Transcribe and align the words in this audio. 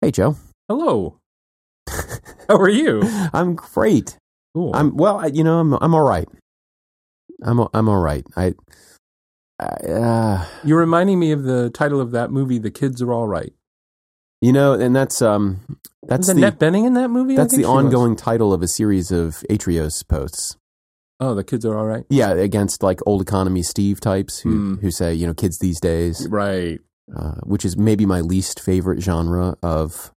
Hey, 0.00 0.10
Joe. 0.10 0.36
Hello. 0.68 1.18
How 2.48 2.56
are 2.56 2.68
you? 2.68 3.02
I'm 3.32 3.54
great. 3.54 4.16
Cool. 4.54 4.74
I'm 4.74 4.96
well. 4.96 5.28
You 5.28 5.44
know, 5.44 5.58
I'm 5.60 5.74
I'm 5.74 5.94
all 5.94 6.02
right. 6.08 6.28
I'm 7.42 7.60
I'm 7.74 7.88
all 7.88 8.00
right. 8.00 8.24
I. 8.36 8.54
I 9.58 9.64
uh, 9.92 10.44
You're 10.64 10.78
reminding 10.78 11.18
me 11.20 11.32
of 11.32 11.42
the 11.42 11.68
title 11.70 12.00
of 12.00 12.12
that 12.12 12.30
movie, 12.30 12.58
"The 12.58 12.70
Kids 12.70 13.02
Are 13.02 13.12
All 13.12 13.28
Right." 13.28 13.52
you 14.42 14.54
know, 14.54 14.72
and 14.72 14.96
that's 14.96 15.20
um 15.20 15.60
that's 16.08 16.26
the 16.28 16.32
Annette 16.32 16.58
Bening 16.58 16.86
in 16.86 16.94
that 16.94 17.10
movie? 17.10 17.36
That's 17.36 17.52
the 17.54 17.58
she 17.62 17.66
was. 17.66 17.84
ongoing 17.84 18.16
title 18.16 18.54
of 18.54 18.62
a 18.62 18.68
series 18.68 19.10
of 19.12 19.44
Atrios 19.50 20.06
posts. 20.08 20.56
Oh, 21.22 21.34
the 21.34 21.44
kids 21.44 21.66
are 21.66 21.76
all 21.76 21.84
right. 21.84 22.04
Yeah, 22.08 22.30
against 22.32 22.82
like 22.82 23.00
old 23.06 23.20
economy 23.20 23.62
Steve 23.62 24.00
types 24.00 24.38
who 24.38 24.50
Hmm. 24.50 24.74
who 24.76 24.90
say 24.90 25.12
you 25.12 25.26
know 25.26 25.34
kids 25.34 25.58
these 25.58 25.78
days, 25.78 26.26
Right. 26.30 26.80
Uh, 27.14 27.36
which 27.42 27.64
is 27.64 27.76
maybe 27.76 28.06
my 28.06 28.20
least 28.20 28.60
favorite 28.60 29.00
genre 29.02 29.56
of 29.62 30.12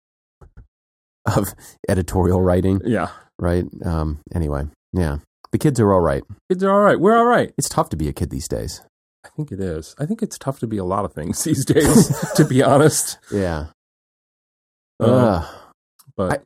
of 1.37 1.55
editorial 1.89 2.41
writing. 2.41 2.81
Yeah. 2.85 3.09
Right. 3.39 3.65
Um. 3.85 4.21
Anyway, 4.35 4.65
yeah, 4.93 5.19
the 5.53 5.59
kids 5.59 5.81
are 5.81 5.93
all 5.93 6.01
right. 6.01 6.23
Kids 6.51 6.63
are 6.63 6.71
all 6.71 6.81
right. 6.81 7.01
We're 7.01 7.17
all 7.17 7.27
right. 7.27 7.53
It's 7.57 7.69
tough 7.69 7.89
to 7.91 7.97
be 7.97 8.09
a 8.09 8.13
kid 8.13 8.31
these 8.31 8.49
days. 8.49 8.83
I 9.25 9.29
think 9.37 9.53
it 9.53 9.61
is. 9.61 9.95
I 9.99 10.07
think 10.07 10.23
it's 10.23 10.39
tough 10.39 10.61
to 10.61 10.67
be 10.67 10.79
a 10.79 10.85
lot 10.85 11.05
of 11.05 11.13
things 11.13 11.43
these 11.45 11.65
days, 11.65 12.09
to 12.37 12.45
be 12.45 12.63
honest. 12.63 13.19
Yeah. 13.31 13.67
Uh, 14.99 15.43
Ugh. 15.43 15.55
but 16.17 16.45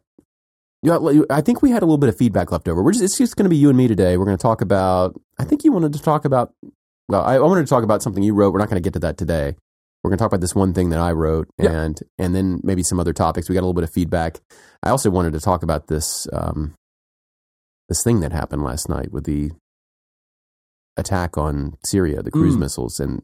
Yeah, 0.82 0.98
I 1.30 1.40
think 1.40 1.62
we 1.62 1.70
had 1.70 1.82
a 1.82 1.86
little 1.86 1.98
bit 1.98 2.08
of 2.08 2.16
feedback 2.16 2.52
left 2.52 2.68
over. 2.68 2.82
We're 2.82 2.92
just, 2.92 3.04
it's 3.04 3.18
just 3.18 3.36
going 3.36 3.44
to 3.44 3.50
be 3.50 3.56
you 3.56 3.68
and 3.68 3.78
me 3.78 3.88
today. 3.88 4.16
We're 4.16 4.26
going 4.26 4.36
to 4.36 4.42
talk 4.42 4.60
about. 4.60 5.20
I 5.38 5.44
think 5.44 5.64
you 5.64 5.72
wanted 5.72 5.92
to 5.94 5.98
talk 6.00 6.24
about. 6.24 6.52
Well, 7.08 7.22
I, 7.22 7.34
I 7.34 7.40
wanted 7.40 7.62
to 7.62 7.70
talk 7.70 7.84
about 7.84 8.02
something 8.02 8.22
you 8.22 8.34
wrote. 8.34 8.52
We're 8.52 8.60
not 8.60 8.70
going 8.70 8.82
to 8.82 8.86
get 8.86 8.92
to 8.94 9.00
that 9.00 9.16
today. 9.16 9.56
We're 10.04 10.10
going 10.10 10.18
to 10.18 10.22
talk 10.22 10.30
about 10.30 10.42
this 10.42 10.54
one 10.54 10.74
thing 10.74 10.90
that 10.90 11.00
I 11.00 11.12
wrote, 11.12 11.48
Yeah. 11.58 11.70
and 11.72 11.98
and 12.18 12.34
then 12.34 12.60
maybe 12.62 12.82
some 12.82 13.00
other 13.00 13.14
topics. 13.14 13.48
We 13.48 13.54
got 13.54 13.60
a 13.60 13.66
little 13.66 13.72
bit 13.72 13.84
of 13.84 13.90
feedback. 13.90 14.38
I 14.82 14.90
also 14.90 15.08
wanted 15.10 15.32
to 15.32 15.40
talk 15.40 15.62
about 15.62 15.86
this 15.88 16.28
um, 16.32 16.74
this 17.88 18.02
thing 18.04 18.20
that 18.20 18.30
happened 18.32 18.62
last 18.62 18.88
night 18.88 19.10
with 19.12 19.24
the 19.24 19.50
attack 20.96 21.36
on 21.38 21.76
Syria, 21.84 22.22
the 22.22 22.30
cruise 22.30 22.54
Mm. 22.56 22.60
missiles, 22.60 23.00
and 23.00 23.22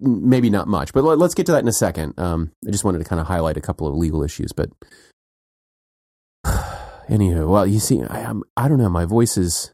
maybe 0.00 0.50
not 0.50 0.66
much, 0.66 0.92
but 0.94 1.04
let, 1.04 1.20
us 1.20 1.34
get 1.34 1.46
to 1.46 1.52
that 1.52 1.62
in 1.62 1.68
a 1.68 1.72
second. 1.72 2.18
Um, 2.18 2.50
I 2.66 2.70
just 2.72 2.84
wanted 2.84 2.98
to 2.98 3.04
kind 3.04 3.20
of 3.20 3.26
highlight 3.28 3.56
a 3.56 3.60
couple 3.60 3.86
of 3.86 3.94
legal 3.94 4.22
issues, 4.24 4.50
but 4.52 4.70
anywho, 7.08 7.48
well, 7.48 7.66
you 7.66 7.78
see, 7.80 8.02
I, 8.02 8.22
I'm, 8.24 8.42
I 8.56 8.68
don't 8.68 8.78
know. 8.78 8.88
My 8.88 9.04
voice 9.04 9.36
is, 9.36 9.72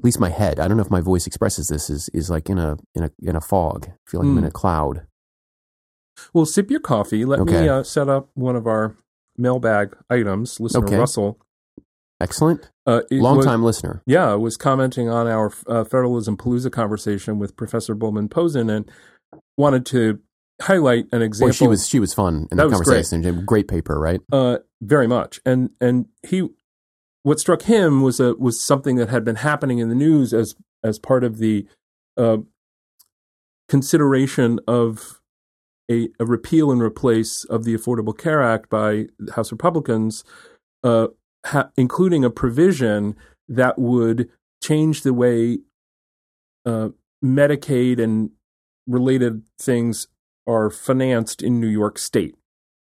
at 0.00 0.04
least 0.04 0.18
my 0.20 0.30
head. 0.30 0.58
I 0.58 0.68
don't 0.68 0.76
know 0.76 0.82
if 0.82 0.90
my 0.90 1.00
voice 1.00 1.26
expresses 1.26 1.68
this. 1.68 1.88
Is 1.90 2.08
is 2.12 2.30
like 2.30 2.48
in 2.50 2.58
a 2.58 2.76
in 2.94 3.04
a 3.04 3.10
in 3.22 3.36
a 3.36 3.40
fog. 3.40 3.86
I 3.88 4.10
feel 4.10 4.20
like 4.20 4.28
I'm 4.28 4.38
in 4.38 4.44
Mm. 4.44 4.48
a 4.48 4.50
cloud. 4.50 5.06
Well, 6.32 6.46
sip 6.46 6.70
your 6.70 6.80
coffee. 6.80 7.24
Let 7.24 7.40
Okay. 7.40 7.62
me 7.62 7.68
uh, 7.68 7.82
set 7.82 8.08
up 8.08 8.28
one 8.34 8.56
of 8.56 8.66
our 8.66 8.96
mailbag 9.36 9.96
items. 10.10 10.60
Listener 10.60 10.84
Okay. 10.86 10.96
Russell, 10.98 11.38
Excellent, 12.20 12.70
uh, 12.86 13.00
long 13.10 13.42
time 13.42 13.64
listener. 13.64 14.00
Yeah, 14.06 14.34
was 14.34 14.56
commenting 14.56 15.08
on 15.08 15.26
our 15.26 15.52
uh, 15.66 15.82
federalism 15.82 16.36
palooza 16.36 16.70
conversation 16.70 17.40
with 17.40 17.56
Professor 17.56 17.96
Bulman-Pozen 17.96 18.70
and 18.70 18.88
wanted 19.58 19.84
to 19.86 20.20
highlight 20.60 21.06
an 21.10 21.20
example. 21.20 21.48
Boy, 21.48 21.52
she 21.52 21.66
was 21.66 21.88
she 21.88 21.98
was 21.98 22.14
fun 22.14 22.46
in 22.52 22.58
That 22.58 22.64
the 22.64 22.68
was 22.68 22.82
great. 22.82 23.04
conversation. 23.04 23.44
Great 23.44 23.66
paper, 23.66 23.98
right? 23.98 24.20
uh, 24.30 24.58
very 24.80 25.08
much, 25.08 25.40
and 25.44 25.70
and 25.80 26.06
he, 26.24 26.48
what 27.24 27.40
struck 27.40 27.62
him 27.62 28.02
was 28.02 28.20
a 28.20 28.34
was 28.34 28.62
something 28.62 28.94
that 28.96 29.08
had 29.08 29.24
been 29.24 29.36
happening 29.36 29.78
in 29.80 29.88
the 29.88 29.96
news 29.96 30.32
as 30.32 30.54
as 30.84 31.00
part 31.00 31.24
of 31.24 31.38
the 31.38 31.66
uh, 32.16 32.36
consideration 33.68 34.60
of 34.68 35.20
a, 35.90 36.08
a 36.18 36.24
repeal 36.24 36.70
and 36.70 36.82
replace 36.82 37.44
of 37.44 37.64
the 37.64 37.76
Affordable 37.76 38.16
Care 38.16 38.42
Act 38.42 38.68
by 38.70 39.06
House 39.34 39.52
Republicans, 39.52 40.24
uh, 40.82 41.08
ha- 41.46 41.70
including 41.76 42.24
a 42.24 42.30
provision 42.30 43.16
that 43.48 43.78
would 43.78 44.28
change 44.62 45.02
the 45.02 45.14
way 45.14 45.58
uh, 46.64 46.90
Medicaid 47.24 48.00
and 48.00 48.30
related 48.86 49.42
things 49.58 50.08
are 50.46 50.70
financed 50.70 51.42
in 51.42 51.60
New 51.60 51.68
York 51.68 51.98
State. 51.98 52.34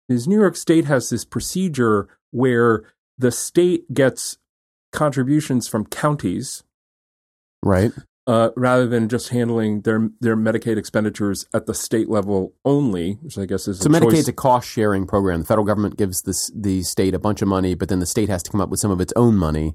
Is 0.09 0.27
New 0.27 0.41
York 0.41 0.57
State 0.57 0.87
has 0.87 1.11
this 1.11 1.25
procedure 1.25 2.09
where 2.31 2.85
the 3.19 3.31
state 3.31 3.93
gets 3.93 4.39
contributions 4.93 5.69
from 5.69 5.85
counties 5.87 6.62
Right. 7.62 7.93
Uh, 8.28 8.50
rather 8.56 8.87
than 8.87 9.09
just 9.09 9.31
handling 9.31 9.81
their 9.81 10.11
their 10.21 10.37
Medicaid 10.37 10.77
expenditures 10.77 11.47
at 11.55 11.65
the 11.66 11.72
state 11.75 12.11
level 12.11 12.53
only, 12.65 13.15
which 13.22 13.39
I 13.39 13.47
guess 13.47 13.66
is 13.66 13.81
So 13.81 13.89
a 13.89 13.93
Medicaid's 13.93 14.28
a 14.28 14.34
cost 14.34 14.69
sharing 14.69 15.06
program. 15.06 15.41
The 15.41 15.47
federal 15.47 15.66
government 15.66 15.97
gives 15.97 16.22
this 16.22 16.50
the 16.55 16.83
state 16.83 17.15
a 17.15 17.19
bunch 17.19 17.41
of 17.41 17.49
money, 17.49 17.75
but 17.75 17.88
then 17.88 18.00
the 18.00 18.06
state 18.06 18.28
has 18.28 18.43
to 18.44 18.50
come 18.50 18.61
up 18.61 18.69
with 18.69 18.81
some 18.81 18.91
of 18.91 19.00
its 19.00 19.15
own 19.17 19.37
money. 19.37 19.75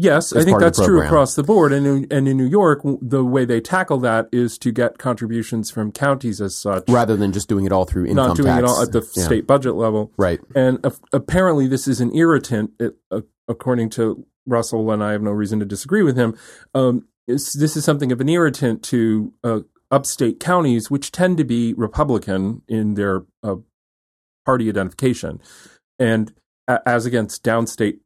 Yes, 0.00 0.32
I 0.32 0.44
think 0.44 0.50
part 0.50 0.62
of 0.62 0.74
the 0.74 0.80
that's 0.82 0.86
true 0.86 1.02
across 1.02 1.34
the 1.34 1.42
board. 1.42 1.72
And 1.72 1.84
in, 1.84 2.06
and 2.12 2.28
in 2.28 2.36
New 2.36 2.46
York, 2.46 2.82
the 3.02 3.24
way 3.24 3.44
they 3.44 3.60
tackle 3.60 3.98
that 4.00 4.28
is 4.30 4.56
to 4.58 4.70
get 4.70 4.98
contributions 4.98 5.72
from 5.72 5.90
counties 5.90 6.40
as 6.40 6.54
such, 6.54 6.84
rather 6.88 7.16
than 7.16 7.32
just 7.32 7.48
doing 7.48 7.64
it 7.64 7.72
all 7.72 7.84
through 7.84 8.04
income 8.04 8.28
not 8.28 8.36
doing 8.36 8.46
tax. 8.48 8.62
it 8.62 8.64
all 8.66 8.82
at 8.82 8.92
the 8.92 9.04
Yeah. 9.16 9.24
state 9.24 9.46
budget 9.48 9.74
level. 9.74 10.12
Right. 10.16 10.38
And 10.54 10.78
apparently, 11.12 11.66
this 11.66 11.88
is 11.88 12.00
an 12.00 12.14
irritant, 12.14 12.72
it, 12.78 12.96
uh, 13.10 13.22
according 13.48 13.90
to 13.90 14.24
Russell, 14.46 14.88
and 14.92 15.02
I 15.02 15.12
have 15.12 15.22
no 15.22 15.32
reason 15.32 15.58
to 15.58 15.64
disagree 15.64 16.02
with 16.04 16.16
him. 16.16 16.36
Um, 16.74 17.06
this 17.28 17.76
is 17.76 17.84
something 17.84 18.10
of 18.10 18.20
an 18.20 18.28
irritant 18.28 18.82
to 18.84 19.32
uh, 19.44 19.60
upstate 19.90 20.40
counties, 20.40 20.90
which 20.90 21.12
tend 21.12 21.36
to 21.38 21.44
be 21.44 21.74
Republican 21.74 22.62
in 22.66 22.94
their 22.94 23.24
uh, 23.42 23.56
party 24.44 24.68
identification, 24.68 25.40
and 25.98 26.32
as 26.66 27.06
against 27.06 27.44
downstate 27.44 27.98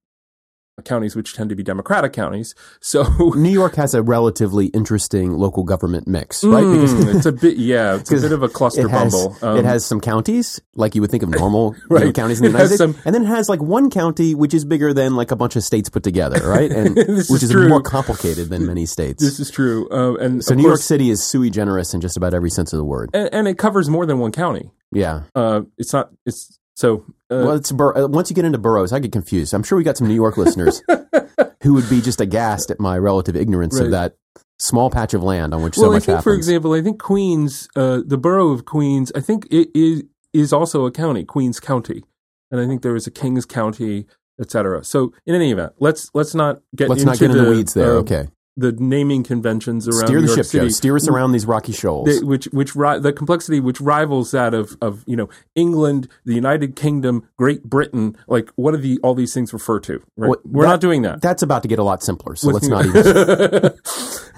counties, 0.81 1.15
which 1.15 1.35
tend 1.35 1.51
to 1.51 1.57
be 1.57 1.63
Democratic 1.63 2.13
counties. 2.13 2.55
So. 2.81 3.05
New 3.37 3.51
York 3.51 3.77
has 3.77 3.95
a 3.95 4.03
relatively 4.03 4.67
interesting 4.67 5.33
local 5.33 5.63
government 5.63 6.07
mix, 6.09 6.43
right? 6.45 6.65
Mm, 6.65 7.15
it's 7.15 7.27
a 7.27 7.33
bit, 7.33 7.57
yeah, 7.57 7.97
it's 7.97 8.11
a 8.11 8.17
bit 8.21 8.33
of 8.33 8.43
a 8.43 8.49
cluster 8.49 8.87
it 8.87 8.91
has, 8.91 9.13
bumble. 9.15 9.37
Um, 9.41 9.57
it 9.57 9.65
has 9.65 9.85
some 9.85 10.01
counties, 10.01 10.61
like 10.75 10.95
you 10.95 11.01
would 11.01 11.11
think 11.11 11.23
of 11.23 11.29
normal 11.31 11.75
you 11.91 11.99
know, 11.99 12.13
counties 12.13 12.39
in 12.41 12.45
the 12.45 12.49
It 12.49 12.53
United 12.53 12.67
States, 12.77 12.79
some- 12.79 12.97
and 13.05 13.15
then 13.15 13.23
it 13.23 13.27
has 13.29 13.49
like 13.49 13.63
one 13.63 13.89
county 13.89 14.35
which 14.35 14.53
is 14.53 14.65
bigger 14.65 14.93
than 14.93 15.15
like 15.17 15.31
a 15.31 15.37
bunch 15.37 15.57
of 15.57 15.63
states 15.63 15.89
put 15.89 16.03
together, 16.03 16.47
right? 16.47 16.71
And 16.71 16.97
which 16.97 17.09
is 17.09 17.43
is, 17.43 17.55
more 17.55 17.83
complicated 17.83 18.49
than 18.49 18.67
many 18.67 18.85
states. 18.85 19.23
This 19.23 19.39
is 19.41 19.51
true, 19.51 19.89
uh, 19.91 20.15
and 20.17 20.45
so 20.45 20.55
New 20.55 20.67
York 20.67 20.81
City 20.81 21.11
is 21.11 21.23
sui 21.25 21.51
generis 21.51 21.95
in 21.95 22.01
just 22.01 22.17
about 22.17 22.35
every 22.35 22.51
sense 22.51 22.73
of 22.73 22.79
the 22.79 22.85
word. 22.85 23.11
and, 23.15 23.29
and 23.33 23.49
it 23.49 23.59
covers 23.59 23.89
more 23.89 24.07
than 24.07 24.19
one 24.19 24.33
county. 24.33 24.71
Yeah. 24.91 25.23
Uh, 25.35 25.63
it's 25.79 25.93
not. 25.93 26.11
It's 26.27 26.59
so. 26.83 27.05
Uh, 27.31 27.45
Well, 27.47 27.53
it's 27.53 27.73
bur- 27.73 27.97
uh, 27.97 28.09
once 28.09 28.29
you 28.29 28.37
get 28.37 28.45
into 28.45 28.59
boroughs, 28.59 28.93
I 28.93 28.99
get 28.99 29.13
confused. 29.13 29.55
I'm 29.55 29.63
sure 29.63 29.79
we 29.79 29.85
got 29.85 29.97
some 29.97 30.09
New 30.09 30.15
York 30.25 30.37
listeners 30.37 30.83
who 31.63 31.73
would 31.75 31.89
be 31.89 32.01
just 32.03 32.21
aghast 32.21 32.71
at 32.71 32.79
my 32.79 32.99
relative 32.99 33.37
ignorance 33.37 33.77
Right. 33.79 33.87
of 33.87 33.91
that 33.93 34.17
small 34.59 34.91
patch 34.91 35.15
of 35.15 35.23
land 35.23 35.55
on 35.55 35.63
which 35.63 35.77
well, 35.79 35.91
so 35.91 35.97
I 35.97 35.99
think, 35.99 36.07
happens. 36.07 36.25
for 36.25 36.35
example, 36.35 36.73
I 36.75 36.83
think 36.83 37.01
Queens, 37.01 37.69
uh, 37.75 38.01
the 38.07 38.19
borough 38.19 38.51
of 38.51 38.65
Queens, 38.65 39.11
I 39.15 39.21
think 39.21 39.47
it 39.51 39.69
is 39.75 40.03
is 40.35 40.53
also 40.53 40.85
a 40.87 40.91
county, 40.91 41.25
Queens 41.25 41.59
County, 41.61 42.05
and 42.51 42.61
I 42.61 42.67
think 42.67 42.83
there 42.83 42.97
is 42.97 43.07
a 43.07 43.11
Kings 43.11 43.45
County, 43.47 44.07
etc. 44.41 44.83
So, 44.85 45.13
in 45.27 45.35
any 45.35 45.51
event, 45.53 45.73
let's 45.79 46.11
let's 46.15 46.35
not 46.35 46.61
get 46.77 46.89
Let's 46.89 47.03
into 47.03 47.13
not 47.13 47.19
get 47.21 47.31
in 47.33 47.37
the 47.45 47.51
weeds 47.51 47.75
there. 47.75 47.93
uh, 47.97 48.01
okay. 48.01 48.29
The 48.57 48.73
naming 48.73 49.23
conventions 49.23 49.89
around 49.89 50.07
Steer 50.07 50.17
New 50.17 50.23
the 50.23 50.27
York 50.27 50.37
ship, 50.39 50.47
City. 50.47 50.65
Joe. 50.67 50.69
Steer 50.71 50.97
us 50.97 51.09
around 51.09 51.33
these 51.33 51.47
rocky 51.47 51.73
shoals. 51.73 52.21
the, 52.21 52.27
which 52.27 52.45
which 52.47 52.75
ri- 52.77 52.99
the 52.99 53.13
complexity 53.13 53.61
which 53.61 53.81
rivals 53.81 54.31
that 54.33 54.53
of 54.53 54.77
of 54.83 55.05
you 55.07 55.17
know 55.17 55.29
England, 55.55 56.09
the 56.27 56.35
United 56.35 56.77
Kingdom, 56.77 57.27
Great 57.39 57.65
Britain. 57.65 58.17
Like, 58.27 58.51
what 58.57 58.73
do 58.73 58.77
the 58.77 58.99
all 59.03 59.15
these 59.15 59.33
things 59.33 59.53
refer 59.55 59.81
to? 59.81 60.03
Right? 60.19 60.29
What- 60.29 60.45
We're 60.47 60.65
that- 60.65 60.69
not 60.69 60.81
doing 60.83 61.03
that. 61.03 61.23
That's 61.23 61.43
about 61.43 61.63
to 61.63 61.69
get 61.69 61.79
a 61.79 61.83
lot 61.83 62.03
simpler, 62.03 62.35
so 62.37 62.49
With- 62.49 62.55
let's 62.63 62.69
not 62.69 62.85
even. 62.87 63.73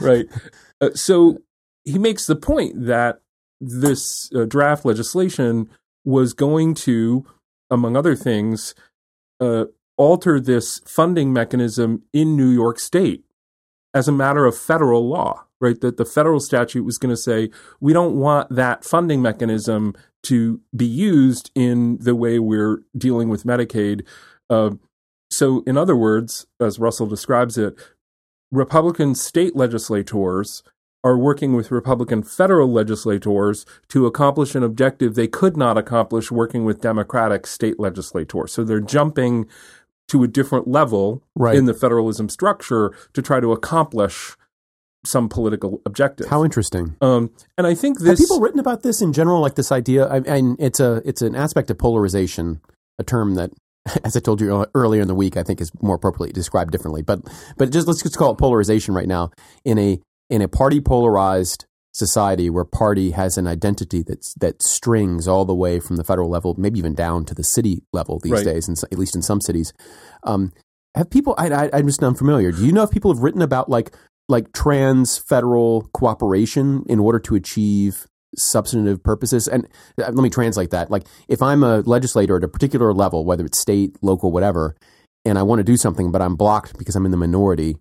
right. 0.00 0.26
Uh, 0.80 0.90
so 0.94 1.38
he 1.84 1.98
makes 1.98 2.26
the 2.26 2.36
point 2.36 2.86
that 2.86 3.20
this 3.60 4.30
uh, 4.34 4.44
draft 4.44 4.84
legislation 4.84 5.68
was 6.04 6.34
going 6.34 6.74
to, 6.74 7.24
among 7.70 7.96
other 7.96 8.14
things, 8.14 8.74
uh, 9.40 9.64
alter 9.96 10.38
this 10.40 10.80
funding 10.86 11.32
mechanism 11.32 12.02
in 12.12 12.36
New 12.36 12.48
York 12.50 12.78
State 12.78 13.24
as 13.94 14.08
a 14.08 14.12
matter 14.12 14.44
of 14.44 14.56
federal 14.56 15.08
law. 15.08 15.44
Right, 15.60 15.80
that 15.80 15.96
the 15.96 16.04
federal 16.04 16.40
statute 16.40 16.84
was 16.84 16.98
going 16.98 17.14
to 17.14 17.16
say 17.16 17.48
we 17.80 17.94
don't 17.94 18.16
want 18.16 18.54
that 18.54 18.84
funding 18.84 19.22
mechanism 19.22 19.94
to 20.24 20.60
be 20.76 20.84
used 20.84 21.50
in 21.54 21.96
the 21.98 22.14
way 22.14 22.38
we're 22.38 22.82
dealing 22.98 23.30
with 23.30 23.44
Medicaid. 23.44 24.04
Uh, 24.50 24.72
so, 25.30 25.62
in 25.66 25.78
other 25.78 25.96
words, 25.96 26.46
as 26.60 26.78
Russell 26.78 27.06
describes 27.06 27.56
it, 27.56 27.78
Republican 28.50 29.14
state 29.14 29.56
legislators 29.56 30.62
are 31.02 31.18
working 31.18 31.54
with 31.54 31.70
Republican 31.70 32.22
federal 32.22 32.72
legislators 32.72 33.66
to 33.88 34.06
accomplish 34.06 34.54
an 34.54 34.62
objective 34.62 35.14
they 35.14 35.28
could 35.28 35.56
not 35.56 35.76
accomplish 35.76 36.30
working 36.30 36.64
with 36.64 36.80
Democratic 36.80 37.46
state 37.46 37.78
legislators. 37.78 38.52
So 38.52 38.64
they're 38.64 38.80
jumping 38.80 39.46
to 40.08 40.22
a 40.22 40.28
different 40.28 40.68
level 40.68 41.22
Right. 41.36 41.56
in 41.56 41.64
the 41.66 41.74
federalism 41.74 42.28
structure 42.28 42.94
to 43.14 43.22
try 43.22 43.40
to 43.40 43.52
accomplish 43.52 44.36
some 45.06 45.28
political 45.28 45.80
objective. 45.84 46.28
How 46.28 46.44
interesting. 46.44 46.96
um, 47.02 47.30
and 47.58 47.66
I 47.66 47.74
think 47.74 47.98
this 47.98 48.08
Have 48.08 48.18
people 48.18 48.40
written 48.40 48.58
about 48.60 48.82
this 48.82 49.02
in 49.02 49.12
general, 49.12 49.40
like 49.40 49.54
this 49.54 49.70
idea? 49.70 50.06
I, 50.06 50.18
and 50.20 50.56
it's 50.58 50.80
a 50.80 51.02
it's 51.04 51.20
an 51.22 51.34
aspect 51.34 51.70
of 51.70 51.76
polarization 51.78 52.60
a 52.98 53.02
term 53.04 53.34
that, 53.34 53.50
as 54.04 54.16
I 54.16 54.20
told 54.20 54.40
you 54.40 54.64
earlier 54.74 55.02
in 55.02 55.08
the 55.08 55.14
week, 55.14 55.36
I 55.36 55.42
think 55.42 55.60
is 55.60 55.70
more 55.82 55.96
appropriately 55.96 56.32
described 56.32 56.70
differently. 56.72 57.02
But 57.02 57.20
but 57.58 57.70
just 57.70 57.86
let's 57.86 58.02
just 58.02 58.16
call 58.16 58.32
it 58.32 58.38
polarization 58.38 58.94
right 58.94 59.08
now 59.08 59.30
in 59.64 59.78
a 59.78 60.00
in 60.30 60.40
a 60.40 60.48
party 60.48 60.80
polarized 60.80 61.66
society 61.94 62.50
where 62.50 62.64
party 62.64 63.12
has 63.12 63.38
an 63.38 63.46
identity 63.46 64.02
that's 64.02 64.34
that 64.34 64.62
strings 64.62 65.28
all 65.28 65.44
the 65.44 65.54
way 65.54 65.78
from 65.78 65.96
the 65.96 66.04
federal 66.04 66.28
level, 66.28 66.54
maybe 66.58 66.78
even 66.78 66.94
down 66.94 67.24
to 67.24 67.34
the 67.34 67.44
city 67.44 67.82
level 67.92 68.18
these 68.18 68.32
Right. 68.32 68.44
days, 68.44 68.68
and 68.68 68.76
at 68.92 68.98
least 68.98 69.14
in 69.14 69.22
some 69.22 69.40
cities. 69.40 69.72
Um, 70.24 70.52
have 70.96 71.08
people? 71.08 71.34
I, 71.38 71.48
I, 71.48 71.70
I'm 71.72 71.86
just 71.86 72.02
unfamiliar. 72.02 72.52
Do 72.52 72.66
you 72.66 72.72
know 72.72 72.82
if 72.82 72.90
people 72.90 73.12
have 73.14 73.22
written 73.22 73.42
about 73.42 73.68
like 73.68 73.94
like 74.28 74.52
trans 74.52 75.18
federal 75.18 75.88
cooperation 75.92 76.84
in 76.88 76.98
order 76.98 77.18
to 77.20 77.34
achieve 77.34 78.06
substantive 78.36 79.02
purposes? 79.02 79.46
And 79.46 79.66
uh, 79.98 80.10
let 80.10 80.16
me 80.16 80.30
translate 80.30 80.70
that. 80.70 80.90
Like, 80.90 81.06
if 81.28 81.42
I'm 81.42 81.62
a 81.62 81.80
legislator 81.80 82.36
at 82.36 82.44
a 82.44 82.48
particular 82.48 82.92
level, 82.92 83.24
whether 83.24 83.44
it's 83.44 83.58
state, 83.58 83.96
local, 84.02 84.32
whatever, 84.32 84.76
and 85.24 85.38
I 85.38 85.42
want 85.42 85.60
to 85.60 85.64
do 85.64 85.76
something, 85.76 86.10
but 86.10 86.22
I'm 86.22 86.36
blocked 86.36 86.76
because 86.78 86.96
I'm 86.96 87.04
in 87.04 87.10
the 87.10 87.16
minority. 87.16 87.76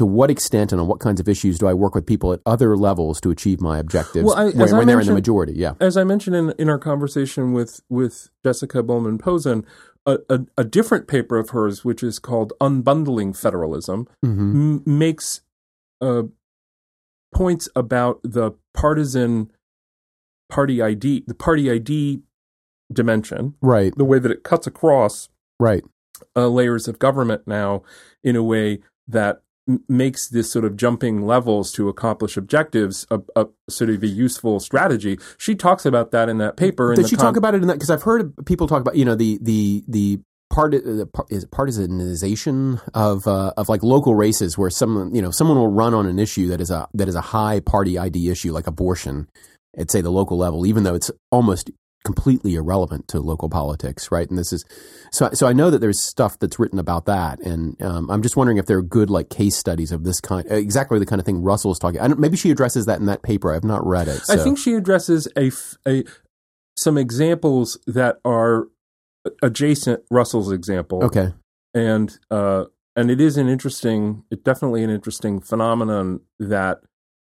To 0.00 0.06
what 0.06 0.30
extent 0.30 0.72
and 0.72 0.80
on 0.80 0.86
what 0.86 0.98
kinds 0.98 1.20
of 1.20 1.28
issues 1.28 1.58
do 1.58 1.66
I 1.66 1.74
work 1.74 1.94
with 1.94 2.06
people 2.06 2.32
at 2.32 2.40
other 2.46 2.74
levels 2.74 3.20
to 3.20 3.30
achieve 3.30 3.60
my 3.60 3.78
objectives 3.78 4.24
Well, 4.24 4.34
I- 4.34 4.48
when, 4.50 4.74
when 4.74 4.86
they're 4.86 4.98
in 4.98 5.06
the 5.06 5.12
majority? 5.12 5.52
Yeah. 5.54 5.74
as 5.78 5.98
I 5.98 6.04
mentioned 6.04 6.34
in, 6.34 6.54
in 6.58 6.70
our 6.70 6.78
conversation 6.78 7.52
with, 7.52 7.82
with 7.90 8.30
Jessica 8.42 8.82
Bulman-Pozen, 8.82 9.66
a, 10.06 10.16
a, 10.30 10.40
a 10.56 10.64
different 10.64 11.06
paper 11.06 11.36
of 11.36 11.50
hers, 11.50 11.84
which 11.84 12.02
is 12.02 12.18
called 12.18 12.54
Unbundling 12.62 13.36
Federalism, 13.36 14.08
hmm 14.24 14.78
m- 14.78 14.82
makes 14.86 15.42
uh, 16.00 16.22
points 17.34 17.68
about 17.76 18.20
the 18.24 18.52
partisan 18.72 19.50
party 20.48 20.80
ID, 20.80 21.24
the 21.26 21.34
party 21.34 21.70
ID 21.70 22.22
dimension, 22.90 23.52
Right. 23.60 23.92
the 23.98 24.06
way 24.06 24.18
that 24.18 24.30
it 24.32 24.44
cuts 24.44 24.66
across 24.66 25.28
Right. 25.58 25.82
uh, 26.34 26.48
layers 26.48 26.88
of 26.88 26.98
government 26.98 27.42
now 27.46 27.82
in 28.24 28.34
a 28.34 28.42
way 28.42 28.80
that 29.06 29.42
makes 29.88 30.28
this 30.28 30.50
sort 30.50 30.64
of 30.64 30.76
jumping 30.76 31.26
levels 31.26 31.72
to 31.72 31.88
accomplish 31.88 32.36
objectives 32.36 33.06
a, 33.10 33.20
a 33.36 33.46
sort 33.68 33.90
of 33.90 34.02
a 34.02 34.06
useful 34.06 34.60
strategy. 34.60 35.18
She 35.38 35.54
talks 35.54 35.84
about 35.84 36.10
that 36.12 36.28
in 36.28 36.38
that 36.38 36.56
paper. 36.56 36.92
in 36.92 37.00
Did 37.00 37.08
she 37.08 37.16
con- 37.16 37.26
talk 37.26 37.36
about 37.36 37.54
it 37.54 37.62
in 37.62 37.68
that? 37.68 37.74
Because 37.74 37.90
I've 37.90 38.02
heard 38.02 38.34
people 38.46 38.66
talk 38.66 38.80
about 38.80 38.96
you 38.96 39.04
know 39.04 39.14
the 39.14 39.38
the 39.42 39.84
the 39.88 40.20
part 40.50 40.72
the 40.72 41.08
is 41.30 41.46
partisanization 41.46 42.80
of 42.94 43.26
uh, 43.26 43.52
of 43.56 43.68
like 43.68 43.82
local 43.82 44.14
races 44.14 44.58
where 44.58 44.70
someone 44.70 45.14
you 45.14 45.22
know 45.22 45.30
someone 45.30 45.56
will 45.56 45.72
run 45.72 45.94
on 45.94 46.06
an 46.06 46.18
issue 46.18 46.48
that 46.48 46.60
is 46.60 46.70
a 46.70 46.88
that 46.94 47.08
is 47.08 47.14
a 47.14 47.20
high 47.20 47.60
party 47.60 47.98
ID 47.98 48.30
issue 48.30 48.52
like 48.52 48.66
abortion 48.66 49.28
at 49.78 49.90
say 49.90 50.00
the 50.00 50.10
local 50.10 50.36
level, 50.36 50.66
even 50.66 50.82
though 50.82 50.94
it's 50.94 51.10
almost 51.30 51.70
completely 52.04 52.54
irrelevant 52.54 53.08
to 53.08 53.20
local 53.20 53.48
politics, 53.48 54.10
right? 54.10 54.28
And 54.28 54.38
this 54.38 54.52
is 54.52 54.64
so. 55.12 55.30
So 55.32 55.46
I 55.46 55.52
know 55.52 55.70
that 55.70 55.80
there's 55.80 56.00
stuff 56.00 56.38
that's 56.38 56.58
written 56.58 56.78
about 56.78 57.06
that, 57.06 57.40
and 57.40 57.80
um, 57.82 58.10
I'm 58.10 58.22
just 58.22 58.36
wondering 58.36 58.58
if 58.58 58.66
there 58.66 58.78
are 58.78 58.82
good 58.82 59.10
like 59.10 59.28
case 59.30 59.56
studies 59.56 59.92
of 59.92 60.04
this 60.04 60.20
kind, 60.20 60.46
exactly 60.50 60.98
the 60.98 61.06
kind 61.06 61.20
of 61.20 61.26
thing 61.26 61.42
Russell's 61.42 61.78
talking. 61.78 62.00
I 62.00 62.08
don't, 62.08 62.18
maybe 62.18 62.36
she 62.36 62.50
addresses 62.50 62.86
that 62.86 63.00
in 63.00 63.06
that 63.06 63.22
paper. 63.22 63.52
I've 63.52 63.64
not 63.64 63.86
read 63.86 64.08
it. 64.08 64.22
I 64.28 64.36
think 64.36 64.58
she 64.58 64.74
addresses 64.74 65.28
a, 65.36 65.50
a 65.86 66.04
some 66.76 66.96
examples 66.96 67.78
that 67.86 68.18
are 68.24 68.68
adjacent 69.42 70.02
Russell's 70.10 70.50
example. 70.50 71.04
okay. 71.04 71.34
and 71.74 72.18
uh, 72.30 72.64
and 72.96 73.10
it 73.10 73.20
is 73.20 73.36
an 73.36 73.48
interesting, 73.48 74.24
it 74.30 74.44
definitely 74.44 74.82
an 74.82 74.90
interesting 74.90 75.40
phenomenon 75.40 76.20
that 76.38 76.80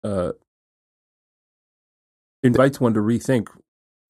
uh, 0.04 0.32
invites 2.42 2.80
one 2.80 2.94
to 2.94 3.00
rethink 3.00 3.48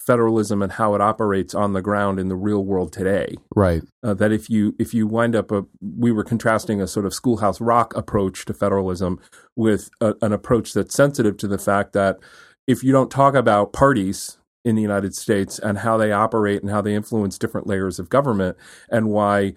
federalism 0.07 0.63
and 0.63 0.73
how 0.73 0.95
it 0.95 1.01
operates 1.01 1.55
on 1.55 1.73
the 1.73 1.83
ground 1.83 2.21
in 2.21 2.29
the 2.29 2.37
real 2.37 2.65
world 2.65 2.93
today. 2.93 3.37
Right. 3.55 3.83
Uh, 4.03 4.15
that 4.15 4.33
if 4.33 4.49
you 4.49 4.75
if 4.79 4.95
you 4.95 5.07
wind 5.07 5.35
up 5.35 5.51
a, 5.51 5.65
we 5.81 6.13
were 6.13 6.25
contrasting 6.25 6.81
a 6.81 6.87
sort 6.87 7.05
of 7.05 7.13
schoolhouse 7.13 7.61
rock 7.61 7.95
approach 7.97 8.45
to 8.47 8.55
federalism 8.55 9.21
with 9.57 9.91
a, 10.01 10.15
an 10.23 10.33
approach 10.33 10.73
that's 10.73 10.95
sensitive 10.95 11.37
to 11.39 11.49
the 11.49 11.59
fact 11.59 11.93
that 11.93 12.19
if 12.67 12.85
you 12.85 12.93
don't 12.93 13.11
talk 13.11 13.35
about 13.35 13.73
parties 13.73 14.39
in 14.65 14.75
the 14.77 14.83
United 14.83 15.15
States 15.15 15.59
and 15.59 15.79
how 15.79 15.97
they 15.97 16.13
operate 16.13 16.63
and 16.63 16.71
how 16.71 16.81
they 16.81 16.95
influence 16.95 17.39
different 17.39 17.67
layers 17.67 17.99
of 17.99 18.09
government 18.09 18.57
and 18.89 19.11
why 19.11 19.55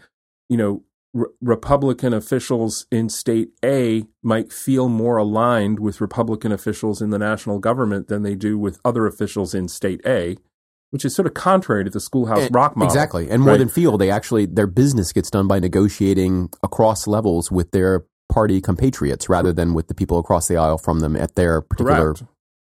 you 0.50 0.58
know 0.58 0.84
re- 1.14 1.28
Republican 1.42 2.14
officials 2.14 2.86
in 2.92 3.10
state 3.10 3.50
A 3.64 4.06
might 4.24 4.52
feel 4.52 4.90
more 4.90 5.18
aligned 5.18 5.80
with 5.80 6.02
Republican 6.02 6.52
officials 6.52 7.02
in 7.02 7.10
the 7.10 7.20
national 7.20 7.60
government 7.60 8.08
than 8.08 8.24
they 8.24 8.36
do 8.36 8.58
with 8.58 8.80
other 8.86 9.06
officials 9.08 9.54
in 9.54 9.68
state 9.68 10.02
A, 10.06 10.38
which 10.92 11.06
is 11.06 11.16
sort 11.16 11.28
of 11.28 11.34
contrary 11.34 11.84
to 11.84 11.90
the 11.90 12.00
schoolhouse 12.00 12.44
And- 12.46 12.56
rock 12.56 12.76
model. 12.76 12.92
Exactly. 12.92 13.30
And 13.30 13.42
more 13.44 13.52
right? 13.54 13.58
than 13.58 13.70
feel, 13.70 13.98
they 13.98 14.10
actually 14.12 14.46
their 14.46 14.68
business 14.68 15.12
gets 15.14 15.30
done 15.30 15.48
by 15.48 15.60
negotiating 15.60 16.50
across 16.64 17.08
levels 17.08 17.52
with 17.52 17.72
their 17.72 18.06
party 18.32 18.62
compatriots 18.62 19.28
rather 19.28 19.52
than 19.52 19.74
with 19.74 19.88
the 19.88 19.96
people 19.96 20.20
across 20.20 20.48
the 20.48 20.56
aisle 20.58 20.78
from 20.78 21.00
them 21.00 21.16
at 21.16 21.36
their 21.36 21.62
particular 21.62 22.14
Correct. 22.14 22.24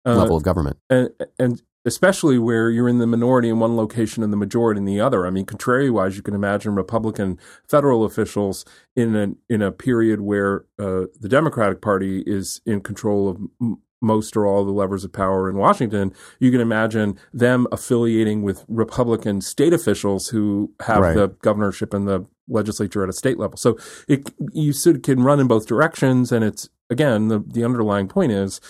Uh, 0.07 0.17
level 0.17 0.37
of 0.37 0.43
government. 0.43 0.77
and 0.91 1.11
and 1.39 1.63
especially 1.85 2.39
where 2.39 2.71
you're 2.71 2.89
in 2.89 2.99
the 2.99 3.07
minority 3.07 3.49
in 3.49 3.59
one 3.59 3.77
location 3.77 4.23
and 4.23 4.33
the 4.33 4.37
majority 4.37 4.79
in 4.79 4.85
the 4.85 5.01
other. 5.01 5.27
I 5.27 5.31
mean, 5.31 5.47
contrariwise, 5.47 6.17
you 6.17 6.23
can 6.23 6.35
imagine 6.35 6.75
Republican 6.75 7.39
federal 7.69 8.05
officials 8.05 8.65
in 8.97 9.15
a 9.15 9.29
in 9.53 9.63
a 9.63 9.73
period 9.73 10.21
where 10.21 10.65
uh, 10.79 11.05
the 11.21 11.29
Democratic 11.29 11.81
Party 11.83 12.23
is 12.27 12.61
in 12.67 12.81
control 12.81 13.29
of 13.29 13.39
m- 13.61 13.79
most 14.01 14.37
or 14.37 14.45
all 14.45 14.67
the 14.67 14.71
levers 14.73 15.03
of 15.05 15.13
power 15.13 15.49
in 15.49 15.57
Washington. 15.57 16.13
You 16.39 16.51
can 16.51 16.61
imagine 16.61 17.19
them 17.33 17.67
affiliating 17.73 18.43
with 18.43 18.63
Republican 18.69 19.41
state 19.41 19.73
officials 19.73 20.29
who 20.29 20.73
have 20.81 21.01
Right. 21.01 21.15
the 21.17 21.29
governorship 21.41 21.95
and 21.95 22.07
the 22.07 22.27
legislature 22.47 23.03
at 23.03 23.09
a 23.09 23.15
state 23.15 23.39
level. 23.39 23.57
So 23.57 23.79
it 24.07 24.31
you 24.53 24.75
sort 24.75 24.97
of 24.97 25.03
can 25.03 25.23
run 25.23 25.41
in 25.41 25.47
both 25.47 25.67
directions, 25.67 26.33
and 26.33 26.45
it's 26.45 26.69
again 26.91 27.29
the 27.29 27.39
the 27.47 27.65
underlying 27.65 28.09
point 28.09 28.33
is 28.33 28.61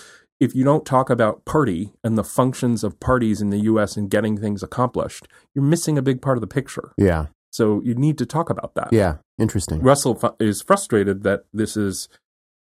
if 0.45 0.55
you 0.55 0.63
don't 0.65 0.85
talk 0.87 1.11
about 1.11 1.45
party 1.45 1.93
and 2.05 2.17
the 2.17 2.25
functions 2.25 2.85
of 2.85 3.01
parties 3.01 3.41
in 3.41 3.51
the 3.51 3.59
US 3.61 3.97
and 3.97 4.09
getting 4.11 4.37
things 4.39 4.63
accomplished, 4.63 5.27
you're 5.55 5.65
missing 5.65 5.99
a 5.99 6.03
big 6.03 6.21
part 6.23 6.37
of 6.37 6.41
the 6.41 6.47
picture. 6.47 6.93
Yeah. 6.97 7.27
So 7.51 7.81
you 7.85 7.95
need 7.95 8.19
to 8.19 8.27
talk 8.27 8.51
about 8.51 8.75
that. 8.75 8.89
Yeah. 8.93 9.17
Interesting. 9.39 9.81
Russell 9.81 10.15
fu- 10.15 10.35
is 10.41 10.63
frustrated 10.63 11.23
that 11.23 11.45
this 11.53 11.77
is 11.77 12.09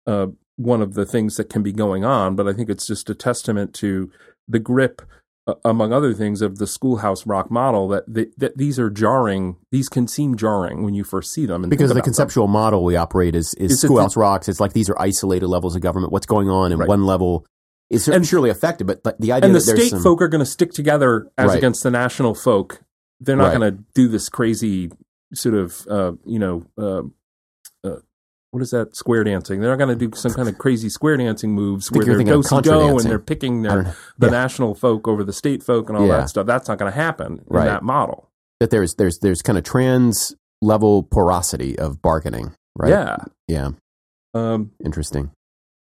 uh, 0.07 0.27
one 0.57 0.81
of 0.83 0.95
the 0.95 1.05
things 1.07 1.37
that 1.37 1.49
can 1.51 1.63
be 1.63 1.73
going 1.73 2.05
on, 2.05 2.37
but 2.37 2.47
I 2.49 2.53
think 2.53 2.69
it's 2.71 2.87
just 2.87 3.09
a 3.11 3.15
testament 3.15 3.73
to 3.75 4.11
the 4.49 4.59
grip, 4.59 5.01
uh, 5.47 5.55
among 5.65 5.93
other 5.93 6.13
things, 6.13 6.43
of 6.43 6.59
the 6.59 6.67
schoolhouse 6.67 7.27
rock 7.27 7.51
model 7.51 7.89
that 7.89 8.13
th- 8.15 8.33
that 8.37 8.59
these 8.59 8.79
are 8.79 8.91
jarring. 8.91 9.57
These 9.71 9.89
can 9.89 10.07
seem 10.07 10.37
jarring 10.37 10.83
when 10.83 10.93
you 10.95 11.05
first 11.05 11.33
see 11.33 11.47
them, 11.47 11.63
Because 11.63 11.89
the 11.89 11.95
about 11.95 12.05
them. 12.05 12.05
conceptual 12.05 12.49
model 12.49 12.85
we 12.85 12.97
operate 12.97 13.35
is, 13.35 13.55
is 13.55 13.73
It's 13.73 13.83
a- 13.85 13.87
schoolhouse 13.87 14.17
rocks. 14.17 14.47
It's 14.49 14.61
like 14.61 14.73
these 14.75 14.91
are 14.91 15.01
isolated 15.01 15.47
levels 15.47 15.75
of 15.75 15.81
government. 15.81 16.13
What's 16.13 16.27
going 16.27 16.51
on 16.51 16.71
in 16.73 16.79
Right. 16.79 16.89
one 16.89 17.05
level 17.07 17.47
is 17.93 18.09
And- 18.09 18.27
surely 18.27 18.51
affected, 18.51 18.87
but 18.87 19.05
the, 19.05 19.15
the 19.19 19.33
idea 19.33 19.47
and 19.47 19.55
the 19.55 19.61
state 19.61 19.91
some, 19.91 20.03
folk 20.03 20.21
are 20.23 20.29
going 20.29 20.41
to 20.45 20.51
stick 20.51 20.73
together 20.73 21.29
as 21.39 21.49
Right. 21.49 21.59
against 21.59 21.83
the 21.83 21.91
national 21.91 22.35
folk. 22.35 22.83
They're 23.21 23.37
not 23.37 23.53
Right. 23.53 23.59
going 23.59 23.77
to 23.77 23.85
do 23.95 24.09
this 24.09 24.29
crazy 24.29 24.91
sort 25.35 25.55
of, 25.55 25.87
uh, 25.89 26.13
you 26.25 26.39
know, 26.39 26.65
uh, 26.77 27.03
uh, 27.87 27.97
what 28.51 28.63
is 28.63 28.71
that 28.71 28.97
square 28.97 29.25
dancing? 29.25 29.61
They're 29.61 29.71
not 29.71 29.79
going 29.85 29.97
to 29.99 30.09
do 30.09 30.17
some 30.17 30.33
kind 30.33 30.49
of 30.49 30.59
crazy 30.59 30.89
square 30.89 31.17
dancing 31.17 31.53
moves 31.55 31.91
where 31.93 32.05
they're 32.05 32.17
thinking 32.17 32.35
of 32.35 32.65
go 32.65 32.99
and 32.99 33.09
they're 33.09 33.19
picking 33.19 33.63
their 33.63 33.95
the 34.19 34.27
Yeah. 34.27 34.31
national 34.33 34.75
folk 34.75 35.07
over 35.09 35.23
the 35.25 35.33
state 35.33 35.63
folk 35.63 35.89
and 35.89 35.97
all 35.97 36.07
Yeah. 36.07 36.19
that 36.19 36.29
stuff. 36.31 36.47
That's 36.47 36.69
not 36.69 36.79
going 36.79 36.91
to 36.93 36.97
happen 36.97 37.39
in 37.39 37.45
Right. 37.49 37.65
that 37.67 37.83
model. 37.83 38.29
that 38.61 38.71
there's 38.71 38.95
there's 38.95 39.19
there's 39.19 39.43
kind 39.43 39.59
of 39.59 39.65
trans 39.65 40.35
level 40.61 41.03
porosity 41.03 41.77
of 41.79 42.01
bargaining, 42.01 42.53
right? 42.79 42.91
Yeah, 42.91 43.17
Yeah. 43.49 43.71
um, 44.35 44.71
Interesting. 44.85 45.33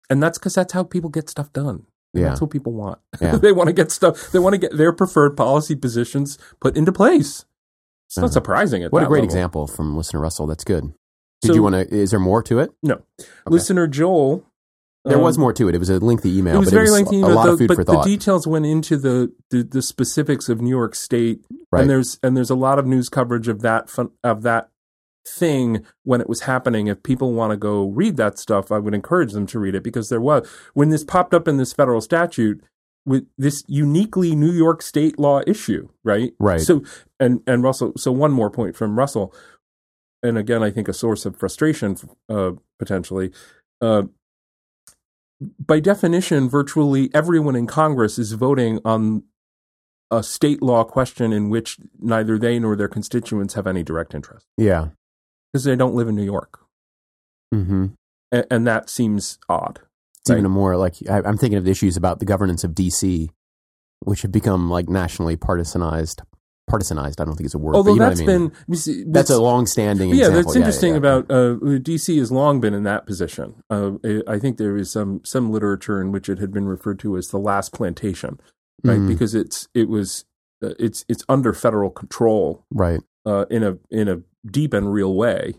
and 0.09 0.23
that's 0.23 0.37
because 0.37 0.53
that's 0.55 0.71
how 0.73 0.83
people 0.83 1.09
get 1.09 1.29
stuff 1.29 1.51
done. 1.51 1.85
And 2.13 2.21
Yeah. 2.23 2.29
That's 2.29 2.41
what 2.41 2.49
people 2.51 2.73
want. 2.73 2.99
Yeah. 3.21 3.35
they 3.37 3.51
want 3.51 3.67
to 3.67 3.73
get 3.73 3.91
stuff. 3.91 4.31
They 4.31 4.39
want 4.39 4.53
to 4.53 4.57
get 4.59 4.75
their 4.77 4.91
preferred 4.93 5.35
policy 5.37 5.75
positions 5.75 6.37
put 6.59 6.75
into 6.77 6.91
place. 6.91 7.45
It's 8.07 8.17
Uh-huh. 8.17 8.25
not 8.27 8.33
surprising 8.33 8.83
at 8.83 8.87
all. 8.87 8.99
What 8.99 9.03
a 9.03 9.07
great 9.07 9.19
level. 9.19 9.25
example 9.25 9.67
from 9.67 9.95
listener 9.95 10.19
Russell. 10.19 10.47
That's 10.47 10.63
good. 10.63 10.93
Did 11.41 11.49
So- 11.49 11.53
you 11.53 11.63
want 11.63 11.75
to? 11.75 11.87
Is 11.95 12.11
there 12.11 12.19
more 12.19 12.41
to 12.43 12.59
it? 12.59 12.71
No, 12.83 13.01
listener 13.47 13.87
Joel. 13.87 14.43
There 15.05 15.15
um, 15.17 15.23
was 15.23 15.37
more 15.37 15.53
to 15.53 15.69
it. 15.69 15.75
It 15.75 15.77
was 15.77 15.89
a 15.89 15.97
lengthy 15.99 16.37
email. 16.37 16.55
It 16.55 16.59
was 16.59 16.67
but 16.67 16.73
very 16.73 16.87
it 16.87 16.91
was 16.91 16.99
lengthy, 16.99 17.19
A 17.19 17.25
but, 17.27 17.33
lot 17.33 17.45
the, 17.45 17.51
of 17.53 17.57
food 17.59 17.67
but 17.69 17.75
for 17.77 17.83
the 17.85 18.01
details 18.01 18.45
went 18.45 18.65
into 18.65 18.97
the, 18.97 19.31
the 19.49 19.63
the 19.63 19.81
specifics 19.81 20.49
of 20.49 20.59
New 20.61 20.69
York 20.69 20.93
State, 20.93 21.45
Right. 21.71 21.81
and 21.81 21.89
there's 21.89 22.19
and 22.21 22.35
there's 22.35 22.49
a 22.49 22.55
lot 22.55 22.79
of 22.79 22.85
news 22.85 23.07
coverage 23.07 23.47
of 23.47 23.61
that 23.61 23.89
fun, 23.89 24.09
of 24.25 24.41
that 24.41 24.69
thing 25.29 25.85
when 26.03 26.21
it 26.21 26.29
was 26.29 26.41
happening. 26.41 26.87
If 26.87 27.03
people 27.03 27.33
want 27.33 27.51
to 27.51 27.57
go 27.57 27.87
read 27.87 28.17
that 28.17 28.39
stuff, 28.39 28.71
I 28.71 28.79
would 28.79 28.93
encourage 28.93 29.33
them 29.33 29.45
to 29.47 29.59
read 29.59 29.75
it 29.75 29.83
because 29.83 30.09
there 30.09 30.21
was 30.21 30.47
when 30.73 30.89
this 30.89 31.03
popped 31.03 31.33
up 31.33 31.47
in 31.47 31.57
this 31.57 31.73
federal 31.73 32.01
statute 32.01 32.63
with 33.05 33.27
this 33.37 33.63
uniquely 33.67 34.35
New 34.35 34.51
York 34.51 34.81
State 34.81 35.17
law 35.17 35.41
issue, 35.47 35.89
right? 36.03 36.33
Right. 36.39 36.61
So 36.61 36.83
and 37.19 37.41
and 37.47 37.63
Russell. 37.63 37.93
So 37.97 38.11
one 38.11 38.31
more 38.31 38.49
point 38.49 38.75
from 38.75 38.97
Russell, 38.97 39.33
and 40.21 40.37
again, 40.37 40.63
I 40.63 40.71
think 40.71 40.87
a 40.87 40.93
source 40.93 41.25
of 41.25 41.35
frustration 41.35 41.95
uh, 42.29 42.51
potentially. 42.77 43.31
Uh, 43.81 44.03
by 45.65 45.79
definition, 45.79 46.49
virtually 46.49 47.09
everyone 47.13 47.55
in 47.55 47.65
Congress 47.65 48.19
is 48.19 48.33
voting 48.33 48.79
on 48.83 49.23
a 50.11 50.23
state 50.23 50.61
law 50.61 50.83
question 50.83 51.31
in 51.31 51.49
which 51.49 51.77
neither 51.99 52.37
they 52.37 52.59
nor 52.59 52.75
their 52.75 52.87
constituents 52.87 53.53
have 53.53 53.67
any 53.67 53.83
direct 53.83 54.13
interest 54.15 54.45
Yeah. 54.57 54.89
Because 55.51 55.63
they 55.63 55.75
don't 55.75 55.95
live 55.95 56.07
in 56.07 56.15
New 56.15 56.23
York, 56.23 56.59
Mm-hmm. 57.53 57.87
and, 58.31 58.45
and 58.51 58.67
that 58.67 58.89
seems 58.89 59.39
odd. 59.49 59.79
It's 60.21 60.29
even 60.29 60.45
a 60.45 60.49
more 60.49 60.77
like 60.77 60.95
I, 61.09 61.17
I'm 61.19 61.37
thinking 61.37 61.57
of 61.57 61.65
the 61.65 61.71
issues 61.71 61.97
about 61.97 62.19
the 62.19 62.25
governance 62.25 62.63
of 62.63 62.75
D.C., 62.75 63.29
which 64.01 64.21
have 64.21 64.31
become 64.31 64.69
like 64.69 64.87
nationally 64.89 65.35
partisanized. 65.37 66.21
Partisanized. 66.69 67.19
I 67.19 67.25
don't 67.25 67.35
think 67.35 67.45
it's 67.45 67.55
a 67.55 67.57
word. 67.57 67.75
Although 67.75 67.91
but 67.91 67.93
you 67.95 67.99
know 67.99 68.09
that's 68.09 68.21
what 68.21 68.29
I 68.29 68.37
mean. 68.37 68.51
been 68.67 68.75
see, 68.77 69.03
that's 69.07 69.31
a 69.31 69.41
long-standing. 69.41 70.09
yeah, 70.09 70.27
example. 70.27 70.43
that's 70.43 70.55
interesting 70.55 70.91
yeah. 70.91 70.97
about 70.97 71.31
uh, 71.31 71.55
DC 71.79 72.15
has 72.19 72.31
long 72.31 72.61
been 72.61 72.75
in 72.75 72.83
that 72.83 73.07
position. 73.07 73.55
Uh, 73.71 73.93
I 74.27 74.37
think 74.37 74.57
there 74.57 74.77
is 74.77 74.91
some 74.91 75.21
some 75.25 75.51
literature 75.51 75.99
in 75.99 76.11
which 76.11 76.29
it 76.29 76.37
had 76.37 76.51
been 76.51 76.67
referred 76.67 76.99
to 76.99 77.17
as 77.17 77.29
the 77.29 77.39
last 77.39 77.73
plantation, 77.73 78.39
right? 78.83 78.99
Mhm. 78.99 79.07
Because 79.07 79.33
it's 79.33 79.67
it 79.73 79.89
was 79.89 80.25
uh, 80.63 80.73
it's 80.77 81.05
it's 81.09 81.23
under 81.27 81.53
federal 81.53 81.89
control 81.89 82.65
right. 82.69 82.99
Uh, 83.25 83.45
in 83.49 83.63
a 83.63 83.77
in 83.89 84.07
a 84.07 84.21
deep 84.49 84.73
and 84.73 84.93
real 84.93 85.13
way. 85.15 85.55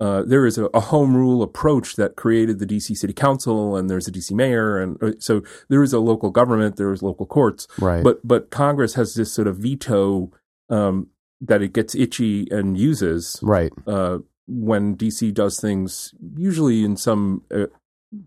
Uh, 0.00 0.22
there 0.22 0.44
is 0.44 0.58
a, 0.58 0.64
a 0.74 0.80
home 0.80 1.16
rule 1.16 1.40
approach 1.40 1.94
that 1.94 2.16
created 2.16 2.58
the 2.58 2.66
DC 2.66 2.96
City 2.96 3.12
Council, 3.12 3.76
and 3.76 3.88
there's 3.88 4.08
a 4.08 4.12
DC 4.12 4.32
mayor, 4.32 4.76
and 4.78 5.00
uh, 5.02 5.12
so 5.18 5.40
there 5.68 5.82
is 5.84 5.92
a 5.92 6.00
local 6.00 6.30
government, 6.30 6.76
there 6.76 6.92
is 6.92 7.00
local 7.02 7.24
courts, 7.26 7.68
Right. 7.78 8.02
but 8.02 8.20
but 8.26 8.50
Congress 8.50 8.94
has 8.94 9.14
this 9.14 9.32
sort 9.32 9.46
of 9.46 9.58
veto 9.58 10.32
um, 10.68 11.08
that 11.40 11.62
it 11.62 11.72
gets 11.72 11.94
itchy 11.94 12.48
and 12.50 12.76
uses 12.76 13.38
right. 13.40 13.72
uh, 13.86 14.18
when 14.48 14.96
DC 14.96 15.32
does 15.32 15.60
things, 15.60 16.12
usually 16.36 16.84
in 16.84 16.96
some 16.96 17.42
uh, 17.54 17.66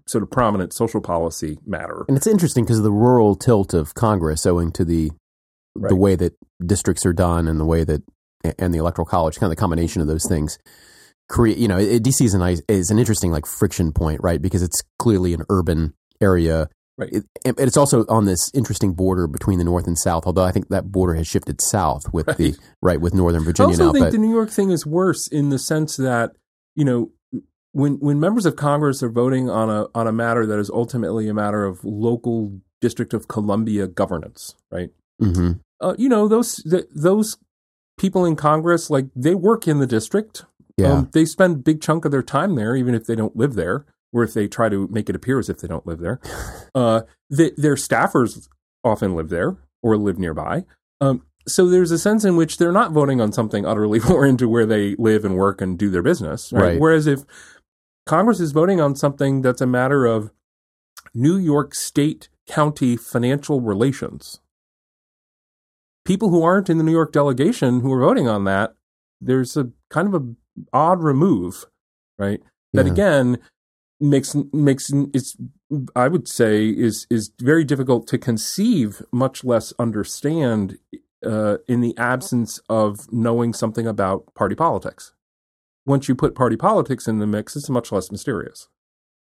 sort 0.08 0.24
of 0.24 0.32
prominent 0.32 0.72
social 0.72 1.01
policy 1.01 1.60
matter. 1.65 2.06
And 2.08 2.15
it's 2.15 2.27
interesting 2.27 2.63
because 2.63 2.77
of 2.77 2.84
the 2.86 2.91
rural 2.91 3.36
tilt 3.36 3.74
of 3.74 3.94
Congress, 3.94 4.46
owing 4.46 4.72
to 4.72 4.86
the 4.86 5.12
Right. 5.79 5.89
the 5.89 5.96
way 5.96 6.15
that 6.15 6.34
districts 6.65 7.06
are 7.06 7.13
done 7.13 7.48
and 7.48 7.60
the 7.60 7.65
way 7.65 7.84
that 7.84 8.01
and 8.58 8.74
the 8.74 8.77
electoral 8.79 9.06
college, 9.06 9.36
kind 9.38 9.51
of 9.51 9.56
the 9.56 9.60
combination 9.60 10.01
of 10.01 10.08
those 10.08 10.25
things, 10.27 10.58
create. 11.29 11.58
You 11.58 11.67
know, 11.67 11.77
it, 11.77 12.03
DC 12.03 12.22
is 12.25 12.34
an 12.34 12.39
nice- 12.39 12.62
is 12.67 12.89
an 12.91 13.00
interesting 13.00 13.32
like 13.32 13.46
friction 13.46 13.91
point, 13.91 14.22
right? 14.24 14.41
Because 14.41 14.62
it's 14.62 14.82
clearly 15.00 15.34
an 15.34 15.44
urban 15.50 15.94
area. 16.22 16.70
Right. 17.00 17.13
It, 17.13 17.25
and 17.46 17.60
it's 17.60 17.77
also 17.77 18.06
on 18.10 18.25
this 18.25 18.50
interesting 18.56 18.94
border 18.94 19.27
between 19.27 19.60
the 19.60 19.63
north 19.63 19.86
and 19.86 19.98
south. 19.98 20.25
Although 20.25 20.44
I 20.46 20.51
think 20.51 20.70
that 20.70 20.91
border 20.91 21.13
has 21.13 21.27
shifted 21.27 21.62
south 21.62 22.12
with 22.12 22.25
the 22.38 22.56
right 22.82 23.00
with 23.00 23.13
Northern 23.13 23.41
I 23.44 23.46
Virginia 23.46 23.74
also 23.74 23.86
now. 23.88 23.91
think 23.91 24.06
But 24.06 24.12
the 24.13 24.17
New 24.17 24.32
York 24.34 24.50
thing 24.50 24.72
is 24.72 24.86
worse 24.86 25.27
in 25.27 25.50
the 25.50 25.60
sense 25.60 25.96
that 25.98 26.32
you 26.75 26.84
know 26.86 27.12
when 27.74 28.00
when 28.00 28.20
members 28.20 28.48
of 28.48 28.56
Congress 28.56 29.03
are 29.03 29.10
voting 29.10 29.48
on 29.48 29.70
a 29.70 29.86
on 29.94 30.08
a 30.08 30.12
matter 30.12 30.48
that 30.48 30.58
is 30.58 30.72
ultimately 30.72 31.27
a 31.27 31.34
matter 31.36 31.65
of 31.65 31.84
local 31.84 32.60
District 32.82 33.13
of 33.13 33.27
Columbia 33.27 33.88
governance, 33.88 34.56
right? 34.72 34.89
Mhm. 35.22 35.60
Uh, 35.79 35.94
you 36.00 36.10
know 36.10 36.27
those 36.27 36.56
th- 36.63 36.88
those 36.96 37.38
people 37.98 38.25
in 38.25 38.36
Congress 38.36 38.89
like 38.89 39.08
they 39.16 39.36
work 39.36 39.68
in 39.68 39.80
the 39.80 39.88
district. 39.88 40.46
yeah, 40.77 40.94
Um, 40.94 41.10
they 41.13 41.25
spend 41.25 41.56
a 41.56 41.60
big 41.60 41.82
chunk 41.82 42.06
of 42.06 42.12
their 42.12 42.24
time 42.24 42.56
there, 42.56 42.75
even 42.75 42.94
if 42.96 43.06
they 43.06 43.16
don't 43.16 43.36
live 43.36 43.56
there, 43.56 43.86
or 44.13 44.24
if 44.24 44.34
they 44.34 44.48
try 44.48 44.70
to 44.70 44.88
make 44.89 45.10
it 45.10 45.16
appear 45.16 45.39
as 45.39 45.50
if 45.50 45.60
they 45.60 45.68
don't 45.68 45.86
live 45.88 46.00
there. 46.00 46.20
Uh, 46.75 47.01
they, 47.32 47.50
their 47.58 47.74
staffers 47.74 48.48
often 48.84 49.16
live 49.16 49.30
there 49.30 49.58
or 49.82 49.98
live 49.98 50.20
nearby. 50.20 50.63
Um, 51.01 51.24
so 51.48 51.68
there's 51.68 51.89
a 51.89 51.98
sense 51.98 52.24
in 52.24 52.36
which 52.36 52.60
they're 52.60 52.72
not 52.72 52.92
voting 52.92 53.20
on 53.20 53.32
something 53.32 53.66
utterly 53.66 54.00
foreign 54.12 54.38
to 54.38 54.48
where 54.48 54.68
they 54.68 54.94
live 55.00 55.25
and 55.25 55.36
work 55.36 55.60
and 55.60 55.75
do 55.75 55.89
their 55.89 56.04
business. 56.04 56.54
Right? 56.54 56.62
Right. 56.62 56.80
Whereas 56.80 57.08
if 57.08 57.22
Congress 58.06 58.39
is 58.39 58.51
voting 58.51 58.80
on 58.80 58.96
something 58.96 59.42
that's 59.42 59.60
a 59.60 59.66
matter 59.66 60.06
of 60.06 60.30
New 61.16 61.36
York 61.38 61.74
State 61.74 62.30
county 62.48 62.96
financial 62.96 63.60
relations, 63.60 64.39
people 66.08 66.30
who 66.30 66.42
aren't 66.42 66.70
in 66.70 66.78
the 66.78 66.84
New 66.84 66.92
York 66.92 67.12
delegation 67.12 67.82
who 67.82 67.92
are 67.94 68.00
voting 68.00 68.28
on 68.28 68.46
that, 68.46 68.74
there's 69.20 69.58
a 69.58 69.70
kind 69.90 70.08
of 70.08 70.16
a 70.16 70.26
odd 70.74 71.04
remove, 71.04 71.66
right? 72.18 72.42
That 72.74 72.86
Yeah. 72.86 72.94
again 72.94 73.38
makes 74.00 74.36
makes 74.54 74.92
it's 75.14 75.36
I 75.96 76.08
would 76.08 76.28
say 76.28 76.70
is 76.70 77.06
is 77.10 77.32
very 77.40 77.64
difficult 77.66 78.08
to 78.08 78.18
conceive, 78.18 79.02
much 79.12 79.44
less 79.44 79.74
understand, 79.78 80.78
uh, 81.26 81.58
in 81.68 81.82
the 81.82 81.96
absence 81.98 82.62
of 82.70 83.12
knowing 83.12 83.54
something 83.54 83.86
about 83.86 84.34
party 84.34 84.56
politics. 84.56 85.14
Once 85.86 86.08
you 86.08 86.16
put 86.16 86.36
party 86.36 86.56
politics 86.56 87.08
in 87.08 87.20
the 87.20 87.28
mix, 87.28 87.56
it's 87.56 87.70
much 87.70 87.92
less 87.92 88.12
mysterious, 88.12 88.70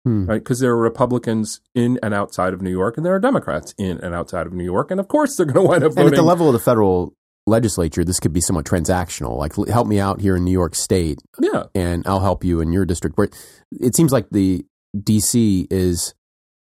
Hmm. 0.04 0.26
right? 0.26 0.38
Because 0.38 0.60
there 0.60 0.70
are 0.70 0.76
Republicans 0.76 1.60
in 1.74 1.98
and 2.02 2.14
outside 2.14 2.54
of 2.54 2.62
New 2.62 2.70
York, 2.70 2.96
and 2.96 3.04
there 3.04 3.14
are 3.14 3.20
Democrats 3.20 3.74
in 3.78 3.98
and 3.98 4.14
outside 4.14 4.46
of 4.46 4.52
New 4.52 4.64
York, 4.64 4.90
and 4.90 5.00
of 5.00 5.08
course 5.08 5.36
they're 5.36 5.46
going 5.46 5.64
to 5.64 5.68
wind 5.68 5.84
up 5.84 5.96
And 5.96 6.08
at 6.08 6.14
the 6.14 6.22
level 6.22 6.46
of 6.48 6.52
the 6.52 6.60
federal 6.60 7.14
legislature, 7.46 8.04
this 8.04 8.20
could 8.20 8.32
be 8.32 8.40
somewhat 8.40 8.64
transactional. 8.64 9.36
Like, 9.36 9.54
help 9.68 9.88
me 9.88 9.98
out 9.98 10.20
here 10.20 10.36
in 10.36 10.44
New 10.44 10.52
York 10.52 10.74
State, 10.74 11.18
yeah, 11.40 11.64
and 11.74 12.06
I'll 12.06 12.20
help 12.20 12.44
you 12.44 12.60
in 12.60 12.72
your 12.72 12.84
district. 12.84 13.18
Where 13.18 13.28
it 13.72 13.96
seems 13.96 14.12
like 14.12 14.30
the 14.30 14.64
DC 14.96 15.66
is 15.70 16.14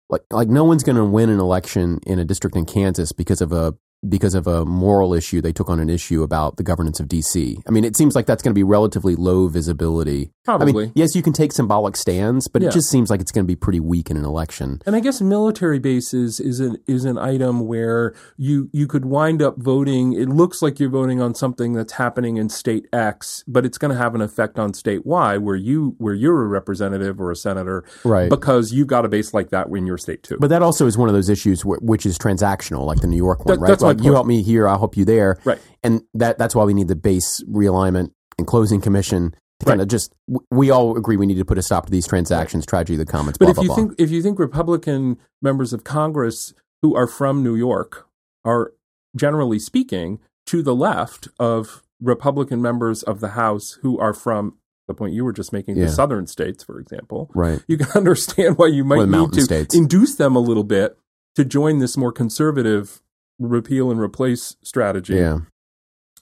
like 0.08 0.22
like 0.30 0.48
no 0.48 0.64
one's 0.64 0.84
going 0.84 0.96
to 0.96 1.04
win 1.04 1.28
an 1.28 1.40
election 1.40 2.00
in 2.06 2.18
a 2.18 2.24
district 2.24 2.56
in 2.56 2.64
Kansas 2.64 3.12
because 3.12 3.40
of 3.40 3.52
a 3.52 3.74
because 4.08 4.34
of 4.34 4.46
a 4.46 4.64
moral 4.64 5.14
issue 5.14 5.40
they 5.40 5.52
took 5.52 5.68
on 5.70 5.80
an 5.80 5.88
issue 5.90 6.22
about 6.22 6.56
the 6.56 6.62
governance 6.62 7.00
of 7.00 7.08
DC. 7.08 7.58
I 7.66 7.70
mean, 7.70 7.84
it 7.84 7.96
seems 7.96 8.14
like 8.14 8.26
that's 8.26 8.42
going 8.42 8.52
to 8.52 8.58
be 8.58 8.62
relatively 8.62 9.14
low 9.16 9.48
visibility. 9.48 10.30
probably. 10.44 10.70
I 10.70 10.76
mean, 10.86 10.92
yes, 10.94 11.14
you 11.14 11.22
can 11.22 11.32
take 11.32 11.52
symbolic 11.52 11.96
stands, 11.96 12.48
but 12.48 12.60
Yeah. 12.60 12.68
it 12.68 12.72
just 12.72 12.90
seems 12.90 13.08
like 13.08 13.20
it's 13.22 13.32
going 13.32 13.44
to 13.44 13.48
be 13.48 13.56
pretty 13.56 13.80
weak 13.80 14.10
in 14.10 14.16
an 14.18 14.24
election. 14.26 14.82
And 14.84 14.94
I 14.94 15.00
guess 15.00 15.20
military 15.22 15.78
bases 15.78 16.38
is 16.38 16.60
an 16.60 16.76
is 16.86 17.04
an 17.06 17.16
item 17.16 17.66
where 17.66 18.14
you 18.36 18.68
you 18.72 18.86
could 18.86 19.06
wind 19.06 19.40
up 19.40 19.56
voting. 19.58 20.12
It 20.12 20.28
looks 20.28 20.60
like 20.60 20.78
you're 20.78 20.90
voting 20.90 21.20
on 21.22 21.34
something 21.34 21.72
that's 21.72 21.94
happening 21.94 22.36
in 22.36 22.50
state 22.50 22.86
X, 22.92 23.42
but 23.48 23.64
it's 23.64 23.78
going 23.78 23.90
to 23.90 23.96
have 23.96 24.14
an 24.14 24.20
effect 24.20 24.58
on 24.58 24.74
state 24.74 25.06
Y, 25.06 25.38
where 25.38 25.56
you 25.56 25.94
where 25.98 26.14
you're 26.14 26.42
a 26.42 26.46
representative 26.46 27.20
or 27.20 27.30
a 27.30 27.36
senator, 27.36 27.82
Right. 28.04 28.28
Because 28.28 28.70
you've 28.72 28.88
got 28.88 29.04
a 29.06 29.08
base 29.08 29.32
like 29.32 29.48
that 29.50 29.68
in 29.68 29.86
your 29.86 29.96
state 29.98 30.22
too. 30.22 30.36
But 30.38 30.48
that 30.50 30.60
also 30.62 30.86
is 30.86 30.98
one 30.98 31.08
of 31.08 31.14
those 31.14 31.30
issues 31.30 31.62
wh- 31.62 31.82
which 31.82 32.04
is 32.04 32.18
transactional, 32.18 32.84
like 32.86 33.00
the 33.00 33.06
New 33.06 33.16
York 33.16 33.46
one, 33.46 33.54
That- 33.56 33.60
right? 33.62 33.68
You 34.02 34.12
help 34.12 34.26
me 34.26 34.42
here, 34.42 34.66
I'll 34.68 34.78
help 34.78 34.96
you 34.96 35.04
there, 35.04 35.38
Right. 35.44 35.58
And 35.82 36.02
that 36.14 36.38
that's 36.38 36.54
why 36.54 36.64
we 36.64 36.72
need 36.74 36.88
the 36.88 36.96
base 36.96 37.42
realignment 37.48 38.10
and 38.38 38.46
closing 38.46 38.80
commission 38.80 39.34
to 39.60 39.66
kind 39.66 39.78
Right. 39.78 39.82
of 39.84 39.88
just 39.88 40.12
we 40.50 40.70
all 40.70 40.96
agree 40.96 41.16
we 41.16 41.26
need 41.26 41.36
to 41.36 41.44
put 41.44 41.58
a 41.58 41.62
stop 41.62 41.86
to 41.86 41.92
these 41.92 42.06
transactions. 42.06 42.64
Tragedy 42.66 42.94
of 42.94 43.06
the 43.06 43.12
commons. 43.12 43.36
But 43.38 43.46
blah, 43.46 43.50
if 43.52 43.58
you 43.58 43.66
blah. 43.68 43.76
think 43.76 43.92
if 43.98 44.10
you 44.10 44.22
think 44.22 44.38
Republican 44.38 45.18
members 45.42 45.72
of 45.72 45.84
Congress 45.84 46.54
who 46.82 46.96
are 46.96 47.06
from 47.06 47.42
New 47.42 47.54
York 47.54 48.06
are 48.44 48.72
generally 49.16 49.58
speaking 49.58 50.18
to 50.46 50.62
the 50.62 50.74
left 50.74 51.28
of 51.38 51.82
Republican 52.00 52.60
members 52.60 53.02
of 53.02 53.20
the 53.20 53.30
House 53.30 53.78
who 53.82 53.98
are 53.98 54.12
from 54.12 54.54
the 54.88 54.92
point 54.94 55.14
you 55.14 55.24
were 55.24 55.32
just 55.32 55.52
making, 55.52 55.76
Yeah. 55.76 55.86
the 55.86 55.92
southern 55.92 56.26
states, 56.26 56.62
for 56.62 56.78
example, 56.78 57.30
right, 57.34 57.62
you 57.68 57.78
can 57.78 57.86
understand 57.94 58.58
why 58.58 58.66
you 58.66 58.84
might 58.84 59.08
need 59.08 59.32
to 59.32 59.40
states. 59.42 59.74
induce 59.74 60.16
them 60.16 60.36
a 60.36 60.40
little 60.40 60.64
bit 60.64 60.98
to 61.36 61.44
join 61.44 61.78
this 61.78 61.96
more 61.96 62.12
conservative 62.12 63.00
repeal 63.38 63.90
and 63.90 64.00
replace 64.00 64.56
strategy. 64.62 65.14
yeah, 65.16 65.38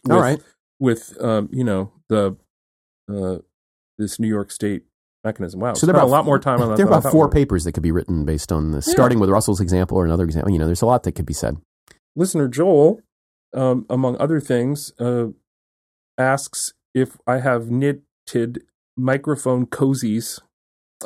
with, 0.04 0.12
all 0.12 0.20
right, 0.20 0.40
With 0.80 1.16
um, 1.20 1.48
you 1.52 1.64
know 1.64 1.92
the 2.08 2.36
uh, 3.12 3.38
this 3.98 4.18
New 4.18 4.28
York 4.28 4.50
State 4.50 4.82
mechanism. 5.24 5.60
Wow, 5.60 5.74
So 5.74 5.86
there 5.86 5.96
are 5.96 6.02
a 6.02 6.06
lot 6.06 6.24
more 6.24 6.38
time 6.38 6.60
on 6.60 6.70
that. 6.70 6.76
there 6.76 6.86
are 6.86 6.98
about 6.98 7.12
four 7.12 7.28
papers 7.30 7.64
that 7.64 7.72
could 7.72 7.82
be 7.82 7.92
written 7.92 8.24
based 8.24 8.50
on 8.50 8.72
this, 8.72 8.88
Yeah. 8.88 8.94
starting 8.94 9.20
with 9.20 9.30
Russell's 9.30 9.60
example 9.60 9.96
or 9.96 10.04
another 10.04 10.24
example. 10.24 10.50
You 10.52 10.58
know, 10.58 10.66
there's 10.66 10.82
a 10.82 10.86
lot 10.86 11.04
that 11.04 11.12
could 11.12 11.26
be 11.26 11.32
said. 11.32 11.58
Listener 12.16 12.48
Joel, 12.48 13.00
um, 13.54 13.86
among 13.88 14.16
other 14.18 14.40
things, 14.40 14.92
uh, 14.98 15.28
asks 16.18 16.72
if 16.94 17.16
I 17.26 17.38
have 17.38 17.70
knitted 17.70 18.64
microphone 18.96 19.66
cozies 19.66 20.40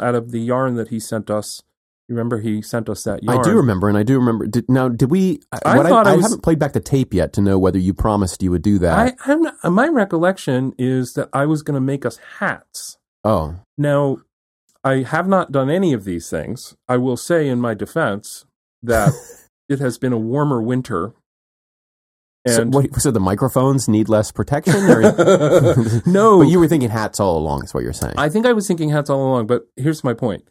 out 0.01 0.15
of 0.15 0.31
the 0.31 0.41
yarn 0.41 0.75
that 0.77 0.89
he 0.89 0.99
sent 0.99 1.31
us. 1.31 1.63
You 2.09 2.15
remember 2.15 2.39
he 2.39 2.63
sent 2.63 2.89
us 2.89 3.03
that 3.03 3.25
yarn. 3.25 3.41
I 3.41 3.43
do 3.43 3.57
remember, 3.57 3.89
and 3.89 3.99
I 3.99 4.05
do 4.05 4.17
remember. 4.19 4.47
Did, 4.47 4.69
now, 4.69 4.89
did 4.89 5.11
we? 5.11 5.41
I 5.51 5.83
thought 5.83 6.07
I, 6.07 6.13
I 6.13 6.17
was- 6.17 6.25
haven't 6.27 6.43
played 6.43 6.59
back 6.61 6.73
the 6.73 6.81
tape 6.81 7.13
yet 7.13 7.33
to 7.33 7.41
know 7.41 7.59
whether 7.59 7.79
you 7.79 7.95
promised 7.95 8.43
you 8.45 8.53
would 8.53 8.63
do 8.63 8.79
that. 8.79 9.17
I, 9.27 9.35
not, 9.35 9.55
uh, 9.65 9.71
my 9.71 9.89
recollection 9.89 10.73
is 10.79 11.15
that 11.15 11.29
I 11.33 11.47
was 11.47 11.63
going 11.63 11.75
to 11.75 11.81
make 11.81 12.07
us 12.07 12.19
hats. 12.39 12.99
oh, 13.25 13.57
Now, 13.77 14.19
I 14.85 15.03
have 15.03 15.27
not 15.27 15.51
done 15.51 15.69
any 15.69 15.93
of 15.93 16.05
these 16.05 16.31
things. 16.31 16.77
I 16.89 16.97
will 16.97 17.17
say 17.17 17.49
in 17.49 17.61
my 17.61 17.75
defense 17.75 18.45
that 18.85 19.13
it 19.69 19.81
has 19.81 19.99
been 19.99 20.13
a 20.13 20.19
warmer 20.19 20.63
winter. 20.63 21.13
so, 22.47 22.63
And 22.63 22.73
what, 22.73 22.95
so 23.03 23.11
the 23.11 23.19
microphones 23.19 23.89
need 23.89 24.09
less 24.09 24.31
protection? 24.31 24.77
Or, 24.77 25.01
no, 26.07 26.39
but 26.39 26.49
you 26.49 26.61
were 26.61 26.69
thinking 26.69 26.91
hats 26.91 27.19
all 27.19 27.37
along. 27.37 27.65
Is 27.65 27.75
what 27.75 27.83
you're 27.83 27.93
saying? 27.93 28.15
I 28.17 28.29
think 28.29 28.47
I 28.47 28.53
was 28.53 28.69
thinking 28.69 28.91
hats 28.91 29.11
all 29.11 29.27
along, 29.27 29.49
but 29.49 29.63
here's 29.75 30.05
my 30.05 30.15
point. 30.15 30.45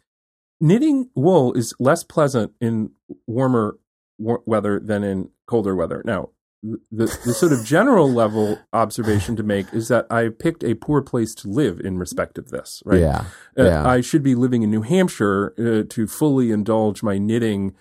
Knitting 0.60 1.10
wool 1.14 1.52
is 1.52 1.74
less 1.78 2.02
pleasant 2.04 2.52
in 2.60 2.90
warmer 3.26 3.78
wa- 4.18 4.38
weather 4.46 4.80
than 4.80 5.04
in 5.04 5.30
colder 5.46 5.74
weather. 5.74 6.02
Now, 6.04 6.30
the, 6.62 7.06
the 7.24 7.34
sort 7.34 7.52
of 7.52 7.64
general 7.64 8.10
level 8.10 8.58
observation 8.72 9.36
to 9.36 9.42
make 9.42 9.72
is 9.74 9.88
that 9.88 10.06
I 10.10 10.30
picked 10.30 10.64
a 10.64 10.74
poor 10.74 11.02
place 11.02 11.34
to 11.36 11.48
live 11.48 11.78
in 11.80 11.98
respect 11.98 12.38
of 12.38 12.48
this, 12.50 12.82
right? 12.86 13.00
Yeah, 13.00 13.24
Uh, 13.58 13.64
yeah. 13.64 13.86
I 13.86 14.00
should 14.00 14.22
be 14.22 14.34
living 14.34 14.62
in 14.62 14.70
New 14.70 14.82
Hampshire 14.82 15.54
uh, 15.58 15.82
to 15.90 16.06
fully 16.06 16.50
indulge 16.50 17.02
my 17.02 17.18
knitting 17.18 17.74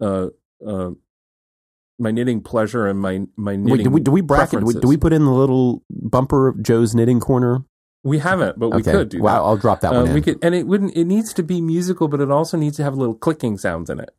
uh, 0.00 0.28
uh, 0.66 0.90
my 1.98 2.10
knitting 2.10 2.40
pleasure 2.40 2.86
and 2.86 2.98
my 2.98 3.26
my 3.36 3.56
knitting. 3.56 3.72
Wait, 3.78 3.84
do 3.84 3.90
we 3.90 4.00
do 4.00 4.10
we 4.10 4.20
bracket? 4.22 4.60
Do 4.60 4.66
we, 4.66 4.72
do 4.74 4.88
we 4.88 4.96
put 4.96 5.12
in 5.12 5.24
the 5.26 5.32
little 5.32 5.82
bumper 5.90 6.48
of 6.48 6.62
Joe's 6.62 6.94
knitting 6.94 7.20
corner? 7.20 7.64
We 8.02 8.18
haven't, 8.18 8.58
but 8.58 8.70
we 8.70 8.80
okay, 8.80 8.92
could 8.92 9.08
do 9.10 9.22
well, 9.22 9.34
that. 9.34 9.48
I'll 9.48 9.56
drop 9.56 9.80
that 9.80 9.92
one 9.92 10.08
Um, 10.08 10.16
in. 10.16 10.22
could, 10.22 10.38
and 10.42 10.54
it 10.54 10.66
wouldn't. 10.66 10.96
It 10.96 11.04
needs 11.04 11.34
to 11.34 11.42
be 11.42 11.60
musical, 11.60 12.08
but 12.08 12.20
it 12.20 12.30
also 12.30 12.56
needs 12.56 12.76
to 12.78 12.82
have 12.82 12.96
little 12.96 13.14
clicking 13.14 13.58
sounds 13.58 13.90
in 13.90 14.00
it, 14.00 14.10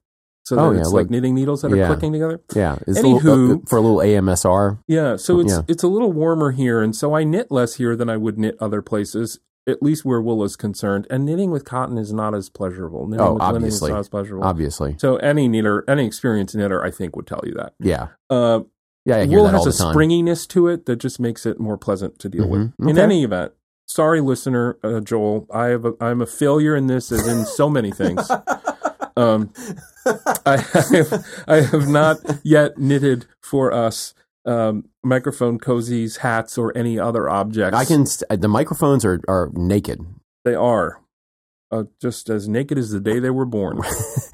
so 0.44 0.56
that 0.56 0.62
Oh, 0.62 0.72
yeah, 0.72 0.80
it's 0.82 0.90
like- 0.92 1.06
like 1.06 1.10
knitting 1.10 1.34
needles 1.34 1.64
that 1.64 1.74
are 1.74 1.88
clicking 1.88 2.14
together. 2.14 2.40
yeah, 2.56 2.78
it's 2.86 3.00
a 3.00 3.02
little, 3.08 3.20
Anywho- 3.20 3.56
uh, 3.58 3.66
for 3.66 3.78
a 3.78 3.82
little 3.82 4.02
ASMR. 4.02 4.78
Yeah, 4.88 5.16
so 5.16 5.40
it's 5.40 5.54
Yeah. 5.54 5.62
it's 5.68 5.82
a 5.82 5.88
little 5.88 6.12
warmer 6.12 6.52
here, 6.52 6.82
and 6.82 6.96
so 6.96 7.16
I 7.16 7.24
knit 7.24 7.48
less 7.52 7.76
here 7.76 7.96
than 7.96 8.08
I 8.10 8.18
would 8.18 8.38
knit 8.38 8.56
other 8.60 8.84
places, 8.84 9.40
at 9.68 9.82
least 9.82 10.06
where 10.06 10.22
wool 10.22 10.44
is 10.44 10.56
concerned. 10.56 11.08
And 11.10 11.26
knitting 11.26 11.50
with 11.50 11.66
cotton 11.66 11.98
is 11.98 12.14
not 12.14 12.36
as 12.36 12.50
pleasurable. 12.50 13.08
Knitting 13.08 13.26
Oh, 13.26 13.34
with 13.34 13.42
linen 13.42 13.56
obviously. 13.56 13.90
is 13.90 13.94
not 13.94 14.00
as 14.02 14.10
pleasurable. 14.10 14.44
Obviously, 14.46 14.96
So 15.00 15.16
any 15.18 15.48
knitter, 15.48 15.84
any 15.88 16.06
experienced 16.06 16.56
knitter, 16.56 16.84
I 16.84 16.92
think, 16.92 17.16
would 17.16 17.26
tell 17.26 17.42
you 17.44 17.54
that. 17.56 17.74
yeah, 17.80 18.10
Uh, 18.30 18.62
yeah. 19.06 19.26
Wool 19.26 19.48
has 19.48 19.66
a 19.66 19.72
springiness 19.72 20.46
to 20.50 20.68
it 20.68 20.86
that 20.86 20.98
just 20.98 21.20
makes 21.20 21.48
it 21.48 21.60
more 21.60 21.78
pleasant 21.80 22.20
to 22.20 22.30
deal 22.30 22.48
with. 22.48 22.62
Mhm. 22.62 22.74
In 22.80 22.90
Okay. 22.92 23.02
any 23.02 23.24
event, 23.24 23.54
sorry, 23.92 24.22
listener 24.22 24.78
uh, 24.84 25.00
Joel, 25.02 25.48
I 25.54 25.68
have 25.68 25.86
a, 25.86 25.94
I'm 26.00 26.22
a 26.22 26.26
failure 26.26 26.76
in 26.76 26.88
this, 26.88 27.12
as 27.12 27.28
in 27.28 27.46
so 27.46 27.70
many 27.70 27.92
things. 27.92 28.30
um, 29.18 29.52
I, 30.46 30.58
have, 30.58 31.26
I 31.48 31.62
have 31.62 31.88
not 31.90 32.18
yet 32.44 32.78
knitted 32.78 33.26
for 33.42 33.72
us 33.72 34.14
um, 34.46 34.86
microphone 35.04 35.60
cozies, 35.60 36.18
hats, 36.20 36.58
or 36.58 36.76
any 36.76 36.98
other 37.00 37.30
objects. 37.30 37.78
I 37.78 37.86
can. 37.86 38.06
st- 38.06 38.42
The 38.42 38.48
microphones 38.48 39.06
are 39.06 39.22
are 39.28 39.52
naked. 39.54 40.00
They 40.44 40.56
are 40.56 41.02
uh, 41.72 41.84
just 42.02 42.30
as 42.30 42.48
naked 42.48 42.78
as 42.78 42.90
the 42.90 43.00
day 43.00 43.20
they 43.20 43.30
were 43.30 43.46
born. 43.46 43.82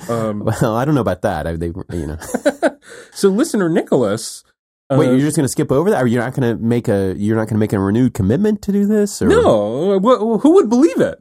Um, 0.09 0.39
Well, 0.45 0.77
I 0.77 0.85
don't 0.85 0.95
know 0.95 1.01
about 1.01 1.23
that. 1.23 1.45
I, 1.45 1.57
they, 1.57 1.65
you 1.91 2.07
know. 2.07 2.17
so, 3.11 3.27
listener 3.27 3.67
Nicholas. 3.67 4.45
Uh, 4.89 4.97
Wait, 4.97 5.07
you're 5.07 5.19
just 5.19 5.35
going 5.35 5.43
to 5.45 5.49
skip 5.51 5.71
over 5.71 5.89
that? 5.89 6.01
Or 6.01 6.07
you're 6.07 6.23
not 6.23 6.33
going 6.33 6.57
to 6.57 6.63
make 6.63 6.87
a 6.87 7.13
you're 7.17 7.35
not 7.35 7.43
going 7.47 7.55
to 7.55 7.59
make 7.59 7.73
a 7.73 7.79
renewed 7.79 8.13
commitment 8.13 8.61
to 8.63 8.71
do 8.71 8.85
this? 8.85 9.21
Or? 9.21 9.27
no, 9.27 9.99
wh- 9.99 10.41
who 10.41 10.53
would 10.53 10.69
believe 10.69 10.99
it? 11.01 11.19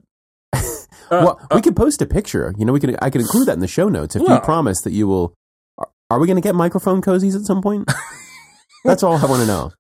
Uh, 1.09 1.23
well, 1.25 1.49
we 1.55 1.61
could 1.63 1.77
post 1.77 2.03
a 2.03 2.07
picture. 2.07 2.53
You 2.59 2.65
know, 2.65 2.73
we 2.73 2.81
could 2.81 2.97
I 3.01 3.11
could 3.11 3.21
include 3.21 3.47
that 3.47 3.53
in 3.53 3.61
the 3.61 3.69
show 3.69 3.89
notes 3.89 4.17
if 4.17 4.23
you 4.29 4.41
promise 4.41 4.81
that 4.83 4.91
you 4.93 5.07
will. 5.07 5.35
Are, 5.79 5.89
are 6.11 6.19
we 6.19 6.27
going 6.27 6.35
to 6.37 6.41
get 6.43 6.57
microphone 6.57 7.01
cozies 7.01 7.37
at 7.37 7.43
some 7.43 7.63
point? 7.63 7.89
That's 8.85 9.05
all 9.05 9.15
I 9.17 9.25
want 9.27 9.41
to 9.43 9.47
know. 9.47 9.71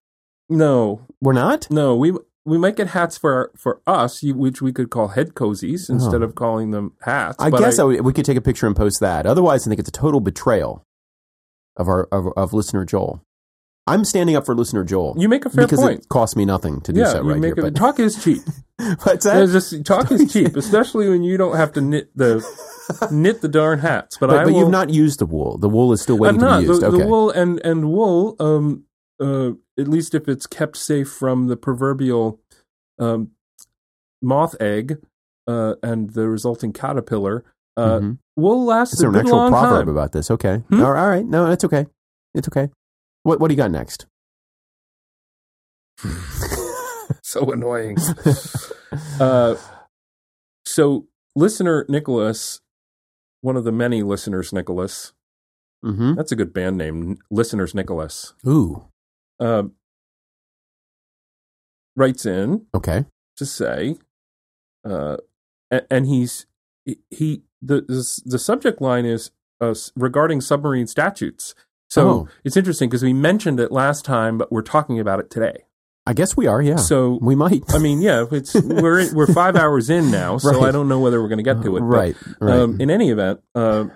no, 0.48 1.04
We're 1.20 1.32
not. 1.32 1.68
No, 1.68 1.96
we 1.96 2.12
we 2.44 2.58
might 2.58 2.76
get 2.76 2.88
hats 2.90 3.18
for 3.18 3.50
for 3.56 3.80
us, 3.88 4.22
which 4.22 4.62
we 4.62 4.72
could 4.72 4.88
call 4.90 5.08
head 5.08 5.34
cozies 5.34 5.90
instead 5.90 6.22
Oh. 6.22 6.26
of 6.26 6.36
calling 6.36 6.70
them 6.70 6.92
hats. 7.02 7.38
I 7.40 7.50
guess 7.50 7.80
I 7.80 7.82
would- 7.82 8.02
we 8.02 8.12
could 8.12 8.24
take 8.24 8.36
a 8.36 8.40
picture 8.40 8.68
and 8.68 8.76
post 8.76 9.00
that. 9.00 9.26
Otherwise, 9.26 9.66
I 9.66 9.68
think 9.68 9.80
it's 9.80 9.88
a 9.88 9.92
total 9.92 10.20
betrayal 10.20 10.84
of 11.76 11.88
our 11.88 12.04
of, 12.12 12.26
of 12.36 12.52
listener 12.52 12.84
Joel. 12.84 13.24
I'm 13.88 14.04
standing 14.04 14.34
up 14.36 14.44
for 14.46 14.54
listener 14.54 14.82
Joel 14.84 15.14
you 15.18 15.28
make 15.28 15.44
a 15.44 15.50
fair 15.50 15.64
because 15.64 15.80
point. 15.80 16.00
it 16.00 16.08
costs 16.08 16.34
me 16.36 16.44
nothing 16.44 16.80
to 16.82 16.92
do 16.92 17.00
yeah, 17.00 17.06
so 17.12 17.22
you 17.22 17.30
right 17.30 17.40
make 17.40 17.54
here. 17.54 17.64
a, 17.66 17.70
But 17.70 17.76
talk 17.76 18.00
is 18.00 18.22
cheap. 18.22 18.42
what's 19.04 19.24
that? 19.24 19.34
There's 19.34 19.52
just- 19.52 19.84
talk 19.84 20.10
is 20.10 20.32
cheap, 20.32 20.56
especially 20.56 21.08
when 21.08 21.22
you 21.22 21.36
don't 21.36 21.56
have 21.56 21.72
to 21.72 21.80
knit 21.80 22.10
the 22.16 22.44
knit 23.10 23.40
the 23.42 23.48
darn 23.48 23.78
hats. 23.80 24.16
But, 24.18 24.28
But, 24.28 24.38
I 24.38 24.44
but 24.44 24.52
will, 24.52 24.60
you've 24.60 24.70
not 24.70 24.90
used 24.90 25.18
the 25.20 25.26
wool. 25.26 25.58
The 25.58 25.68
wool 25.68 25.92
is 25.92 26.00
still 26.02 26.18
waiting 26.18 26.40
not 26.40 26.56
to 26.56 26.62
be 26.62 26.68
used. 26.68 26.82
the, 26.82 26.86
okay. 26.88 26.98
the 26.98 27.06
wool 27.06 27.30
and 27.30 27.60
and 27.64 27.90
wool. 27.90 28.36
Um, 28.40 28.84
uh, 29.20 29.52
at 29.78 29.88
least 29.88 30.14
if 30.14 30.28
it's 30.28 30.46
kept 30.46 30.76
safe 30.76 31.08
from 31.08 31.46
the 31.46 31.56
proverbial 31.56 32.40
um, 32.98 33.30
moth 34.22 34.54
egg 34.60 34.98
uh, 35.46 35.74
and 35.82 36.10
the 36.10 36.28
resulting 36.28 36.72
caterpillar, 36.72 37.44
uh, 37.76 37.98
Mhm. 38.00 38.18
wool 38.36 38.64
lasts 38.64 38.94
Is 38.94 39.00
a 39.00 39.02
there 39.02 39.08
an 39.10 39.12
good 39.14 39.20
actual 39.20 39.36
long 39.38 39.50
proverb 39.52 39.86
time. 39.86 39.88
about 39.88 40.12
this? 40.12 40.30
Okay. 40.30 40.56
Hmm? 40.68 40.82
All 40.82 40.92
right. 40.92 41.24
No, 41.24 41.50
it's 41.50 41.64
okay. 41.64 41.86
It's 42.34 42.48
okay. 42.48 42.68
What 43.26 43.40
What 43.40 43.48
do 43.48 43.54
you 43.54 43.56
got 43.56 43.72
next? 43.72 44.06
so 47.22 47.50
annoying. 47.50 47.96
uh, 49.20 49.56
so, 50.64 51.06
listener 51.34 51.84
Nicholas, 51.88 52.60
one 53.40 53.56
of 53.56 53.64
the 53.64 53.72
many 53.72 54.04
listeners, 54.04 54.52
Nicholas. 54.52 55.12
mm-hmm. 55.84 56.14
That's 56.14 56.30
a 56.30 56.36
good 56.36 56.52
band 56.52 56.78
name, 56.78 57.18
listeners 57.30 57.74
Nicholas. 57.74 58.34
Ooh. 58.46 58.84
Uh, 59.40 59.64
writes 61.96 62.24
in 62.26 62.66
Okay. 62.74 63.06
to 63.38 63.44
say, 63.46 63.96
uh, 64.84 65.16
a- 65.72 65.92
and 65.92 66.06
he's 66.06 66.46
he, 66.84 66.98
he 67.10 67.42
the, 67.60 67.80
the 67.82 68.22
the 68.24 68.38
subject 68.38 68.80
line 68.80 69.04
is 69.04 69.30
uh, 69.60 69.74
regarding 69.96 70.40
submarine 70.40 70.86
statutes. 70.86 71.54
So 71.88 72.08
Oh. 72.08 72.28
it's 72.44 72.56
interesting 72.56 72.88
because 72.88 73.02
we 73.02 73.12
mentioned 73.12 73.60
it 73.60 73.70
last 73.70 74.04
time, 74.04 74.38
but 74.38 74.50
we're 74.50 74.62
talking 74.62 74.98
about 75.00 75.20
it 75.20 75.30
today. 75.30 75.64
I 76.08 76.12
guess 76.12 76.36
we 76.36 76.46
are. 76.46 76.62
Yeah. 76.62 76.76
So 76.76 77.18
we 77.20 77.34
might. 77.34 77.62
I 77.74 77.78
mean, 77.78 78.00
yeah, 78.00 78.24
it's 78.30 78.54
we're 78.62 79.12
we're 79.14 79.26
five 79.32 79.56
hours 79.56 79.90
in 79.90 80.10
now, 80.10 80.38
so 80.38 80.52
Right. 80.52 80.68
I 80.68 80.70
don't 80.72 80.88
know 80.88 81.00
whether 81.00 81.20
we're 81.20 81.28
going 81.28 81.38
to 81.38 81.44
get 81.44 81.62
to 81.62 81.76
it. 81.76 81.80
but, 81.80 81.86
right. 81.86 82.16
Right. 82.40 82.58
Um, 82.60 82.80
in 82.80 82.90
any 82.90 83.10
event, 83.10 83.40
uh, 83.54 83.86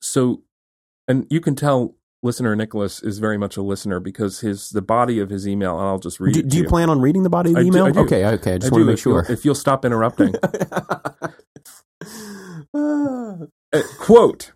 so 0.00 0.42
and 1.08 1.26
you 1.30 1.40
can 1.40 1.54
tell 1.56 1.94
listener 2.22 2.54
Nicholas 2.54 3.02
is 3.02 3.18
very 3.18 3.36
much 3.38 3.56
a 3.56 3.62
listener 3.62 4.00
because 4.00 4.40
his 4.40 4.68
the 4.70 4.82
body 4.82 5.18
of 5.18 5.30
his 5.30 5.48
email, 5.48 5.78
and 5.78 5.88
I'll 5.88 5.98
just 5.98 6.20
read 6.20 6.34
do, 6.34 6.40
it. 6.40 6.48
do 6.48 6.56
to 6.58 6.62
you 6.64 6.68
plan 6.68 6.90
on 6.90 7.00
reading 7.00 7.22
the 7.22 7.30
body 7.30 7.50
of 7.50 7.54
the 7.54 7.60
I 7.60 7.62
do- 7.64 7.68
email? 7.68 7.84
I 7.86 7.90
do. 7.92 8.00
Okay. 8.00 8.24
Okay. 8.26 8.52
I 8.52 8.54
I 8.54 8.58
just 8.58 8.72
do, 8.72 8.76
want 8.76 8.82
to 8.82 8.86
make 8.86 8.98
if 8.98 9.04
you'll- 9.06 9.22
sure. 9.24 9.32
if 9.32 9.44
you'll 9.46 9.54
stop 9.54 9.84
interrupting. 9.84 10.34
Uh, 12.74 13.46
quote. 13.98 14.52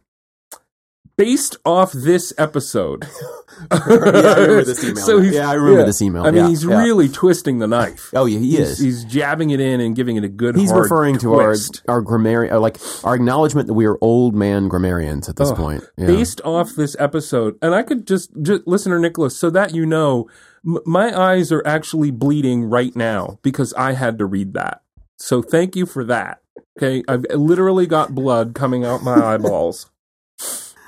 Based 1.17 1.57
off 1.65 1.93
this 1.93 2.35
episode. 2.37 3.07
yeah, 3.73 3.79
I 3.81 3.89
remember 3.89 4.65
this 4.65 4.85
email. 4.85 4.97
So 5.05 5.21
he's, 5.21 5.35
yeah, 5.35 5.49
I 5.49 5.55
remember 5.55 5.81
yeah. 5.81 5.87
this 5.87 6.03
email. 6.03 6.25
I 6.25 6.31
mean, 6.31 6.43
Yeah, 6.45 6.49
he's 6.51 6.63
yeah. 6.65 6.77
really 6.83 7.09
twisting 7.09 7.59
the 7.59 7.67
knife. 7.67 8.11
Oh, 8.15 8.27
yeah, 8.27 8.39
he 8.39 8.51
he's, 8.51 8.61
is. 8.61 8.79
He's 8.79 9.05
jabbing 9.07 9.49
it 9.49 9.59
in 9.59 9.81
and 9.81 9.97
giving 9.97 10.17
it 10.17 10.25
a 10.25 10.29
good. 10.29 10.57
He's 10.57 10.71
referring 10.73 11.19
to 11.21 11.35
our 11.37 11.47
twist. 11.53 11.83
our 11.89 12.03
grammarian, 12.03 12.53
uh, 12.55 12.61
like 12.61 12.77
our 13.03 13.15
acknowledgement 13.15 13.67
that 13.69 13.73
we 13.75 13.87
are 13.87 13.97
old 14.03 14.35
man 14.35 14.69
grammarians 14.69 15.27
at 15.31 15.37
this 15.37 15.51
Ugh. 15.51 15.57
point. 15.57 15.85
Yeah. 15.97 16.07
based 16.07 16.43
off 16.45 16.75
this 16.75 16.95
episode, 16.99 17.57
and 17.63 17.75
I 17.75 17.83
could 17.83 18.07
just, 18.07 18.31
just 18.43 18.67
listener 18.67 18.99
Nicholas, 18.99 19.39
so 19.39 19.49
that 19.51 19.75
you 19.75 19.87
know, 19.87 20.29
m- 20.67 20.81
my 20.85 21.19
eyes 21.19 21.51
are 21.51 21.67
actually 21.67 22.11
bleeding 22.11 22.65
right 22.65 22.95
now 22.95 23.39
because 23.43 23.73
I 23.73 23.93
had 23.93 24.19
to 24.19 24.27
read 24.27 24.53
that. 24.53 24.83
So 25.17 25.41
thank 25.41 25.77
you 25.77 25.87
for 25.87 26.05
that. 26.05 26.43
Okay, 26.77 27.03
I've 27.09 27.25
literally 27.35 27.87
got 27.87 28.15
blood 28.15 28.55
coming 28.55 28.85
out 28.85 29.03
my 29.03 29.15
eyeballs, 29.35 29.91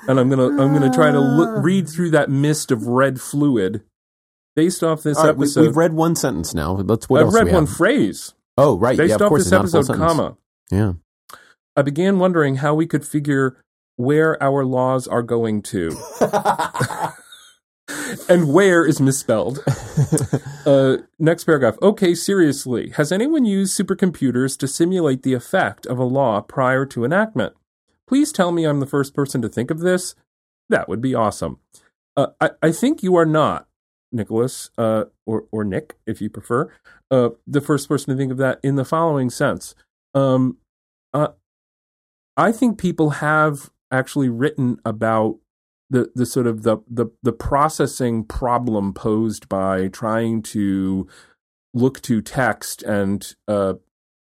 and 0.07 0.19
I'm 0.19 0.29
gonna 0.29 0.47
I'm 0.47 0.73
gonna 0.73 0.91
try 0.91 1.11
to 1.11 1.19
look, 1.19 1.63
read 1.63 1.87
through 1.89 2.11
that 2.11 2.29
mist 2.29 2.71
of 2.71 2.87
red 2.87 3.19
fluid. 3.21 3.83
Based 4.55 4.83
off 4.83 5.03
this 5.03 5.17
right, 5.17 5.35
we, 5.37 5.45
episode, 5.45 5.65
have 5.67 5.77
read 5.77 5.93
one 5.93 6.15
sentence 6.15 6.53
now. 6.53 6.73
Let's 6.73 7.07
what 7.07 7.21
I've 7.21 7.27
else 7.27 7.35
read 7.35 7.45
we 7.45 7.53
one 7.53 7.67
phrase. 7.67 8.33
Oh, 8.57 8.77
right. 8.77 8.97
Based 8.97 9.09
yeah, 9.09 9.15
of 9.15 9.21
off 9.21 9.29
course, 9.29 9.43
this 9.43 9.47
it's 9.47 9.51
not 9.51 9.65
a 9.65 9.69
full 9.69 9.79
episode, 9.79 9.97
comma. 9.97 10.37
Yeah. 10.69 10.93
I 11.77 11.81
began 11.81 12.19
wondering 12.19 12.55
how 12.57 12.73
we 12.73 12.87
could 12.87 13.07
figure 13.07 13.63
where 13.95 14.41
our 14.43 14.65
laws 14.65 15.07
are 15.07 15.21
going 15.21 15.61
to. 15.61 15.97
and 18.29 18.53
where 18.53 18.85
is 18.85 18.99
misspelled. 18.99 19.63
Uh, 20.65 20.97
next 21.17 21.45
paragraph. 21.45 21.77
Okay, 21.81 22.13
seriously. 22.13 22.89
Has 22.91 23.11
anyone 23.11 23.43
used 23.43 23.75
supercomputers 23.75 24.55
to 24.59 24.67
simulate 24.67 25.23
the 25.23 25.33
effect 25.33 25.87
of 25.87 25.97
a 25.97 26.03
law 26.03 26.41
prior 26.41 26.85
to 26.87 27.03
enactment? 27.03 27.55
Please 28.09 28.31
tell 28.31 28.51
me 28.51 28.65
I'm 28.65 28.79
the 28.79 28.87
first 28.87 29.13
person 29.13 29.39
to 29.43 29.47
think 29.47 29.69
of 29.69 29.81
this. 29.81 30.15
That 30.67 30.89
would 30.89 30.99
be 30.99 31.13
awesome. 31.13 31.59
Uh, 32.17 32.29
I, 32.41 32.49
I 32.63 32.71
think 32.71 33.03
you 33.03 33.15
are 33.15 33.25
not, 33.25 33.67
Nicholas, 34.11 34.71
uh, 34.79 35.05
or, 35.27 35.45
or 35.51 35.63
Nick, 35.63 35.95
if 36.07 36.19
you 36.19 36.27
prefer, 36.27 36.73
uh, 37.11 37.29
the 37.45 37.61
first 37.61 37.87
person 37.87 38.11
to 38.11 38.17
think 38.17 38.31
of 38.31 38.39
that 38.39 38.59
in 38.63 38.77
the 38.77 38.83
following 38.83 39.29
sense. 39.29 39.75
Um, 40.15 40.57
uh, 41.13 41.27
I 42.35 42.51
think 42.51 42.79
people 42.79 43.11
have 43.11 43.69
actually 43.91 44.29
written 44.29 44.79
about 44.83 45.37
the 45.91 46.11
the 46.15 46.25
sort 46.25 46.47
of 46.47 46.63
the 46.63 46.77
the 46.89 47.07
the 47.21 47.31
processing 47.31 48.23
problem 48.23 48.91
posed 48.91 49.47
by 49.49 49.87
trying 49.87 50.41
to 50.43 51.07
look 51.75 52.01
to 52.01 52.21
text 52.23 52.81
and 52.83 53.35
uh, 53.47 53.75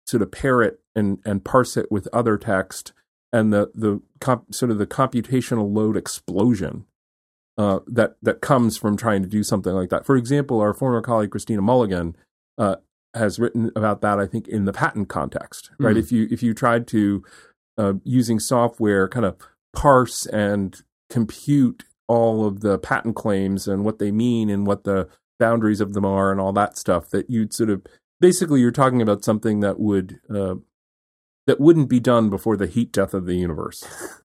sort 0.07 0.23
of 0.23 0.31
pair 0.31 0.61
it 0.61 0.81
and 0.95 1.19
and 1.25 1.47
parse 1.47 1.79
it 1.79 1.91
with 1.91 2.09
other 2.13 2.37
text 2.37 2.93
and 3.33 3.53
the 3.53 3.71
the 3.75 4.01
comp, 4.21 4.55
sort 4.55 4.71
of 4.71 4.79
the 4.79 4.87
computational 4.87 5.73
load 5.73 5.97
explosion 5.97 6.85
uh, 7.59 7.81
that 7.87 8.17
that 8.23 8.41
comes 8.41 8.77
from 8.77 8.97
trying 8.97 9.23
to 9.23 9.29
do 9.29 9.43
something 9.43 9.73
like 9.73 9.91
that. 9.91 10.07
For 10.07 10.17
example, 10.17 10.61
our 10.61 10.75
former 10.75 11.03
colleague 11.03 11.31
Christina 11.31 11.63
Mulligan 11.63 12.17
uh, 12.59 12.77
has 13.15 13.39
written 13.39 13.71
about 13.77 14.01
that. 14.03 14.19
I 14.19 14.27
think 14.27 14.49
in 14.49 14.65
the 14.65 14.73
patent 14.73 15.09
context, 15.09 15.71
right? 15.79 15.97
Mhm. 15.97 16.01
If 16.01 16.13
you 16.13 16.29
if 16.31 16.43
you 16.43 16.55
tried 16.55 16.87
to 16.89 17.25
uh, 17.79 17.95
using 18.05 18.39
software 18.39 19.09
kind 19.09 19.25
of 19.27 19.37
parse 19.73 20.27
and 20.27 20.83
compute 21.09 21.85
all 22.09 22.45
of 22.45 22.61
the 22.61 22.79
patent 22.79 23.15
claims 23.17 23.69
and 23.69 23.85
what 23.85 23.99
they 23.99 24.11
mean 24.11 24.51
and 24.51 24.67
what 24.67 24.85
the 24.85 25.09
boundaries 25.39 25.81
of 25.81 25.93
them 25.95 26.05
are 26.05 26.31
and 26.31 26.41
all 26.41 26.53
that 26.53 26.77
stuff 26.77 27.09
that 27.11 27.31
you'd 27.31 27.55
sort 27.55 27.71
of 27.71 27.83
basically 28.21 28.61
you're 28.61 28.71
talking 28.71 29.01
about 29.01 29.25
something 29.25 29.61
that 29.61 29.79
would 29.81 30.21
uh, 30.35 30.57
that 31.51 31.59
wouldn't 31.61 31.89
be 31.89 31.99
done 31.99 32.31
before 32.31 32.57
the 32.57 32.69
heat 32.69 32.93
death 32.93 33.13
of 33.13 33.27
the 33.27 33.35
universe 33.35 33.83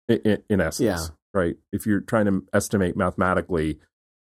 in, 0.08 0.42
in, 0.50 0.62
essence 0.62 0.80
Yeah. 0.80 1.00
right? 1.34 1.58
If 1.74 1.86
you're 1.86 2.00
trying 2.00 2.26
to 2.28 2.46
estimate 2.54 2.96
mathematically 2.96 3.80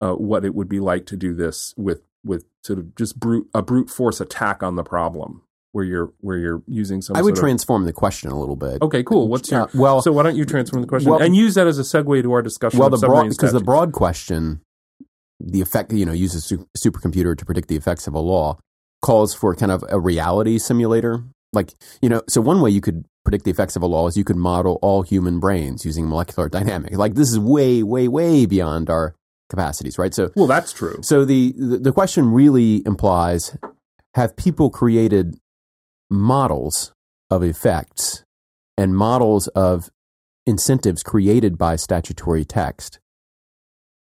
uh, 0.02 0.14
what 0.16 0.44
it 0.44 0.56
would 0.56 0.68
be 0.68 0.80
like 0.80 1.06
to 1.06 1.16
do 1.16 1.36
this 1.36 1.76
with 1.78 2.02
with 2.26 2.46
sort 2.64 2.80
of 2.80 2.96
just 2.96 3.20
brute 3.20 3.48
a 3.54 3.62
brute 3.62 3.92
force 3.92 4.20
attack 4.20 4.64
on 4.64 4.76
the 4.76 4.84
problem, 4.84 5.44
where 5.72 5.86
you're 5.86 6.14
where 6.22 6.36
you're 6.38 6.64
using 6.68 7.00
some. 7.04 7.16
I 7.16 7.22
would 7.22 7.36
sort 7.36 7.38
of- 7.38 7.42
transform 7.44 7.86
the 7.86 7.94
question 7.94 8.32
a 8.32 8.40
little 8.40 8.56
bit. 8.56 8.82
Okay, 8.82 9.04
cool. 9.04 9.28
What's 9.28 9.52
your 9.52 9.62
Uh, 9.62 9.68
well, 9.76 10.02
so? 10.02 10.12
Why 10.12 10.24
don't 10.24 10.36
you 10.36 10.46
transform 10.46 10.82
the 10.82 10.88
question 10.88 11.12
well- 11.12 11.22
and 11.22 11.36
use 11.36 11.54
that 11.54 11.68
as 11.68 11.78
a 11.78 11.84
segue 11.84 12.24
to 12.24 12.32
our 12.32 12.42
discussion? 12.42 12.80
well, 12.80 12.92
of 12.92 13.00
the 13.00 13.06
broad 13.06 13.30
because 13.30 13.52
the 13.54 13.60
broad 13.60 13.92
question, 13.92 14.62
the 15.40 15.62
effect 15.62 15.94
you 15.94 16.06
know, 16.08 16.12
uses 16.12 16.52
a 16.52 16.58
supercomputer 16.76 17.38
to 17.38 17.46
predict 17.46 17.68
the 17.68 17.76
effects 17.76 18.08
of 18.08 18.16
a 18.16 18.20
law, 18.20 18.58
calls 19.04 19.36
for 19.36 19.54
kind 19.56 19.72
of 19.72 19.84
a 19.90 20.00
reality 20.00 20.58
simulator. 20.58 21.24
Like 21.54 21.74
you 22.02 22.10
know, 22.10 22.22
so 22.28 22.42
one 22.42 22.62
way 22.62 22.70
you 22.70 22.82
could 22.82 23.06
predict 23.24 23.46
the 23.46 23.52
effects 23.52 23.76
of 23.76 23.82
a 23.82 23.86
law 23.86 24.08
is 24.08 24.18
you 24.18 24.24
could 24.24 24.36
model 24.36 24.80
all 24.82 25.02
human 25.02 25.39
brains 25.39 25.86
using 25.86 26.08
molecular 26.08 26.50
dynamics. 26.58 26.98
Like 26.98 27.16
this 27.16 27.30
is 27.30 27.39
way, 27.39 27.84
way, 27.84 28.08
way 28.08 28.46
beyond 28.46 28.89
our 28.89 29.16
capacities, 29.50 29.98
right? 29.98 30.13
So 30.13 30.32
Well, 30.36 30.48
that's 30.48 30.74
true. 30.74 31.00
So 31.02 31.26
the, 31.26 31.54
the 31.58 31.78
the 31.80 31.92
question 31.92 32.32
really 32.32 32.84
implies: 32.86 33.58
Have 34.16 34.36
people 34.36 34.70
created 34.70 35.38
models 36.10 36.94
of 37.30 37.44
effects 37.44 38.24
and 38.78 38.96
models 38.96 39.48
of 39.50 39.89
incentives 40.46 41.04
created 41.04 41.58
by 41.58 41.76
statutory 41.76 42.46
text 42.46 43.00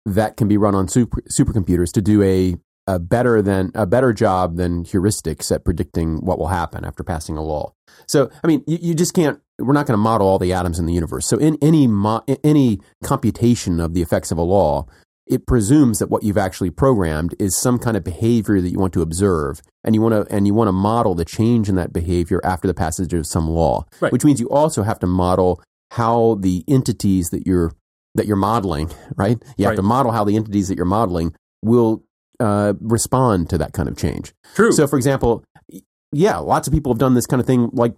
that 0.05 0.37
can 0.37 0.47
be 0.47 0.57
run 0.57 0.75
on 0.75 0.87
super, 0.87 1.21
supercomputers 1.21 1.91
to 1.93 2.01
do 2.01 2.21
a, 2.21 2.55
a 2.87 2.99
better 2.99 3.41
than 3.41 3.71
a 3.75 3.85
better 3.85 4.13
job 4.13 4.57
than 4.57 4.83
heuristics 4.83 5.51
at 5.53 5.63
predicting 5.65 6.17
what 6.17 6.37
will 6.37 6.47
happen 6.47 6.85
after 6.85 7.03
passing 7.03 7.37
a 7.37 7.43
law? 7.43 7.73
So, 8.07 8.29
I 8.43 8.47
mean, 8.47 8.63
you, 8.67 8.77
you 8.81 8.93
just 8.95 9.13
can't. 9.13 9.39
We're 9.57 9.73
not 9.73 9.85
going 9.87 9.93
to 9.97 10.03
model 10.03 10.27
all 10.27 10.37
the 10.39 10.53
atoms 10.53 10.79
in 10.79 10.85
the 10.85 10.93
universe. 10.93 11.25
So, 11.27 11.37
in 11.37 11.57
any 11.61 11.87
mo- 11.87 12.23
in 12.27 12.37
any 12.43 12.79
computation 13.03 13.79
of 13.79 13.93
the 13.93 14.01
effects 14.01 14.31
of 14.31 14.37
a 14.37 14.41
law, 14.43 14.85
it 15.25 15.47
presumes 15.47 15.97
that 15.99 16.09
what 16.09 16.21
you've 16.23 16.37
actually 16.37 16.69
programmed 16.69 17.33
is 17.39 17.57
some 17.59 17.79
kind 17.79 17.95
of 17.97 18.03
behavior 18.03 18.59
that 18.61 18.69
you 18.69 18.77
want 18.77 18.93
to 18.93 19.01
observe 19.01 19.61
and 19.83 19.95
you 19.95 20.01
want 20.01 20.13
to 20.27 20.35
and 20.35 20.45
you 20.45 20.53
want 20.53 20.67
to 20.67 20.71
model 20.73 21.15
the 21.15 21.25
change 21.25 21.69
in 21.69 21.75
that 21.75 21.93
behavior 21.93 22.41
after 22.43 22.67
the 22.67 22.73
passage 22.75 23.13
of 23.13 23.25
some 23.25 23.47
law 23.49 23.85
Right. 24.01 24.11
which 24.11 24.23
means 24.25 24.39
you 24.39 24.49
also 24.49 24.83
have 24.83 24.99
to 24.99 25.07
model 25.07 25.63
how 25.91 26.35
the 26.41 26.63
entities 26.67 27.29
that 27.29 27.47
you're 27.47 27.71
that 28.13 28.27
you're 28.27 28.35
modeling 28.35 28.91
right 29.15 29.41
you 29.57 29.65
have 29.65 29.71
Right. 29.71 29.75
to 29.77 29.81
model 29.81 30.11
how 30.11 30.23
the 30.25 30.35
entities 30.35 30.67
that 30.67 30.75
you're 30.75 30.85
modeling 30.85 31.33
will 31.63 32.03
uh, 32.39 32.73
respond 32.81 33.49
to 33.49 33.57
that 33.57 33.73
kind 33.73 33.87
of 33.89 33.97
change 33.97 34.33
True. 34.55 34.71
so 34.71 34.87
for 34.87 34.97
example 34.97 35.43
yeah 36.11 36.37
lots 36.37 36.67
of 36.67 36.73
people 36.73 36.91
have 36.93 36.99
done 36.99 37.13
this 37.13 37.25
kind 37.27 37.39
of 37.39 37.47
thing 37.47 37.69
like 37.73 37.95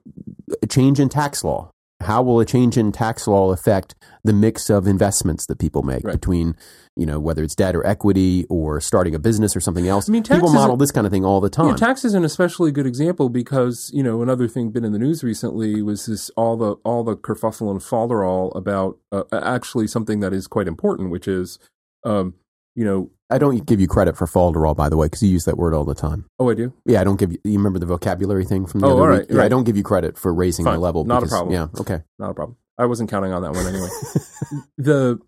a 0.62 0.68
change 0.68 1.00
in 1.00 1.10
tax 1.10 1.44
law 1.44 1.72
how 2.02 2.22
will 2.22 2.40
a 2.40 2.46
change 2.46 2.78
in 2.78 2.92
tax 2.92 3.28
law 3.28 3.52
affect 3.52 3.96
the 4.24 4.32
mix 4.34 4.70
of 4.70 4.86
investments 4.86 5.48
that 5.48 5.58
people 5.58 5.82
make 5.82 6.04
Right. 6.04 6.14
between 6.14 6.56
you 6.96 7.08
know 7.08 7.20
whether 7.20 7.42
it's 7.44 7.56
debt 7.56 7.76
or 7.76 7.86
equity 7.86 8.46
or 8.50 8.80
starting 8.80 9.16
a 9.16 9.20
business 9.20 9.56
or 9.56 9.60
something 9.60 9.88
else 9.88 10.08
I 10.08 10.12
mean, 10.12 10.22
people 10.24 10.54
model 10.54 10.78
this 10.78 10.92
kind 10.92 11.08
of 11.08 11.12
thing 11.12 11.26
all 11.26 11.42
the 11.42 11.50
time 11.50 11.70
Yeah, 11.70 11.76
tax 11.76 12.06
is 12.06 12.14
an 12.14 12.24
especially 12.24 12.72
good 12.72 12.86
example 12.86 13.30
because 13.30 13.90
you 13.94 14.04
know 14.04 14.22
another 14.22 14.48
thing 14.48 14.70
been 14.70 14.86
in 14.86 14.94
the 14.94 15.00
news 15.00 15.24
recently 15.24 15.82
was 15.82 16.06
this 16.06 16.30
all 16.38 16.56
the 16.56 16.74
all 16.84 17.04
the 17.04 17.16
kerfuffle 17.16 17.72
and 17.72 17.80
falderall 17.80 18.56
about 18.56 19.00
uh, 19.12 19.24
actually 19.32 19.88
something 19.88 20.20
that 20.20 20.34
is 20.34 20.46
quite 20.48 20.68
important, 20.68 21.10
which 21.10 21.28
is 21.28 21.58
um, 22.04 22.36
you 22.78 22.86
know 22.86 23.10
i 23.30 23.38
don't 23.38 23.66
give 23.66 23.82
you 23.82 23.88
credit 23.88 24.16
for 24.16 24.26
falderall 24.28 24.76
by 24.76 24.88
the 24.88 24.96
way 24.96 25.08
because 25.08 25.22
you 25.24 25.30
use 25.30 25.44
that 25.46 25.58
word 25.58 25.74
all 25.74 25.84
the 25.84 25.96
time 25.96 26.24
oh 26.40 26.50
I 26.50 26.54
do 26.54 26.72
Yeah, 26.86 27.02
I 27.02 27.04
don't 27.04 27.20
give 27.20 27.32
you. 27.34 27.40
You 27.44 27.58
remember 27.58 27.80
the 27.80 27.86
vocabulary 27.88 28.46
thing 28.46 28.66
from 28.68 28.80
the 28.82 28.88
Oh, 28.88 28.92
other 28.94 29.02
all 29.14 29.18
week? 29.20 29.28
right, 29.32 29.46
I 29.46 29.50
don't 29.50 29.64
give 29.66 29.76
you 29.76 29.84
credit 29.84 30.18
for 30.18 30.34
raising 30.34 30.64
the 30.64 30.72
Fine, 30.72 30.80
level. 30.82 31.04
not 31.04 31.24
a 31.24 31.28
problem. 31.28 31.54
Yeah, 31.54 31.68
okay. 31.82 32.04
not 32.20 32.30
a 32.30 32.34
problem. 32.34 32.56
I 32.78 32.86
wasn't 32.86 33.10
counting 33.10 33.34
on 33.34 33.42
that 33.42 33.54
one 33.54 33.66
anyway. 33.68 33.90
the 34.78 35.20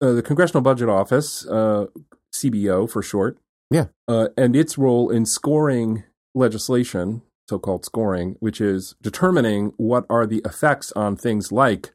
uh, 0.00 0.12
the 0.12 0.22
Congressional 0.22 0.62
Budget 0.62 0.88
Office, 0.88 1.46
uh, 1.46 1.86
CBO 2.34 2.88
for 2.90 3.02
short, 3.02 3.38
Yeah. 3.70 3.86
uh, 4.06 4.28
and 4.36 4.56
its 4.56 4.78
role 4.78 5.10
in 5.10 5.26
scoring 5.26 6.04
legislation, 6.34 7.22
so-called 7.48 7.84
scoring, 7.84 8.36
which 8.40 8.60
is 8.60 8.94
determining 9.02 9.72
what 9.76 10.04
are 10.08 10.26
the 10.26 10.40
effects 10.44 10.92
on 10.92 11.16
things 11.16 11.50
like 11.52 11.92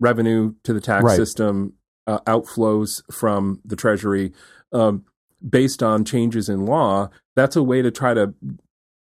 revenue 0.00 0.54
to 0.64 0.72
the 0.72 0.80
tax 0.80 1.04
Right. 1.04 1.16
system, 1.16 1.74
uh, 2.06 2.20
outflows 2.26 3.02
from 3.12 3.60
the 3.64 3.76
Treasury, 3.76 4.32
um, 4.72 5.04
based 5.48 5.82
on 5.82 6.04
changes 6.04 6.48
in 6.48 6.66
law. 6.66 7.10
That's 7.36 7.56
a 7.56 7.62
way 7.62 7.82
to 7.82 7.90
try 7.90 8.14
to 8.14 8.34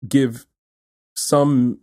give 0.07 0.45
some 1.15 1.79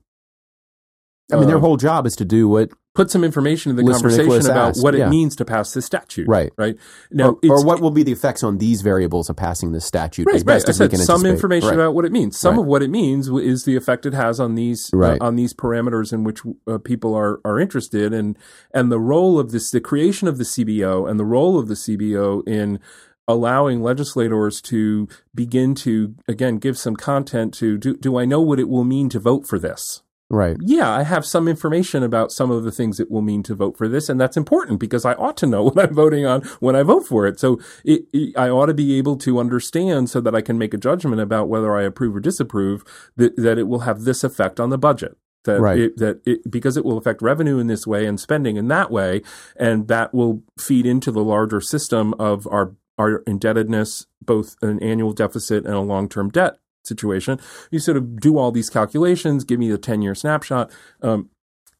I 1.32 1.36
mean, 1.36 1.46
their 1.46 1.56
Uh, 1.56 1.60
whole 1.60 1.76
job 1.76 2.06
is 2.06 2.14
to 2.16 2.24
do 2.24 2.48
what 2.48 2.70
put 2.94 3.10
some 3.10 3.24
information 3.24 3.70
in 3.70 3.76
the 3.76 3.82
Listener 3.82 4.10
conversation 4.10 4.50
about 4.50 4.68
asked, 4.70 4.82
what 4.82 4.94
yeah. 4.96 5.06
it 5.06 5.10
means 5.10 5.34
to 5.36 5.44
pass 5.44 5.72
this 5.74 5.84
statute. 5.84 6.28
Right. 6.28 6.52
Right. 6.56 6.76
Now, 7.10 7.38
or, 7.42 7.58
or 7.58 7.64
what 7.64 7.80
will 7.80 7.90
be 7.90 8.04
the 8.04 8.12
effects 8.12 8.44
on 8.44 8.58
these 8.58 8.82
variables 8.82 9.28
of 9.28 9.36
passing 9.36 9.72
this 9.72 9.84
statute 9.84 10.26
Right, 10.26 10.36
as 10.36 10.42
right. 10.42 10.46
best 10.54 10.68
I 10.68 10.70
as 10.70 10.78
we 10.80 10.84
said 10.84 10.90
can 10.90 10.98
some 11.00 11.14
anticipate. 11.16 11.30
information 11.34 11.68
Right. 11.70 11.74
about 11.74 11.94
what 11.94 12.04
it 12.04 12.12
means. 12.12 12.38
Some 12.38 12.54
Right. 12.54 12.60
of 12.62 12.66
what 12.66 12.82
it 12.82 12.90
means 12.90 13.28
is 13.28 13.64
the 13.64 13.74
effect 13.76 14.06
it 14.06 14.14
has 14.14 14.38
on 14.38 14.54
these 14.54 14.92
uh, 14.94 15.16
on 15.20 15.34
these 15.34 15.52
parameters 15.52 16.12
in 16.12 16.22
which 16.22 16.40
uh, 16.68 16.78
people 16.78 17.14
are 17.14 17.40
are 17.44 17.58
interested, 17.58 18.12
and 18.12 18.38
and 18.72 18.92
the 18.92 19.00
role 19.00 19.38
of 19.40 19.50
this, 19.50 19.70
the 19.72 19.80
creation 19.80 20.28
of 20.28 20.38
the 20.38 20.44
CBO, 20.44 21.08
and 21.10 21.18
the 21.18 21.24
role 21.24 21.58
of 21.58 21.66
the 21.66 21.74
CBO 21.74 22.46
in 22.46 22.78
allowing 23.26 23.82
legislators 23.82 24.60
to 24.60 25.08
begin 25.34 25.74
to 25.74 26.14
again 26.28 26.58
give 26.58 26.78
some 26.78 26.94
content 26.94 27.52
to 27.54 27.76
do. 27.76 27.96
Do 27.96 28.16
I 28.18 28.24
know 28.24 28.40
what 28.40 28.60
it 28.60 28.68
will 28.68 28.84
mean 28.84 29.08
to 29.08 29.18
vote 29.18 29.48
for 29.48 29.58
this? 29.58 30.02
Right. 30.34 30.56
yeah, 30.60 30.90
I 30.90 31.04
have 31.04 31.24
some 31.24 31.46
information 31.46 32.02
about 32.02 32.32
some 32.32 32.50
of 32.50 32.64
the 32.64 32.72
things 32.72 32.98
it 32.98 33.10
will 33.10 33.22
mean 33.22 33.42
to 33.44 33.54
vote 33.54 33.78
for 33.78 33.86
this, 33.86 34.08
and 34.08 34.20
that's 34.20 34.36
important 34.36 34.80
because 34.80 35.04
I 35.04 35.14
ought 35.14 35.36
to 35.38 35.46
know 35.46 35.62
what 35.70 35.78
I'm 35.78 35.94
voting 35.94 36.26
on 36.26 36.42
when 36.60 36.74
I 36.74 36.82
vote 36.82 37.06
for 37.06 37.26
it. 37.26 37.38
So 37.38 37.60
it, 37.84 38.02
it, 38.12 38.36
I 38.36 38.48
ought 38.48 38.66
to 38.66 38.74
be 38.74 38.98
able 38.98 39.16
to 39.18 39.38
understand 39.38 40.10
so 40.10 40.20
that 40.20 40.34
I 40.34 40.40
can 40.40 40.58
make 40.58 40.74
a 40.74 40.78
judgment 40.78 41.20
about 41.20 41.48
whether 41.48 41.76
I 41.76 41.82
approve 41.82 42.16
or 42.16 42.20
disapprove 42.20 42.84
that, 43.16 43.36
that 43.36 43.58
it 43.58 43.68
will 43.68 43.80
have 43.80 44.02
this 44.02 44.24
effect 44.24 44.58
on 44.58 44.70
the 44.70 44.78
budget. 44.78 45.16
That 45.44 45.60
Right. 45.60 45.78
it, 45.78 45.96
that 45.98 46.22
it, 46.24 46.50
because 46.50 46.76
it 46.78 46.86
will 46.86 46.96
affect 46.96 47.20
revenue 47.20 47.58
in 47.58 47.66
this 47.66 47.86
way 47.86 48.06
and 48.06 48.18
spending 48.18 48.56
in 48.56 48.68
that 48.68 48.90
way, 48.90 49.22
and 49.56 49.88
that 49.88 50.14
will 50.14 50.42
feed 50.58 50.86
into 50.86 51.12
the 51.12 51.22
larger 51.22 51.60
system 51.60 52.14
of 52.18 52.46
our 52.48 52.74
our 52.96 53.18
indebtedness, 53.26 54.06
both 54.22 54.56
an 54.62 54.80
annual 54.80 55.12
deficit 55.12 55.64
and 55.66 55.74
a 55.74 55.80
long 55.80 56.08
term 56.08 56.30
debt 56.30 56.56
situation. 56.86 57.40
You 57.70 57.78
sort 57.78 57.96
of 57.96 58.20
do 58.20 58.38
all 58.38 58.52
these 58.52 58.70
calculations, 58.70 59.44
give 59.44 59.58
me 59.58 59.70
the 59.70 59.78
10 59.78 60.02
year 60.02 60.14
snapshot. 60.14 60.70
Um, 61.02 61.30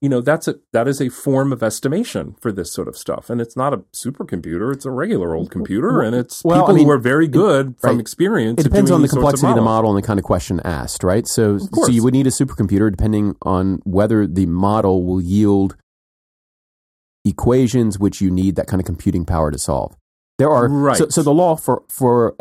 you 0.01 0.11
know, 0.11 0.21
that's 0.21 0.47
a, 0.47 0.57
that 0.73 0.87
is 0.87 1.01
a 1.01 1.09
form 1.09 1.51
of 1.51 1.63
estimation 1.63 2.37
for 2.39 2.53
this 2.53 2.71
sort 2.71 2.89
of 2.89 2.97
stuff. 2.99 3.31
And 3.31 3.41
it's 3.41 3.57
not 3.57 3.73
a 3.73 3.79
supercomputer. 3.95 4.71
It's 4.71 4.85
a 4.85 4.91
regular 4.91 5.35
old 5.35 5.51
computer. 5.51 6.03
And 6.03 6.15
it's 6.15 6.45
Well, 6.45 6.61
people 6.61 6.75
I 6.75 6.77
mean, 6.77 6.85
who 6.85 6.91
are 6.91 6.99
very 6.99 7.27
good 7.27 7.77
from 7.81 7.97
right. 7.97 8.01
experience. 8.01 8.61
It 8.61 8.65
depends 8.65 8.91
on 8.91 9.01
the 9.01 9.09
complexity 9.09 9.49
of 9.49 9.55
the 9.55 9.63
model 9.63 9.91
and 9.95 10.03
the 10.03 10.07
kind 10.07 10.19
of 10.19 10.25
question 10.25 10.61
asked, 10.63 11.05
right? 11.05 11.27
So, 11.27 11.57
so 11.57 11.89
you 11.89 12.03
would 12.03 12.13
need 12.13 12.27
a 12.27 12.31
supercomputer 12.31 12.91
depending 12.91 13.35
on 13.43 13.81
whether 13.85 14.27
the 14.27 14.45
model 14.45 15.05
will 15.05 15.23
yield 15.23 15.77
equations 17.25 17.99
which 17.99 18.21
you 18.21 18.31
need 18.31 18.57
that 18.57 18.67
kind 18.67 18.83
of 18.83 18.85
computing 18.85 19.25
power 19.25 19.51
to 19.51 19.59
solve. 19.59 19.97
There 20.39 20.51
are 20.51 20.69
Right. 20.69 20.97
so, 20.97 21.09
so 21.09 21.23
the 21.23 21.33
law 21.33 21.55
for 21.57 21.85
for 21.89 22.35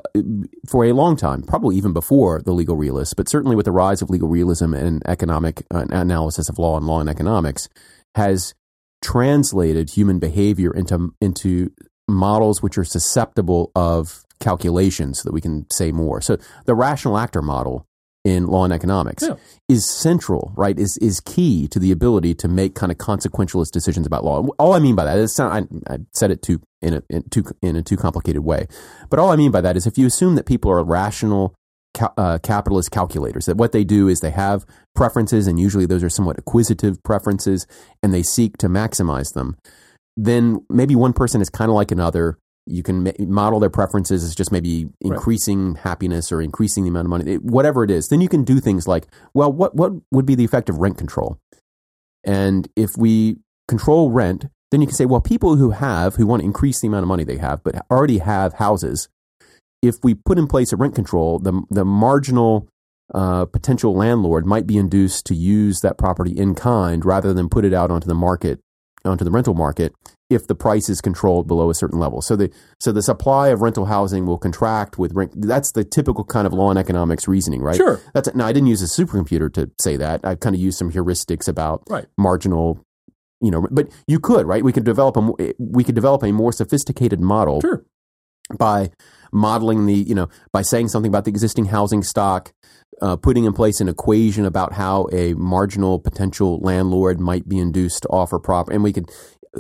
for 0.68 0.84
a 0.84 0.94
long 0.94 1.16
time, 1.16 1.44
probably 1.44 1.76
even 1.76 1.94
before 1.94 2.42
the 2.42 2.52
legal 2.52 2.76
realists, 2.76 3.14
but 3.14 3.30
certainly 3.30 3.56
with 3.56 3.66
the 3.66 3.72
rise 3.72 4.02
of 4.02 4.10
legal 4.10 4.28
realism 4.28 4.74
and 4.74 5.04
economic 5.08 5.66
uh, 5.70 5.86
analysis 5.90 6.50
of 6.50 6.58
law 6.58 6.76
and 6.76 6.88
law 6.88 7.00
and 7.00 7.10
economics, 7.10 7.70
has 8.16 8.56
translated 9.04 9.92
human 9.92 10.18
behavior 10.18 10.72
into 10.74 11.14
into 11.22 11.72
models 12.08 12.64
which 12.64 12.78
are 12.78 12.84
susceptible 12.84 13.72
of 13.76 14.24
calculation, 14.40 15.14
so 15.14 15.22
that 15.24 15.34
we 15.34 15.42
can 15.42 15.66
say 15.72 15.92
more. 15.92 16.20
So 16.20 16.38
the 16.66 16.76
rational 16.76 17.18
actor 17.18 17.42
model 17.44 17.86
in 18.24 18.48
law 18.48 18.64
and 18.64 18.72
economics 18.74 19.24
Yeah. 19.24 19.36
is 19.68 19.90
central, 19.90 20.54
right? 20.56 20.78
Is 20.80 20.98
is 21.02 21.20
key 21.20 21.68
to 21.70 21.80
the 21.80 21.92
ability 21.92 22.34
to 22.36 22.48
make 22.48 22.74
kind 22.74 22.92
of 22.92 22.98
consequentialist 22.98 23.72
decisions 23.72 24.08
about 24.08 24.24
law. 24.24 24.46
All 24.60 24.74
I 24.74 24.80
mean 24.80 24.96
by 24.96 25.04
that 25.06 25.18
is 25.18 25.38
I, 25.40 25.64
I 25.90 25.98
said 26.14 26.32
it 26.32 26.42
too 26.42 26.62
in 26.82 26.94
a 26.96 27.04
in 27.10 27.24
too 27.30 27.44
in 27.62 27.76
a 27.76 27.82
too 27.84 27.98
complicated 27.98 28.44
way, 28.44 28.68
but 29.10 29.20
all 29.20 29.30
I 29.30 29.36
mean 29.36 29.52
by 29.52 29.62
that 29.62 29.76
is 29.76 29.86
if 29.86 29.98
you 29.98 30.06
assume 30.08 30.36
that 30.36 30.46
people 30.46 30.72
are 30.72 30.84
rational. 30.84 31.54
ca- 31.96 32.14
Uh, 32.18 32.40
capitalist 32.40 32.90
calculators 32.90 33.46
that 33.46 33.56
what 33.58 33.72
they 33.72 33.84
do 33.84 34.08
is 34.08 34.20
they 34.20 34.32
have 34.32 34.66
preferences 34.96 35.46
and 35.48 35.60
usually 35.60 35.86
those 35.86 36.04
are 36.04 36.10
somewhat 36.10 36.38
acquisitive 36.40 36.96
preferences 37.04 37.68
and 38.02 38.12
they 38.12 38.24
seek 38.24 38.58
to 38.58 38.68
maximize 38.68 39.34
them 39.34 39.56
then 40.18 40.66
maybe 40.70 40.96
one 40.96 41.14
person 41.14 41.40
is 41.42 41.50
kind 41.52 41.70
of 41.70 41.76
like 41.76 41.92
another 41.92 42.38
you 42.66 42.82
can 42.84 43.04
ma- 43.04 43.12
model 43.20 43.60
their 43.60 43.70
preferences 43.70 44.24
as 44.24 44.34
just 44.36 44.52
maybe 44.52 44.88
increasing 45.02 45.76
happiness 45.76 46.32
or 46.32 46.42
increasing 46.42 46.84
the 46.84 46.90
amount 46.90 47.06
of 47.06 47.10
money, 47.10 47.32
it- 47.34 47.44
whatever 47.44 47.84
it 47.84 47.92
is. 47.92 48.08
Then 48.08 48.22
you 48.22 48.30
can 48.30 48.44
do 48.44 48.60
things 48.60 48.88
like, 48.88 49.08
well, 49.34 49.52
what 49.52 49.76
what 49.76 49.92
would 50.12 50.26
be 50.26 50.36
the 50.36 50.46
effect 50.46 50.70
of 50.70 50.78
rent 50.78 50.98
control? 50.98 51.38
And 52.24 52.68
if 52.76 52.92
we 52.98 53.38
control 53.68 54.12
rent, 54.12 54.46
then 54.72 54.82
you 54.82 54.88
can 54.88 54.96
say, 54.96 55.06
well, 55.06 55.22
people 55.22 55.56
who 55.58 55.72
have 55.72 56.16
who 56.16 56.26
want 56.26 56.42
to 56.42 56.46
increase 56.46 56.80
the 56.80 56.88
amount 56.88 57.04
of 57.04 57.08
money 57.08 57.24
they 57.24 57.38
have, 57.38 57.64
but 57.64 57.86
already 57.92 58.20
have 58.20 58.54
houses, 58.56 59.10
if 59.82 59.96
we 60.04 60.14
put 60.14 60.38
in 60.38 60.48
place 60.48 60.72
a 60.72 60.78
rent 60.78 60.96
control, 60.96 61.40
the 61.40 61.62
the 61.70 61.86
marginal 61.86 62.68
uh, 63.14 63.46
potential 63.46 63.94
landlord 63.94 64.46
might 64.46 64.66
be 64.66 64.78
induced 64.78 65.26
to 65.26 65.36
use 65.36 65.82
that 65.82 65.98
property 65.98 66.32
in 66.32 66.56
kind 66.56 67.04
rather 67.04 67.34
than 67.34 67.50
put 67.50 67.66
it 67.66 67.74
out 67.74 67.92
onto 67.92 68.08
the 68.08 68.16
market 68.16 68.60
onto 69.06 69.26
the 69.26 69.30
rental 69.32 69.54
market 69.54 69.94
if 70.34 70.48
the 70.48 70.56
price 70.56 70.90
is 70.90 71.02
controlled 71.02 71.48
below 71.48 71.70
a 71.70 71.74
certain 71.76 72.00
level. 72.00 72.22
So 72.22 72.36
the 72.36 72.52
so 72.80 72.92
the 72.92 73.02
supply 73.02 73.50
of 73.50 73.62
rental 73.62 73.86
housing 73.86 74.26
will 74.26 74.38
contract 74.38 74.98
with 74.98 75.14
rent. 75.14 75.34
That's 75.36 75.72
the 75.72 75.84
typical 75.84 76.24
kind 76.24 76.46
of 76.48 76.54
law 76.54 76.70
and 76.70 76.80
economics 76.80 77.28
reasoning, 77.28 77.62
right? 77.62 77.76
Sure. 77.76 78.00
That's 78.14 78.34
now 78.36 78.46
I 78.46 78.54
didn't 78.54 78.68
use 78.68 78.82
a 78.82 78.86
supercomputer 79.06 79.54
to 79.54 79.72
say 79.80 79.98
that. 79.98 80.22
I 80.24 80.36
kind 80.36 80.56
of 80.56 80.62
used 80.62 80.78
some 80.78 80.92
heuristics 80.92 81.48
about 81.48 81.84
Right. 81.90 82.06
marginal, 82.18 82.84
you 83.42 83.52
know. 83.52 83.68
But 83.72 83.90
you 84.08 84.20
could, 84.20 84.46
right? 84.46 84.64
We 84.64 84.72
could 84.74 84.86
develop 84.86 85.18
a 85.18 85.54
we 85.60 85.84
could 85.84 85.96
develop 85.96 86.24
a 86.24 86.32
more 86.32 86.52
sophisticated 86.52 87.20
model 87.20 87.62
Sure. 87.62 87.84
by 88.58 88.92
modeling 89.32 89.86
the, 89.86 89.94
you 89.96 90.14
know, 90.16 90.30
by 90.52 90.62
saying 90.62 90.88
something 90.90 91.10
about 91.10 91.26
the 91.26 91.30
existing 91.32 91.66
housing 91.66 92.04
stock, 92.04 92.54
uh, 93.02 93.16
putting 93.16 93.46
in 93.46 93.54
place 93.54 93.82
an 93.82 93.88
equation 93.90 94.46
about 94.46 94.74
how 94.74 95.08
a 95.12 95.34
marginal 95.34 95.98
potential 96.00 96.60
landlord 96.62 97.20
might 97.20 97.50
be 97.50 97.58
induced 97.58 98.04
to 98.04 98.10
offer 98.10 98.38
property. 98.38 98.76
And 98.76 98.84
we 98.84 98.94
could, 98.94 99.10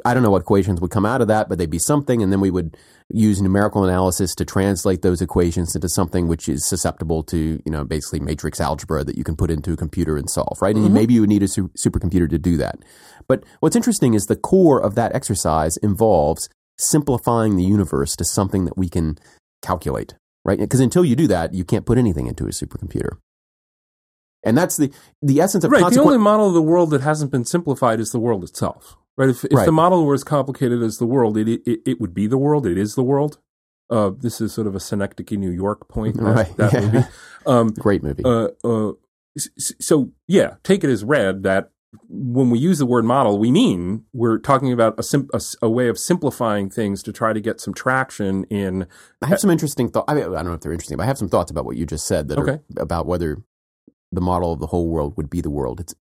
I 0.05 0.13
don't 0.13 0.23
know 0.23 0.31
what 0.31 0.41
equations 0.41 0.81
would 0.81 0.89
come 0.89 1.05
out 1.05 1.21
of 1.21 1.27
that, 1.27 1.49
but 1.49 1.57
they'd 1.57 1.69
be 1.69 1.79
something. 1.79 2.23
And 2.23 2.31
then 2.31 2.39
we 2.39 2.49
would 2.49 2.75
use 3.09 3.41
numerical 3.41 3.83
analysis 3.83 4.33
to 4.35 4.45
translate 4.45 5.03
those 5.03 5.21
equations 5.21 5.75
into 5.75 5.87
something 5.87 6.27
which 6.27 6.49
is 6.49 6.67
susceptible 6.67 7.21
to, 7.23 7.61
you 7.63 7.71
know, 7.71 7.83
basically 7.83 8.19
matrix 8.19 8.59
algebra 8.59 9.03
that 9.03 9.17
you 9.17 9.23
can 9.23 9.35
put 9.35 9.51
into 9.51 9.73
a 9.73 9.77
computer 9.77 10.17
and 10.17 10.29
solve, 10.29 10.57
right? 10.61 10.75
And 10.75 10.85
mm-hmm. 10.85 10.93
maybe 10.93 11.13
you 11.13 11.21
would 11.21 11.29
need 11.29 11.43
a 11.43 11.47
su- 11.47 11.71
supercomputer 11.77 12.29
to 12.29 12.39
do 12.39 12.57
that. 12.57 12.79
But 13.27 13.43
what's 13.59 13.75
interesting 13.75 14.15
is 14.15 14.25
the 14.25 14.35
core 14.35 14.81
of 14.81 14.95
that 14.95 15.13
exercise 15.13 15.77
involves 15.77 16.49
simplifying 16.79 17.55
the 17.55 17.63
universe 17.63 18.15
to 18.15 18.25
something 18.25 18.65
that 18.65 18.77
we 18.77 18.89
can 18.89 19.17
calculate, 19.61 20.15
right? 20.43 20.59
Because 20.59 20.79
until 20.79 21.05
you 21.05 21.15
do 21.15 21.27
that, 21.27 21.53
you 21.53 21.63
can't 21.63 21.85
put 21.85 21.99
anything 21.99 22.25
into 22.25 22.45
a 22.45 22.49
supercomputer. 22.49 23.17
And 24.43 24.57
that's 24.57 24.75
the 24.75 24.91
the 25.21 25.39
essence 25.39 25.63
of 25.63 25.71
Right. 25.71 25.89
The 25.93 26.01
only 26.01 26.17
model 26.17 26.47
of 26.47 26.53
the 26.53 26.61
world 26.61 26.89
that 26.89 27.01
hasn't 27.01 27.31
been 27.31 27.45
simplified 27.45 27.99
is 27.99 28.09
the 28.09 28.19
world 28.19 28.43
itself. 28.43 28.97
Right. 29.17 29.29
If, 29.29 29.45
if 29.45 29.51
Right. 29.53 29.65
the 29.65 29.71
model 29.71 30.05
were 30.05 30.13
as 30.15 30.23
complicated 30.23 30.81
as 30.81 30.97
the 30.97 31.05
world, 31.05 31.37
it, 31.37 31.47
it 31.47 31.79
it 31.85 32.01
would 32.01 32.13
be 32.13 32.25
the 32.27 32.37
world. 32.37 32.65
It 32.65 32.77
is 32.77 32.95
the 32.95 33.03
world. 33.03 33.37
Uh, 33.89 34.11
this 34.17 34.41
is 34.41 34.53
sort 34.53 34.65
of 34.65 34.75
a 34.75 34.79
Synecdoche, 34.79 35.37
New 35.37 35.51
York 35.51 35.87
point. 35.87 36.15
That, 36.17 36.23
Right. 36.23 36.57
that 36.57 36.73
Yeah. 36.73 36.79
movie. 36.81 37.07
Um, 37.45 37.67
Great 37.73 38.01
movie. 38.01 38.23
uh, 38.25 38.47
uh, 38.63 38.93
so 39.57 40.11
yeah, 40.27 40.55
take 40.63 40.83
it 40.83 40.89
as 40.89 41.03
read 41.03 41.43
that 41.43 41.69
when 42.07 42.49
we 42.49 42.57
use 42.57 42.79
the 42.79 42.87
word 42.87 43.05
model, 43.05 43.37
we 43.37 43.51
mean 43.51 44.05
we're 44.13 44.39
talking 44.39 44.71
about 44.73 44.95
a, 44.99 45.03
sim- 45.03 45.29
a, 45.33 45.39
a 45.61 45.69
way 45.69 45.87
of 45.89 45.99
simplifying 45.99 46.69
things 46.69 47.03
to 47.03 47.11
try 47.13 47.33
to 47.33 47.39
get 47.39 47.59
some 47.61 47.73
traction 47.73 48.45
in. 48.45 48.87
I 49.21 49.27
have 49.27 49.39
some 49.39 49.51
interesting 49.51 49.89
thoughts. 49.89 50.05
I, 50.07 50.15
mean, 50.15 50.23
I 50.23 50.27
don't 50.37 50.45
know 50.45 50.53
if 50.53 50.61
they're 50.61 50.71
interesting, 50.71 50.97
but 50.97 51.03
I 51.03 51.07
have 51.07 51.19
some 51.19 51.29
thoughts 51.29 51.51
about 51.51 51.65
what 51.65 51.77
you 51.77 51.85
just 51.85 52.07
said 52.07 52.29
that 52.29 52.39
Okay. 52.39 52.53
are 52.77 52.81
about 52.81 53.05
whether 53.05 53.43
the 54.11 54.21
model 54.21 54.53
of 54.53 54.59
the 54.59 54.67
whole 54.67 54.87
world 54.87 55.15
would 55.17 55.29
be 55.29 55.41
the 55.41 55.51
world. 55.51 55.79
It's 55.79 55.93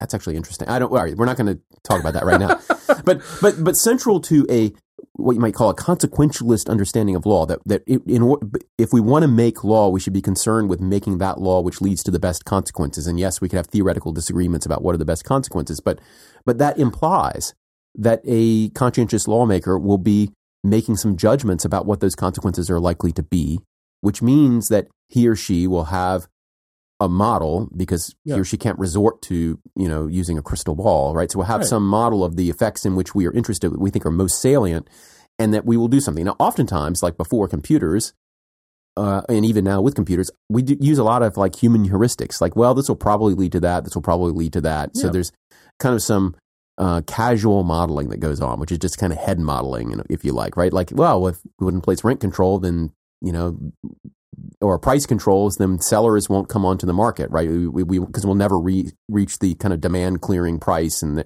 that's 0.00 0.14
actually 0.14 0.36
interesting. 0.36 0.68
I 0.68 0.78
don't. 0.78 0.90
All 0.90 0.98
right, 0.98 1.16
we're 1.16 1.26
not 1.26 1.36
going 1.36 1.54
to 1.54 1.60
talk 1.82 2.00
about 2.00 2.14
that 2.14 2.24
right 2.24 2.40
now. 2.40 2.60
but 3.04 3.20
but 3.40 3.62
but 3.62 3.74
central 3.74 4.20
to 4.22 4.46
a 4.50 4.72
what 5.12 5.34
you 5.34 5.40
might 5.40 5.54
call 5.54 5.70
a 5.70 5.74
consequentialist 5.74 6.68
understanding 6.68 7.16
of 7.16 7.26
law 7.26 7.44
that 7.46 7.58
that 7.66 7.82
in 7.86 8.34
if 8.78 8.90
we 8.92 9.00
want 9.00 9.22
to 9.22 9.28
make 9.28 9.64
law, 9.64 9.88
we 9.88 10.00
should 10.00 10.12
be 10.12 10.22
concerned 10.22 10.68
with 10.68 10.80
making 10.80 11.18
that 11.18 11.40
law 11.40 11.60
which 11.60 11.80
leads 11.80 12.02
to 12.04 12.10
the 12.10 12.20
best 12.20 12.44
consequences. 12.44 13.06
And 13.06 13.18
yes, 13.18 13.40
we 13.40 13.48
could 13.48 13.56
have 13.56 13.66
theoretical 13.66 14.12
disagreements 14.12 14.64
about 14.64 14.82
what 14.82 14.94
are 14.94 14.98
the 14.98 15.04
best 15.04 15.24
consequences, 15.24 15.80
but 15.80 15.98
but 16.44 16.58
that 16.58 16.78
implies 16.78 17.54
that 17.94 18.20
a 18.24 18.68
conscientious 18.70 19.26
lawmaker 19.26 19.78
will 19.78 19.98
be 19.98 20.30
making 20.62 20.96
some 20.96 21.16
judgments 21.16 21.64
about 21.64 21.86
what 21.86 22.00
those 22.00 22.14
consequences 22.14 22.70
are 22.70 22.80
likely 22.80 23.12
to 23.12 23.22
be, 23.22 23.58
which 24.00 24.22
means 24.22 24.68
that 24.68 24.86
he 25.08 25.26
or 25.26 25.34
she 25.34 25.66
will 25.66 25.84
have 25.84 26.28
a 27.00 27.08
model 27.08 27.68
because 27.76 28.14
Yeah. 28.24 28.34
he 28.36 28.40
or 28.40 28.44
she 28.44 28.56
can't 28.56 28.78
resort 28.78 29.22
to 29.22 29.58
you 29.76 29.88
know 29.88 30.06
using 30.06 30.36
a 30.38 30.42
crystal 30.42 30.74
ball, 30.74 31.14
right? 31.14 31.30
So 31.30 31.38
we'll 31.38 31.46
have 31.46 31.60
Right. 31.60 31.68
some 31.68 31.86
model 31.86 32.24
of 32.24 32.36
the 32.36 32.50
effects 32.50 32.84
in 32.84 32.96
which 32.96 33.14
we 33.14 33.26
are 33.26 33.32
interested, 33.32 33.76
we 33.76 33.90
think 33.90 34.04
are 34.04 34.10
most 34.10 34.40
salient, 34.40 34.88
and 35.38 35.54
that 35.54 35.64
we 35.64 35.76
will 35.76 35.88
do 35.88 36.00
something. 36.00 36.24
Now, 36.24 36.36
oftentimes, 36.40 37.02
like 37.02 37.16
before 37.16 37.46
computers, 37.48 38.12
uh, 38.96 39.22
and 39.28 39.44
even 39.46 39.62
now 39.64 39.80
with 39.80 39.94
computers, 39.94 40.28
we 40.48 40.64
use 40.80 40.98
a 40.98 41.04
lot 41.04 41.22
of 41.22 41.36
like 41.36 41.54
human 41.54 41.88
heuristics. 41.88 42.40
Like, 42.40 42.56
well, 42.56 42.74
this 42.74 42.88
will 42.88 42.96
probably 42.96 43.34
lead 43.34 43.52
to 43.52 43.60
that. 43.60 43.84
This 43.84 43.94
will 43.94 44.02
probably 44.02 44.32
lead 44.32 44.52
to 44.54 44.60
that. 44.62 44.96
So 44.96 45.08
there's 45.08 45.30
kind 45.78 45.94
of 45.94 46.02
some 46.02 46.34
uh, 46.78 47.02
casual 47.06 47.62
modeling 47.62 48.08
that 48.08 48.18
goes 48.18 48.40
on, 48.40 48.58
which 48.58 48.72
is 48.72 48.78
just 48.78 48.98
kind 48.98 49.12
of 49.12 49.18
head 49.20 49.38
modeling, 49.38 50.00
if 50.10 50.24
you 50.24 50.32
like, 50.32 50.56
right? 50.56 50.72
Like, 50.72 50.90
well, 50.92 51.28
if 51.28 51.38
we 51.60 51.64
wouldn't 51.66 51.84
place 51.84 52.02
rent 52.02 52.18
control, 52.20 52.58
then 52.58 52.90
you 53.20 53.30
know, 53.32 53.56
or 54.60 54.78
price 54.78 55.06
controls, 55.06 55.56
then 55.56 55.78
sellers 55.80 56.28
won't 56.28 56.48
come 56.48 56.64
onto 56.64 56.86
the 56.86 56.92
market, 56.92 57.30
right? 57.30 57.48
We 57.48 57.82
because 57.84 58.24
we, 58.24 58.28
we'll 58.28 58.34
never 58.34 58.58
re- 58.58 58.92
reach 59.08 59.38
the 59.38 59.54
kind 59.54 59.72
of 59.72 59.80
demand 59.80 60.20
clearing 60.20 60.58
price, 60.58 61.02
and 61.02 61.18
the, 61.18 61.24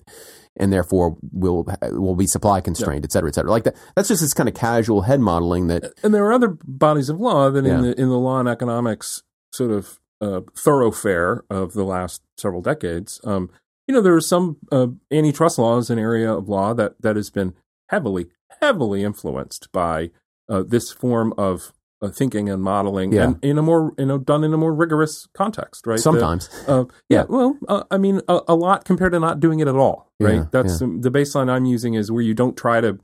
and 0.57 0.73
therefore 0.73 1.17
we'll 1.33 1.67
will 1.83 2.17
be 2.17 2.27
supply 2.27 2.61
constrained, 2.61 3.05
et 3.05 3.13
cetera, 3.13 3.29
et 3.29 3.35
cetera. 3.35 3.51
Like 3.51 3.65
that. 3.65 3.77
That's 3.97 4.09
just 4.09 4.21
this 4.23 4.35
kind 4.35 4.49
of 4.49 4.55
casual 4.55 5.03
head 5.03 5.21
modeling 5.21 5.69
that 5.69 5.93
And 6.03 6.13
there 6.13 6.25
are 6.25 6.33
other 6.33 6.57
bodies 6.65 7.09
of 7.09 7.19
law 7.19 7.51
that 7.51 7.67
in 7.67 7.83
the 7.83 8.01
in 8.01 8.09
the 8.09 8.19
law 8.19 8.41
and 8.41 8.49
economics 8.49 9.23
sort 9.53 9.71
of 9.71 9.99
uh, 10.21 10.41
thoroughfare 10.57 11.45
of 11.51 11.73
the 11.73 11.85
last 11.85 12.23
several 12.37 12.63
decades. 12.63 13.21
Um, 13.25 13.51
you 13.89 13.95
know, 13.95 14.01
there 14.01 14.15
are 14.15 14.21
some 14.21 14.57
uh, 14.71 14.87
antitrust 15.11 15.59
laws, 15.59 15.91
an 15.91 15.99
area 15.99 16.33
of 16.33 16.49
law 16.49 16.75
that 16.75 17.01
that 17.01 17.17
has 17.17 17.31
been 17.31 17.55
heavily 17.89 18.29
heavily 18.61 19.03
influenced 19.03 19.71
by 19.73 20.11
uh, 20.49 20.63
this 20.63 20.93
form 20.93 21.33
of 21.37 21.73
thinking 22.11 22.49
and 22.49 22.63
modeling, 22.63 23.13
Yeah. 23.13 23.25
and 23.25 23.39
in 23.45 23.59
a 23.59 23.63
more 23.63 23.93
you 23.99 24.07
know 24.07 24.19
done 24.19 24.43
in 24.45 24.53
a 24.53 24.57
more 24.57 24.75
rigorous 24.75 25.29
context, 25.35 25.87
right? 25.87 25.97
The- 25.97 26.03
sometimes. 26.03 26.49
uh, 26.67 26.85
yeah, 27.09 27.19
Yeah. 27.21 27.25
well, 27.29 27.59
uh, 27.69 27.85
I 27.91 27.99
mean, 27.99 28.21
a, 28.29 28.41
a 28.49 28.55
lot 28.55 28.85
compared 28.85 29.13
to 29.13 29.21
not 29.21 29.39
doing 29.41 29.61
it 29.61 29.69
at 29.69 29.77
all, 29.77 30.11
right? 30.21 30.35
Yeah, 30.35 30.45
That's 30.51 30.83
um, 30.83 31.01
the 31.03 31.11
baseline 31.11 31.49
I'm 31.49 31.65
using 31.65 31.95
is 31.95 32.11
where 32.11 32.23
you 32.23 32.35
don't 32.35 32.57
try 32.57 32.81
to 32.81 32.99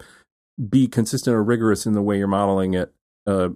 be 0.69 0.89
consistent 0.89 1.35
or 1.37 1.45
rigorous 1.45 1.87
in 1.87 1.93
the 1.95 2.03
way 2.03 2.19
you're 2.19 2.27
modeling 2.27 2.75
it, 2.75 2.93
uh, 3.27 3.51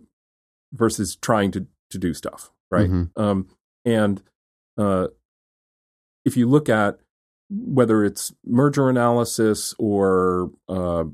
versus 0.73 1.17
trying 1.17 1.51
to 1.53 1.67
to 1.91 1.99
do 1.99 2.15
stuff, 2.15 2.51
right? 2.71 2.89
Mhm. 2.89 3.11
Um, 3.17 3.49
and 3.85 4.23
uh, 4.79 5.09
if 6.25 6.37
you 6.37 6.49
look 6.49 6.69
at 6.69 6.99
whether 7.51 8.03
it's 8.05 8.33
merger 8.47 8.89
analysis 8.89 9.75
or 9.79 10.51
uh, 10.69 11.05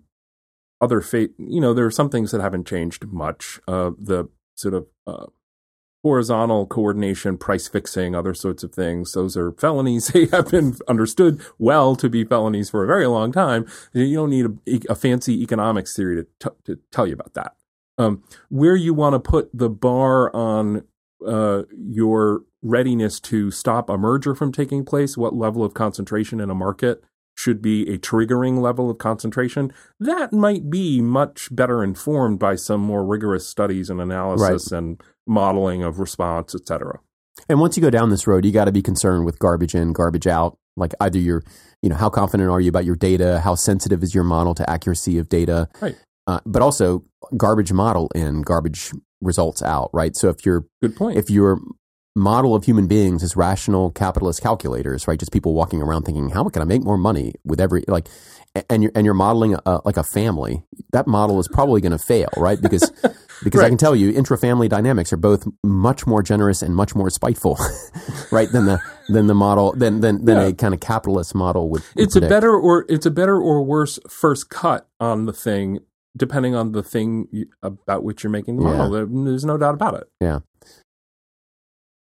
other 0.81 1.01
fate, 1.01 1.33
you 1.38 1.61
know, 1.61 1.75
there 1.75 1.87
are 1.87 1.91
some 1.91 2.11
things 2.11 2.31
that 2.31 2.41
haven't 2.41 2.67
changed 2.67 3.07
much. 3.07 3.61
Uh, 3.67 3.91
the 3.99 4.29
sort 4.55 4.75
of 4.75 4.87
uh, 5.07 5.27
horizontal 6.03 6.67
coordination, 6.67 7.37
price 7.37 7.69
fixing, 7.69 8.14
other 8.14 8.35
sorts 8.35 8.62
of 8.62 8.73
things. 8.73 9.12
Those 9.12 9.37
are 9.37 9.53
felonies. 9.53 10.09
They 10.12 10.27
have 10.27 10.51
been 10.51 10.77
understood 10.88 11.41
well 11.59 11.97
to 11.97 12.09
be 12.09 12.25
felonies 12.25 12.71
for 12.71 12.85
a 12.85 12.87
very 12.87 13.07
long 13.07 13.33
time. 13.33 13.67
You 13.93 14.14
don't 14.14 14.31
need 14.31 14.47
a, 14.47 14.93
a 14.93 14.95
fancy 14.95 15.43
economics 15.43 15.95
theory 15.95 16.17
to, 16.17 16.27
t- 16.51 16.57
to 16.64 16.79
tell 16.91 17.07
you 17.07 17.14
about 17.14 17.35
that. 17.35 17.55
Um, 17.99 18.23
where 18.49 18.77
you 18.77 18.95
want 18.95 19.14
to 19.14 19.19
put 19.19 19.51
the 19.53 19.69
bar 19.69 20.35
on 20.35 20.85
uh, 21.27 21.62
your 21.77 22.43
readiness 22.62 23.19
to 23.21 23.51
stop 23.51 23.91
a 23.91 23.99
merger 23.99 24.35
from 24.35 24.53
taking 24.53 24.85
place, 24.85 25.17
what 25.17 25.35
level 25.35 25.64
of 25.64 25.75
concentration 25.75 26.41
in 26.41 26.51
a 26.51 26.55
market 26.55 27.03
should 27.38 27.62
be 27.62 27.88
a 27.88 27.96
triggering 27.96 28.61
level 28.61 28.90
of 28.90 28.98
concentration, 28.98 29.72
that 30.01 30.33
might 30.33 30.68
be 30.68 31.01
much 31.01 31.55
better 31.55 31.85
informed 31.85 32.40
by 32.40 32.57
some 32.57 32.81
more 32.81 33.07
rigorous 33.07 33.46
studies 33.46 33.88
and 33.88 34.01
analysis 34.01 34.72
and 34.72 35.01
modeling 35.24 35.85
of 35.85 36.01
response, 36.01 36.53
et 36.53 36.66
cetera. 36.66 36.98
And 37.48 37.61
once 37.61 37.77
you 37.77 37.81
go 37.81 37.90
down 37.90 38.11
this 38.11 38.27
road, 38.27 38.44
you 38.44 38.51
got 38.51 38.64
to 38.64 38.72
be 38.72 38.83
concerned 38.83 39.24
with 39.24 39.38
garbage 39.38 39.77
in, 39.77 39.92
garbage 39.92 40.27
out. 40.27 40.59
Like 40.77 40.94
either 41.01 41.20
you're, 41.20 41.44
you 41.81 41.88
know, 41.88 41.94
how 41.94 42.11
confident 42.11 42.51
are 42.51 42.61
you 42.61 42.68
about 42.68 42.85
your 42.85 42.96
data? 42.96 43.38
How 43.38 43.55
sensitive 43.55 44.03
is 44.03 44.12
your 44.16 44.24
model 44.24 44.57
to 44.57 44.68
accuracy 44.68 45.16
of 45.18 45.29
data? 45.29 45.68
Right. 45.81 45.94
Uh, 46.27 46.40
but 46.44 46.61
also 46.61 47.05
garbage 47.37 47.72
model 47.72 48.11
in, 48.16 48.42
garbage 48.42 48.90
results 49.20 49.62
out. 49.62 49.90
Right. 49.92 50.16
So 50.16 50.29
if 50.29 50.44
you're 50.44 50.66
Good 50.83 50.96
point. 50.96 51.16
if 51.16 51.31
your 51.31 51.61
model 52.19 52.55
of 52.55 52.65
human 52.65 52.87
beings 52.87 53.23
is 53.23 53.37
rational 53.37 53.91
capitalist 53.91 54.43
calculators, 54.43 55.07
right? 55.09 55.19
Just 55.19 55.33
people 55.33 55.55
walking 55.55 55.81
around 55.83 56.03
thinking, 56.03 56.31
how 56.31 56.45
can 56.49 56.61
I 56.63 56.65
make 56.65 56.83
more 56.83 56.99
money 56.99 57.35
with 57.45 57.61
every 57.61 57.85
like, 57.89 58.09
and 58.69 58.83
you're 58.83 58.93
and 58.95 59.05
you're 59.05 59.15
modeling 59.15 59.55
a, 59.67 59.81
like 59.85 59.97
a 59.97 60.03
family. 60.05 60.63
That 60.93 61.07
model 61.07 61.39
is 61.39 61.49
probably 61.49 61.81
going 61.81 61.93
to 61.93 61.99
fail, 61.99 62.29
right? 62.37 62.61
Because 62.61 62.91
because 63.45 63.61
I 63.61 63.69
can 63.69 63.79
tell 63.79 63.95
you, 63.95 64.11
intra-family 64.11 64.69
dynamics 64.69 65.13
are 65.13 65.17
both 65.19 65.47
much 65.63 66.07
more 66.07 66.23
generous 66.23 66.61
and 66.63 66.75
much 66.75 66.95
more 66.95 67.09
spiteful, 67.11 67.57
right? 68.33 68.51
Than 68.51 68.67
the 68.67 68.81
than 69.09 69.27
the 69.29 69.35
model 69.35 69.73
than 69.73 70.01
than 70.01 70.25
than 70.25 70.37
Yeah. 70.39 70.47
a 70.49 70.53
kind 70.55 70.75
of 70.75 70.81
capitalist 70.81 71.35
model 71.35 71.69
would. 71.71 71.83
it's 71.97 72.17
a 72.17 72.21
better 72.21 72.55
or 72.55 72.85
it's 72.89 73.07
a 73.07 73.11
better 73.11 73.37
or 73.41 73.63
worse 73.63 73.99
first 74.09 74.49
cut 74.51 74.89
on 74.99 75.27
the 75.27 75.33
thing, 75.33 75.81
depending 76.17 76.55
on 76.57 76.73
the 76.73 76.83
thing 76.83 77.29
you, 77.31 77.47
about 77.63 78.03
which 78.03 78.25
you're 78.25 78.31
making 78.31 78.57
the 78.57 78.65
Yeah. 78.65 78.77
model. 78.77 78.91
There- 78.93 79.07
There's 79.07 79.45
no 79.45 79.57
doubt 79.57 79.75
about 79.75 79.95
it. 79.95 80.05
Yeah. 80.21 80.41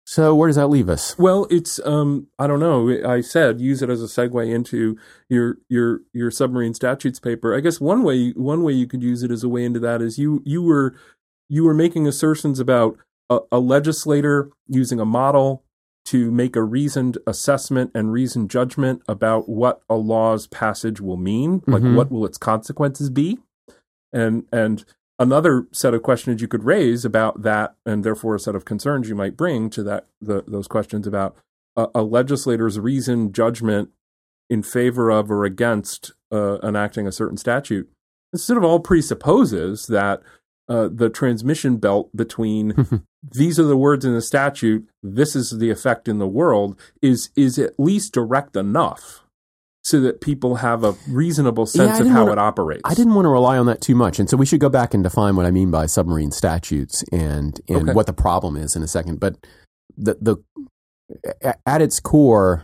So 0.07 0.35
where 0.35 0.47
does 0.47 0.55
that 0.55 0.67
leave 0.67 0.87
us? 0.87 1.17
Well, 1.17 1.47
it's 1.49 1.79
um 1.85 2.27
I 2.37 2.45
don't 2.47 2.59
know. 2.59 2.89
I 3.07 3.21
said 3.21 3.59
use 3.59 3.81
it 3.81 3.89
as 3.89 4.01
a 4.03 4.05
segue 4.05 4.53
into 4.53 4.97
your 5.29 5.57
your 5.67 6.01
your 6.13 6.29
submarine 6.31 6.73
statutes 6.75 7.19
paper. 7.19 7.55
I 7.55 7.59
guess 7.59 7.81
one 7.81 8.03
way 8.03 8.29
one 8.31 8.61
way 8.63 8.73
you 8.73 8.87
could 8.87 9.01
use 9.01 9.23
it 9.23 9.31
as 9.31 9.43
a 9.43 9.49
way 9.49 9.63
into 9.65 9.79
that 9.79 10.01
is 10.01 10.17
you 10.19 10.41
you 10.45 10.61
were 10.61 10.95
you 11.49 11.63
were 11.63 11.73
making 11.73 12.07
assertions 12.07 12.59
about 12.59 12.97
a, 13.29 13.39
a 13.51 13.59
legislator 13.59 14.51
using 14.67 14.99
a 14.99 15.05
model 15.05 15.63
to 16.05 16.29
make 16.31 16.55
a 16.55 16.61
reasoned 16.61 17.17
assessment 17.25 17.89
and 17.95 18.11
reasoned 18.11 18.51
judgment 18.51 19.01
about 19.07 19.49
what 19.49 19.81
a 19.89 19.95
law's 19.95 20.45
passage 20.45 21.01
will 21.01 21.17
mean, 21.17 21.63
like 21.65 21.81
Mhm. 21.81 21.95
what 21.95 22.11
will 22.11 22.25
its 22.27 22.37
consequences 22.37 23.09
be, 23.09 23.39
and 24.13 24.45
and 24.51 24.85
another 25.19 25.67
set 25.71 25.93
of 25.93 26.03
questions 26.03 26.41
you 26.41 26.47
could 26.47 26.63
raise 26.63 27.05
about 27.05 27.41
that, 27.43 27.75
and 27.85 28.03
therefore 28.03 28.35
a 28.35 28.39
set 28.39 28.55
of 28.55 28.65
concerns 28.65 29.09
you 29.09 29.15
might 29.15 29.37
bring 29.37 29.69
to 29.71 29.83
that 29.83 30.07
the, 30.21 30.43
those 30.47 30.67
questions 30.67 31.07
about 31.07 31.35
a, 31.75 31.87
a 31.95 32.03
legislator's 32.03 32.79
reasoned 32.79 33.33
judgment 33.33 33.89
in 34.49 34.61
favor 34.61 35.09
of 35.09 35.31
or 35.31 35.45
against 35.45 36.11
uh, 36.31 36.59
enacting 36.61 37.07
a 37.07 37.11
certain 37.11 37.37
statute. 37.37 37.89
It 38.33 38.39
sort 38.39 38.57
of 38.57 38.63
all 38.63 38.79
presupposes 38.79 39.87
that 39.87 40.21
uh, 40.67 40.89
the 40.91 41.09
transmission 41.09 41.77
belt 41.77 42.15
between 42.15 43.05
these 43.31 43.59
are 43.59 43.63
the 43.63 43.77
words 43.77 44.03
in 44.03 44.13
the 44.13 44.21
statute, 44.21 44.87
this 45.01 45.35
is 45.35 45.51
the 45.51 45.69
effect 45.69 46.07
in 46.07 46.19
the 46.19 46.27
world, 46.27 46.79
is 47.01 47.29
is 47.35 47.59
at 47.59 47.79
least 47.79 48.13
direct 48.13 48.55
enough 48.55 49.24
so 49.85 49.99
that 50.01 50.19
people 50.19 50.55
have 50.55 50.83
a 50.83 50.95
reasonable 51.07 51.63
Yeah, 51.73 51.85
sense 51.85 51.99
of 51.99 52.07
how 52.07 52.21
wanna- 52.21 52.31
it 52.33 52.39
operates. 52.39 52.81
I 52.85 52.95
didn't 52.95 53.13
want 53.13 53.25
to 53.25 53.29
rely 53.29 53.57
on 53.57 53.67
that 53.67 53.81
too 53.81 53.93
much, 53.93 54.19
and 54.19 54.27
so 54.27 54.35
we 54.35 54.45
should 54.47 54.59
go 54.59 54.67
back 54.69 54.95
and 54.95 55.03
define 55.03 55.35
what 55.35 55.45
I 55.45 55.51
mean 55.51 55.69
by 55.69 55.85
submarine 55.85 56.31
statutes 56.31 57.03
and 57.11 57.61
and 57.69 57.83
Okay. 57.83 57.93
what 57.93 58.07
the 58.07 58.13
problem 58.13 58.57
is 58.57 58.75
in 58.75 58.81
a 58.81 58.87
second. 58.87 59.19
But 59.19 59.35
the 59.95 60.17
the 60.19 60.37
at 61.67 61.81
its 61.83 61.99
core, 61.99 62.63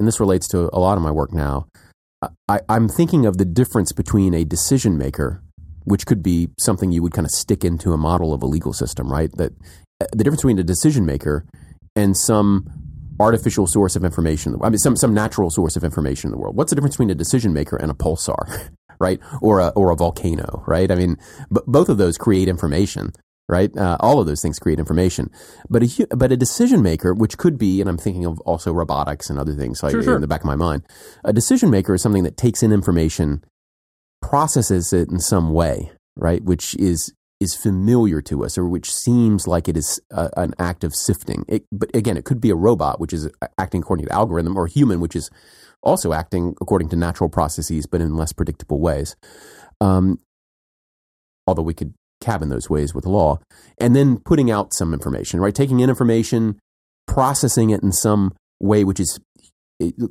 and 0.00 0.08
this 0.08 0.18
relates 0.18 0.48
to 0.48 0.70
a 0.72 0.80
lot 0.80 0.96
of 0.96 1.04
my 1.04 1.10
work 1.10 1.32
now. 1.32 1.66
I, 2.48 2.60
I'm 2.68 2.88
thinking 2.88 3.26
of 3.26 3.36
the 3.36 3.44
difference 3.44 3.92
between 3.92 4.32
a 4.32 4.44
decision 4.44 4.96
maker, 4.96 5.42
which 5.84 6.06
could 6.06 6.22
be 6.22 6.48
something 6.58 6.90
you 6.92 7.02
would 7.02 7.12
kind 7.12 7.26
of 7.26 7.32
stick 7.32 7.64
into 7.64 7.92
a 7.92 7.96
model 7.98 8.32
of 8.32 8.42
a 8.42 8.46
legal 8.46 8.72
system, 8.72 9.12
right? 9.12 9.30
That 9.36 9.52
uh, 10.00 10.06
the 10.12 10.24
difference 10.24 10.40
between 10.40 10.58
a 10.58 10.62
decision 10.64 11.04
maker 11.04 11.44
and 11.96 12.16
some 12.16 12.64
artificial 13.20 13.66
source 13.66 13.96
of 13.96 14.04
information. 14.04 14.56
I 14.62 14.68
mean, 14.70 14.78
some 14.78 14.96
some 14.96 15.14
natural 15.14 15.50
source 15.50 15.76
of 15.76 15.84
information 15.84 16.28
in 16.28 16.32
the 16.32 16.38
world. 16.38 16.56
What's 16.56 16.70
the 16.70 16.76
difference 16.76 16.96
between 16.96 17.10
a 17.10 17.14
decision 17.14 17.52
maker 17.52 17.76
and 17.76 17.90
a 17.90 17.94
pulsar, 17.94 18.70
right? 18.98 19.20
Or 19.40 19.60
a 19.60 19.68
or 19.68 19.90
a 19.90 19.96
volcano, 19.96 20.64
right? 20.66 20.90
I 20.90 20.94
mean, 20.94 21.16
b- 21.52 21.60
both 21.66 21.88
of 21.88 21.98
those 21.98 22.16
create 22.18 22.48
information, 22.48 23.12
right? 23.48 23.76
Uh, 23.76 23.96
all 24.00 24.20
of 24.20 24.26
those 24.26 24.40
things 24.42 24.58
create 24.58 24.78
information. 24.78 25.30
But 25.68 25.82
a 25.82 26.06
but 26.16 26.32
a 26.32 26.36
decision 26.36 26.82
maker, 26.82 27.12
which 27.14 27.38
could 27.38 27.58
be, 27.58 27.80
and 27.80 27.88
I'm 27.90 27.98
thinking 27.98 28.24
of 28.24 28.40
also 28.40 28.72
robotics 28.72 29.28
and 29.30 29.38
other 29.38 29.54
things 29.54 29.82
like 29.82 29.92
Sure, 29.92 30.02
sure. 30.02 30.14
in 30.14 30.20
the 30.20 30.26
back 30.28 30.40
of 30.40 30.46
my 30.46 30.56
mind. 30.56 30.82
A 31.24 31.32
decision 31.32 31.70
maker 31.70 31.94
is 31.94 32.02
something 32.02 32.24
that 32.24 32.36
takes 32.36 32.62
in 32.62 32.72
information, 32.72 33.44
processes 34.20 34.92
it 34.92 35.10
in 35.10 35.18
some 35.18 35.52
way, 35.52 35.92
right? 36.16 36.42
Which 36.42 36.74
is 36.76 37.12
is 37.42 37.54
familiar 37.54 38.22
to 38.22 38.44
us, 38.44 38.56
or 38.56 38.66
which 38.66 38.92
seems 38.92 39.46
like 39.46 39.68
it 39.68 39.76
is 39.76 40.00
a, 40.10 40.30
an 40.36 40.54
act 40.58 40.84
of 40.84 40.94
sifting. 40.94 41.44
It, 41.48 41.64
but 41.70 41.94
again, 41.94 42.16
it 42.16 42.24
could 42.24 42.40
be 42.40 42.50
a 42.50 42.54
robot, 42.54 43.00
which 43.00 43.12
is 43.12 43.28
acting 43.58 43.82
according 43.82 44.06
to 44.06 44.12
algorithm, 44.12 44.56
or 44.56 44.66
a 44.66 44.70
human, 44.70 45.00
which 45.00 45.16
is 45.16 45.30
also 45.82 46.12
acting 46.12 46.54
according 46.60 46.88
to 46.90 46.96
natural 46.96 47.28
processes, 47.28 47.86
but 47.86 48.00
in 48.00 48.16
less 48.16 48.32
predictable 48.32 48.80
ways. 48.80 49.16
Um, 49.80 50.20
although 51.46 51.62
we 51.62 51.74
could 51.74 51.94
cabin 52.20 52.48
those 52.48 52.70
ways 52.70 52.94
with 52.94 53.04
law, 53.04 53.40
and 53.78 53.96
then 53.96 54.18
putting 54.18 54.50
out 54.50 54.72
some 54.72 54.94
information, 54.94 55.40
right? 55.40 55.54
Taking 55.54 55.80
in 55.80 55.90
information, 55.90 56.58
processing 57.06 57.70
it 57.70 57.82
in 57.82 57.92
some 57.92 58.32
way 58.60 58.84
which 58.84 59.00
is 59.00 59.18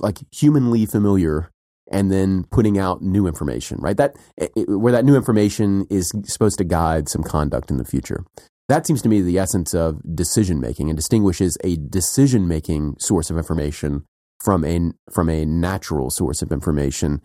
like 0.02 0.20
humanly 0.32 0.86
familiar, 0.86 1.51
and 1.92 2.12
then 2.12 2.46
putting 2.46 2.80
out 2.80 3.02
new 3.02 3.28
information, 3.28 3.78
right? 3.80 3.98
That 3.98 4.16
eh, 4.40 4.48
eh, 4.56 4.64
where 4.68 4.94
that 4.94 5.06
new 5.06 5.16
information 5.16 5.86
is 5.90 6.12
supposed 6.24 6.58
to 6.58 6.64
guide 6.64 7.10
some 7.10 7.24
conduct 7.24 7.70
in 7.70 7.78
the 7.78 7.86
future. 7.86 8.24
That 8.70 8.88
seems 8.88 9.02
to 9.02 9.10
me 9.10 9.22
the 9.22 9.38
essence 9.38 9.74
of 9.74 10.00
decision 10.16 10.62
making, 10.62 10.90
and 10.90 10.98
distinguishes 10.98 11.58
a 11.64 11.76
decision 11.76 12.48
making 12.48 12.96
source 13.00 13.30
of 13.30 13.38
information 13.38 14.06
from 14.44 14.64
a 14.64 14.92
from 15.12 15.30
a 15.30 15.46
natural 15.46 16.10
source 16.10 16.42
of 16.42 16.52
information. 16.52 17.22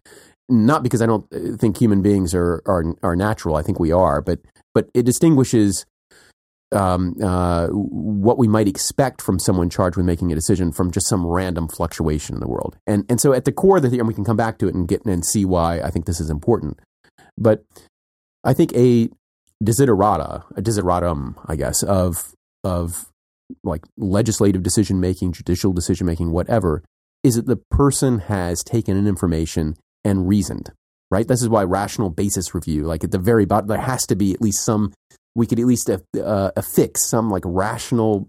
Not 0.48 0.82
because 0.82 1.02
I 1.02 1.06
don't 1.06 1.26
uh, 1.32 1.56
think 1.56 1.78
human 1.78 2.02
beings 2.02 2.34
are 2.34 2.62
are 2.66 2.84
are 3.02 3.16
natural. 3.16 3.56
I 3.56 3.62
think 3.62 3.78
we 3.78 3.92
are, 3.92 4.20
but 4.20 4.40
but 4.74 4.88
it 4.94 5.04
distinguishes 5.04 5.86
um, 6.72 7.14
uh, 7.22 7.68
what 7.68 8.38
we 8.38 8.48
might 8.48 8.68
expect 8.68 9.22
from 9.22 9.38
someone 9.38 9.70
charged 9.70 9.96
with 9.96 10.06
making 10.06 10.32
a 10.32 10.34
decision 10.34 10.72
from 10.72 10.90
just 10.90 11.06
some 11.06 11.24
random 11.26 11.68
fluctuation 11.68 12.34
in 12.34 12.40
the 12.40 12.48
world. 12.48 12.76
And 12.86 13.04
and 13.08 13.20
so 13.20 13.32
at 13.32 13.44
the 13.44 13.52
core 13.52 13.76
of 13.76 13.82
the 13.82 13.90
theorem, 13.90 14.06
we 14.06 14.14
can 14.14 14.24
come 14.24 14.36
back 14.36 14.58
to 14.58 14.68
it 14.68 14.74
and 14.74 14.88
get 14.88 15.04
and 15.04 15.24
see 15.24 15.44
why 15.44 15.80
I 15.80 15.90
think 15.90 16.06
this 16.06 16.20
is 16.20 16.30
important. 16.30 16.80
But 17.38 17.64
I 18.44 18.54
think 18.54 18.72
a 18.74 19.10
desiderata, 19.62 20.44
a 20.56 20.62
desideratum, 20.62 21.34
I 21.46 21.56
guess, 21.56 21.82
of 21.82 22.34
of 22.64 23.10
like 23.62 23.84
legislative 23.96 24.62
decision 24.62 25.00
making, 25.00 25.32
judicial 25.32 25.72
decision 25.72 26.06
making, 26.06 26.32
whatever, 26.32 26.82
is 27.22 27.36
that 27.36 27.46
the 27.46 27.60
person 27.70 28.20
has 28.20 28.62
taken 28.64 28.96
in 28.96 29.06
information 29.06 29.76
and 30.04 30.28
reasoned. 30.28 30.72
Right. 31.08 31.28
This 31.28 31.40
is 31.40 31.48
why 31.48 31.62
rational 31.62 32.10
basis 32.10 32.52
review, 32.52 32.82
like 32.82 33.04
at 33.04 33.12
the 33.12 33.18
very 33.18 33.44
bottom, 33.44 33.68
there 33.68 33.78
has 33.78 34.06
to 34.06 34.16
be 34.16 34.32
at 34.32 34.40
least 34.40 34.64
some. 34.64 34.92
We 35.36 35.46
could 35.46 35.60
at 35.60 35.66
least 35.66 35.90
uh, 35.90 35.98
uh, 36.18 36.50
affix 36.56 37.08
some 37.08 37.30
like 37.30 37.44
rational 37.44 38.28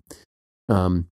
um, 0.70 1.08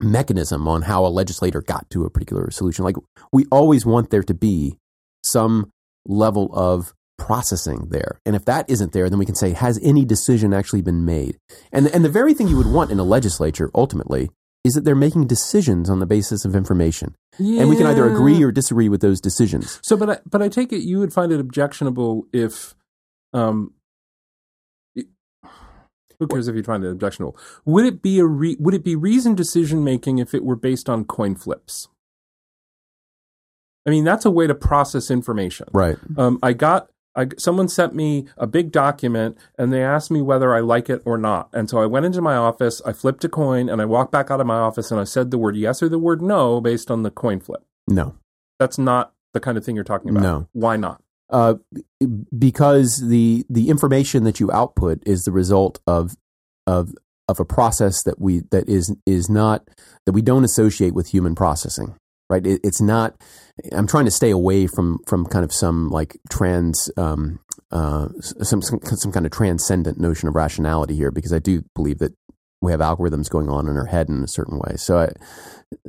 mechanism 0.00 0.68
on 0.68 0.82
how 0.82 1.06
a 1.06 1.08
legislator 1.08 1.62
got 1.62 1.88
to 1.90 2.04
a 2.04 2.10
particular 2.10 2.50
solution. 2.50 2.84
Like 2.84 2.96
we 3.32 3.46
always 3.50 3.86
want 3.86 4.10
there 4.10 4.24
to 4.24 4.34
be 4.34 4.76
some 5.24 5.70
level 6.04 6.50
of 6.52 6.92
processing 7.18 7.88
there. 7.90 8.18
And 8.26 8.34
if 8.34 8.44
that 8.46 8.68
isn't 8.68 8.92
there, 8.92 9.08
then 9.08 9.18
we 9.18 9.26
can 9.26 9.36
say, 9.36 9.52
has 9.52 9.78
any 9.82 10.04
decision 10.04 10.52
actually 10.52 10.82
been 10.82 11.04
made? 11.04 11.38
And, 11.72 11.86
and 11.86 12.04
the 12.04 12.08
very 12.08 12.34
thing 12.34 12.48
you 12.48 12.56
would 12.56 12.72
want 12.72 12.90
in 12.90 12.98
a 12.98 13.04
legislature 13.04 13.70
ultimately 13.74 14.30
is 14.64 14.74
that 14.74 14.84
they're 14.84 14.94
making 14.96 15.26
decisions 15.26 15.88
on 15.88 16.00
the 16.00 16.06
basis 16.06 16.44
of 16.44 16.56
information. 16.56 17.14
And 17.38 17.68
we 17.68 17.76
can 17.76 17.86
either 17.86 18.06
agree 18.06 18.42
or 18.42 18.52
disagree 18.52 18.88
with 18.88 19.00
those 19.00 19.20
decisions. 19.20 19.78
So, 19.82 19.96
but 19.96 20.10
I, 20.10 20.18
but 20.28 20.42
I 20.42 20.48
take 20.48 20.72
it 20.72 20.82
you 20.82 20.98
would 20.98 21.12
find 21.12 21.32
it 21.32 21.40
objectionable 21.40 22.26
if, 22.32 22.74
um, 23.32 23.72
who 26.22 26.34
cares 26.34 26.48
if 26.48 26.56
you 26.56 26.62
find 26.62 26.84
it 26.84 26.90
objectionable? 26.90 27.36
Would 27.64 27.86
it 27.86 28.02
be 28.02 28.18
a 28.18 28.26
re, 28.26 28.56
would 28.58 28.74
it 28.74 28.84
be 28.84 28.96
reasoned 28.96 29.36
decision 29.36 29.84
making 29.84 30.18
if 30.18 30.34
it 30.34 30.44
were 30.44 30.56
based 30.56 30.88
on 30.88 31.04
coin 31.04 31.34
flips? 31.34 31.88
I 33.86 33.90
mean, 33.90 34.04
that's 34.04 34.24
a 34.24 34.30
way 34.30 34.46
to 34.46 34.54
process 34.54 35.10
information. 35.10 35.66
Right. 35.72 35.96
Um, 36.16 36.38
I 36.42 36.52
got 36.52 36.88
I, 37.14 37.28
someone 37.36 37.68
sent 37.68 37.94
me 37.94 38.26
a 38.36 38.46
big 38.46 38.72
document 38.72 39.36
and 39.58 39.72
they 39.72 39.82
asked 39.82 40.10
me 40.10 40.22
whether 40.22 40.54
I 40.54 40.60
like 40.60 40.88
it 40.88 41.02
or 41.04 41.18
not. 41.18 41.50
And 41.52 41.68
so 41.68 41.78
I 41.78 41.86
went 41.86 42.06
into 42.06 42.22
my 42.22 42.36
office, 42.36 42.80
I 42.86 42.92
flipped 42.92 43.24
a 43.24 43.28
coin, 43.28 43.68
and 43.68 43.82
I 43.82 43.84
walked 43.84 44.12
back 44.12 44.30
out 44.30 44.40
of 44.40 44.46
my 44.46 44.56
office 44.56 44.90
and 44.90 45.00
I 45.00 45.04
said 45.04 45.30
the 45.30 45.38
word 45.38 45.56
yes 45.56 45.82
or 45.82 45.88
the 45.88 45.98
word 45.98 46.22
no 46.22 46.60
based 46.60 46.90
on 46.90 47.02
the 47.02 47.10
coin 47.10 47.40
flip. 47.40 47.64
No. 47.86 48.16
That's 48.58 48.78
not 48.78 49.12
the 49.34 49.40
kind 49.40 49.58
of 49.58 49.64
thing 49.64 49.74
you're 49.74 49.84
talking 49.84 50.10
about. 50.10 50.22
No. 50.22 50.48
Why 50.52 50.76
not? 50.76 51.02
Uh, 51.32 51.54
because 52.38 53.02
the 53.08 53.44
the 53.48 53.68
information 53.70 54.24
that 54.24 54.38
you 54.38 54.50
output 54.52 55.02
is 55.06 55.24
the 55.24 55.32
result 55.32 55.80
of 55.86 56.14
of 56.66 56.94
of 57.28 57.40
a 57.40 57.44
process 57.44 58.02
that 58.02 58.20
we 58.20 58.40
that 58.50 58.68
is 58.68 58.94
is 59.06 59.30
not 59.30 59.66
that 60.04 60.12
we 60.12 60.22
don't 60.22 60.44
associate 60.44 60.94
with 60.94 61.08
human 61.08 61.34
processing 61.34 61.96
right? 62.32 62.46
It, 62.46 62.60
it's 62.64 62.80
not 62.80 63.14
i'm 63.72 63.86
trying 63.86 64.06
to 64.06 64.10
stay 64.10 64.30
away 64.30 64.66
from 64.66 64.98
from 65.06 65.26
kind 65.26 65.44
of 65.44 65.52
some 65.52 65.90
like 65.90 66.16
trans 66.30 66.90
um 66.96 67.40
uh 67.70 68.08
some, 68.20 68.62
some 68.62 68.80
some 68.82 69.12
kind 69.12 69.26
of 69.26 69.32
transcendent 69.32 70.00
notion 70.00 70.28
of 70.28 70.34
rationality 70.34 70.96
here 70.96 71.10
because 71.10 71.32
i 71.32 71.38
do 71.38 71.62
believe 71.74 71.98
that 71.98 72.12
we 72.62 72.70
have 72.72 72.80
algorithms 72.80 73.28
going 73.28 73.48
on 73.50 73.68
in 73.68 73.76
our 73.76 73.86
head 73.86 74.08
in 74.08 74.22
a 74.24 74.28
certain 74.28 74.58
way 74.58 74.76
so 74.76 74.98
I, 75.00 75.08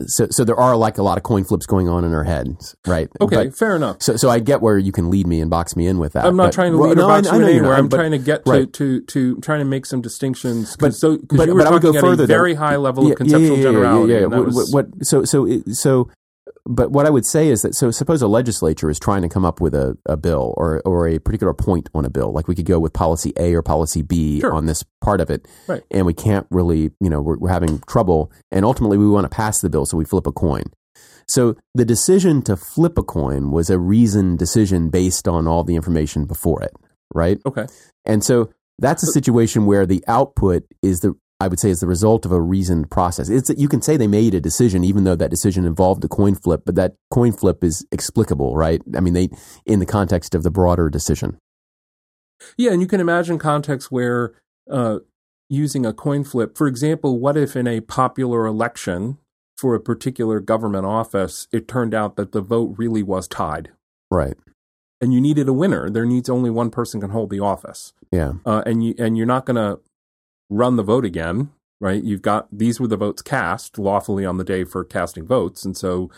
so 0.07 0.27
so 0.29 0.43
there 0.43 0.55
are 0.59 0.75
like 0.77 0.97
a 0.97 1.03
lot 1.03 1.17
of 1.17 1.23
coin 1.23 1.43
flips 1.43 1.65
going 1.65 1.87
on 1.89 2.03
in 2.05 2.13
our 2.13 2.23
heads 2.23 2.75
right 2.87 3.09
Okay, 3.21 3.35
But- 3.47 3.55
fair 3.55 3.75
enough. 3.75 3.97
so, 4.01 4.15
so 4.15 4.29
I 4.29 4.39
get 4.39 4.61
where 4.61 4.77
you 4.77 4.91
can 4.91 5.09
lead 5.09 5.27
me 5.27 5.39
and 5.41 5.49
box 5.49 5.75
me 5.75 5.87
in 5.87 5.99
with 5.99 6.13
that. 6.13 6.25
I'm 6.25 6.35
not 6.35 6.45
but- 6.47 6.53
trying 6.53 6.71
to 6.71 6.77
well, 6.77 6.89
lead 6.89 6.97
no, 6.97 7.05
or 7.05 7.07
box 7.09 7.27
I- 7.27 7.31
I 7.31 7.35
you 7.35 7.41
you're 7.41 7.49
anywhere. 7.51 7.69
not, 7.71 7.79
I'm 7.79 7.87
but- 7.89 7.97
trying 7.97 8.11
to 8.11 8.17
get 8.17 8.45
to, 8.45 8.51
right. 8.51 8.73
to, 8.73 9.01
to 9.01 9.35
trying 9.41 9.59
to 9.59 9.65
make 9.65 9.85
some 9.85 10.01
distinctions 10.01 10.75
But- 10.77 10.95
so, 10.95 11.17
but- 11.29 11.47
you 11.47 11.53
were 11.53 11.59
but 11.59 11.67
I 11.67 11.71
would 11.71 11.81
go 11.81 11.93
at 11.93 12.01
further 12.01 12.23
a 12.23 12.27
very 12.27 12.53
high 12.55 12.77
level 12.77 13.05
yeah, 13.05 13.11
of 13.11 13.17
conceptual 13.17 13.41
yeah, 13.49 13.55
yeah, 13.55 13.57
yeah, 13.57 13.63
generality. 13.71 14.13
Yeah, 14.13 14.19
yeah. 14.19 14.27
that 14.27 14.37
What, 14.37 14.45
was- 14.47 14.73
what, 14.73 15.05
so, 15.05 15.23
so, 15.25 15.45
it- 15.45 15.75
so, 15.75 16.09
but 16.65 16.91
what 16.91 17.05
I 17.05 17.09
would 17.09 17.25
say 17.25 17.49
is 17.49 17.61
that 17.63 17.75
so 17.75 17.91
suppose 17.91 18.21
a 18.21 18.27
legislature 18.27 18.89
is 18.89 18.97
trying 18.99 19.21
to 19.23 19.29
come 19.29 19.43
up 19.43 19.59
with 19.59 19.75
a, 19.75 19.97
a 20.05 20.15
bill 20.15 20.53
or 20.57 20.81
or 20.85 21.07
a 21.07 21.19
particular 21.19 21.53
point 21.53 21.89
on 21.93 22.05
a 22.05 22.09
bill. 22.09 22.31
Like 22.31 22.47
we 22.47 22.55
could 22.55 22.65
go 22.65 22.79
with 22.79 22.93
policy 22.93 23.33
A 23.37 23.53
or 23.53 23.61
policy 23.61 24.01
B 24.01 24.39
Sure. 24.39 24.53
on 24.53 24.65
this 24.65 24.83
part 25.01 25.19
of 25.21 25.29
it, 25.29 25.47
Right. 25.67 25.83
and 25.91 26.05
we 26.05 26.13
can't 26.13 26.47
really, 26.51 26.91
you 27.01 27.09
know, 27.09 27.21
we're, 27.21 27.37
we're 27.37 27.49
having 27.49 27.79
trouble, 27.87 28.31
and 28.51 28.63
ultimately 28.65 28.97
we 28.97 29.07
want 29.09 29.25
to 29.29 29.35
pass 29.35 29.59
the 29.61 29.69
bill, 29.69 29.85
so 29.85 29.97
we 29.97 30.05
flip 30.05 30.25
a 30.27 30.31
coin. 30.31 30.63
So 31.27 31.55
the 31.73 31.85
decision 31.85 32.41
to 32.43 32.55
flip 32.57 32.97
a 32.97 33.03
coin 33.03 33.51
was 33.51 33.69
a 33.69 33.79
reasoned 33.79 34.39
decision 34.39 34.89
based 34.89 35.27
on 35.27 35.47
all 35.47 35.63
the 35.63 35.75
information 35.75 36.25
before 36.25 36.61
it, 36.63 36.73
right? 37.13 37.39
okay. 37.45 37.65
And 38.05 38.23
so 38.23 38.51
that's 38.79 39.03
a 39.03 39.11
situation 39.11 39.65
where 39.65 39.85
the 39.85 40.03
output 40.07 40.63
is 40.81 40.99
the 40.99 41.13
I 41.43 41.47
would 41.47 41.59
say 41.59 41.69
is 41.69 41.81
the 41.81 41.87
result 41.87 42.25
of 42.25 42.31
a 42.31 42.39
reasoned 42.39 42.89
process. 42.89 43.29
It's 43.29 43.49
you 43.57 43.67
can 43.67 43.81
say 43.81 43.97
they 43.97 44.07
made 44.07 44.33
a 44.33 44.39
decision 44.39 44.83
even 44.83 45.03
though 45.03 45.15
that 45.15 45.29
decision 45.29 45.65
involved 45.65 46.03
a 46.05 46.07
coin 46.07 46.35
flip, 46.35 46.61
but 46.65 46.75
that 46.75 46.95
coin 47.11 47.33
flip 47.33 47.63
is 47.63 47.85
explicable, 47.91 48.55
right? 48.55 48.81
I 48.95 49.01
mean, 49.01 49.13
they 49.13 49.29
in 49.65 49.79
the 49.79 49.85
context 49.85 50.33
of 50.35 50.43
the 50.43 50.51
broader 50.51 50.89
decision. 50.89 51.37
Yeah, 52.57 52.71
and 52.71 52.81
you 52.81 52.87
can 52.87 53.01
imagine 53.01 53.39
contexts 53.39 53.91
where 53.91 54.33
uh, 54.71 54.99
using 55.49 55.85
a 55.85 55.93
coin 55.93 56.23
flip, 56.23 56.57
for 56.57 56.67
example, 56.67 57.19
what 57.19 57.37
if 57.37 57.55
in 57.55 57.67
a 57.67 57.81
popular 57.81 58.45
election 58.45 59.17
for 59.57 59.75
a 59.75 59.79
particular 59.79 60.39
government 60.39 60.85
office, 60.85 61.47
it 61.51 61.67
turned 61.67 61.93
out 61.93 62.15
that 62.15 62.31
the 62.31 62.41
vote 62.41 62.75
really 62.77 63.03
was 63.03 63.27
tied. 63.27 63.71
Right. 64.09 64.35
And 64.99 65.13
you 65.13 65.19
needed 65.19 65.47
a 65.47 65.53
winner. 65.53 65.89
There 65.89 66.05
needs 66.05 66.29
only 66.29 66.49
one 66.49 66.69
person 66.69 67.01
can 67.01 67.09
hold 67.09 67.29
the 67.29 67.39
office. 67.39 67.93
Yeah. 68.11 68.33
Uh, 68.45 68.63
and 68.65 68.83
you 68.83 68.95
and 68.97 69.17
you're 69.17 69.25
not 69.25 69.45
going 69.45 69.57
to 69.57 69.79
run 70.53 70.75
the 70.75 70.83
vote 70.83 71.05
again, 71.05 71.49
right? 71.81 72.03
You've 72.03 72.21
got 72.21 72.47
these 72.51 72.79
were 72.79 72.87
the 72.87 72.97
votes 72.97 73.21
cast 73.21 73.77
lawfully 73.77 74.25
on 74.25 74.37
the 74.37 74.43
day 74.43 74.63
for 74.63 74.83
casting 74.85 75.25
votes, 75.25 75.65
and 75.65 75.75
so 75.75 76.09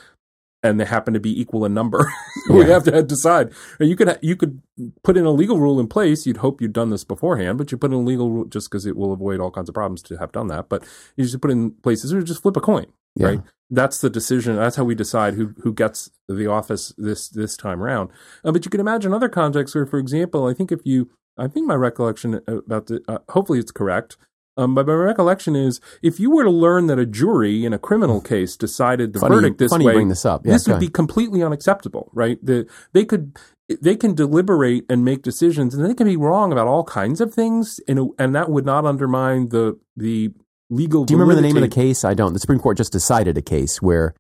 and 0.64 0.80
they 0.80 0.86
happen 0.86 1.14
to 1.14 1.20
be 1.20 1.40
equal 1.40 1.64
in 1.64 1.74
number. 1.76 2.12
we 2.50 2.62
Yeah. 2.62 2.74
have 2.74 2.84
to 2.86 3.04
decide. 3.16 3.52
You 3.80 3.96
could 3.96 4.18
you 4.22 4.36
could 4.36 4.62
put 5.04 5.16
in 5.18 5.26
a 5.26 5.32
legal 5.32 5.60
rule 5.60 5.80
in 5.80 5.88
place. 5.88 6.26
You'd 6.26 6.38
hope 6.38 6.60
you'd 6.62 6.74
done 6.74 6.90
this 6.90 7.04
beforehand, 7.04 7.58
but 7.60 7.72
you 7.72 7.78
put 7.78 7.92
in 7.92 7.98
a 7.98 8.02
legal 8.02 8.32
rule 8.32 8.46
just 8.46 8.70
because 8.70 8.86
it 8.86 8.96
will 8.98 9.14
avoid 9.14 9.40
all 9.40 9.52
kinds 9.52 9.70
of 9.70 9.76
problems 9.76 10.02
to 10.04 10.18
have 10.18 10.32
done 10.32 10.48
that. 10.48 10.68
But 10.70 10.84
you 11.16 11.24
just 11.24 11.40
put 11.42 11.52
in 11.52 11.72
places 11.72 12.14
or 12.14 12.22
just 12.24 12.42
flip 12.42 12.58
a 12.58 12.62
coin, 12.62 12.88
Yeah. 13.16 13.28
right? 13.28 13.42
That's 13.70 14.00
the 14.02 14.10
decision. 14.10 14.56
That's 14.56 14.76
how 14.76 14.84
we 14.86 14.96
decide 14.96 15.36
who 15.36 15.54
who 15.64 15.72
gets 15.74 16.10
the 16.28 16.48
office 16.48 16.94
this 16.98 17.30
this 17.30 17.56
time 17.58 17.82
around. 17.82 18.10
Uh, 18.44 18.52
but 18.52 18.66
you 18.66 18.72
can 18.72 18.80
imagine 18.82 19.14
other 19.14 19.30
contexts 19.30 19.76
where, 19.76 19.86
for 19.86 20.00
example, 20.00 20.48
I 20.48 20.54
think 20.56 20.72
if 20.72 20.80
you, 20.84 21.10
I 21.38 21.48
think 21.48 21.68
my 21.68 21.76
recollection 21.76 22.42
about 22.48 22.88
the, 22.88 23.02
uh, 23.08 23.20
hopefully 23.30 23.60
it's 23.60 23.72
correct. 23.72 24.18
Um, 24.58 24.74
but 24.74 24.88
my 24.88 24.94
recollection 24.94 25.56
is, 25.56 25.82
if 26.02 26.18
you 26.18 26.32
were 26.32 26.46
to 26.46 26.50
learn 26.50 26.88
that 26.88 26.98
a 26.98 27.06
jury 27.06 27.66
in 27.66 27.74
a 27.74 27.78
criminal 27.78 28.22
case 28.22 28.56
decided 28.56 29.12
the 29.12 29.20
Funny, 29.20 29.36
verdict 29.36 29.58
this 29.58 29.70
funny 29.70 29.86
way, 29.86 29.92
you 29.92 29.98
bring 29.98 30.08
this 30.08 30.26
up. 30.26 30.46
Yeah, 30.46 30.54
this 30.54 30.68
would 30.68 30.80
be 30.80 30.88
completely 30.88 31.44
unacceptable, 31.44 32.10
right? 32.14 32.38
The, 32.42 32.66
they 32.94 33.04
could 33.04 33.38
they 33.82 33.96
can 33.96 34.14
deliberate 34.14 34.86
and 34.90 35.04
make 35.04 35.24
decisions, 35.24 35.74
and 35.74 35.86
they 35.86 35.94
can 35.94 36.08
be 36.08 36.16
wrong 36.16 36.52
about 36.52 36.68
all 36.68 36.84
kinds 36.84 37.20
of 37.20 37.34
things, 37.34 37.80
and 37.88 38.12
and 38.18 38.34
that 38.36 38.50
would 38.50 38.66
not 38.66 38.86
undermine 38.86 39.50
the 39.50 39.78
the 39.98 40.32
legal. 40.70 41.04
Do 41.04 41.14
you 41.14 41.20
remember 41.20 41.36
the 41.36 41.46
name 41.46 41.58
of 41.58 41.62
the 41.62 41.68
case? 41.68 42.06
I 42.06 42.14
don't. 42.14 42.34
The 42.34 42.40
Supreme 42.40 42.60
Court 42.60 42.78
just 42.78 42.92
decided 42.92 43.38
a 43.38 43.42
case 43.42 43.82
where 43.82 44.16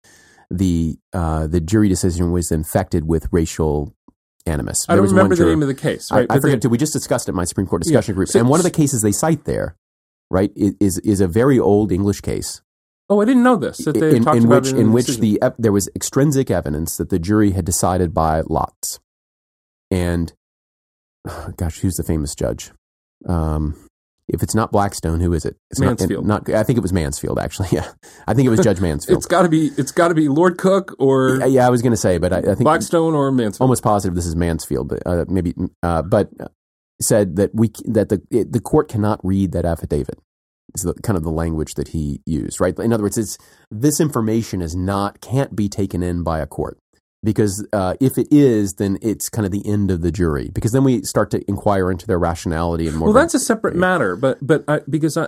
the 0.49 0.97
uh, 1.13 1.47
the 1.47 1.61
jury 1.61 1.88
decision 1.88 2.32
was 2.32 2.51
infected 2.51 3.07
with 3.07 3.28
racial 3.32 3.95
animus. 4.45 4.85
I 4.87 4.95
There 4.95 5.03
remember 5.03 5.35
the 5.35 5.39
juror- 5.43 5.49
name 5.49 5.61
of 5.61 5.67
the 5.67 5.73
case. 5.73 6.11
I, 6.11 6.15
Right? 6.17 6.23
I 6.29 6.35
But 6.35 6.41
forget 6.41 6.57
they- 6.61 6.65
too. 6.67 6.69
We 6.69 6.77
just 6.77 6.93
discussed 6.93 7.27
it 7.27 7.31
in 7.31 7.35
my 7.35 7.45
Supreme 7.45 7.67
Court 7.67 7.81
discussion 7.83 8.15
group, 8.15 8.29
So- 8.29 8.39
and 8.39 8.49
one 8.49 8.59
of 8.59 8.63
the 8.63 8.71
cases 8.71 9.01
they 9.01 9.11
cite 9.11 9.45
there, 9.45 9.75
right, 10.29 10.51
is 10.55 10.97
is 10.99 11.21
a 11.21 11.27
very 11.27 11.59
old 11.59 11.91
English 11.91 12.21
case 12.21 12.61
Oh, 13.07 13.21
I 13.21 13.25
didn't 13.25 13.43
know 13.43 13.55
this. 13.55 13.77
That 13.85 13.93
they 13.99 14.15
in, 14.15 14.27
in 14.35 14.47
which 14.47 14.69
in 14.71 14.87
the 14.87 14.91
which 14.91 15.17
the 15.19 15.39
ep- 15.41 15.57
there 15.59 15.71
was 15.71 15.87
extrinsic 15.95 16.49
evidence 16.49 16.97
that 16.97 17.09
the 17.09 17.19
jury 17.19 17.51
had 17.51 17.63
decided 17.63 18.15
by 18.15 18.41
lots, 18.41 18.99
and 19.91 20.33
gosh, 21.57 21.79
who's 21.81 21.95
the 21.95 22.03
famous 22.03 22.33
judge? 22.35 22.71
Um, 23.27 23.75
if 24.28 24.41
it's 24.41 24.55
not 24.55 24.71
Blackstone, 24.71 25.19
who 25.19 25.34
is 25.34 25.45
it? 25.45 25.55
It's 25.69 25.80
not- 25.80 25.99
Mansfield. 25.99 26.26
Not, 26.26 26.49
I 26.49 26.63
think 26.63 26.78
it 26.78 26.82
was 26.82 26.93
Mansfield. 26.93 27.39
Actually, 27.39 27.69
yeah, 27.71 27.88
I 28.28 28.34
think 28.34 28.47
it 28.47 28.49
was 28.49 28.59
Judge 28.59 28.82
Mansfield. 28.88 29.17
it's 29.17 29.26
got 29.28 29.43
to 29.43 29.49
be 29.49 29.67
it's 29.78 29.91
got 29.91 30.09
to 30.09 30.15
be 30.15 30.28
Lord 30.28 30.57
Coke 30.57 30.95
or 30.99 31.38
yeah, 31.39 31.45
yeah, 31.45 31.67
I 31.67 31.69
was 31.69 31.82
going 31.82 31.93
to 31.93 31.97
say, 31.97 32.17
but 32.17 32.34
I, 32.34 32.38
I 32.39 32.41
think 32.41 32.63
Blackstone 32.63 33.13
or 33.13 33.32
Mansfield. 33.32 33.61
almost 33.61 33.84
positive 33.84 34.15
this 34.15 34.26
is 34.26 34.36
Mansfield, 34.36 34.89
but 34.89 35.03
uh, 35.05 35.26
maybe, 35.28 35.53
uh, 35.84 36.01
but 36.01 36.30
said 37.01 37.36
that 37.36 37.51
we 37.53 37.71
that 37.86 38.09
the 38.09 38.21
it, 38.32 38.51
the 38.51 38.59
court 38.59 38.89
cannot 38.89 39.19
read 39.23 39.51
that 39.51 39.65
affidavit. 39.65 40.19
Is 40.73 40.82
the, 40.82 40.93
kind 40.95 41.15
of 41.15 41.23
the 41.23 41.32
language 41.32 41.76
that 41.76 41.89
he 41.89 42.21
used, 42.26 42.59
right? 42.59 42.78
In 42.80 42.91
other 42.91 43.03
words, 43.03 43.17
it's 43.17 43.38
this 43.71 44.01
information 44.01 44.61
is 44.61 44.76
not 44.76 45.21
can't 45.21 45.55
be 45.55 45.69
taken 45.69 46.03
in 46.03 46.21
by 46.23 46.39
a 46.39 46.47
court 46.47 46.78
because 47.26 47.65
uh, 47.73 47.95
if 47.99 48.17
it 48.17 48.28
is, 48.32 48.76
then 48.76 48.97
it's 49.01 49.28
kind 49.28 49.45
of 49.45 49.51
the 49.51 49.67
end 49.67 49.91
of 49.91 50.01
the 50.01 50.11
jury 50.11 50.49
because 50.53 50.71
then 50.71 50.84
we 50.86 51.01
start 51.01 51.32
to 51.32 51.43
inquire 51.49 51.91
into 51.91 52.07
their 52.07 52.19
rationality 52.19 52.88
and 52.88 52.95
more. 52.97 53.07
well, 53.09 53.13
that's 53.13 53.34
a 53.34 53.39
separate 53.39 53.76
matter, 53.76 54.15
but 54.15 54.38
but 54.41 54.63
I, 54.67 54.80
because 54.89 55.17
I 55.17 55.28